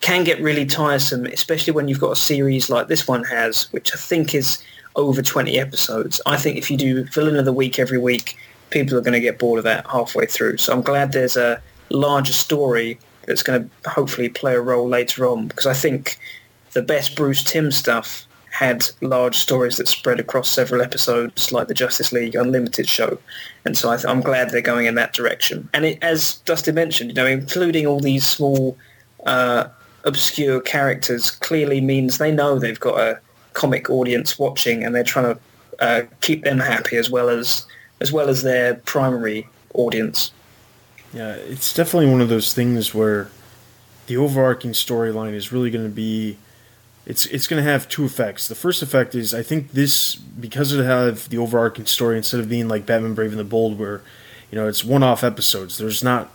can 0.01 0.25
get 0.25 0.41
really 0.41 0.67
tiresome, 0.67 1.27
especially 1.27 1.73
when 1.73 1.89
you've 1.89 2.01
got 2.01 2.13
a 2.13 2.17
series 2.17 2.71
like 2.71 2.87
this 2.87 3.09
one 3.09 3.25
has, 3.25 3.73
which 3.73 3.93
I 3.95 3.99
think 3.99 4.35
is 4.35 4.63
over 4.97 5.23
20 5.23 5.59
episodes. 5.59 6.21
I 6.27 6.37
think 6.37 6.57
if 6.57 6.71
you 6.71 6.77
do 6.77 7.05
villain 7.05 7.37
of 7.37 7.45
the 7.45 7.53
week 7.53 7.79
every 7.79 7.99
week, 7.99 8.37
people 8.71 8.97
are 8.99 9.03
going 9.03 9.13
to 9.13 9.21
get 9.21 9.39
bored 9.39 9.59
of 9.59 9.65
that 9.65 9.87
halfway 9.87 10.27
through. 10.27 10.57
So 10.57 10.73
I'm 10.73 10.83
glad 10.83 11.13
there's 11.13 11.37
a 11.37 11.63
larger 11.91 12.33
story 12.33 12.99
that's 13.27 13.43
going 13.43 13.71
to 13.83 13.91
hopefully 13.91 14.29
play 14.29 14.55
a 14.55 14.61
role 14.61 14.89
later 14.89 15.27
on 15.27 15.49
because 15.49 15.67
I 15.67 15.75
think 15.75 16.19
the 16.73 16.83
best 16.83 17.17
Bruce 17.17 17.45
Timm 17.45 17.71
stuff 17.71 18.27
had 18.51 18.87
large 19.03 19.37
stories 19.37 19.77
that 19.77 19.87
spread 19.87 20.19
across 20.19 20.49
several 20.49 20.81
episodes 20.81 21.53
like 21.53 21.69
the 21.69 21.75
Justice 21.75 22.11
League 22.11 22.35
Unlimited 22.35 22.89
show. 22.89 23.19
And 23.67 23.77
so 23.77 23.91
I 23.91 23.99
am 24.11 24.23
glad 24.23 24.49
they're 24.49 24.63
going 24.63 24.87
in 24.87 24.95
that 24.95 25.13
direction. 25.13 25.69
And 25.75 25.85
it, 25.85 25.99
as 26.03 26.37
Dustin 26.47 26.75
mentioned, 26.75 27.11
you 27.11 27.15
know, 27.15 27.27
including 27.27 27.87
all 27.87 28.01
these 28.01 28.27
small 28.27 28.79
uh, 29.27 29.69
obscure 30.05 30.61
characters 30.61 31.31
clearly 31.31 31.83
means 31.83 32.17
they 32.17 32.33
know 32.33 32.59
they've 32.59 32.81
got 32.81 32.99
a 32.99 33.21
comic 33.57 33.91
audience 33.91 34.39
watching, 34.39 34.85
and 34.85 34.95
they're 34.95 35.03
trying 35.03 35.35
to 35.35 35.41
uh, 35.81 36.03
keep 36.21 36.45
them 36.45 36.59
happy 36.59 36.97
as 36.97 37.11
well 37.11 37.29
as 37.29 37.67
as 38.01 38.13
well 38.13 38.29
as 38.29 38.43
their 38.43 38.75
primary 38.75 39.49
audience. 39.75 40.31
Yeah, 41.13 41.33
it's 41.33 41.73
definitely 41.73 42.11
one 42.11 42.21
of 42.21 42.29
those 42.29 42.53
things 42.53 42.95
where 42.95 43.31
the 44.07 44.17
overarching 44.17 44.73
storyline 44.73 45.33
is 45.33 45.51
really 45.51 45.71
going 45.71 45.85
to 45.85 45.95
be 45.95 46.37
it's 47.07 47.25
it's 47.27 47.47
going 47.47 47.65
to 47.65 47.71
have 47.71 47.89
two 47.89 48.05
effects. 48.05 48.49
The 48.49 48.55
first 48.55 48.83
effect 48.83 49.15
is 49.15 49.33
I 49.33 49.43
think 49.43 49.73
this 49.73 50.17
because 50.17 50.73
it 50.73 50.85
have 50.85 51.29
the 51.29 51.39
overarching 51.39 51.87
story 51.87 52.17
instead 52.19 52.41
of 52.41 52.49
being 52.49 52.69
like 52.69 52.85
Batman 52.85 53.15
Brave 53.15 53.31
and 53.31 53.39
the 53.39 53.45
Bold 53.45 53.79
where 53.79 54.03
you 54.51 54.59
know 54.59 54.69
it's 54.69 54.85
one-off 54.85 55.25
episodes. 55.25 55.79
There's 55.79 56.05
not 56.05 56.31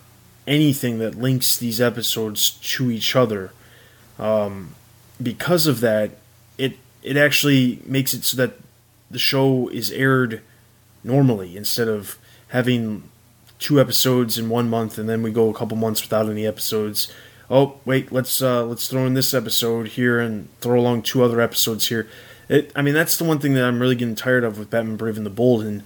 anything 0.48 0.98
that 0.99 1.15
links 1.15 1.57
these 1.57 1.80
episodes 1.80 2.52
to 2.52 2.89
each 2.89 3.15
other. 3.15 3.52
Um, 4.18 4.76
because 5.22 5.68
of 5.68 5.81
that, 5.81 6.11
it 6.57 6.77
it 7.03 7.18
actually 7.18 7.82
makes 7.86 8.14
it 8.14 8.23
so 8.23 8.38
that 8.38 8.53
the 9.10 9.19
show 9.19 9.68
is 9.69 9.91
aired 9.91 10.41
normally 11.03 11.57
instead 11.57 11.88
of 11.88 12.18
having 12.49 13.03
two 13.60 13.80
episodes 13.80 14.38
in 14.38 14.49
one 14.49 14.69
month 14.69 14.98
and 14.98 15.07
then 15.07 15.22
we 15.22 15.32
go 15.32 15.49
a 15.49 15.53
couple 15.53 15.78
months 15.78 16.02
without 16.02 16.30
any 16.30 16.45
episodes. 16.45 17.11
Oh 17.49 17.80
wait, 17.86 18.11
let's 18.11 18.41
uh, 18.41 18.65
let's 18.65 18.88
throw 18.88 19.06
in 19.06 19.14
this 19.14 19.34
episode 19.34 19.90
here 19.90 20.19
and 20.19 20.48
throw 20.61 20.80
along 20.80 21.02
two 21.02 21.23
other 21.23 21.41
episodes 21.41 21.88
here. 21.88 22.07
It, 22.48 22.72
I 22.76 22.82
mean, 22.82 22.94
that's 22.94 23.18
the 23.18 23.23
one 23.23 23.40
thing 23.40 23.53
that 23.53 23.64
I'm 23.64 23.80
really 23.80 23.95
getting 23.95 24.15
tired 24.15 24.44
of 24.44 24.60
with 24.60 24.69
Batman 24.69 24.98
Brave 24.98 25.15
and 25.15 25.26
the 25.26 25.30
Bold, 25.30 25.64
and 25.64 25.84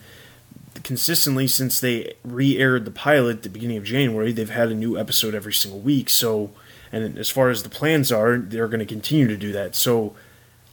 consistently 0.84 1.48
since 1.48 1.80
they 1.80 2.14
re-aired 2.24 2.86
the 2.86 2.92
pilot 2.92 3.38
at 3.38 3.44
the 3.44 3.50
beginning 3.50 3.78
of 3.78 3.84
January, 3.84 4.32
they've 4.32 4.50
had 4.50 4.70
a 4.70 4.76
new 4.76 4.98
episode 4.98 5.36
every 5.36 5.54
single 5.54 5.80
week. 5.80 6.10
So, 6.10 6.52
and 6.92 7.18
as 7.20 7.30
far 7.30 7.50
as 7.50 7.62
the 7.62 7.70
plans 7.70 8.12
are, 8.12 8.38
they're 8.38 8.68
going 8.68 8.80
to 8.80 8.86
continue 8.86 9.28
to 9.28 9.38
do 9.38 9.52
that. 9.52 9.76
So, 9.76 10.16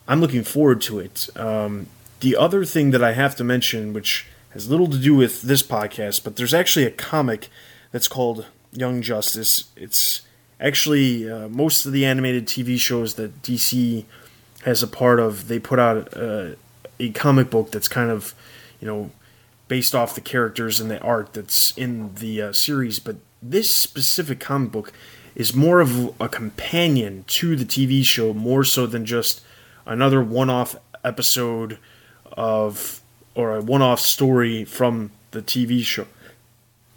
I'm 0.09 0.21
looking 0.21 0.45
forward 0.45 0.81
to 0.83 0.99
it. 0.99 1.29
Um, 1.37 1.87
the 2.21 2.37
other 2.37 2.65
thing 2.65 2.91
that 2.91 3.03
I 3.03 3.13
have 3.13 3.37
to 3.37 3.45
mention, 3.45 3.93
which 3.93 4.27
has 4.51 4.69
little 4.69 4.89
to 4.89 4.99
do 4.99 5.15
with 5.15 5.43
this 5.43 5.63
podcast, 5.63 6.25
but 6.25 6.37
there's 6.37 6.55
actually 6.55 6.85
a 6.85 6.91
comic 6.91 7.49
that's 7.91 8.09
called 8.09 8.47
Young 8.73 9.03
Justice. 9.03 9.65
It's 9.77 10.23
actually 10.61 11.31
uh, 11.31 11.49
most 11.49 11.87
of 11.87 11.93
the 11.93 12.05
animated 12.05 12.47
TV 12.47 12.79
shows 12.79 13.15
that 13.15 13.43
DC 13.43 14.05
has 14.65 14.83
a 14.83 14.87
part 14.87 15.19
of. 15.19 15.49
They 15.49 15.59
put 15.59 15.79
out 15.79 16.17
uh, 16.17 16.51
a 16.99 17.11
comic 17.11 17.51
book 17.51 17.71
that's 17.71 17.89
kind 17.89 18.11
of, 18.11 18.35
you 18.81 18.87
know, 18.87 19.11
based 19.69 19.95
off 19.95 20.15
the 20.15 20.21
characters 20.21 20.81
and 20.81 20.91
the 20.91 21.01
art 21.01 21.33
that's 21.33 21.77
in 21.77 22.15
the 22.15 22.43
uh, 22.43 22.53
series. 22.53 22.99
But 22.99 23.17
this 23.43 23.75
specific 23.75 24.39
comic 24.39 24.71
book 24.71 24.93
is 25.35 25.55
more 25.55 25.81
of 25.81 26.15
a 26.21 26.29
companion 26.29 27.25
to 27.27 27.57
the 27.57 27.65
TV 27.65 28.05
show, 28.05 28.35
more 28.35 28.65
so 28.65 28.87
than 28.87 29.07
just 29.07 29.41
another 29.87 30.23
one-off 30.23 30.77
episode 31.05 31.79
of 32.33 33.01
or 33.35 33.57
a 33.57 33.63
one-off 33.63 34.01
story 34.01 34.65
from 34.65 35.11
the 35.31 35.43
TV 35.43 35.83
show. 35.83 36.07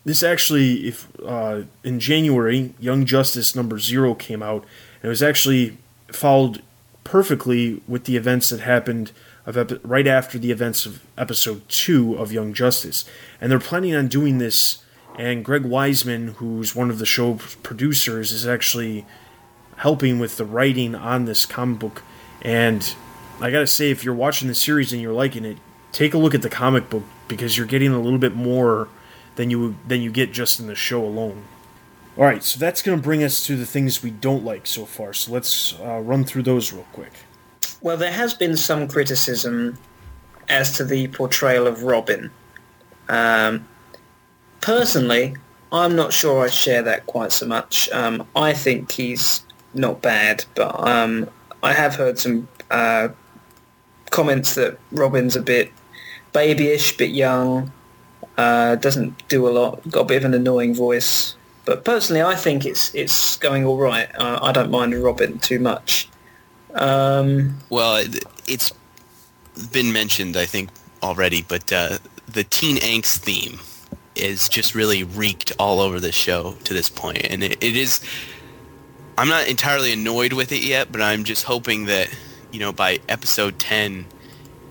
This 0.04 0.22
actually, 0.22 0.88
if 0.88 1.08
uh, 1.26 1.64
in 1.84 2.00
January, 2.00 2.74
Young 2.80 3.06
Justice 3.06 3.56
number 3.56 3.80
zero 3.80 4.14
came 4.14 4.44
out, 4.44 4.64
and 5.02 5.06
it 5.06 5.08
was 5.08 5.24
actually 5.24 5.78
followed 6.12 6.62
perfectly 7.04 7.82
with 7.88 8.04
the 8.04 8.16
events 8.16 8.50
that 8.50 8.60
happened 8.60 9.12
of 9.46 9.58
epi- 9.58 9.80
right 9.84 10.08
after 10.08 10.38
the 10.38 10.52
events 10.52 10.86
of 10.86 11.04
episode 11.18 11.68
two 11.70 12.16
of 12.16 12.32
Young 12.32 12.54
Justice, 12.54 13.06
and 13.42 13.52
they're 13.52 13.60
planning 13.60 13.96
on 13.96 14.08
doing 14.08 14.38
this. 14.38 14.82
And 15.18 15.46
Greg 15.46 15.64
Weisman, 15.64 16.34
who's 16.34 16.76
one 16.76 16.90
of 16.90 17.00
the 17.00 17.06
show's 17.06 17.56
producers, 17.64 18.34
is 18.34 18.46
actually 18.46 19.06
helping 19.78 20.20
with 20.20 20.36
the 20.36 20.44
writing 20.44 20.94
on 20.94 21.24
this 21.24 21.46
comic 21.46 21.80
book. 21.80 22.04
And 22.46 22.96
I 23.42 23.50
gotta 23.50 23.66
say, 23.66 23.90
if 23.90 24.04
you're 24.04 24.14
watching 24.14 24.48
the 24.48 24.56
series 24.56 24.94
and 24.94 25.02
you're 25.02 25.14
liking 25.14 25.46
it, 25.46 25.58
take 25.92 26.14
a 26.14 26.18
look 26.20 26.36
at 26.36 26.44
the 26.44 26.50
comic 26.50 26.92
book 26.92 27.04
because 27.28 27.58
you're 27.58 27.66
getting 27.66 27.92
a 27.92 28.00
little 28.00 28.20
bit 28.20 28.36
more 28.36 28.88
than 29.36 29.50
you 29.50 29.76
than 29.88 30.02
you 30.02 30.12
get 30.12 30.32
just 30.32 30.60
in 30.60 30.68
the 30.68 30.76
show 30.76 31.04
alone. 31.04 31.44
All 32.16 32.24
right, 32.24 32.44
so 32.44 32.60
that's 32.60 32.84
gonna 32.84 33.02
bring 33.02 33.24
us 33.24 33.44
to 33.48 33.56
the 33.56 33.66
things 33.66 34.04
we 34.04 34.12
don't 34.12 34.46
like 34.46 34.68
so 34.68 34.86
far. 34.86 35.12
So 35.12 35.34
let's 35.34 35.74
uh, 35.80 36.00
run 36.02 36.24
through 36.24 36.44
those 36.44 36.72
real 36.72 36.86
quick. 36.94 37.14
Well, 37.82 37.98
there 37.98 38.12
has 38.12 38.36
been 38.36 38.56
some 38.56 38.88
criticism 38.88 39.78
as 40.48 40.78
to 40.78 40.86
the 40.86 41.08
portrayal 41.08 41.66
of 41.66 41.82
Robin. 41.82 42.30
Um, 43.10 43.68
personally, 44.62 45.36
I'm 45.72 45.96
not 45.96 46.14
sure 46.14 46.46
I 46.46 46.50
share 46.50 46.84
that 46.84 47.08
quite 47.08 47.32
so 47.32 47.48
much. 47.48 47.90
Um, 47.90 48.28
I 48.36 48.54
think 48.54 48.92
he's 48.92 49.42
not 49.74 50.04
bad, 50.04 50.46
but 50.54 50.88
um, 50.88 51.28
I 51.66 51.74
have 51.74 51.96
heard 51.96 52.20
some 52.20 52.48
uh, 52.70 53.10
comments 54.12 54.54
that 54.56 54.78
Robin's 54.92 55.36
a 55.36 55.42
bit 55.42 55.72
babyish, 56.32 56.96
bit 56.98 57.10
young, 57.10 57.72
uh, 58.38 58.76
doesn't 58.76 59.28
do 59.30 59.48
a 59.48 59.52
lot, 59.52 59.82
got 59.90 60.02
a 60.02 60.06
bit 60.06 60.18
of 60.18 60.26
an 60.26 60.34
annoying 60.36 60.76
voice. 60.76 61.36
But 61.66 61.84
personally, 61.84 62.22
I 62.22 62.36
think 62.36 62.66
it's 62.66 62.94
it's 62.94 63.38
going 63.38 63.66
all 63.66 63.78
right. 63.80 64.08
Uh, 64.20 64.38
I 64.42 64.52
don't 64.52 64.70
mind 64.70 64.94
Robin 65.04 65.40
too 65.40 65.58
much. 65.60 66.08
Um, 66.76 67.58
Well, 67.70 67.96
it- 67.96 68.24
it's 68.48 68.72
been 69.72 69.92
mentioned, 69.92 70.38
I 70.38 70.46
think, 70.46 70.70
already, 71.02 71.42
but 71.48 71.72
uh, 71.74 71.98
the 72.32 72.44
teen 72.44 72.78
angst 72.78 73.18
theme 73.20 73.60
is 74.14 74.48
just 74.48 74.76
really 74.76 75.04
reeked 75.04 75.52
all 75.58 75.80
over 75.80 76.00
the 76.00 76.12
show 76.12 76.56
to 76.66 76.74
this 76.76 76.90
point, 76.90 77.26
and 77.32 77.44
it, 77.44 77.54
it 77.64 77.76
is. 77.76 78.02
I'm 79.18 79.28
not 79.30 79.48
entirely 79.48 79.94
annoyed 79.94 80.34
with 80.34 80.52
it 80.52 80.62
yet, 80.64 80.92
but 80.92 81.02
I'm 81.02 81.24
just 81.24 81.44
hoping 81.44 81.86
that 81.86 82.10
you 82.52 82.60
know 82.60 82.72
by 82.72 83.00
episode 83.10 83.60
ten, 83.60 84.06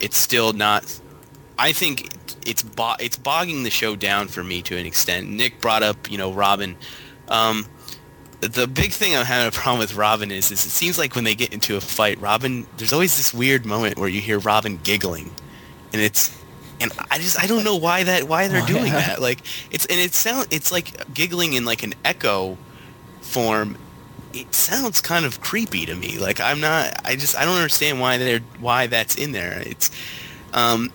it's 0.00 0.16
still 0.16 0.52
not. 0.52 1.00
I 1.58 1.72
think 1.72 2.10
it's 2.46 2.62
bo- 2.62 2.96
it's 3.00 3.16
bogging 3.16 3.62
the 3.62 3.70
show 3.70 3.96
down 3.96 4.28
for 4.28 4.44
me 4.44 4.60
to 4.62 4.76
an 4.76 4.86
extent. 4.86 5.28
Nick 5.28 5.60
brought 5.60 5.82
up 5.82 6.10
you 6.10 6.18
know 6.18 6.32
Robin. 6.32 6.76
Um, 7.28 7.66
the 8.40 8.66
big 8.66 8.92
thing 8.92 9.16
I'm 9.16 9.24
having 9.24 9.48
a 9.48 9.50
problem 9.50 9.78
with 9.78 9.94
Robin 9.94 10.30
is, 10.30 10.50
is 10.50 10.66
it 10.66 10.70
seems 10.70 10.98
like 10.98 11.14
when 11.14 11.24
they 11.24 11.34
get 11.34 11.54
into 11.54 11.76
a 11.76 11.80
fight, 11.80 12.20
Robin, 12.20 12.66
there's 12.76 12.92
always 12.92 13.16
this 13.16 13.32
weird 13.32 13.64
moment 13.64 13.96
where 13.96 14.08
you 14.10 14.20
hear 14.20 14.38
Robin 14.38 14.78
giggling, 14.82 15.30
and 15.94 16.02
it's, 16.02 16.36
and 16.78 16.92
I 17.10 17.16
just 17.16 17.42
I 17.42 17.46
don't 17.46 17.64
know 17.64 17.76
why 17.76 18.02
that 18.02 18.24
why 18.28 18.48
they're 18.48 18.62
Oh, 18.62 18.66
doing 18.66 18.86
yeah. 18.92 19.06
that. 19.06 19.22
Like 19.22 19.38
it's 19.70 19.86
and 19.86 19.98
it 19.98 20.12
sound 20.12 20.48
it's 20.50 20.70
like 20.70 21.14
giggling 21.14 21.54
in 21.54 21.64
like 21.64 21.82
an 21.82 21.94
echo 22.04 22.58
form. 23.22 23.78
It 24.34 24.52
sounds 24.54 25.00
kind 25.00 25.24
of 25.24 25.40
creepy 25.40 25.86
to 25.86 25.94
me. 25.94 26.18
Like 26.18 26.40
I'm 26.40 26.60
not. 26.60 27.00
I 27.04 27.16
just 27.16 27.36
I 27.36 27.44
don't 27.44 27.56
understand 27.56 28.00
why 28.00 28.18
they're 28.18 28.40
why 28.58 28.86
that's 28.86 29.16
in 29.16 29.32
there. 29.32 29.62
It's, 29.64 29.90
um, 30.52 30.92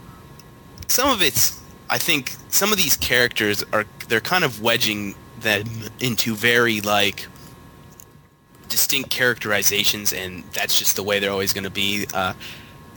some 0.88 1.10
of 1.10 1.22
it's 1.22 1.60
I 1.90 1.98
think 1.98 2.36
some 2.50 2.72
of 2.72 2.78
these 2.78 2.98
characters 2.98 3.64
are 3.74 3.86
they're 4.08 4.20
kind 4.20 4.44
of 4.44 4.62
wedging 4.62 5.16
them 5.40 5.66
into 6.00 6.36
very 6.36 6.82
like 6.82 7.28
distinct 8.68 9.10
characterizations 9.10 10.14
and 10.14 10.44
that's 10.54 10.78
just 10.78 10.96
the 10.96 11.04
way 11.04 11.20
they're 11.20 11.32
always 11.32 11.54
going 11.54 11.64
to 11.64 11.70
be 11.70 12.06
uh, 12.14 12.34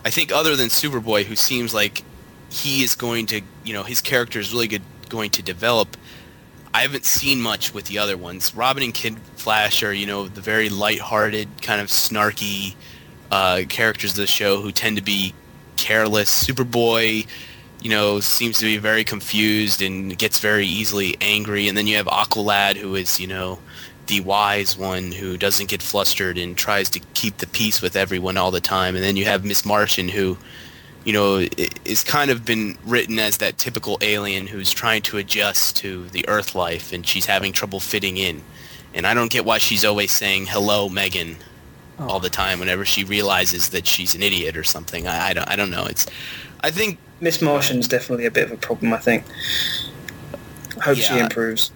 i 0.05 0.11
think 0.11 0.31
other 0.31 0.55
than 0.55 0.69
superboy 0.69 1.25
who 1.25 1.35
seems 1.35 1.73
like 1.73 2.03
he 2.51 2.83
is 2.83 2.95
going 2.95 3.27
to 3.27 3.41
you 3.65 3.73
know 3.73 3.83
his 3.83 4.01
character 4.01 4.39
is 4.39 4.53
really 4.53 4.69
good 4.69 4.83
going 5.09 5.31
to 5.31 5.43
develop 5.43 5.97
i 6.75 6.83
haven't 6.83 7.05
seen 7.05 7.41
much 7.41 7.75
with 7.75 7.87
the 7.87 7.99
other 7.99 8.17
ones 8.17 8.55
robin 8.55 8.83
and 8.83 8.95
kid 8.95 9.19
flash 9.37 9.83
are 9.83 9.93
you 9.93 10.07
know 10.07 10.29
the 10.29 10.41
very 10.41 10.69
light-hearted 10.69 11.49
kind 11.63 11.81
of 11.81 11.89
snarky 11.89 12.75
uh, 13.31 13.63
characters 13.69 14.11
of 14.11 14.17
the 14.19 14.27
show 14.27 14.61
who 14.61 14.71
tend 14.71 14.97
to 14.97 15.03
be 15.03 15.35
careless 15.77 16.47
superboy 16.47 17.27
you 17.83 17.91
know, 17.91 18.21
seems 18.21 18.59
to 18.59 18.65
be 18.65 18.79
very 18.79 19.03
confused 19.03 19.83
and 19.83 20.17
gets 20.17 20.39
very 20.39 20.67
easily 20.67 21.17
angry. 21.21 21.69
And 21.69 21.77
then 21.77 21.89
you 21.89 21.97
have 21.97 22.07
Aqualad, 22.07 22.77
who 22.77 22.95
is, 22.95 23.19
you 23.19 23.27
know, 23.27 23.59
the 24.07 24.21
wise 24.21 24.77
one 24.77 25.11
who 25.13 25.37
doesn't 25.37 25.69
get 25.69 25.83
flustered 25.83 26.39
and 26.39 26.57
tries 26.57 26.89
to 26.91 27.01
keep 27.15 27.39
the 27.39 27.47
peace 27.49 27.83
with 27.83 27.97
everyone 27.97 28.37
all 28.37 28.53
the 28.53 28.61
time. 28.61 28.95
And 28.95 29.05
then 29.05 29.17
you 29.17 29.25
have 29.25 29.45
Miss 29.45 29.65
Martian, 29.65 30.09
who, 30.09 30.39
you 31.05 31.13
know, 31.13 31.47
is 31.85 32.05
kind 32.05 32.31
of 32.31 32.45
been 32.45 32.77
written 32.85 33.19
as 33.19 33.39
that 33.39 33.59
typical 33.59 33.99
alien 34.01 34.47
who's 34.47 34.71
trying 34.71 35.03
to 35.03 35.19
adjust 35.19 35.77
to 35.79 36.07
the 36.09 36.29
Earth 36.29 36.55
life, 36.55 36.93
and 36.93 37.07
she's 37.07 37.27
having 37.27 37.53
trouble 37.53 37.81
fitting 37.81 38.17
in. 38.17 38.43
And 38.95 39.07
I 39.07 39.15
don't 39.15 39.31
get 39.31 39.45
why 39.45 39.59
she's 39.59 39.85
always 39.85 40.13
saying 40.13 40.47
"Hello, 40.47 40.89
Megan" 40.89 41.37
all 41.99 42.21
the 42.21 42.31
time 42.31 42.59
whenever 42.59 42.85
she 42.85 43.05
realizes 43.05 43.69
that 43.71 43.87
she's 43.87 44.15
an 44.15 44.23
idiot 44.23 44.57
or 44.57 44.65
something. 44.65 45.07
I, 45.07 45.29
I 45.29 45.33
don't. 45.33 45.49
I 45.49 45.57
don't 45.57 45.71
know. 45.71 45.85
It's. 45.85 46.07
I 46.61 46.71
think 46.71 46.99
Miss 47.21 47.43
Martian's 47.43 47.89
definitely 47.89 48.27
a 48.27 48.31
bit 48.31 48.45
of 48.45 48.53
a 48.53 48.57
problem, 48.57 48.93
I 48.93 48.99
think. 48.99 49.25
I 50.79 50.85
hope 50.85 50.99
she 50.99 51.19
improves. 51.19 51.71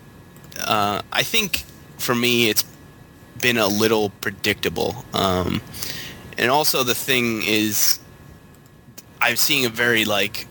uh, 0.65 1.03
I 1.13 1.23
think 1.23 1.65
for 1.99 2.15
me 2.15 2.49
it's 2.49 2.65
been 3.41 3.57
a 3.57 3.67
little 3.67 4.11
predictable. 4.21 5.05
Um, 5.13 5.61
and 6.39 6.51
also 6.51 6.83
the 6.83 6.95
thing 6.95 7.43
is, 7.45 7.99
I'm 9.21 9.37
seeing 9.37 9.65
a 9.65 9.69
very 9.69 10.05
like 10.05 10.47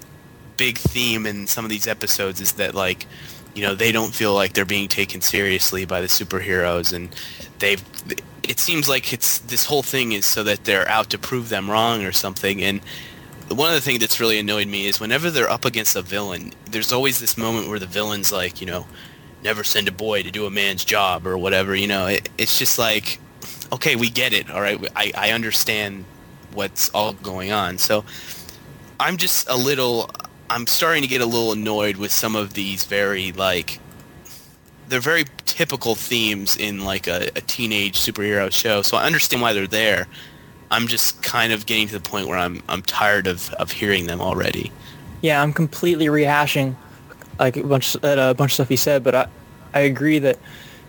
big 0.57 0.77
theme 0.77 1.25
in 1.25 1.47
some 1.47 1.65
of 1.65 1.69
these 1.69 1.87
episodes 1.87 2.41
is 2.41 2.53
that 2.53 2.73
like, 2.73 3.05
you 3.53 3.61
know, 3.61 3.75
they 3.75 3.91
don't 3.91 4.13
feel 4.13 4.33
like 4.33 4.53
they're 4.53 4.65
being 4.65 4.87
taken 4.87 5.21
seriously 5.21 5.85
by 5.85 6.01
the 6.01 6.07
superheroes, 6.07 6.93
and 6.93 7.09
they've. 7.59 7.83
It 8.43 8.59
seems 8.59 8.87
like 8.87 9.11
it's 9.11 9.39
this 9.39 9.65
whole 9.65 9.81
thing 9.81 10.11
is 10.11 10.23
so 10.25 10.43
that 10.43 10.65
they're 10.65 10.87
out 10.87 11.09
to 11.09 11.17
prove 11.17 11.49
them 11.49 11.69
wrong 11.69 12.05
or 12.05 12.11
something, 12.11 12.61
and 12.61 12.79
one 13.49 13.69
of 13.69 13.75
the 13.75 13.81
things 13.81 13.99
that's 13.99 14.19
really 14.19 14.39
annoyed 14.39 14.67
me 14.67 14.87
is 14.87 14.99
whenever 14.99 15.29
they're 15.29 15.49
up 15.49 15.65
against 15.65 15.95
a 15.95 16.01
villain, 16.01 16.53
there's 16.69 16.91
always 16.91 17.19
this 17.19 17.37
moment 17.37 17.67
where 17.67 17.79
the 17.79 17.85
villain's 17.85 18.31
like, 18.31 18.59
you 18.59 18.67
know, 18.67 18.87
never 19.43 19.63
send 19.63 19.87
a 19.87 19.91
boy 19.91 20.23
to 20.23 20.31
do 20.31 20.45
a 20.45 20.49
man's 20.49 20.83
job 20.83 21.27
or 21.27 21.37
whatever. 21.37 21.75
You 21.75 21.87
know, 21.87 22.07
it, 22.07 22.27
it's 22.37 22.57
just 22.57 22.79
like, 22.79 23.19
okay, 23.71 23.95
we 23.95 24.09
get 24.09 24.33
it. 24.33 24.49
All 24.49 24.61
right, 24.61 24.79
I, 24.95 25.11
I 25.15 25.31
understand 25.31 26.05
what's 26.53 26.89
all 26.89 27.13
going 27.13 27.51
on. 27.51 27.77
So 27.77 28.03
I'm 28.99 29.17
just 29.17 29.49
a 29.49 29.55
little, 29.55 30.09
I'm 30.49 30.67
starting 30.67 31.01
to 31.01 31.07
get 31.07 31.22
a 31.22 31.26
little 31.26 31.51
annoyed 31.51 31.97
with 31.97 32.11
some 32.11 32.35
of 32.35 32.53
these 32.53 32.85
very 32.85 33.31
like, 33.31 33.80
they're 34.88 34.99
very 34.99 35.26
typical 35.45 35.95
themes 35.95 36.55
in 36.57 36.84
like 36.85 37.07
a, 37.07 37.30
a 37.35 37.41
teenage 37.41 37.99
superhero 37.99 38.51
show. 38.51 38.81
So 38.81 38.97
I 38.97 39.05
understand 39.05 39.41
why 39.41 39.53
they're 39.53 39.67
there. 39.67 40.07
I'm 40.72 40.88
just 40.88 41.22
kind 41.23 41.53
of 41.53 41.65
getting 41.65 41.88
to 41.88 41.93
the 41.93 42.09
point 42.09 42.27
where 42.27 42.38
I'm 42.38 42.61
I'm 42.67 42.81
tired 42.81 43.27
of, 43.27 43.53
of 43.53 43.72
hearing 43.72 44.07
them 44.07 44.19
already. 44.22 44.72
Yeah, 45.22 45.41
I'm 45.41 45.53
completely 45.53 46.07
rehashing 46.07 46.76
like 47.39 47.57
a 47.57 47.63
bunch 47.63 47.95
uh, 47.97 47.99
a 48.03 48.34
bunch 48.34 48.51
of 48.51 48.53
stuff 48.53 48.69
he 48.69 48.76
said, 48.76 49.03
but 49.03 49.15
I 49.15 49.27
I 49.73 49.81
agree 49.81 50.19
that 50.19 50.39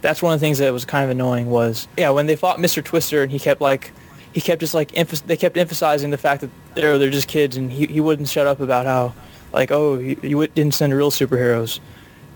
that's 0.00 0.22
one 0.22 0.34
of 0.34 0.40
the 0.40 0.44
things 0.44 0.58
that 0.58 0.72
was 0.72 0.84
kind 0.84 1.04
of 1.04 1.10
annoying 1.10 1.50
was 1.50 1.88
yeah 1.96 2.10
when 2.10 2.26
they 2.26 2.36
fought 2.36 2.58
Mr. 2.58 2.82
Twister 2.82 3.22
and 3.22 3.30
he 3.30 3.38
kept 3.38 3.60
like 3.60 3.92
he 4.36 4.42
kept 4.42 4.60
just 4.60 4.74
like 4.74 4.92
emph- 4.92 5.24
they 5.24 5.34
kept 5.34 5.56
emphasizing 5.56 6.10
the 6.10 6.18
fact 6.18 6.42
that 6.42 6.50
they're 6.74 6.98
they're 6.98 7.08
just 7.08 7.26
kids 7.26 7.56
and 7.56 7.72
he, 7.72 7.86
he 7.86 8.00
wouldn't 8.00 8.28
shut 8.28 8.46
up 8.46 8.60
about 8.60 8.84
how 8.84 9.14
like 9.54 9.70
oh 9.72 9.98
you, 9.98 10.14
you 10.22 10.46
didn't 10.48 10.74
send 10.74 10.92
real 10.92 11.10
superheroes 11.10 11.80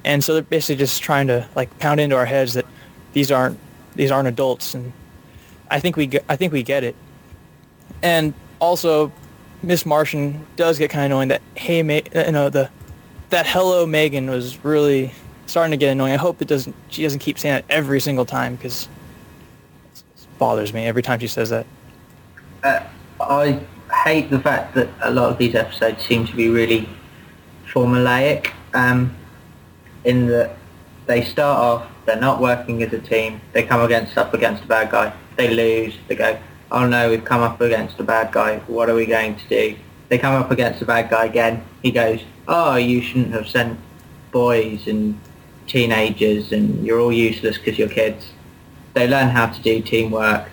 and 0.03 0.25
so 0.25 0.33
they're 0.33 0.43
basically 0.43 0.77
just 0.77 1.03
trying 1.03 1.27
to 1.27 1.47
like 1.55 1.79
pound 1.79 2.01
into 2.01 2.17
our 2.17 2.25
heads 2.25 2.55
that 2.55 2.65
these 3.13 3.31
aren't 3.31 3.59
these 3.97 4.11
aren't 4.11 4.29
adults 4.29 4.73
and 4.73 4.95
I 5.71 5.79
think 5.79 5.99
we 5.99 6.11
I 6.27 6.37
think 6.37 6.55
we 6.55 6.63
get 6.63 6.85
it 6.85 6.97
and 8.03 8.33
also 8.61 9.13
Miss 9.63 9.85
Martian 9.85 10.47
does 10.57 10.79
get 10.79 10.89
kind 10.89 11.05
of 11.05 11.11
annoying 11.11 11.29
that 11.29 11.43
hey 11.55 11.83
Ma- 11.83 12.01
uh, 12.17 12.25
you 12.25 12.33
know 12.33 12.49
the 12.49 12.71
that 13.29 13.47
hello 13.47 13.85
Megan 13.85 14.31
was 14.31 14.65
really 14.65 15.13
starting 15.45 15.73
to 15.73 15.77
get 15.77 15.91
annoying. 15.91 16.15
I 16.15 16.17
hope 16.17 16.41
it 16.41 16.49
doesn't 16.49 16.75
she 16.89 17.03
doesn't 17.03 17.19
keep 17.19 17.39
saying 17.39 17.57
it 17.57 17.67
every 17.69 18.01
single 18.01 18.25
time 18.25 18.57
because 18.57 18.89
it 19.95 20.03
bothers 20.39 20.73
me 20.73 20.87
every 20.87 21.03
time 21.03 21.21
she 21.21 21.27
says 21.27 21.51
that. 21.51 21.67
Uh, 22.63 22.81
I 23.21 23.61
hate 24.05 24.31
the 24.31 24.39
fact 24.39 24.75
that 24.75 24.89
a 25.01 25.11
lot 25.11 25.31
of 25.31 25.39
these 25.39 25.55
episodes 25.55 26.05
seem 26.05 26.27
to 26.27 26.37
be 26.37 26.49
really 26.49 26.89
formulaic. 27.67 28.51
Um, 28.75 29.17
in 30.05 30.27
that 30.29 30.57
they 31.07 31.23
start 31.23 31.59
off, 31.59 31.91
they're 32.07 32.21
not 32.21 32.41
working 32.41 32.83
as 32.83 32.93
a 32.93 32.99
team. 32.99 33.41
They 33.53 33.63
come 33.63 33.81
against 33.81 34.17
up 34.17 34.35
against 34.35 34.65
a 34.65 34.67
bad 34.67 34.91
guy. 34.91 35.13
They 35.37 35.55
lose. 35.55 35.95
They 36.09 36.17
go, 36.17 36.39
oh 36.71 36.87
no, 36.87 37.11
we've 37.11 37.25
come 37.25 37.43
up 37.43 37.61
against 37.61 37.99
a 37.99 38.05
bad 38.05 38.33
guy. 38.33 38.59
What 38.67 38.89
are 38.89 38.95
we 38.95 39.07
going 39.07 39.37
to 39.37 39.49
do? 39.49 39.77
They 40.09 40.19
come 40.19 40.35
up 40.35 40.51
against 40.51 40.83
a 40.83 40.85
bad 40.85 41.11
guy 41.11 41.27
again. 41.27 41.65
He 41.83 41.91
goes, 41.91 42.21
oh, 42.49 42.77
you 42.77 43.01
shouldn't 43.01 43.33
have 43.33 43.49
sent 43.49 43.79
boys 44.33 44.87
and 44.87 45.19
teenagers 45.67 46.53
and 46.53 46.85
you're 46.85 47.01
all 47.01 47.13
useless 47.13 47.59
because 47.59 47.79
you're 47.79 47.89
kids. 47.89 48.33
They 48.95 49.07
learn 49.07 49.29
how 49.29 49.47
to 49.47 49.63
do 49.63 49.81
teamwork 49.81 50.51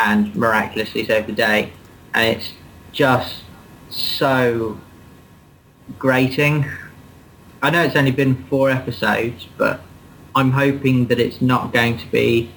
and 0.00 0.34
miraculously 0.34 1.04
save 1.04 1.26
the 1.26 1.32
day. 1.32 1.72
And 2.14 2.36
it's 2.36 2.52
just 2.92 3.42
so 3.90 4.80
grating. 5.98 6.66
I 7.62 7.70
know 7.70 7.82
it's 7.82 7.96
only 7.96 8.10
been 8.10 8.44
four 8.44 8.70
episodes, 8.70 9.46
but 9.58 9.80
I'm 10.34 10.52
hoping 10.52 11.06
that 11.08 11.20
it's 11.20 11.42
not 11.42 11.72
going 11.72 11.98
to 11.98 12.06
be 12.06 12.50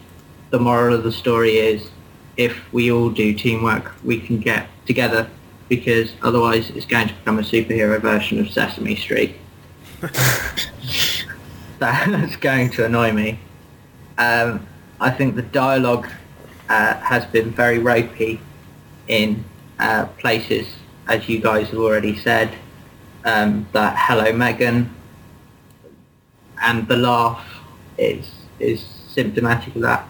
the 0.52 0.60
moral 0.60 0.95
of 0.95 1.03
the 1.03 1.11
story 1.11 1.57
is 1.57 1.90
if 2.38 2.72
we 2.72 2.91
all 2.91 3.10
do 3.10 3.34
teamwork, 3.34 3.94
we 4.03 4.20
can 4.20 4.40
get 4.40 4.68
together 4.86 5.30
because 5.68 6.14
otherwise 6.22 6.70
it's 6.72 6.86
going 6.86 7.07
to 7.07 7.14
become 7.14 7.40
a 7.40 7.41
superhero 7.41 7.99
version 7.99 8.40
of 8.40 8.49
Sesame 8.49 8.95
Street. 8.95 9.36
That's 11.80 12.36
going 12.38 12.70
to 12.72 12.86
annoy 12.86 13.11
me. 13.11 13.40
Um, 14.18 14.65
I 15.02 15.10
think 15.10 15.36
the 15.36 15.41
dialogue 15.41 16.07
uh, 16.69 16.95
has 16.95 17.26
been 17.26 17.52
very 17.52 17.80
ropey 17.80 18.40
in 19.07 19.44
uh, 19.80 20.06
places, 20.18 20.68
as 21.07 21.27
you 21.27 21.40
guys 21.40 21.69
have 21.69 21.80
already 21.80 22.18
said. 22.18 22.53
Um, 23.26 23.68
that 23.72 23.95
"Hello, 23.98 24.34
Megan" 24.34 24.94
and 26.61 26.88
the 26.88 26.98
laugh 26.98 27.45
is 27.98 28.31
is 28.60 28.84
symptomatic 29.07 29.76
of 29.76 29.81
that. 29.81 30.07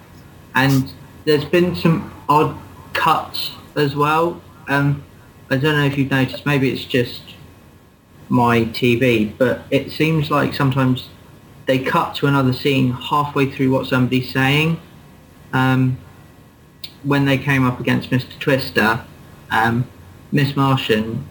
And 0.56 0.92
there's 1.26 1.46
been 1.46 1.76
some 1.76 2.14
odd 2.30 2.56
cuts 2.94 3.52
as 3.76 3.96
well. 3.96 4.42
Um, 4.68 5.04
I 5.50 5.58
don't 5.58 5.76
know 5.76 5.86
if 5.86 5.98
you've 5.98 6.12
noticed. 6.12 6.46
Maybe 6.46 6.72
it's 6.72 6.86
just 6.86 7.22
my 8.30 8.62
TV, 8.66 9.36
but 9.38 9.64
it 9.70 9.92
seems 9.92 10.32
like 10.32 10.54
sometimes 10.54 11.10
they 11.66 11.80
cut 11.80 12.16
to 12.16 12.28
another 12.28 12.54
scene 12.54 12.92
halfway 12.92 13.50
through 13.50 13.72
what 13.72 13.88
somebody's 13.88 14.32
saying. 14.32 14.80
Um, 15.52 15.98
when 17.04 17.26
they 17.26 17.38
came 17.38 17.66
up 17.66 17.80
against 17.80 18.10
Mr. 18.10 18.38
Twister, 18.40 19.06
um, 19.52 19.88
Miss 20.32 20.56
Martian 20.56 21.28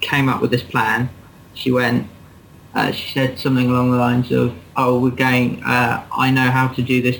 came 0.00 0.28
up 0.28 0.40
with 0.40 0.50
this 0.50 0.62
plan. 0.62 1.10
She 1.54 1.70
went, 1.70 2.08
uh, 2.74 2.92
she 2.92 3.12
said 3.12 3.38
something 3.38 3.68
along 3.68 3.90
the 3.90 3.96
lines 3.96 4.30
of, 4.30 4.54
oh, 4.76 5.00
we're 5.00 5.10
going, 5.10 5.62
uh, 5.64 6.06
I 6.12 6.30
know 6.30 6.50
how 6.50 6.68
to 6.68 6.82
do 6.82 7.02
this. 7.02 7.18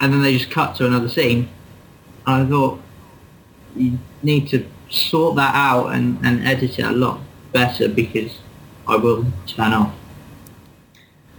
And 0.00 0.12
then 0.12 0.22
they 0.22 0.36
just 0.36 0.50
cut 0.50 0.74
to 0.76 0.86
another 0.86 1.08
scene. 1.08 1.48
I 2.26 2.44
thought, 2.44 2.80
you 3.76 3.98
need 4.22 4.48
to 4.48 4.66
sort 4.90 5.36
that 5.36 5.54
out 5.54 5.88
and, 5.88 6.18
and 6.24 6.46
edit 6.46 6.78
it 6.78 6.84
a 6.84 6.92
lot 6.92 7.20
better 7.52 7.88
because 7.88 8.38
I 8.86 8.96
will 8.96 9.26
turn 9.46 9.72
off. 9.72 9.94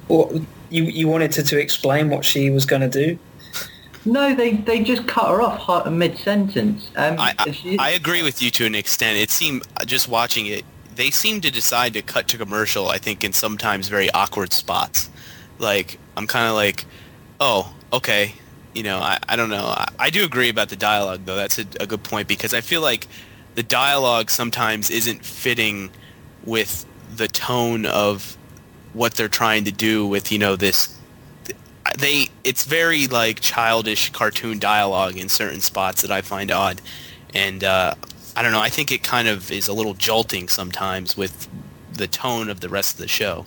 Well, 0.07 0.45
you 0.69 0.83
you 0.83 1.07
wanted 1.07 1.31
to, 1.33 1.43
to 1.43 1.59
explain 1.59 2.09
what 2.09 2.25
she 2.25 2.49
was 2.49 2.65
going 2.65 2.81
to 2.81 2.89
do? 2.89 3.19
No, 4.05 4.33
they, 4.33 4.53
they 4.53 4.83
just 4.83 5.07
cut 5.07 5.27
her 5.27 5.41
off 5.41 5.89
mid 5.91 6.17
sentence. 6.17 6.89
Um, 6.95 7.15
I, 7.19 7.35
I, 7.37 7.77
I 7.79 7.89
agree 7.91 8.23
with 8.23 8.41
you 8.41 8.49
to 8.51 8.65
an 8.65 8.75
extent. 8.75 9.17
It 9.17 9.29
seemed 9.29 9.67
just 9.85 10.07
watching 10.07 10.45
it, 10.47 10.63
they 10.95 11.11
seem 11.11 11.41
to 11.41 11.51
decide 11.51 11.93
to 11.93 12.01
cut 12.01 12.27
to 12.29 12.37
commercial. 12.37 12.87
I 12.89 12.97
think 12.97 13.23
in 13.23 13.33
sometimes 13.33 13.87
very 13.87 14.09
awkward 14.11 14.53
spots. 14.53 15.09
Like 15.57 15.99
I'm 16.15 16.27
kind 16.27 16.47
of 16.47 16.55
like, 16.55 16.85
oh, 17.39 17.73
okay, 17.91 18.33
you 18.73 18.83
know, 18.83 18.99
I, 18.99 19.19
I 19.27 19.35
don't 19.35 19.49
know. 19.49 19.65
I, 19.65 19.87
I 19.99 20.09
do 20.09 20.23
agree 20.23 20.49
about 20.49 20.69
the 20.69 20.75
dialogue 20.75 21.21
though. 21.25 21.35
That's 21.35 21.59
a, 21.59 21.65
a 21.79 21.87
good 21.87 22.03
point 22.03 22.27
because 22.27 22.53
I 22.53 22.61
feel 22.61 22.81
like 22.81 23.07
the 23.55 23.63
dialogue 23.63 24.29
sometimes 24.29 24.89
isn't 24.89 25.25
fitting 25.25 25.89
with 26.45 26.85
the 27.15 27.27
tone 27.27 27.85
of 27.85 28.37
what 28.93 29.15
they're 29.15 29.27
trying 29.27 29.65
to 29.65 29.71
do 29.71 30.07
with 30.07 30.31
you 30.31 30.39
know 30.39 30.55
this 30.55 30.98
they 31.97 32.27
it's 32.43 32.65
very 32.65 33.07
like 33.07 33.39
childish 33.39 34.11
cartoon 34.11 34.59
dialogue 34.59 35.17
in 35.17 35.29
certain 35.29 35.61
spots 35.61 36.01
that 36.01 36.11
I 36.11 36.21
find 36.21 36.51
odd 36.51 36.81
and 37.33 37.63
uh, 37.63 37.95
I 38.35 38.41
don't 38.41 38.51
know 38.51 38.59
I 38.59 38.69
think 38.69 38.91
it 38.91 39.03
kind 39.03 39.27
of 39.27 39.51
is 39.51 39.67
a 39.67 39.73
little 39.73 39.93
jolting 39.93 40.49
sometimes 40.49 41.17
with 41.17 41.47
the 41.93 42.07
tone 42.07 42.49
of 42.49 42.61
the 42.61 42.69
rest 42.69 42.95
of 42.95 42.99
the 42.99 43.07
show. 43.07 43.45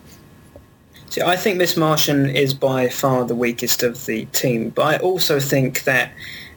See, 1.08 1.20
I 1.20 1.36
think 1.36 1.58
Miss 1.58 1.76
Martian 1.76 2.30
is 2.30 2.54
by 2.54 2.88
far 2.88 3.24
the 3.24 3.34
weakest 3.34 3.82
of 3.82 4.06
the 4.06 4.24
team, 4.26 4.70
but 4.70 4.82
I 4.82 4.96
also 4.98 5.40
think 5.40 5.84
that 5.84 6.10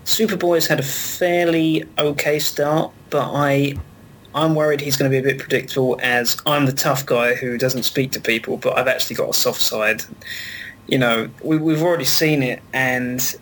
Superboy's 0.05 0.67
had 0.67 0.79
a 0.79 0.83
fairly 0.83 1.83
okay 1.97 2.39
start, 2.39 2.91
but 3.09 3.31
I 3.33 3.75
I'm 4.33 4.53
worried 4.53 4.81
he's 4.81 4.97
going 4.97 5.09
to 5.09 5.13
be 5.13 5.19
a 5.19 5.33
bit 5.33 5.39
predictable 5.39 5.97
as 6.01 6.37
I'm 6.45 6.65
the 6.65 6.73
tough 6.73 7.05
guy 7.05 7.35
who 7.35 7.57
doesn't 7.57 7.83
speak 7.83 8.11
to 8.11 8.19
people, 8.19 8.57
but 8.57 8.77
I've 8.77 8.87
actually 8.87 9.15
got 9.15 9.29
a 9.29 9.33
soft 9.33 9.61
side. 9.61 10.03
You 10.87 10.99
know, 10.99 11.29
we, 11.43 11.57
we've 11.57 11.81
already 11.81 12.05
seen 12.05 12.43
it, 12.43 12.61
and 12.73 13.35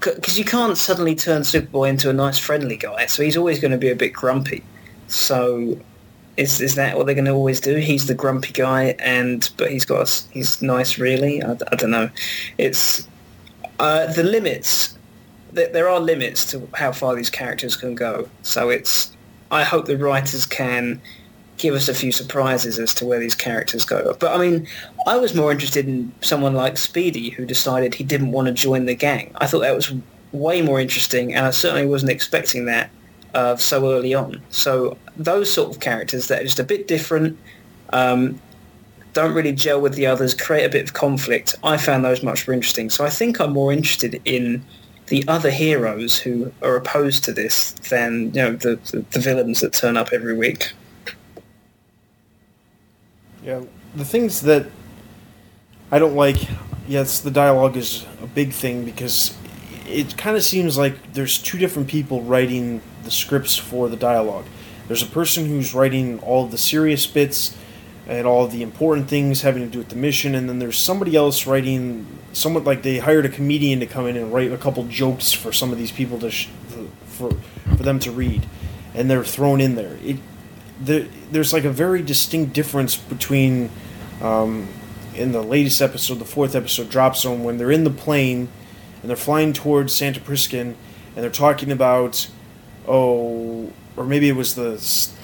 because 0.00 0.38
you 0.38 0.44
can't 0.44 0.76
suddenly 0.76 1.14
turn 1.14 1.42
Superboy 1.42 1.88
into 1.88 2.10
a 2.10 2.12
nice, 2.12 2.38
friendly 2.38 2.76
guy, 2.76 3.06
so 3.06 3.22
he's 3.22 3.36
always 3.36 3.60
going 3.60 3.70
to 3.70 3.78
be 3.78 3.90
a 3.90 3.96
bit 3.96 4.12
grumpy. 4.12 4.62
So 5.06 5.78
is 6.36 6.60
is 6.60 6.74
that 6.76 6.96
what 6.96 7.06
they're 7.06 7.14
going 7.14 7.26
to 7.26 7.32
always 7.32 7.60
do? 7.60 7.76
He's 7.76 8.06
the 8.06 8.14
grumpy 8.14 8.52
guy, 8.52 8.96
and 8.98 9.48
but 9.56 9.70
he's 9.70 9.84
got 9.84 10.08
a, 10.08 10.32
he's 10.32 10.62
nice, 10.62 10.98
really. 10.98 11.42
I, 11.42 11.52
I 11.52 11.76
don't 11.76 11.90
know. 11.90 12.10
It's 12.58 13.06
uh, 13.78 14.12
the 14.12 14.22
limits. 14.22 14.96
There 15.52 15.86
are 15.86 16.00
limits 16.00 16.50
to 16.52 16.66
how 16.72 16.92
far 16.92 17.14
these 17.14 17.28
characters 17.28 17.76
can 17.76 17.94
go. 17.94 18.28
So 18.42 18.70
it's 18.70 19.14
I 19.50 19.64
hope 19.64 19.84
the 19.84 19.98
writers 19.98 20.46
can 20.46 21.00
give 21.62 21.74
us 21.74 21.88
a 21.88 21.94
few 21.94 22.10
surprises 22.10 22.80
as 22.80 22.92
to 22.92 23.06
where 23.06 23.20
these 23.20 23.36
characters 23.36 23.84
go. 23.84 24.16
But 24.18 24.34
I 24.34 24.38
mean, 24.38 24.66
I 25.06 25.16
was 25.16 25.32
more 25.32 25.52
interested 25.52 25.86
in 25.86 26.12
someone 26.20 26.54
like 26.54 26.76
Speedy 26.76 27.30
who 27.30 27.46
decided 27.46 27.94
he 27.94 28.02
didn't 28.02 28.32
want 28.32 28.48
to 28.48 28.52
join 28.52 28.86
the 28.86 28.96
gang. 28.96 29.30
I 29.36 29.46
thought 29.46 29.60
that 29.60 29.74
was 29.74 29.94
way 30.32 30.60
more 30.60 30.80
interesting, 30.80 31.32
and 31.32 31.46
I 31.46 31.50
certainly 31.50 31.86
wasn't 31.86 32.10
expecting 32.10 32.64
that 32.64 32.90
uh, 33.34 33.54
so 33.56 33.92
early 33.92 34.12
on. 34.12 34.42
So 34.50 34.98
those 35.16 35.52
sort 35.52 35.70
of 35.70 35.80
characters 35.80 36.26
that 36.26 36.40
are 36.40 36.44
just 36.44 36.58
a 36.58 36.64
bit 36.64 36.88
different, 36.88 37.38
um, 37.92 38.40
don't 39.12 39.32
really 39.32 39.52
gel 39.52 39.80
with 39.80 39.94
the 39.94 40.06
others, 40.06 40.34
create 40.34 40.64
a 40.64 40.68
bit 40.68 40.82
of 40.82 40.94
conflict. 40.94 41.54
I 41.62 41.76
found 41.76 42.04
those 42.04 42.24
much 42.24 42.48
more 42.48 42.54
interesting. 42.54 42.90
So 42.90 43.04
I 43.04 43.10
think 43.10 43.40
I'm 43.40 43.52
more 43.52 43.72
interested 43.72 44.20
in 44.24 44.64
the 45.06 45.24
other 45.28 45.50
heroes 45.50 46.18
who 46.18 46.50
are 46.62 46.74
opposed 46.74 47.22
to 47.24 47.32
this 47.32 47.72
than 47.88 48.32
you 48.34 48.42
know 48.42 48.52
the, 48.52 48.76
the, 48.90 49.04
the 49.12 49.20
villains 49.20 49.60
that 49.60 49.72
turn 49.74 49.96
up 49.96 50.08
every 50.12 50.36
week. 50.36 50.72
Yeah, 53.42 53.62
the 53.96 54.04
things 54.04 54.42
that 54.42 54.66
I 55.90 55.98
don't 55.98 56.14
like. 56.14 56.36
Yes, 56.86 57.20
the 57.20 57.30
dialogue 57.30 57.76
is 57.76 58.06
a 58.22 58.26
big 58.26 58.52
thing 58.52 58.84
because 58.84 59.36
it 59.86 60.16
kind 60.16 60.36
of 60.36 60.44
seems 60.44 60.78
like 60.78 61.12
there's 61.12 61.38
two 61.38 61.58
different 61.58 61.88
people 61.88 62.22
writing 62.22 62.80
the 63.04 63.10
scripts 63.10 63.56
for 63.56 63.88
the 63.88 63.96
dialogue. 63.96 64.44
There's 64.86 65.02
a 65.02 65.06
person 65.06 65.46
who's 65.46 65.74
writing 65.74 66.20
all 66.20 66.44
of 66.44 66.50
the 66.50 66.58
serious 66.58 67.06
bits 67.06 67.56
and 68.06 68.26
all 68.26 68.46
the 68.46 68.62
important 68.62 69.08
things 69.08 69.42
having 69.42 69.62
to 69.64 69.68
do 69.68 69.78
with 69.78 69.88
the 69.88 69.96
mission, 69.96 70.34
and 70.34 70.48
then 70.48 70.58
there's 70.58 70.78
somebody 70.78 71.16
else 71.16 71.46
writing 71.46 72.06
somewhat 72.32 72.64
like 72.64 72.82
they 72.82 72.98
hired 72.98 73.26
a 73.26 73.28
comedian 73.28 73.80
to 73.80 73.86
come 73.86 74.06
in 74.06 74.16
and 74.16 74.32
write 74.32 74.52
a 74.52 74.56
couple 74.56 74.84
jokes 74.84 75.32
for 75.32 75.52
some 75.52 75.72
of 75.72 75.78
these 75.78 75.92
people 75.92 76.18
to 76.20 76.30
sh- 76.30 76.48
for 77.06 77.30
for 77.76 77.82
them 77.82 77.98
to 78.00 78.10
read, 78.10 78.46
and 78.94 79.10
they're 79.10 79.24
thrown 79.24 79.60
in 79.60 79.74
there. 79.74 79.98
It 80.04 80.16
there, 80.84 81.06
there's 81.30 81.52
like 81.52 81.64
a 81.64 81.70
very 81.70 82.02
distinct 82.02 82.52
difference 82.52 82.96
between 82.96 83.70
um, 84.20 84.68
in 85.14 85.32
the 85.32 85.42
latest 85.42 85.80
episode, 85.80 86.18
the 86.18 86.24
fourth 86.24 86.54
episode, 86.54 86.88
Drop 86.90 87.16
Zone, 87.16 87.44
when 87.44 87.58
they're 87.58 87.70
in 87.70 87.84
the 87.84 87.90
plane 87.90 88.48
and 89.00 89.10
they're 89.10 89.16
flying 89.16 89.52
towards 89.52 89.94
Santa 89.94 90.20
Priscan, 90.20 90.74
and 91.14 91.24
they're 91.24 91.30
talking 91.30 91.70
about 91.70 92.28
oh, 92.86 93.72
or 93.96 94.04
maybe 94.04 94.28
it 94.28 94.36
was 94.36 94.54
the 94.54 94.72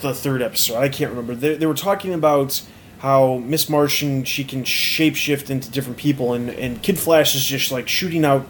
the 0.02 0.14
third 0.14 0.42
episode. 0.42 0.76
I 0.76 0.88
can't 0.88 1.10
remember. 1.10 1.34
They, 1.34 1.56
they 1.56 1.66
were 1.66 1.74
talking 1.74 2.12
about 2.12 2.62
how 2.98 3.36
Miss 3.38 3.68
Martian 3.68 4.24
she 4.24 4.44
can 4.44 4.64
shapeshift 4.64 5.50
into 5.50 5.70
different 5.70 5.98
people, 5.98 6.34
and 6.34 6.50
and 6.50 6.82
Kid 6.82 6.98
Flash 6.98 7.34
is 7.34 7.44
just 7.44 7.72
like 7.72 7.88
shooting 7.88 8.24
out, 8.24 8.46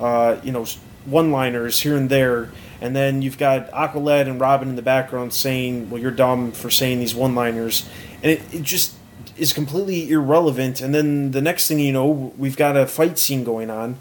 uh, 0.00 0.36
you 0.42 0.52
know, 0.52 0.64
one-liners 1.04 1.80
here 1.80 1.96
and 1.96 2.08
there, 2.10 2.50
and 2.84 2.94
then 2.94 3.22
you've 3.22 3.38
got 3.38 3.70
Aqualad 3.70 4.28
and 4.28 4.38
Robin 4.38 4.68
in 4.68 4.76
the 4.76 4.82
background 4.82 5.32
saying, 5.32 5.88
"Well, 5.88 6.02
you're 6.02 6.10
dumb 6.10 6.52
for 6.52 6.68
saying 6.68 6.98
these 6.98 7.14
one-liners," 7.14 7.88
and 8.22 8.30
it, 8.30 8.42
it 8.52 8.62
just 8.62 8.92
is 9.38 9.54
completely 9.54 10.10
irrelevant. 10.10 10.82
And 10.82 10.94
then 10.94 11.30
the 11.30 11.40
next 11.40 11.66
thing 11.66 11.78
you 11.78 11.94
know, 11.94 12.06
we've 12.36 12.58
got 12.58 12.76
a 12.76 12.86
fight 12.86 13.18
scene 13.18 13.42
going 13.42 13.70
on, 13.70 13.96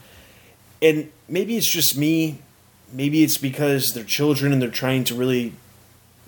and 0.81 1.09
maybe 1.29 1.55
it's 1.55 1.65
just 1.65 1.97
me, 1.97 2.39
maybe 2.91 3.23
it's 3.23 3.37
because 3.37 3.93
they're 3.93 4.03
children 4.03 4.51
and 4.51 4.61
they're 4.61 4.69
trying 4.69 5.05
to 5.05 5.15
really 5.15 5.53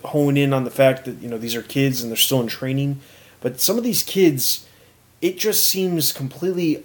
hone 0.02 0.38
in 0.38 0.54
on 0.54 0.64
the 0.64 0.70
fact 0.70 1.04
that 1.04 1.18
you 1.20 1.28
know 1.28 1.36
these 1.36 1.54
are 1.54 1.62
kids 1.62 2.00
and 2.00 2.10
they're 2.10 2.16
still 2.16 2.40
in 2.40 2.46
training. 2.46 3.00
But 3.42 3.60
some 3.60 3.76
of 3.76 3.84
these 3.84 4.02
kids, 4.02 4.66
it 5.20 5.36
just 5.36 5.66
seems 5.66 6.10
completely 6.10 6.82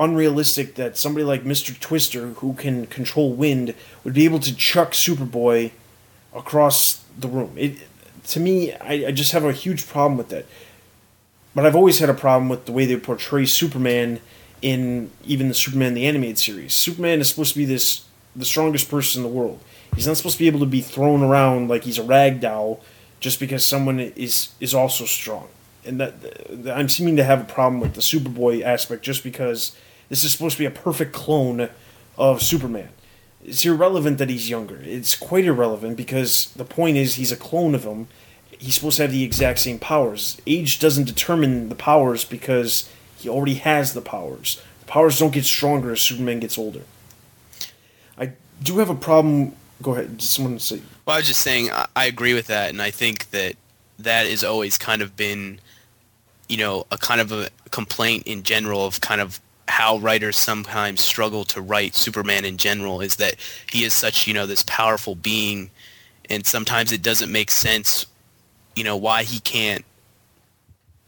unrealistic 0.00 0.74
that 0.76 0.96
somebody 0.96 1.24
like 1.24 1.44
Mr. 1.44 1.78
Twister, 1.78 2.28
who 2.28 2.54
can 2.54 2.86
control 2.86 3.34
wind, 3.34 3.74
would 4.02 4.14
be 4.14 4.24
able 4.24 4.40
to 4.40 4.56
chuck 4.56 4.92
Superboy 4.92 5.70
across 6.34 7.04
the 7.16 7.28
room. 7.28 7.52
It 7.56 7.78
to 8.28 8.40
me, 8.40 8.72
I, 8.74 9.06
I 9.06 9.10
just 9.12 9.32
have 9.32 9.44
a 9.44 9.52
huge 9.52 9.86
problem 9.86 10.16
with 10.16 10.30
that. 10.30 10.46
But 11.54 11.66
I've 11.66 11.76
always 11.76 11.98
had 11.98 12.08
a 12.08 12.14
problem 12.14 12.48
with 12.48 12.66
the 12.66 12.72
way 12.72 12.86
they 12.86 12.96
portray 12.96 13.44
Superman 13.44 14.20
in 14.62 15.10
even 15.24 15.48
the 15.48 15.54
Superman 15.54 15.94
the 15.94 16.06
animated 16.06 16.38
series. 16.38 16.74
Superman 16.74 17.20
is 17.20 17.28
supposed 17.28 17.52
to 17.52 17.58
be 17.58 17.64
this 17.64 18.04
the 18.36 18.44
strongest 18.44 18.88
person 18.90 19.24
in 19.24 19.30
the 19.30 19.36
world. 19.36 19.60
He's 19.94 20.06
not 20.06 20.16
supposed 20.16 20.36
to 20.36 20.42
be 20.42 20.46
able 20.46 20.60
to 20.60 20.66
be 20.66 20.80
thrown 20.80 21.22
around 21.22 21.68
like 21.68 21.84
he's 21.84 21.98
a 21.98 22.02
rag 22.02 22.40
doll 22.40 22.80
just 23.18 23.40
because 23.40 23.64
someone 23.64 24.00
is 24.00 24.50
is 24.60 24.74
also 24.74 25.04
strong. 25.04 25.48
And 25.84 25.98
that, 25.98 26.20
that 26.64 26.76
I'm 26.76 26.88
seeming 26.88 27.16
to 27.16 27.24
have 27.24 27.40
a 27.40 27.44
problem 27.44 27.80
with 27.80 27.94
the 27.94 28.02
Superboy 28.02 28.62
aspect 28.62 29.02
just 29.02 29.24
because 29.24 29.74
this 30.10 30.22
is 30.24 30.32
supposed 30.32 30.56
to 30.56 30.58
be 30.58 30.66
a 30.66 30.70
perfect 30.70 31.12
clone 31.14 31.70
of 32.18 32.42
Superman. 32.42 32.90
It's 33.42 33.64
irrelevant 33.64 34.18
that 34.18 34.28
he's 34.28 34.50
younger. 34.50 34.78
It's 34.82 35.16
quite 35.16 35.46
irrelevant 35.46 35.96
because 35.96 36.52
the 36.52 36.64
point 36.64 36.98
is 36.98 37.14
he's 37.14 37.32
a 37.32 37.36
clone 37.36 37.74
of 37.74 37.84
him. 37.84 38.08
He's 38.58 38.74
supposed 38.74 38.98
to 38.98 39.04
have 39.04 39.12
the 39.12 39.24
exact 39.24 39.60
same 39.60 39.78
powers. 39.78 40.38
Age 40.46 40.78
doesn't 40.78 41.04
determine 41.04 41.70
the 41.70 41.74
powers 41.74 42.24
because 42.24 42.90
he 43.16 43.28
already 43.28 43.54
has 43.54 43.94
the 43.94 44.02
powers. 44.02 44.60
The 44.80 44.86
powers 44.86 45.18
don't 45.18 45.32
get 45.32 45.44
stronger 45.46 45.92
as 45.92 46.02
Superman 46.02 46.40
gets 46.40 46.58
older. 46.58 46.82
I 48.18 48.32
do 48.62 48.78
have 48.78 48.90
a 48.90 48.94
problem. 48.94 49.54
Go 49.80 49.94
ahead. 49.94 50.18
Just 50.18 50.34
someone 50.34 50.58
say. 50.58 50.82
Well, 51.06 51.14
I 51.14 51.20
was 51.20 51.28
just 51.28 51.40
saying 51.40 51.70
I, 51.96 52.04
agree 52.04 52.34
with 52.34 52.48
that, 52.48 52.68
and 52.68 52.82
I 52.82 52.90
think 52.90 53.30
that 53.30 53.54
that 53.98 54.26
has 54.26 54.44
always 54.44 54.76
kind 54.76 55.00
of 55.00 55.16
been, 55.16 55.60
you 56.48 56.58
know, 56.58 56.86
a 56.90 56.98
kind 56.98 57.20
of 57.20 57.32
a 57.32 57.48
complaint 57.70 58.24
in 58.26 58.42
general 58.42 58.84
of 58.84 59.00
kind 59.00 59.20
of 59.20 59.40
how 59.70 59.98
writers 59.98 60.36
sometimes 60.36 61.00
struggle 61.00 61.44
to 61.44 61.60
write 61.60 61.94
Superman 61.94 62.44
in 62.44 62.56
general 62.56 63.00
is 63.00 63.16
that 63.16 63.36
he 63.70 63.84
is 63.84 63.94
such, 63.94 64.26
you 64.26 64.34
know, 64.34 64.46
this 64.46 64.64
powerful 64.64 65.14
being, 65.14 65.70
and 66.28 66.44
sometimes 66.44 66.92
it 66.92 67.02
doesn't 67.02 67.30
make 67.30 67.50
sense, 67.50 68.06
you 68.76 68.84
know, 68.84 68.96
why 68.96 69.22
he 69.22 69.40
can't. 69.40 69.84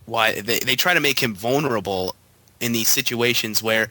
Why 0.06 0.40
they 0.40 0.59
they 0.60 0.76
try 0.76 0.94
to 0.94 1.01
make 1.01 1.20
him 1.20 1.34
vulnerable 1.34 2.16
in 2.60 2.72
these 2.72 2.89
situations 2.89 3.62
where 3.62 3.89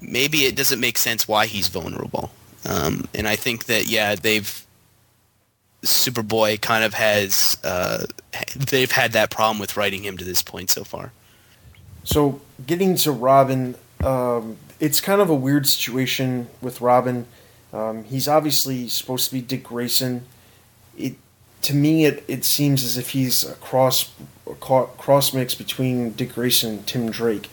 maybe 0.00 0.44
it 0.44 0.56
doesn't 0.56 0.80
make 0.80 0.98
sense 0.98 1.26
why 1.26 1.46
he's 1.46 1.68
vulnerable. 1.68 2.30
Um, 2.66 3.08
and 3.14 3.26
I 3.26 3.36
think 3.36 3.66
that 3.66 3.88
yeah, 3.88 4.14
they've 4.14 4.64
Superboy 5.82 6.60
kind 6.60 6.84
of 6.84 6.94
has 6.94 7.58
uh, 7.64 8.04
they've 8.56 8.90
had 8.90 9.12
that 9.12 9.30
problem 9.30 9.58
with 9.58 9.76
writing 9.76 10.02
him 10.02 10.16
to 10.16 10.24
this 10.24 10.42
point 10.42 10.70
so 10.70 10.84
far. 10.84 11.12
So 12.04 12.40
getting 12.66 12.96
to 12.96 13.12
Robin, 13.12 13.74
um, 14.02 14.56
it's 14.80 15.00
kind 15.00 15.20
of 15.20 15.30
a 15.30 15.34
weird 15.34 15.66
situation 15.66 16.48
with 16.60 16.80
Robin. 16.80 17.26
Um, 17.72 18.04
he's 18.04 18.28
obviously 18.28 18.88
supposed 18.88 19.26
to 19.26 19.32
be 19.32 19.40
Dick 19.40 19.64
Grayson. 19.64 20.26
It 20.96 21.16
to 21.62 21.74
me 21.74 22.04
it, 22.04 22.22
it 22.28 22.44
seems 22.44 22.84
as 22.84 22.98
if 22.98 23.10
he's 23.10 23.44
a 23.44 23.54
cross 23.54 24.12
a 24.46 24.54
cross 24.54 25.32
mix 25.32 25.54
between 25.54 26.12
Dick 26.12 26.34
Grayson 26.34 26.70
and 26.70 26.86
Tim 26.86 27.10
Drake. 27.10 27.48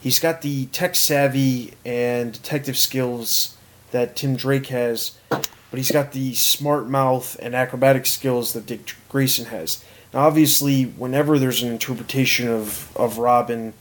He's 0.00 0.18
got 0.18 0.42
the 0.42 0.66
tech 0.66 0.94
savvy 0.94 1.72
and 1.84 2.32
detective 2.32 2.76
skills 2.76 3.56
that 3.90 4.16
Tim 4.16 4.36
Drake 4.36 4.66
has, 4.66 5.16
but 5.30 5.78
he's 5.78 5.90
got 5.90 6.12
the 6.12 6.34
smart 6.34 6.88
mouth 6.88 7.38
and 7.40 7.54
acrobatic 7.54 8.04
skills 8.04 8.52
that 8.52 8.66
Dick 8.66 8.94
Grayson 9.08 9.46
has. 9.46 9.82
Now, 10.12 10.26
obviously, 10.26 10.84
whenever 10.84 11.38
there's 11.38 11.62
an 11.62 11.72
interpretation 11.72 12.48
of, 12.48 12.94
of 12.96 13.18
Robin, 13.18 13.72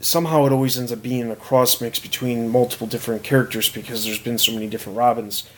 somehow 0.00 0.46
it 0.46 0.52
always 0.52 0.78
ends 0.78 0.92
up 0.92 1.02
being 1.02 1.30
a 1.30 1.36
cross 1.36 1.80
mix 1.80 1.98
between 1.98 2.48
multiple 2.48 2.86
different 2.86 3.22
characters 3.22 3.68
because 3.68 4.04
there's 4.04 4.18
been 4.18 4.38
so 4.38 4.52
many 4.52 4.68
different 4.68 4.96
Robins. 4.96 5.48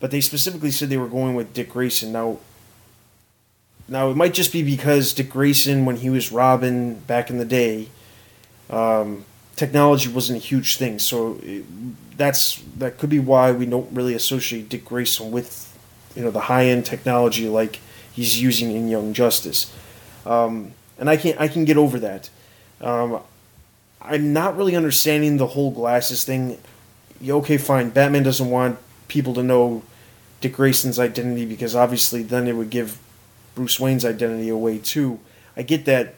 But 0.00 0.10
they 0.10 0.20
specifically 0.20 0.70
said 0.70 0.88
they 0.88 0.96
were 0.96 1.08
going 1.08 1.34
with 1.34 1.52
Dick 1.52 1.70
Grayson. 1.70 2.10
Now, 2.10 2.38
now 3.86 4.10
it 4.10 4.16
might 4.16 4.34
just 4.34 4.52
be 4.52 4.62
because 4.62 5.12
Dick 5.12 5.30
Grayson, 5.30 5.84
when 5.84 5.96
he 5.96 6.10
was 6.10 6.32
Robin 6.32 6.94
back 6.94 7.30
in 7.30 7.38
the 7.38 7.44
day, 7.44 7.88
um, 8.70 9.24
technology 9.56 10.08
wasn't 10.08 10.38
a 10.38 10.42
huge 10.42 10.76
thing. 10.76 10.98
So 10.98 11.38
it, 11.42 11.64
that's 12.16 12.62
that 12.78 12.98
could 12.98 13.10
be 13.10 13.18
why 13.18 13.52
we 13.52 13.66
don't 13.66 13.92
really 13.92 14.14
associate 14.14 14.68
Dick 14.68 14.84
Grayson 14.84 15.30
with 15.30 15.66
you 16.16 16.22
know 16.22 16.30
the 16.30 16.40
high 16.40 16.66
end 16.66 16.86
technology 16.86 17.48
like 17.48 17.78
he's 18.12 18.40
using 18.40 18.70
in 18.72 18.88
Young 18.88 19.12
Justice. 19.12 19.72
Um, 20.24 20.72
and 20.98 21.10
I 21.10 21.16
can 21.16 21.36
I 21.38 21.48
can 21.48 21.64
get 21.64 21.76
over 21.76 21.98
that. 22.00 22.30
Um, 22.80 23.20
I'm 24.02 24.32
not 24.32 24.56
really 24.56 24.76
understanding 24.76 25.36
the 25.36 25.48
whole 25.48 25.70
glasses 25.70 26.24
thing. 26.24 26.58
Okay, 27.26 27.58
fine. 27.58 27.90
Batman 27.90 28.22
doesn't 28.22 28.50
want 28.50 28.78
people 29.08 29.34
to 29.34 29.42
know 29.42 29.82
Dick 30.40 30.54
Grayson's 30.54 30.98
identity 30.98 31.44
because 31.44 31.76
obviously 31.76 32.22
then 32.22 32.48
it 32.48 32.56
would 32.56 32.70
give 32.70 32.98
Bruce 33.54 33.78
Wayne's 33.78 34.04
identity 34.04 34.48
away 34.48 34.78
too. 34.78 35.20
I 35.56 35.62
get 35.62 35.84
that, 35.84 36.14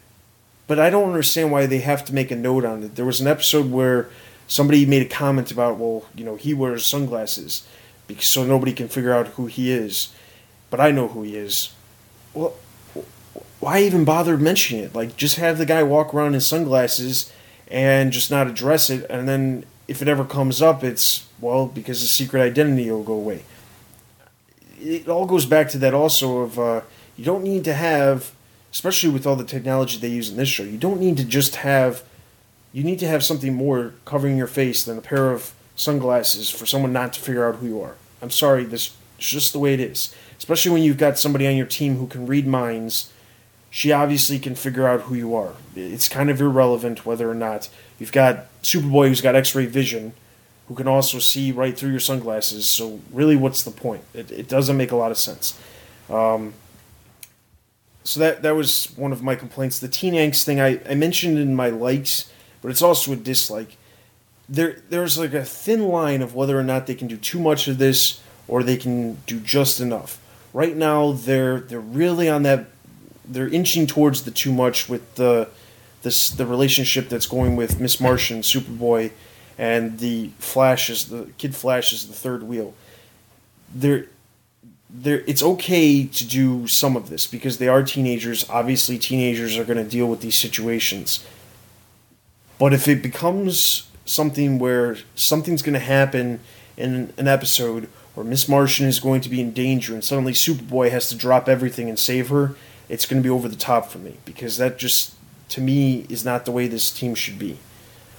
but 0.66 0.78
I 0.78 0.90
don't 0.90 1.09
understand 1.09 1.50
why 1.50 1.66
they 1.66 1.78
have 1.78 2.04
to 2.04 2.14
make 2.14 2.30
a 2.30 2.36
note 2.36 2.64
on 2.64 2.84
it. 2.84 2.94
There 2.94 3.04
was 3.04 3.20
an 3.20 3.26
episode 3.26 3.70
where 3.70 4.09
somebody 4.46 4.86
made 4.86 5.02
a 5.02 5.09
comment 5.09 5.50
about, 5.50 5.78
well, 5.78 6.04
you 6.14 6.24
know, 6.24 6.36
he 6.36 6.54
wears 6.54 6.84
sunglasses 6.84 7.66
because 8.06 8.26
so 8.26 8.44
nobody 8.44 8.72
can 8.72 8.88
figure 8.88 9.12
out 9.12 9.28
who 9.28 9.46
he 9.46 9.72
is, 9.72 10.14
but 10.70 10.78
I 10.78 10.92
know 10.92 11.09
who 11.09 11.22
he 11.22 11.36
is. 11.36 11.72
Well, 12.34 12.54
why 13.59 13.80
even 13.80 14.04
bother 14.04 14.36
mentioning 14.36 14.84
it? 14.84 14.94
Like, 14.94 15.16
just 15.16 15.36
have 15.36 15.59
the 15.59 15.66
guy 15.66 15.82
walk 15.82 16.12
around 16.12 16.34
in 16.34 16.40
sunglasses 16.40 17.32
and 17.72 18.12
just 18.12 18.30
not 18.30 18.46
address 18.46 18.90
it, 18.90 19.06
and 19.08 19.26
then 19.26 19.64
if 19.88 20.02
it 20.02 20.06
ever 20.06 20.24
comes 20.24 20.60
up, 20.60 20.84
it's 20.84 21.26
well 21.40 21.66
because 21.66 22.02
the 22.02 22.06
secret 22.06 22.42
identity 22.42 22.88
will 22.90 23.02
go 23.02 23.14
away. 23.14 23.42
It 24.78 25.08
all 25.08 25.26
goes 25.26 25.46
back 25.46 25.70
to 25.70 25.78
that 25.78 25.94
also 25.94 26.40
of 26.40 26.58
uh, 26.58 26.82
you 27.16 27.24
don't 27.24 27.42
need 27.42 27.64
to 27.64 27.72
have, 27.72 28.32
especially 28.72 29.10
with 29.10 29.26
all 29.26 29.36
the 29.36 29.44
technology 29.44 29.98
they 29.98 30.08
use 30.08 30.30
in 30.30 30.36
this 30.36 30.50
show, 30.50 30.64
you 30.64 30.76
don't 30.76 31.00
need 31.00 31.16
to 31.16 31.24
just 31.24 31.56
have, 31.56 32.04
you 32.74 32.84
need 32.84 32.98
to 32.98 33.08
have 33.08 33.24
something 33.24 33.54
more 33.54 33.94
covering 34.04 34.36
your 34.36 34.46
face 34.46 34.84
than 34.84 34.98
a 34.98 35.02
pair 35.02 35.32
of 35.32 35.54
sunglasses 35.74 36.50
for 36.50 36.66
someone 36.66 36.92
not 36.92 37.14
to 37.14 37.20
figure 37.20 37.48
out 37.48 37.56
who 37.56 37.66
you 37.66 37.80
are. 37.80 37.96
I'm 38.20 38.30
sorry, 38.30 38.64
this 38.64 38.94
is 39.18 39.26
just 39.28 39.52
the 39.54 39.58
way 39.58 39.72
it 39.72 39.80
is. 39.80 40.14
Especially 40.36 40.72
when 40.72 40.82
you've 40.82 40.98
got 40.98 41.18
somebody 41.18 41.46
on 41.46 41.56
your 41.56 41.66
team 41.66 41.96
who 41.96 42.06
can 42.06 42.26
read 42.26 42.46
minds 42.46 43.10
she 43.74 43.90
obviously 43.90 44.38
can 44.38 44.54
figure 44.54 44.86
out 44.86 45.00
who 45.00 45.14
you 45.14 45.34
are. 45.34 45.54
It's 45.74 46.06
kind 46.06 46.28
of 46.28 46.42
irrelevant 46.42 47.06
whether 47.06 47.28
or 47.28 47.34
not 47.34 47.70
you've 47.98 48.12
got 48.12 48.44
Superboy 48.62 49.08
who's 49.08 49.22
got 49.22 49.34
X-ray 49.34 49.64
vision, 49.64 50.12
who 50.68 50.74
can 50.74 50.86
also 50.86 51.18
see 51.18 51.52
right 51.52 51.76
through 51.76 51.90
your 51.90 51.98
sunglasses. 51.98 52.68
So 52.68 53.00
really, 53.10 53.34
what's 53.34 53.62
the 53.62 53.70
point? 53.70 54.02
It, 54.12 54.30
it 54.30 54.46
doesn't 54.46 54.76
make 54.76 54.92
a 54.92 54.96
lot 54.96 55.10
of 55.10 55.16
sense. 55.16 55.58
Um, 56.10 56.52
so 58.04 58.20
that 58.20 58.42
that 58.42 58.54
was 58.54 58.92
one 58.94 59.10
of 59.10 59.22
my 59.22 59.34
complaints. 59.36 59.78
The 59.78 59.88
teen 59.88 60.12
angst 60.12 60.44
thing 60.44 60.60
I, 60.60 60.78
I 60.86 60.94
mentioned 60.94 61.38
in 61.38 61.54
my 61.54 61.70
likes, 61.70 62.30
but 62.60 62.70
it's 62.70 62.82
also 62.82 63.14
a 63.14 63.16
dislike. 63.16 63.78
There 64.50 64.82
there's 64.90 65.18
like 65.18 65.32
a 65.32 65.46
thin 65.46 65.88
line 65.88 66.20
of 66.20 66.34
whether 66.34 66.58
or 66.58 66.62
not 66.62 66.86
they 66.86 66.94
can 66.94 67.08
do 67.08 67.16
too 67.16 67.40
much 67.40 67.68
of 67.68 67.78
this 67.78 68.20
or 68.46 68.62
they 68.62 68.76
can 68.76 69.14
do 69.26 69.40
just 69.40 69.80
enough. 69.80 70.20
Right 70.52 70.76
now, 70.76 71.12
they're 71.12 71.60
they're 71.60 71.80
really 71.80 72.28
on 72.28 72.42
that 72.42 72.66
they're 73.24 73.48
inching 73.48 73.86
towards 73.86 74.22
the 74.24 74.30
too 74.30 74.52
much 74.52 74.88
with 74.88 75.14
the 75.14 75.48
this 76.02 76.30
the 76.30 76.46
relationship 76.46 77.08
that's 77.08 77.26
going 77.26 77.56
with 77.56 77.80
Miss 77.80 78.00
Martian, 78.00 78.40
Superboy, 78.40 79.12
and 79.58 79.98
the 79.98 80.30
Flash 80.38 80.90
is 80.90 81.06
the 81.06 81.30
Kid 81.38 81.54
Flash 81.54 81.92
is 81.92 82.08
the 82.08 82.14
third 82.14 82.42
wheel. 82.42 82.74
They're 83.74 84.06
there 84.90 85.22
it's 85.26 85.42
okay 85.42 86.04
to 86.04 86.26
do 86.26 86.66
some 86.66 86.96
of 86.96 87.08
this 87.08 87.26
because 87.26 87.58
they 87.58 87.68
are 87.68 87.82
teenagers. 87.82 88.48
Obviously, 88.50 88.98
teenagers 88.98 89.56
are 89.56 89.64
going 89.64 89.82
to 89.82 89.88
deal 89.88 90.06
with 90.06 90.20
these 90.20 90.36
situations. 90.36 91.24
But 92.58 92.72
if 92.72 92.86
it 92.86 93.02
becomes 93.02 93.88
something 94.04 94.58
where 94.58 94.98
something's 95.14 95.62
going 95.62 95.74
to 95.74 95.80
happen 95.80 96.40
in 96.76 97.12
an 97.16 97.28
episode 97.28 97.88
where 98.14 98.24
Miss 98.24 98.48
Martian 98.48 98.86
is 98.86 99.00
going 99.00 99.20
to 99.22 99.28
be 99.28 99.40
in 99.40 99.52
danger 99.52 99.94
and 99.94 100.04
suddenly 100.04 100.32
Superboy 100.32 100.90
has 100.90 101.08
to 101.08 101.16
drop 101.16 101.48
everything 101.48 101.88
and 101.88 101.98
save 101.98 102.28
her, 102.28 102.54
it's 102.93 103.06
going 103.06 103.23
to 103.23 103.27
be 103.27 103.31
over 103.31 103.48
the 103.48 103.56
top 103.56 103.86
for 103.90 103.97
me 103.97 104.19
because 104.27 104.59
that 104.59 104.77
just 104.77 105.14
to 105.48 105.62
me 105.62 106.05
is 106.10 106.27
not 106.27 106.44
the 106.44 106.52
way 106.52 106.66
this 106.69 106.90
team 106.90 107.14
should 107.14 107.39
be. 107.39 107.56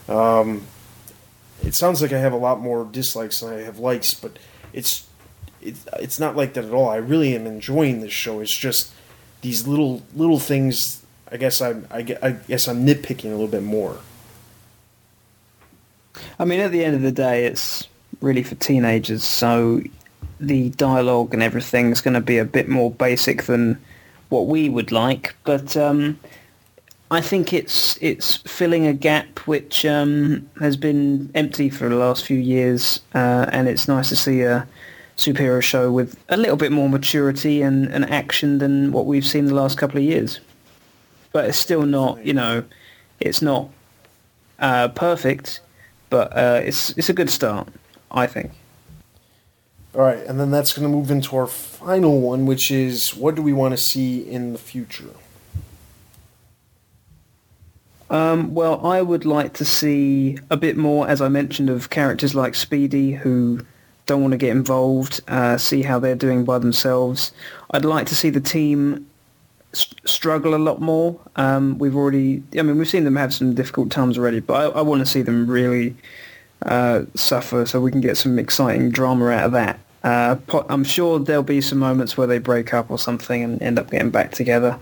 Um, 0.10 0.66
it 1.64 1.76
sounds 1.76 2.02
like 2.02 2.12
I 2.12 2.18
have 2.18 2.34
a 2.34 2.38
lot 2.38 2.60
more 2.60 2.84
dislikes 2.84 3.40
than 3.40 3.54
I 3.54 3.62
have 3.62 3.78
likes, 3.78 4.16
but 4.16 4.40
it's 4.74 5.06
it's 5.62 6.20
not 6.20 6.36
like 6.36 6.56
that 6.56 6.66
at 6.66 6.74
all. 6.74 6.90
I 6.90 6.96
really 6.96 7.36
am 7.36 7.46
enjoying 7.46 8.02
this 8.02 8.12
show. 8.12 8.40
It's 8.40 8.58
just 8.58 8.92
these 9.42 9.68
little 9.68 10.02
little 10.16 10.40
things. 10.40 11.06
I 11.32 11.38
guess 11.38 11.62
I'm 11.62 11.88
I, 11.92 12.00
I 12.24 12.32
guess 12.32 12.68
I'm 12.68 12.84
nitpicking 12.84 13.26
a 13.26 13.36
little 13.38 13.48
bit 13.48 13.64
more. 13.64 14.00
I 16.40 16.46
mean, 16.46 16.60
at 16.60 16.72
the 16.72 16.84
end 16.84 16.96
of 16.96 17.04
the 17.04 17.12
day, 17.12 17.46
it's 17.46 17.88
really 18.22 18.42
for 18.42 18.56
teenagers, 18.56 19.24
so 19.24 19.84
the 20.40 20.72
dialogue 20.72 21.32
and 21.36 21.44
everything 21.44 21.92
is 21.92 22.02
going 22.02 22.16
to 22.16 22.22
be 22.22 22.40
a 22.40 22.46
bit 22.46 22.68
more 22.68 22.90
basic 22.90 23.44
than 23.44 23.78
what 24.34 24.48
we 24.48 24.68
would 24.68 24.92
like, 24.92 25.36
but 25.44 25.78
um, 25.78 26.20
I 27.12 27.22
think 27.22 27.54
it's 27.54 27.98
it's 28.02 28.38
filling 28.38 28.88
a 28.88 28.94
gap 28.94 29.40
which 29.48 29.86
um, 29.86 30.50
has 30.60 30.76
been 30.76 31.30
empty 31.36 31.70
for 31.70 31.88
the 31.88 31.96
last 31.96 32.26
few 32.26 32.40
years, 32.40 33.00
uh, 33.14 33.46
and 33.52 33.68
it's 33.68 33.88
nice 33.88 34.10
to 34.10 34.16
see 34.16 34.42
a 34.42 34.68
superhero 35.16 35.62
show 35.62 35.92
with 35.92 36.18
a 36.30 36.38
little 36.38 36.58
bit 36.58 36.72
more 36.72 36.90
maturity 36.90 37.62
and, 37.62 37.94
and 37.94 38.10
action 38.10 38.58
than 38.58 38.92
what 38.92 39.06
we've 39.06 39.28
seen 39.28 39.46
the 39.46 39.54
last 39.54 39.78
couple 39.78 39.98
of 39.98 40.04
years. 40.04 40.40
But 41.32 41.46
it's 41.46 41.60
still 41.60 41.86
not, 41.86 42.26
you 42.26 42.34
know, 42.34 42.64
it's 43.20 43.44
not 43.44 43.70
uh, 44.58 44.88
perfect, 44.88 45.60
but 46.10 46.36
uh, 46.36 46.62
it's 46.66 46.98
it's 46.98 47.10
a 47.10 47.14
good 47.14 47.30
start, 47.30 47.68
I 48.10 48.26
think. 48.26 48.52
All 49.96 50.02
right, 50.02 50.18
and 50.26 50.40
then 50.40 50.50
that's 50.50 50.74
going 50.74 50.90
to 50.90 50.96
move 50.96 51.12
into 51.12 51.36
our 51.38 51.46
final 51.46 52.20
one, 52.20 52.48
which 52.48 52.72
is 52.72 53.16
what 53.16 53.36
do 53.36 53.44
we 53.44 53.54
want 53.54 53.74
to 53.74 53.78
see 53.78 54.28
in 54.28 54.54
the 54.54 54.60
future? 54.60 55.12
Um, 58.10 58.56
well, 58.56 58.86
I 58.86 59.02
would 59.02 59.24
like 59.26 59.54
to 59.54 59.66
see 59.66 60.38
a 60.50 60.58
bit 60.58 60.78
more, 60.78 61.08
as 61.08 61.22
I 61.22 61.30
mentioned, 61.30 61.70
of 61.70 61.90
characters 61.92 62.34
like 62.34 62.56
Speedy 62.56 63.12
who 63.12 63.60
don't 64.06 64.22
want 64.22 64.32
to 64.32 64.38
get 64.38 64.50
involved, 64.50 65.22
uh, 65.28 65.58
see 65.58 65.84
how 65.84 66.00
they're 66.00 66.16
doing 66.16 66.44
by 66.44 66.58
themselves. 66.60 67.32
I'd 67.72 67.86
like 67.86 68.08
to 68.08 68.16
see 68.16 68.30
the 68.30 68.42
team 68.42 69.08
s- 69.74 69.94
struggle 70.06 70.56
a 70.56 70.58
lot 70.58 70.82
more. 70.82 71.20
Um, 71.36 71.78
we've 71.78 71.96
already, 71.96 72.44
I 72.58 72.64
mean, 72.64 72.78
we've 72.78 72.90
seen 72.90 73.04
them 73.04 73.16
have 73.16 73.34
some 73.34 73.54
difficult 73.54 73.92
times 73.92 74.18
already, 74.18 74.40
but 74.40 74.54
I, 74.54 74.80
I 74.80 74.82
want 74.82 75.00
to 75.02 75.06
see 75.06 75.22
them 75.22 75.48
really 75.48 75.96
uh, 76.66 77.06
suffer 77.16 77.66
so 77.66 77.80
we 77.80 77.92
can 77.92 78.02
get 78.02 78.18
some 78.18 78.40
exciting 78.40 78.90
drama 78.90 79.30
out 79.30 79.46
of 79.46 79.52
that. 79.54 79.80
Uh, 80.04 80.36
I'm 80.70 80.84
sure 80.84 81.20
there'll 81.20 81.44
be 81.44 81.62
some 81.62 81.80
moments 81.80 82.18
where 82.18 82.28
they 82.28 82.38
break 82.38 82.74
up 82.74 82.92
or 82.92 83.00
something 83.00 83.42
and 83.42 83.62
end 83.62 83.80
up 83.80 83.90
getting 83.90 84.10
back 84.10 84.32
together. 84.32 84.78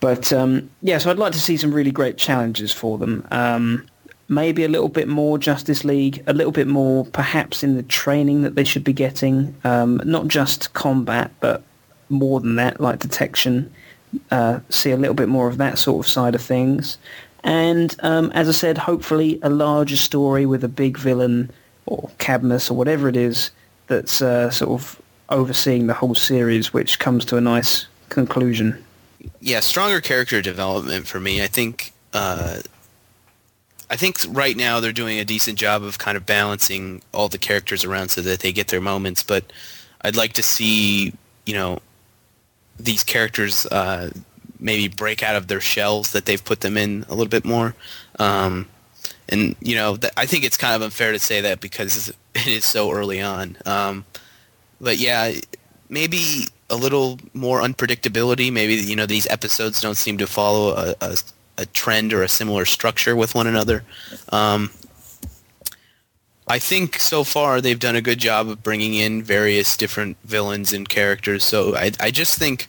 But 0.00 0.32
um, 0.32 0.68
yeah, 0.82 0.98
so 0.98 1.10
I'd 1.10 1.18
like 1.18 1.32
to 1.32 1.40
see 1.40 1.56
some 1.56 1.72
really 1.72 1.92
great 1.92 2.18
challenges 2.18 2.72
for 2.72 2.98
them. 2.98 3.26
Um, 3.30 3.86
maybe 4.28 4.64
a 4.64 4.68
little 4.68 4.88
bit 4.88 5.08
more 5.08 5.38
Justice 5.38 5.84
League, 5.84 6.22
a 6.26 6.32
little 6.32 6.52
bit 6.52 6.66
more 6.66 7.04
perhaps 7.06 7.62
in 7.62 7.76
the 7.76 7.82
training 7.84 8.42
that 8.42 8.56
they 8.56 8.64
should 8.64 8.84
be 8.84 8.92
getting. 8.92 9.54
Um, 9.64 10.00
not 10.04 10.28
just 10.28 10.72
combat, 10.74 11.30
but 11.40 11.62
more 12.08 12.40
than 12.40 12.56
that, 12.56 12.80
like 12.80 12.98
detection. 12.98 13.72
Uh, 14.30 14.60
see 14.68 14.90
a 14.90 14.96
little 14.96 15.14
bit 15.14 15.28
more 15.28 15.48
of 15.48 15.58
that 15.58 15.78
sort 15.78 16.04
of 16.04 16.10
side 16.10 16.34
of 16.34 16.42
things. 16.42 16.98
And 17.46 17.94
um, 18.00 18.32
as 18.32 18.48
I 18.48 18.52
said, 18.52 18.76
hopefully 18.76 19.38
a 19.40 19.48
larger 19.48 19.96
story 19.96 20.46
with 20.46 20.64
a 20.64 20.68
big 20.68 20.98
villain 20.98 21.52
or 21.86 22.10
Cadmus 22.18 22.68
or 22.70 22.76
whatever 22.76 23.08
it 23.08 23.16
is 23.16 23.52
that's 23.86 24.20
uh, 24.20 24.50
sort 24.50 24.80
of 24.80 25.00
overseeing 25.28 25.86
the 25.86 25.94
whole 25.94 26.16
series, 26.16 26.72
which 26.72 26.98
comes 26.98 27.24
to 27.26 27.36
a 27.36 27.40
nice 27.40 27.86
conclusion. 28.08 28.84
yeah, 29.40 29.60
stronger 29.60 30.00
character 30.00 30.42
development 30.42 31.06
for 31.06 31.20
me. 31.20 31.40
I 31.40 31.46
think 31.46 31.92
uh, 32.12 32.58
I 33.90 33.96
think 33.96 34.18
right 34.28 34.56
now 34.56 34.80
they're 34.80 34.92
doing 34.92 35.20
a 35.20 35.24
decent 35.24 35.56
job 35.56 35.84
of 35.84 35.98
kind 35.98 36.16
of 36.16 36.26
balancing 36.26 37.00
all 37.14 37.28
the 37.28 37.38
characters 37.38 37.84
around 37.84 38.08
so 38.08 38.22
that 38.22 38.40
they 38.40 38.52
get 38.52 38.68
their 38.68 38.80
moments. 38.80 39.22
But 39.22 39.52
I'd 40.02 40.16
like 40.16 40.32
to 40.34 40.42
see 40.42 41.12
you 41.44 41.54
know 41.54 41.78
these 42.78 43.04
characters 43.04 43.66
uh, 43.66 44.10
maybe 44.58 44.88
break 44.88 45.22
out 45.22 45.36
of 45.36 45.48
their 45.48 45.60
shells 45.60 46.12
that 46.12 46.26
they've 46.26 46.44
put 46.44 46.60
them 46.60 46.76
in 46.76 47.04
a 47.08 47.14
little 47.14 47.30
bit 47.30 47.44
more. 47.44 47.74
Um, 48.18 48.68
and 49.28 49.56
you 49.60 49.74
know, 49.74 49.96
th- 49.96 50.12
I 50.16 50.26
think 50.26 50.44
it's 50.44 50.56
kind 50.56 50.74
of 50.74 50.82
unfair 50.82 51.12
to 51.12 51.18
say 51.18 51.40
that 51.40 51.60
because 51.60 52.08
it 52.34 52.46
is 52.46 52.64
so 52.64 52.90
early 52.90 53.20
on. 53.20 53.56
Um, 53.66 54.04
but 54.80 54.98
yeah, 54.98 55.32
maybe 55.88 56.44
a 56.68 56.76
little 56.76 57.18
more 57.32 57.60
unpredictability. 57.60 58.52
Maybe 58.52 58.74
you 58.74 58.96
know 58.96 59.06
these 59.06 59.26
episodes 59.28 59.80
don't 59.80 59.96
seem 59.96 60.18
to 60.18 60.26
follow 60.26 60.74
a, 60.74 60.94
a, 61.00 61.16
a 61.58 61.66
trend 61.66 62.12
or 62.12 62.22
a 62.22 62.28
similar 62.28 62.64
structure 62.64 63.16
with 63.16 63.34
one 63.34 63.46
another. 63.46 63.84
Um, 64.30 64.70
I 66.48 66.60
think 66.60 67.00
so 67.00 67.24
far 67.24 67.60
they've 67.60 67.78
done 67.78 67.96
a 67.96 68.00
good 68.00 68.18
job 68.18 68.48
of 68.48 68.62
bringing 68.62 68.94
in 68.94 69.22
various 69.22 69.76
different 69.76 70.16
villains 70.24 70.72
and 70.72 70.88
characters. 70.88 71.42
So 71.42 71.74
I, 71.74 71.90
I 71.98 72.12
just 72.12 72.38
think 72.38 72.68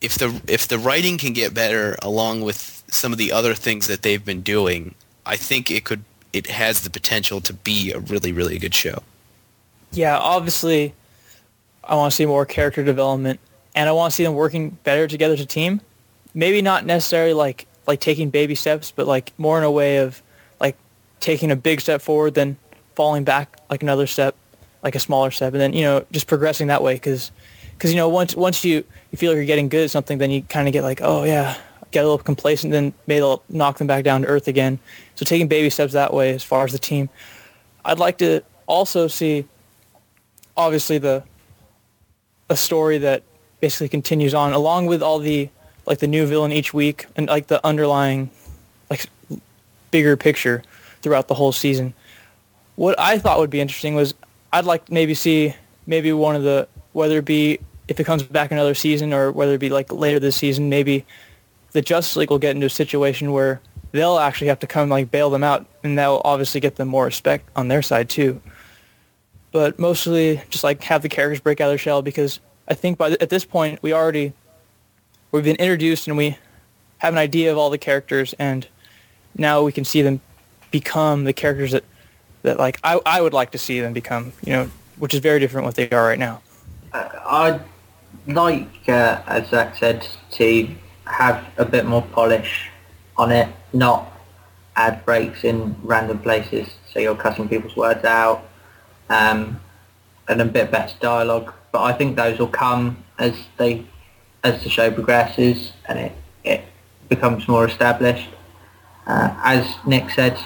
if 0.00 0.16
the 0.16 0.40
if 0.46 0.68
the 0.68 0.78
writing 0.78 1.18
can 1.18 1.32
get 1.32 1.54
better 1.54 1.96
along 2.02 2.42
with 2.42 2.82
some 2.88 3.12
of 3.12 3.18
the 3.18 3.32
other 3.32 3.54
things 3.54 3.86
that 3.86 4.02
they've 4.02 4.24
been 4.24 4.42
doing, 4.42 4.94
I 5.26 5.36
think 5.36 5.70
it 5.70 5.84
could 5.84 6.04
it 6.32 6.46
has 6.48 6.82
the 6.82 6.90
potential 6.90 7.40
to 7.42 7.52
be 7.52 7.92
a 7.92 7.98
really 7.98 8.32
really 8.32 8.58
good 8.58 8.74
show. 8.74 9.02
Yeah, 9.92 10.18
obviously, 10.18 10.94
I 11.84 11.96
want 11.96 12.12
to 12.12 12.16
see 12.16 12.26
more 12.26 12.46
character 12.46 12.84
development, 12.84 13.40
and 13.74 13.88
I 13.88 13.92
want 13.92 14.12
to 14.12 14.14
see 14.14 14.24
them 14.24 14.34
working 14.34 14.70
better 14.84 15.06
together 15.06 15.34
as 15.34 15.40
a 15.40 15.46
team. 15.46 15.80
Maybe 16.32 16.62
not 16.62 16.86
necessarily 16.86 17.34
like 17.34 17.66
like 17.86 18.00
taking 18.00 18.30
baby 18.30 18.54
steps, 18.54 18.92
but 18.94 19.06
like 19.06 19.32
more 19.36 19.58
in 19.58 19.64
a 19.64 19.70
way 19.70 19.98
of 19.98 20.22
like 20.60 20.76
taking 21.18 21.50
a 21.50 21.56
big 21.56 21.80
step 21.80 22.00
forward, 22.00 22.34
then 22.34 22.56
falling 22.94 23.24
back 23.24 23.58
like 23.68 23.82
another 23.82 24.06
step, 24.06 24.34
like 24.82 24.94
a 24.94 25.00
smaller 25.00 25.30
step, 25.30 25.52
and 25.52 25.60
then 25.60 25.72
you 25.72 25.82
know 25.82 26.06
just 26.10 26.26
progressing 26.26 26.68
that 26.68 26.82
way. 26.82 26.94
Because 26.94 27.32
because 27.80 27.90
you 27.90 27.96
know 27.96 28.10
once 28.10 28.36
once 28.36 28.62
you 28.62 28.84
you 29.10 29.16
feel 29.16 29.30
like 29.30 29.36
you're 29.36 29.46
getting 29.46 29.70
good 29.70 29.84
at 29.84 29.90
something, 29.90 30.18
then 30.18 30.30
you 30.30 30.42
kind 30.42 30.68
of 30.68 30.74
get 30.74 30.82
like 30.82 31.00
oh 31.02 31.24
yeah, 31.24 31.56
get 31.90 32.00
a 32.00 32.04
little 32.04 32.18
complacent, 32.18 32.72
then 32.72 32.92
maybe 33.06 33.20
they'll 33.20 33.42
knock 33.48 33.78
them 33.78 33.86
back 33.86 34.04
down 34.04 34.20
to 34.20 34.28
earth 34.28 34.48
again. 34.48 34.78
So 35.14 35.24
taking 35.24 35.48
baby 35.48 35.70
steps 35.70 35.94
that 35.94 36.12
way 36.12 36.34
as 36.34 36.44
far 36.44 36.64
as 36.64 36.72
the 36.72 36.78
team. 36.78 37.08
I'd 37.82 37.98
like 37.98 38.18
to 38.18 38.42
also 38.66 39.08
see 39.08 39.46
obviously 40.58 40.98
the 40.98 41.24
a 42.50 42.56
story 42.56 42.98
that 42.98 43.22
basically 43.60 43.88
continues 43.88 44.34
on 44.34 44.52
along 44.52 44.84
with 44.84 45.02
all 45.02 45.18
the 45.18 45.48
like 45.86 46.00
the 46.00 46.06
new 46.06 46.26
villain 46.26 46.52
each 46.52 46.74
week 46.74 47.06
and 47.16 47.28
like 47.28 47.46
the 47.46 47.64
underlying 47.66 48.28
like 48.90 49.06
bigger 49.90 50.18
picture 50.18 50.62
throughout 51.00 51.28
the 51.28 51.34
whole 51.34 51.52
season. 51.52 51.94
What 52.76 53.00
I 53.00 53.18
thought 53.18 53.38
would 53.38 53.48
be 53.48 53.60
interesting 53.60 53.94
was 53.94 54.12
I'd 54.52 54.66
like 54.66 54.84
to 54.84 54.92
maybe 54.92 55.14
see 55.14 55.54
maybe 55.86 56.12
one 56.12 56.36
of 56.36 56.42
the 56.42 56.68
whether 56.92 57.18
it 57.18 57.24
be 57.24 57.58
if 57.90 57.98
it 57.98 58.04
comes 58.04 58.22
back 58.22 58.52
another 58.52 58.72
season 58.72 59.12
or 59.12 59.32
whether 59.32 59.54
it 59.54 59.58
be 59.58 59.68
like 59.68 59.92
later 59.92 60.20
this 60.20 60.36
season 60.36 60.68
maybe 60.68 61.04
the 61.72 61.82
Justice 61.82 62.16
League 62.16 62.30
will 62.30 62.38
get 62.38 62.54
into 62.54 62.66
a 62.66 62.70
situation 62.70 63.32
where 63.32 63.60
they'll 63.92 64.18
actually 64.18 64.46
have 64.46 64.60
to 64.60 64.66
come 64.66 64.88
like 64.88 65.10
bail 65.10 65.28
them 65.28 65.42
out 65.42 65.66
and 65.82 65.98
that 65.98 66.06
will 66.06 66.22
obviously 66.24 66.60
get 66.60 66.76
them 66.76 66.88
more 66.88 67.04
respect 67.04 67.48
on 67.56 67.68
their 67.68 67.82
side 67.82 68.08
too. 68.08 68.40
But 69.52 69.78
mostly 69.78 70.40
just 70.50 70.62
like 70.62 70.82
have 70.84 71.02
the 71.02 71.08
characters 71.08 71.40
break 71.40 71.60
out 71.60 71.66
of 71.66 71.72
their 71.72 71.78
shell 71.78 72.00
because 72.00 72.38
I 72.68 72.74
think 72.74 72.96
by 72.96 73.08
th- 73.08 73.20
at 73.20 73.28
this 73.28 73.44
point 73.44 73.82
we 73.82 73.92
already 73.92 74.32
we've 75.32 75.44
been 75.44 75.56
introduced 75.56 76.06
and 76.06 76.16
we 76.16 76.38
have 76.98 77.12
an 77.12 77.18
idea 77.18 77.50
of 77.50 77.58
all 77.58 77.70
the 77.70 77.78
characters 77.78 78.32
and 78.38 78.66
now 79.36 79.62
we 79.62 79.72
can 79.72 79.84
see 79.84 80.02
them 80.02 80.20
become 80.70 81.24
the 81.24 81.32
characters 81.32 81.72
that 81.72 81.84
that 82.42 82.58
like 82.58 82.78
I, 82.84 83.00
I 83.04 83.20
would 83.20 83.32
like 83.32 83.50
to 83.52 83.58
see 83.58 83.80
them 83.80 83.92
become 83.92 84.32
you 84.44 84.52
know 84.52 84.70
which 84.98 85.14
is 85.14 85.20
very 85.20 85.40
different 85.40 85.64
what 85.64 85.74
they 85.74 85.90
are 85.90 86.04
right 86.04 86.18
now. 86.18 86.42
I'd 86.92 87.60
like, 88.26 88.88
uh, 88.88 89.22
as 89.26 89.48
Zach 89.48 89.76
said, 89.76 90.06
to 90.32 90.68
have 91.06 91.44
a 91.56 91.64
bit 91.64 91.86
more 91.86 92.02
polish 92.02 92.70
on 93.16 93.32
it, 93.32 93.48
not 93.72 94.12
add 94.76 95.04
breaks 95.04 95.44
in 95.44 95.76
random 95.82 96.18
places, 96.18 96.68
so 96.92 96.98
you're 96.98 97.16
cutting 97.16 97.48
people's 97.48 97.76
words 97.76 98.04
out, 98.04 98.48
um, 99.08 99.60
and 100.28 100.40
a 100.40 100.44
bit 100.44 100.70
better 100.70 100.94
dialogue. 101.00 101.52
But 101.72 101.82
I 101.82 101.92
think 101.92 102.16
those 102.16 102.38
will 102.38 102.48
come 102.48 103.04
as 103.18 103.34
they, 103.58 103.86
as 104.42 104.62
the 104.62 104.70
show 104.70 104.90
progresses 104.90 105.72
and 105.88 105.98
it, 105.98 106.12
it 106.44 106.64
becomes 107.08 107.46
more 107.46 107.66
established. 107.66 108.28
Uh, 109.06 109.34
as 109.44 109.66
Nick 109.86 110.10
said, 110.10 110.38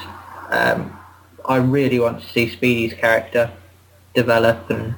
um, 0.51 0.99
I 1.45 1.57
really 1.57 2.01
want 2.01 2.23
to 2.23 2.29
see 2.29 2.49
Speedy's 2.49 2.95
character 2.95 3.51
develop 4.15 4.71
and 4.71 4.95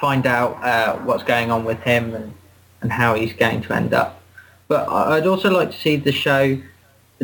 find 0.00 0.26
out 0.26 0.62
uh, 0.62 0.96
what's 0.98 1.22
going 1.24 1.50
on 1.50 1.64
with 1.64 1.78
him 1.80 2.14
and, 2.14 2.32
and 2.80 2.92
how 2.92 3.14
he's 3.14 3.32
going 3.32 3.60
to 3.62 3.72
end 3.74 3.92
up. 3.94 4.20
But 4.68 4.88
I'd 4.88 5.26
also 5.26 5.50
like 5.50 5.70
to 5.72 5.76
see 5.78 5.96
the 5.96 6.12
show 6.12 6.60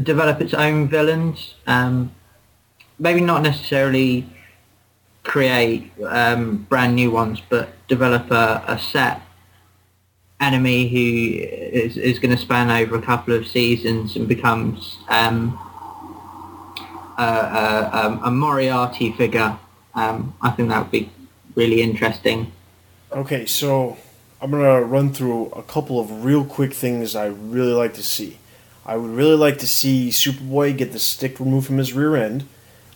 develop 0.03 0.41
its 0.41 0.55
own 0.55 0.89
villains. 0.89 1.55
Um, 1.67 2.13
maybe 2.99 3.21
not 3.21 3.43
necessarily 3.43 4.27
create 5.23 5.93
um, 6.07 6.67
brand 6.69 6.95
new 6.97 7.11
ones, 7.11 7.41
but 7.49 7.71
develop 7.89 8.31
a, 8.31 8.63
a 8.67 8.79
set 8.79 9.21
enemy 10.41 10.89
who 10.89 11.39
is, 11.47 11.97
is 11.97 12.19
going 12.19 12.35
to 12.35 12.41
span 12.41 12.71
over 12.71 12.97
a 12.97 13.03
couple 13.03 13.35
of 13.35 13.47
seasons 13.47 14.17
and 14.17 14.27
becomes 14.29 14.99
um, 15.09 15.59
a, 17.19 17.23
a, 17.23 17.91
a- 17.93 18.21
a 18.25 18.31
Moriarty 18.31 19.13
figure. 19.13 19.57
Um, 19.95 20.35
I 20.43 20.51
think 20.51 20.71
that 20.71 20.81
would 20.83 20.91
be 20.91 21.11
really 21.55 21.81
interesting. 21.83 22.53
Okay, 23.15 23.47
so 23.47 23.97
I'm 24.43 24.51
gonna 24.51 24.83
run 24.83 25.13
through 25.13 25.47
a 25.51 25.63
couple 25.63 26.01
of 26.01 26.25
real 26.25 26.45
quick 26.45 26.73
things 26.73 27.15
I 27.15 27.27
really 27.27 27.73
like 27.73 27.95
to 27.95 28.03
see. 28.03 28.39
I 28.85 28.97
would 28.97 29.13
really 29.13 29.37
like 29.37 29.59
to 29.59 29.69
see 29.69 30.09
Superboy 30.09 30.77
get 30.77 30.91
the 30.91 30.99
stick 30.99 31.39
removed 31.39 31.69
from 31.69 31.79
his 31.79 31.93
rear 31.93 32.17
end. 32.17 32.45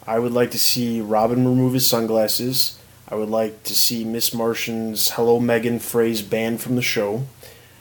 I 0.08 0.18
would 0.18 0.32
like 0.32 0.50
to 0.50 0.58
see 0.58 1.00
Robin 1.00 1.46
remove 1.46 1.74
his 1.74 1.86
sunglasses. 1.86 2.80
I 3.08 3.14
would 3.14 3.28
like 3.28 3.62
to 3.62 3.76
see 3.76 4.04
Miss 4.04 4.34
Martian's 4.34 5.10
"Hello 5.10 5.38
Megan" 5.38 5.78
phrase 5.78 6.20
banned 6.20 6.60
from 6.60 6.74
the 6.74 6.82
show. 6.82 7.22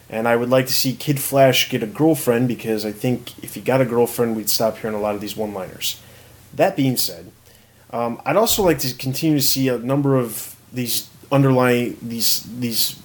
And 0.08 0.28
I 0.28 0.36
would 0.36 0.52
like 0.52 0.68
to 0.68 0.74
see 0.74 0.94
Kid 0.94 1.20
Flash 1.20 1.72
get 1.72 1.82
a 1.82 1.88
girlfriend 1.88 2.48
because 2.48 2.86
I 2.86 2.92
think 2.92 3.44
if 3.44 3.56
he 3.56 3.62
got 3.62 3.82
a 3.82 3.86
girlfriend, 3.86 4.36
we'd 4.36 4.52
stop 4.52 4.78
hearing 4.78 4.96
a 4.96 5.02
lot 5.02 5.16
of 5.16 5.22
these 5.22 5.36
one-liners. 5.36 6.00
That 6.54 6.76
being 6.76 6.98
said, 6.98 7.32
um, 7.90 8.22
I'd 8.26 8.38
also 8.38 8.62
like 8.62 8.78
to 8.80 8.94
continue 8.94 9.40
to 9.40 9.44
see 9.44 9.70
a 9.70 9.80
number 9.80 10.16
of 10.16 10.56
these 10.72 11.10
underlying 11.32 11.98
these 12.02 12.44
these 12.60 13.00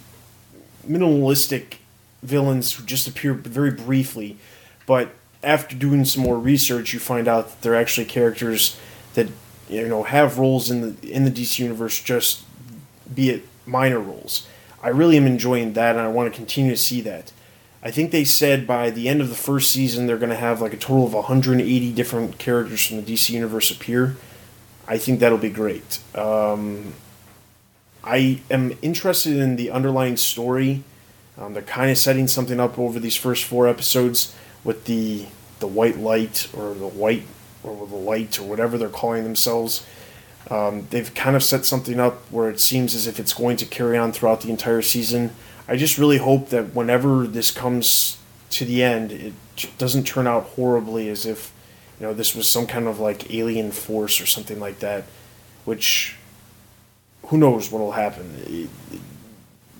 minimalistic 0.86 1.76
villains 2.22 2.72
who 2.74 2.84
just 2.84 3.08
appear 3.08 3.34
very 3.34 3.70
briefly, 3.70 4.36
but 4.86 5.10
after 5.42 5.74
doing 5.74 6.04
some 6.04 6.22
more 6.22 6.38
research, 6.38 6.92
you 6.92 7.00
find 7.00 7.26
out 7.26 7.48
that 7.48 7.62
they're 7.62 7.74
actually 7.74 8.04
characters 8.04 8.78
that 9.14 9.28
you 9.68 9.88
know 9.88 10.04
have 10.04 10.38
roles 10.38 10.70
in 10.70 10.80
the 10.80 11.10
in 11.12 11.24
the 11.24 11.30
DC 11.30 11.58
universe, 11.58 12.00
just 12.00 12.44
be 13.12 13.30
it 13.30 13.44
minor 13.66 14.00
roles. 14.00 14.46
I 14.82 14.88
really 14.88 15.16
am 15.16 15.26
enjoying 15.26 15.74
that, 15.74 15.96
and 15.96 16.04
I 16.04 16.08
want 16.08 16.32
to 16.32 16.36
continue 16.36 16.72
to 16.72 16.76
see 16.76 17.00
that. 17.02 17.32
I 17.84 17.90
think 17.90 18.12
they 18.12 18.24
said 18.24 18.66
by 18.66 18.90
the 18.90 19.08
end 19.08 19.20
of 19.20 19.28
the 19.28 19.34
first 19.34 19.70
season 19.70 20.06
they're 20.06 20.16
going 20.16 20.30
to 20.30 20.36
have 20.36 20.60
like 20.60 20.72
a 20.72 20.76
total 20.76 21.04
of 21.04 21.14
180 21.14 21.92
different 21.92 22.38
characters 22.38 22.86
from 22.86 23.02
the 23.02 23.14
DC 23.14 23.30
universe 23.30 23.70
appear. 23.70 24.16
I 24.86 24.98
think 24.98 25.20
that'll 25.20 25.38
be 25.38 25.50
great. 25.50 26.00
Um, 26.14 26.94
I 28.04 28.40
am 28.50 28.76
interested 28.82 29.36
in 29.36 29.56
the 29.56 29.70
underlying 29.70 30.16
story. 30.16 30.82
Um, 31.38 31.54
they're 31.54 31.62
kind 31.62 31.90
of 31.90 31.98
setting 31.98 32.28
something 32.28 32.60
up 32.60 32.78
over 32.78 32.98
these 32.98 33.16
first 33.16 33.44
four 33.44 33.68
episodes 33.68 34.34
with 34.64 34.84
the 34.84 35.26
the 35.60 35.66
white 35.68 35.96
light 35.96 36.48
or 36.54 36.74
the 36.74 36.88
white 36.88 37.22
or 37.62 37.86
the 37.86 37.94
light 37.94 38.38
or 38.38 38.42
whatever 38.42 38.76
they're 38.76 38.88
calling 38.88 39.22
themselves. 39.22 39.86
Um, 40.50 40.88
they've 40.90 41.14
kind 41.14 41.36
of 41.36 41.44
set 41.44 41.64
something 41.64 42.00
up 42.00 42.14
where 42.32 42.50
it 42.50 42.58
seems 42.58 42.96
as 42.96 43.06
if 43.06 43.20
it's 43.20 43.32
going 43.32 43.56
to 43.58 43.66
carry 43.66 43.96
on 43.96 44.10
throughout 44.10 44.40
the 44.40 44.50
entire 44.50 44.82
season. 44.82 45.30
I 45.68 45.76
just 45.76 45.98
really 45.98 46.18
hope 46.18 46.48
that 46.48 46.74
whenever 46.74 47.26
this 47.28 47.52
comes 47.52 48.18
to 48.50 48.64
the 48.64 48.82
end, 48.82 49.12
it 49.12 49.34
doesn't 49.78 50.04
turn 50.04 50.26
out 50.26 50.42
horribly 50.56 51.08
as 51.08 51.24
if 51.24 51.52
you 52.00 52.06
know 52.06 52.12
this 52.12 52.34
was 52.34 52.48
some 52.48 52.66
kind 52.66 52.88
of 52.88 52.98
like 52.98 53.32
alien 53.32 53.70
force 53.70 54.20
or 54.20 54.26
something 54.26 54.58
like 54.58 54.80
that, 54.80 55.04
which 55.64 56.16
who 57.32 57.38
knows 57.38 57.72
what 57.72 57.80
will 57.80 57.92
happen. 57.92 58.68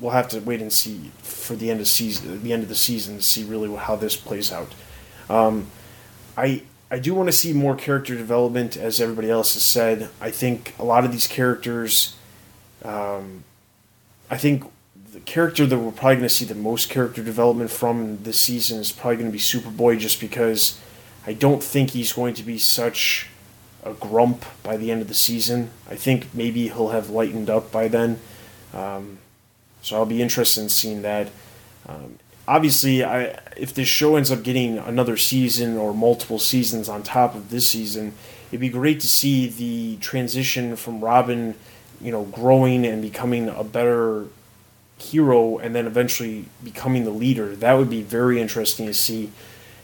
We'll 0.01 0.12
have 0.12 0.29
to 0.29 0.41
wait 0.41 0.62
and 0.62 0.73
see 0.73 1.11
for 1.19 1.55
the 1.55 1.70
end 1.70 1.81
of 1.81 1.87
season, 1.87 2.43
the 2.43 2.51
end 2.51 2.62
of 2.62 2.70
the 2.70 2.74
season, 2.74 3.19
to 3.19 3.23
see 3.23 3.45
really 3.45 3.73
how 3.77 3.95
this 3.95 4.16
plays 4.16 4.51
out. 4.51 4.73
Um, 5.29 5.66
I 6.35 6.62
I 6.91 6.99
do 6.99 7.12
want 7.12 7.29
to 7.29 7.33
see 7.33 7.53
more 7.53 7.77
character 7.77 8.16
development, 8.16 8.79
as 8.79 9.03
everybody 9.03 9.29
else 9.29 9.53
has 9.53 9.62
said. 9.62 10.09
I 10.19 10.31
think 10.31 10.74
a 10.79 10.85
lot 10.85 11.05
of 11.05 11.12
these 11.12 11.27
characters, 11.27 12.16
um, 12.87 13.45
I 14.31 14.39
think 14.39 14.65
the 15.12 15.20
character 15.20 15.66
that 15.66 15.79
we're 15.79 15.93
probably 15.93 16.16
going 16.16 16.29
to 16.29 16.35
see 16.35 16.47
the 16.47 16.55
most 16.55 16.89
character 16.89 17.23
development 17.23 17.70
from 17.70 18.23
this 18.23 18.41
season 18.41 18.81
is 18.81 18.93
probably 18.93 19.16
going 19.16 19.29
to 19.29 19.33
be 19.33 19.39
Superboy, 19.39 19.99
just 19.99 20.20
because 20.20 20.81
I 21.27 21.35
don't 21.35 21.62
think 21.62 21.91
he's 21.91 22.15
going 22.15 22.33
to 22.33 22.43
be 22.43 22.57
such 22.57 23.29
a 23.82 23.92
grump 23.94 24.44
by 24.62 24.76
the 24.76 24.90
end 24.90 25.02
of 25.02 25.09
the 25.09 25.14
season. 25.14 25.70
I 25.90 25.96
think 25.96 26.34
maybe 26.34 26.68
he'll 26.68 26.90
have 26.90 27.10
lightened 27.10 27.50
up 27.50 27.72
by 27.72 27.88
then. 27.88 28.20
Um, 28.72 29.18
so 29.82 29.96
I'll 29.96 30.06
be 30.06 30.22
interested 30.22 30.62
in 30.62 30.68
seeing 30.68 31.02
that. 31.02 31.30
Um, 31.88 32.18
obviously, 32.46 33.04
I 33.04 33.38
if 33.56 33.74
this 33.74 33.88
show 33.88 34.16
ends 34.16 34.30
up 34.30 34.42
getting 34.42 34.78
another 34.78 35.16
season 35.16 35.76
or 35.76 35.92
multiple 35.92 36.38
seasons 36.38 36.88
on 36.88 37.02
top 37.02 37.34
of 37.34 37.50
this 37.50 37.68
season, 37.68 38.14
it'd 38.50 38.60
be 38.60 38.68
great 38.68 39.00
to 39.00 39.09
see 39.09 39.48
the 39.48 39.96
transition 39.96 40.76
from 40.76 41.00
Robin, 41.00 41.54
you 42.00 42.12
know, 42.12 42.24
growing 42.24 42.86
and 42.86 43.02
becoming 43.02 43.48
a 43.48 43.64
better 43.64 44.26
hero, 44.98 45.59
and 45.59 45.74
then 45.74 45.86
eventually 45.86 46.44
becoming 46.62 47.04
the 47.04 47.10
leader. 47.10 47.56
That 47.56 47.74
would 47.74 47.90
be 47.90 48.02
very 48.02 48.40
interesting 48.40 48.86
to 48.86 48.94
see 48.94 49.32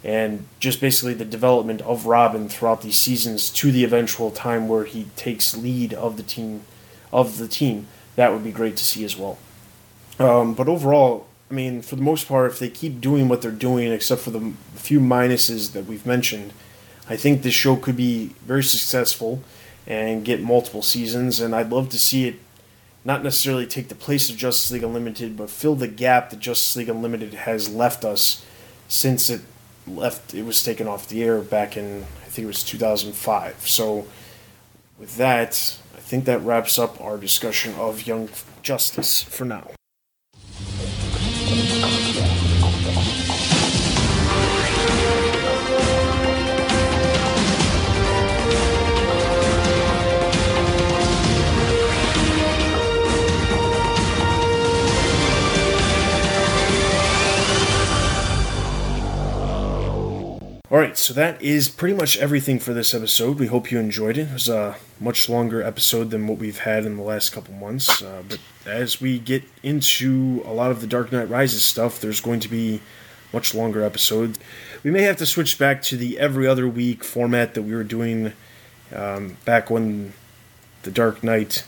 and 0.08 0.46
just 0.58 0.80
basically 0.80 1.12
the 1.12 1.24
development 1.26 1.82
of 1.82 2.06
Robin 2.06 2.48
throughout 2.48 2.80
these 2.80 2.96
seasons 2.96 3.50
to 3.50 3.70
the 3.70 3.84
eventual 3.84 4.30
time 4.30 4.66
where 4.66 4.84
he 4.84 5.04
takes 5.16 5.54
lead 5.54 5.92
of 5.92 6.16
the 6.16 6.22
team 6.22 6.62
of 7.12 7.36
the 7.36 7.46
team. 7.46 7.86
That 8.16 8.32
would 8.32 8.42
be 8.42 8.50
great 8.50 8.78
to 8.78 8.86
see 8.86 9.04
as 9.04 9.18
well. 9.18 9.36
Um, 10.18 10.54
but 10.54 10.66
overall, 10.66 11.26
I 11.50 11.54
mean, 11.54 11.82
for 11.82 11.96
the 11.96 12.02
most 12.02 12.26
part, 12.26 12.50
if 12.50 12.58
they 12.58 12.70
keep 12.70 13.02
doing 13.02 13.28
what 13.28 13.42
they're 13.42 13.50
doing, 13.50 13.92
except 13.92 14.22
for 14.22 14.30
the 14.30 14.54
few 14.76 14.98
minuses 14.98 15.72
that 15.72 15.84
we've 15.84 16.06
mentioned, 16.06 16.54
I 17.06 17.16
think 17.18 17.42
this 17.42 17.52
show 17.52 17.76
could 17.76 17.96
be 17.96 18.34
very 18.46 18.64
successful 18.64 19.42
and 19.86 20.24
get 20.24 20.40
multiple 20.40 20.80
seasons. 20.80 21.38
And 21.38 21.54
I'd 21.54 21.68
love 21.68 21.90
to 21.90 21.98
see 21.98 22.26
it 22.26 22.36
not 23.04 23.22
necessarily 23.22 23.66
take 23.66 23.88
the 23.88 23.94
place 23.94 24.30
of 24.30 24.36
Justice 24.38 24.70
League 24.70 24.84
Unlimited, 24.84 25.36
but 25.36 25.50
fill 25.50 25.74
the 25.74 25.86
gap 25.86 26.30
that 26.30 26.40
Justice 26.40 26.76
League 26.76 26.88
Unlimited 26.88 27.34
has 27.34 27.68
left 27.68 28.06
us 28.06 28.42
since 28.88 29.28
it 29.28 29.42
left 29.88 30.34
it 30.34 30.44
was 30.44 30.62
taken 30.62 30.86
off 30.86 31.08
the 31.08 31.22
air 31.22 31.40
back 31.40 31.76
in 31.76 32.04
I 32.24 32.30
think 32.30 32.44
it 32.44 32.46
was 32.46 32.62
2005. 32.62 33.68
So 33.68 34.06
with 34.98 35.16
that, 35.16 35.78
I 35.96 36.00
think 36.00 36.24
that 36.26 36.42
wraps 36.42 36.78
up 36.78 37.00
our 37.00 37.16
discussion 37.16 37.74
of 37.74 38.06
Young 38.06 38.28
Justice 38.62 39.22
for 39.22 39.44
now. 39.44 39.70
All 60.70 60.76
right, 60.76 60.98
so 60.98 61.14
that 61.14 61.40
is 61.40 61.70
pretty 61.70 61.94
much 61.94 62.18
everything 62.18 62.58
for 62.58 62.74
this 62.74 62.92
episode. 62.92 63.38
We 63.38 63.46
hope 63.46 63.72
you 63.72 63.78
enjoyed 63.78 64.18
it. 64.18 64.28
It 64.28 64.34
was 64.34 64.50
a 64.50 64.76
much 65.00 65.26
longer 65.26 65.62
episode 65.62 66.10
than 66.10 66.26
what 66.26 66.36
we've 66.36 66.58
had 66.58 66.84
in 66.84 66.98
the 66.98 67.02
last 67.02 67.30
couple 67.30 67.54
months. 67.54 68.02
Uh, 68.02 68.22
but 68.28 68.38
as 68.66 69.00
we 69.00 69.18
get 69.18 69.44
into 69.62 70.42
a 70.44 70.52
lot 70.52 70.70
of 70.70 70.82
the 70.82 70.86
Dark 70.86 71.10
Knight 71.10 71.30
Rises 71.30 71.64
stuff, 71.64 72.02
there's 72.02 72.20
going 72.20 72.40
to 72.40 72.48
be 72.48 72.82
much 73.32 73.54
longer 73.54 73.82
episodes. 73.82 74.38
We 74.82 74.90
may 74.90 75.04
have 75.04 75.16
to 75.16 75.26
switch 75.26 75.58
back 75.58 75.80
to 75.84 75.96
the 75.96 76.18
every 76.18 76.46
other 76.46 76.68
week 76.68 77.02
format 77.02 77.54
that 77.54 77.62
we 77.62 77.74
were 77.74 77.82
doing 77.82 78.34
um, 78.94 79.38
back 79.46 79.70
when 79.70 80.12
the 80.82 80.90
Dark 80.90 81.24
Knight 81.24 81.64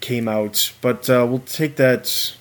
came 0.00 0.26
out, 0.26 0.72
but 0.80 1.10
uh, 1.10 1.26
we'll 1.28 1.40
take 1.40 1.76
that 1.76 2.34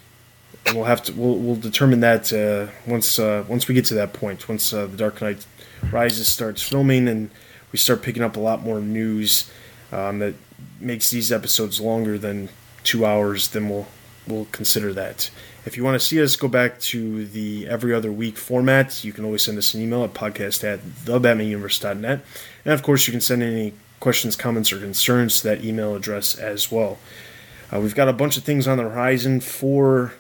and 0.68 0.76
we'll 0.76 0.86
have 0.86 1.04
to 1.04 1.14
we'll, 1.14 1.36
we'll 1.36 1.56
determine 1.56 2.02
that 2.02 2.32
uh, 2.34 2.72
once 2.90 3.20
uh, 3.20 3.46
once 3.48 3.68
we 3.68 3.74
get 3.74 3.86
to 3.86 3.94
that 3.96 4.14
point. 4.14 4.48
Once 4.50 4.74
uh, 4.74 4.86
the 4.86 4.98
Dark 4.98 5.22
Knight 5.22 5.46
Rises 5.92 6.28
starts 6.28 6.62
filming 6.62 7.08
and 7.08 7.30
we 7.72 7.80
start 7.80 8.02
picking 8.02 8.24
up 8.24 8.36
a 8.36 8.40
lot 8.40 8.62
more 8.62 8.80
news 8.80 9.50
um, 9.92 10.20
that 10.20 10.36
makes 10.80 11.10
these 11.10 11.32
episodes 11.32 11.80
longer 11.80 12.18
than 12.18 12.50
two 12.84 13.06
hours, 13.06 13.50
then 13.50 13.70
we'll 13.70 13.88
we'll 14.28 14.48
consider 14.52 14.94
that. 14.94 15.30
If 15.66 15.76
you 15.76 15.84
want 15.84 16.00
to 16.00 16.06
see 16.06 16.22
us 16.22 16.36
go 16.36 16.48
back 16.48 16.80
to 16.82 17.26
the 17.26 17.68
every 17.68 17.94
other 17.94 18.12
week 18.12 18.38
format, 18.38 19.04
you 19.04 19.14
can 19.14 19.26
always 19.26 19.44
send 19.44 19.58
us 19.58 19.74
an 19.74 19.82
email 19.82 20.04
at 20.04 20.14
podcast 20.14 20.64
at 20.64 20.82
thebatmanuniverse.net. 20.82 22.26
And 22.66 22.74
of 22.74 22.84
course, 22.84 23.08
you 23.08 23.12
can 23.12 23.22
send 23.22 23.44
any 23.44 23.74
questions, 24.00 24.36
comments, 24.36 24.72
or 24.72 24.80
concerns 24.80 25.42
to 25.42 25.48
that 25.48 25.64
email 25.64 25.96
address 25.96 26.36
as 26.36 26.72
well. 26.72 27.00
Uh, 27.74 27.82
we've 27.82 27.96
got 27.96 28.08
a 28.08 28.14
bunch 28.14 28.38
of 28.38 28.44
things 28.44 28.68
on 28.68 28.78
the 28.78 28.84
horizon 28.84 29.42
for 29.42 30.14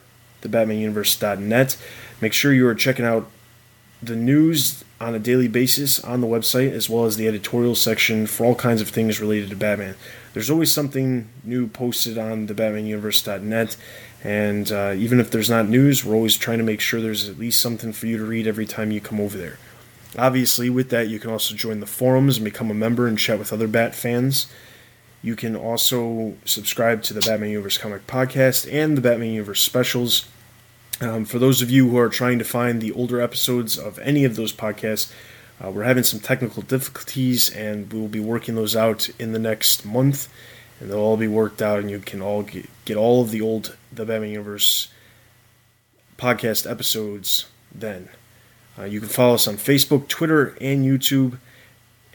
thebatmanuniverse.net. 0.47 1.77
Make 2.21 2.33
sure 2.33 2.53
you 2.53 2.67
are 2.67 2.75
checking 2.75 3.05
out 3.05 3.29
the 4.01 4.15
news 4.15 4.83
on 4.99 5.15
a 5.15 5.19
daily 5.19 5.47
basis 5.47 5.99
on 6.03 6.21
the 6.21 6.27
website, 6.27 6.71
as 6.71 6.89
well 6.89 7.05
as 7.05 7.17
the 7.17 7.27
editorial 7.27 7.75
section 7.75 8.27
for 8.27 8.45
all 8.45 8.55
kinds 8.55 8.81
of 8.81 8.89
things 8.89 9.19
related 9.19 9.49
to 9.49 9.55
Batman. 9.55 9.95
There's 10.33 10.49
always 10.49 10.71
something 10.71 11.29
new 11.43 11.67
posted 11.67 12.17
on 12.17 12.47
thebatmanuniverse.net, 12.47 13.77
and 14.23 14.71
uh, 14.71 14.93
even 14.95 15.19
if 15.19 15.31
there's 15.31 15.49
not 15.49 15.67
news, 15.67 16.03
we're 16.03 16.15
always 16.15 16.37
trying 16.37 16.57
to 16.57 16.63
make 16.63 16.81
sure 16.81 17.01
there's 17.01 17.29
at 17.29 17.39
least 17.39 17.61
something 17.61 17.93
for 17.93 18.07
you 18.07 18.17
to 18.17 18.25
read 18.25 18.47
every 18.47 18.65
time 18.65 18.91
you 18.91 19.01
come 19.01 19.19
over 19.19 19.37
there. 19.37 19.57
Obviously, 20.17 20.69
with 20.69 20.89
that, 20.89 21.09
you 21.09 21.19
can 21.19 21.31
also 21.31 21.53
join 21.53 21.79
the 21.79 21.85
forums 21.85 22.37
and 22.37 22.45
become 22.45 22.71
a 22.71 22.75
member 22.75 23.07
and 23.07 23.19
chat 23.19 23.37
with 23.37 23.53
other 23.53 23.67
Bat 23.67 23.93
fans. 23.93 24.47
You 25.21 25.35
can 25.35 25.55
also 25.55 26.35
subscribe 26.45 27.03
to 27.03 27.13
the 27.13 27.21
Batman 27.21 27.49
Universe 27.49 27.77
Comic 27.77 28.07
Podcast 28.07 28.71
and 28.71 28.95
the 28.95 29.01
Batman 29.01 29.31
Universe 29.31 29.61
Specials. 29.61 30.27
Um, 30.99 31.25
for 31.25 31.37
those 31.37 31.61
of 31.61 31.69
you 31.69 31.89
who 31.89 31.97
are 31.97 32.09
trying 32.09 32.39
to 32.39 32.45
find 32.45 32.81
the 32.81 32.91
older 32.91 33.21
episodes 33.21 33.77
of 33.77 33.99
any 33.99 34.25
of 34.25 34.35
those 34.35 34.51
podcasts, 34.51 35.11
uh, 35.63 35.69
we're 35.69 35.83
having 35.83 36.03
some 36.03 36.19
technical 36.19 36.63
difficulties 36.63 37.49
and 37.51 37.91
we 37.93 37.99
will 37.99 38.07
be 38.07 38.19
working 38.19 38.55
those 38.55 38.75
out 38.75 39.09
in 39.19 39.31
the 39.31 39.39
next 39.39 39.85
month. 39.85 40.27
And 40.79 40.89
they'll 40.89 40.99
all 40.99 41.17
be 41.17 41.27
worked 41.27 41.59
out, 41.59 41.79
and 41.79 41.89
you 41.89 41.97
can 41.97 42.21
all 42.21 42.43
get, 42.43 42.69
get 42.85 42.97
all 42.97 43.23
of 43.23 43.31
the 43.31 43.41
old 43.41 43.75
The 43.91 44.05
Batman 44.05 44.29
Universe 44.29 44.89
podcast 46.17 46.69
episodes 46.69 47.47
then. 47.73 48.09
Uh, 48.77 48.83
you 48.83 48.99
can 48.99 49.09
follow 49.09 49.33
us 49.33 49.47
on 49.47 49.55
Facebook, 49.55 50.07
Twitter, 50.07 50.55
and 50.61 50.85
YouTube. 50.85 51.39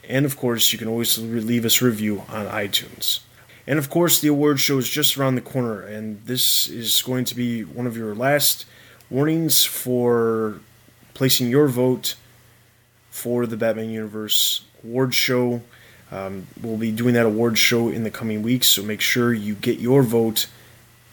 And 0.07 0.25
of 0.25 0.37
course, 0.37 0.71
you 0.71 0.79
can 0.79 0.87
always 0.87 1.17
leave 1.17 1.65
us 1.65 1.81
a 1.81 1.85
review 1.85 2.23
on 2.29 2.47
iTunes. 2.47 3.19
And 3.67 3.79
of 3.79 3.89
course, 3.89 4.21
the 4.21 4.29
award 4.29 4.61
show 4.61 4.77
is 4.77 4.89
just 4.89 5.17
around 5.17 5.35
the 5.35 5.41
corner, 5.41 5.81
and 5.81 6.21
this 6.25 6.67
is 6.67 7.01
going 7.01 7.25
to 7.25 7.35
be 7.35 7.63
one 7.63 7.87
of 7.87 7.97
your 7.97 8.15
last 8.15 8.65
warnings 9.13 9.63
for 9.63 10.59
placing 11.13 11.47
your 11.47 11.67
vote 11.67 12.15
for 13.11 13.45
the 13.45 13.55
Batman 13.55 13.91
Universe 13.91 14.65
award 14.83 15.13
show. 15.13 15.61
Um, 16.11 16.47
we'll 16.61 16.77
be 16.77 16.91
doing 16.91 17.13
that 17.13 17.25
award 17.25 17.57
show 17.57 17.89
in 17.89 18.03
the 18.03 18.11
coming 18.11 18.41
weeks, 18.41 18.67
so 18.67 18.81
make 18.81 19.01
sure 19.01 19.31
you 19.31 19.53
get 19.53 19.79
your 19.79 20.01
vote 20.01 20.47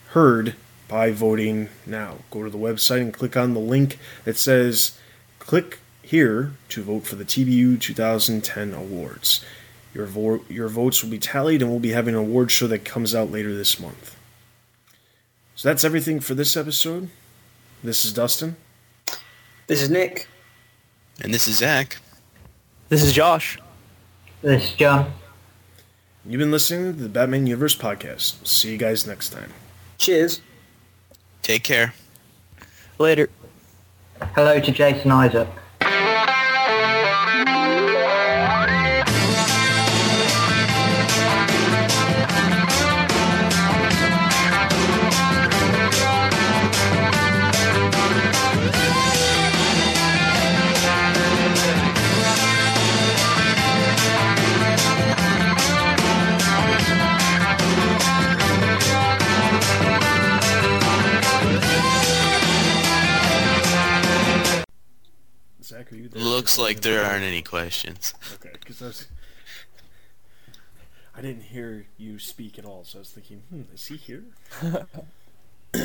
heard 0.08 0.54
by 0.88 1.12
voting 1.12 1.68
now. 1.86 2.16
Go 2.30 2.42
to 2.42 2.50
the 2.50 2.58
website 2.58 3.02
and 3.02 3.12
click 3.12 3.36
on 3.36 3.52
the 3.52 3.60
link 3.60 3.98
that 4.24 4.36
says 4.36 4.98
click 5.38 5.78
here 6.02 6.52
to 6.70 6.82
vote 6.82 7.06
for 7.06 7.16
the 7.16 7.24
TBU 7.24 7.80
2010 7.80 8.72
awards. 8.74 9.44
Your 9.92 10.06
vo- 10.06 10.44
your 10.48 10.68
votes 10.68 11.02
will 11.02 11.10
be 11.10 11.18
tallied, 11.18 11.60
and 11.60 11.70
we'll 11.70 11.80
be 11.80 11.92
having 11.92 12.14
an 12.14 12.20
award 12.20 12.50
show 12.50 12.66
that 12.66 12.84
comes 12.84 13.14
out 13.14 13.30
later 13.30 13.54
this 13.54 13.78
month. 13.78 14.16
So 15.54 15.68
that's 15.68 15.84
everything 15.84 16.20
for 16.20 16.34
this 16.34 16.56
episode. 16.56 17.10
This 17.82 18.04
is 18.04 18.12
Dustin. 18.12 18.56
This 19.66 19.82
is 19.82 19.88
Nick. 19.88 20.28
And 21.22 21.32
this 21.32 21.48
is 21.48 21.58
Zach. 21.58 21.96
This 22.90 23.02
is 23.02 23.12
Josh. 23.12 23.58
This 24.42 24.64
is 24.64 24.72
John. 24.72 25.12
You've 26.26 26.38
been 26.38 26.50
listening 26.50 26.94
to 26.94 27.02
the 27.02 27.08
Batman 27.08 27.46
Universe 27.46 27.74
podcast. 27.74 28.46
See 28.46 28.72
you 28.72 28.76
guys 28.76 29.06
next 29.06 29.30
time. 29.30 29.52
Cheers. 29.96 30.42
Take 31.42 31.62
care. 31.62 31.94
Later. 32.98 33.30
Hello 34.34 34.60
to 34.60 34.72
Jason 34.72 35.10
Isaacs. 35.10 35.50
There? 66.10 66.22
Looks 66.22 66.58
like 66.58 66.80
there 66.80 67.04
aren't 67.04 67.24
any 67.24 67.42
questions. 67.42 68.14
Okay, 68.34 68.50
because 68.52 68.82
I 68.82 68.86
was. 68.86 69.06
I 71.16 71.22
didn't 71.22 71.42
hear 71.42 71.86
you 71.98 72.18
speak 72.18 72.58
at 72.58 72.64
all, 72.64 72.84
so 72.84 72.98
I 72.98 73.00
was 73.00 73.10
thinking, 73.10 73.42
hmm, 73.50 73.62
is 73.74 73.86
he 73.86 73.96
here? 73.96 74.24
all 74.64 75.82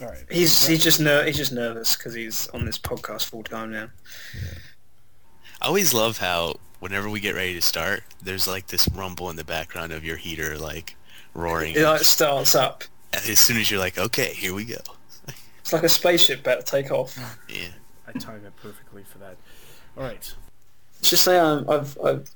right. 0.00 0.24
He's 0.30 0.66
he's 0.66 0.82
just 0.82 1.00
ner- 1.00 1.24
he's 1.24 1.36
just 1.36 1.52
nervous 1.52 1.96
because 1.96 2.14
he's 2.14 2.48
on 2.48 2.64
this 2.64 2.78
podcast 2.78 3.24
full 3.26 3.42
time 3.42 3.70
now. 3.70 3.88
I 5.60 5.66
always 5.66 5.94
love 5.94 6.18
how 6.18 6.56
whenever 6.80 7.08
we 7.08 7.20
get 7.20 7.34
ready 7.34 7.54
to 7.54 7.62
start, 7.62 8.02
there's 8.22 8.46
like 8.46 8.68
this 8.68 8.88
rumble 8.88 9.30
in 9.30 9.36
the 9.36 9.44
background 9.44 9.92
of 9.92 10.04
your 10.04 10.16
heater 10.16 10.58
like 10.58 10.96
roaring. 11.34 11.74
It 11.74 11.82
like 11.82 12.02
starts 12.02 12.54
up. 12.54 12.84
As 13.12 13.38
soon 13.38 13.56
as 13.58 13.70
you're 13.70 13.80
like, 13.80 13.98
okay, 13.98 14.32
here 14.34 14.54
we 14.54 14.64
go. 14.64 14.80
It's 15.60 15.72
like 15.72 15.82
a 15.82 15.88
spaceship 15.88 16.40
about 16.40 16.64
to 16.64 16.66
take 16.66 16.90
off. 16.90 17.18
Yeah. 17.48 17.68
I 18.22 18.32
timed 18.32 18.44
it 18.44 18.56
perfectly 18.56 19.02
for 19.04 19.18
that. 19.18 19.36
All 19.96 20.02
right. 20.02 20.34
Let's 20.96 21.10
just 21.10 21.24
say 21.24 21.38
I'm, 21.38 21.68
I've, 21.68 21.98
I've 22.02 22.30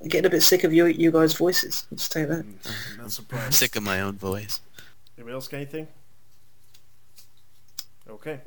I'm 0.00 0.08
getting 0.08 0.26
a 0.26 0.30
bit 0.30 0.42
sick 0.42 0.64
of 0.64 0.72
you 0.72 0.86
you 0.86 1.10
guys' 1.10 1.34
voices. 1.34 1.86
Let's 1.90 2.08
take 2.08 2.28
that. 2.28 2.44
Mm, 2.46 2.96
not 2.96 3.04
I'm 3.04 3.10
surprised. 3.10 3.54
sick 3.54 3.76
of 3.76 3.82
my 3.82 4.00
own 4.00 4.16
voice. 4.16 4.60
Anybody 5.18 5.34
else 5.34 5.48
got 5.48 5.58
anything? 5.58 5.88
Okay. 8.08 8.40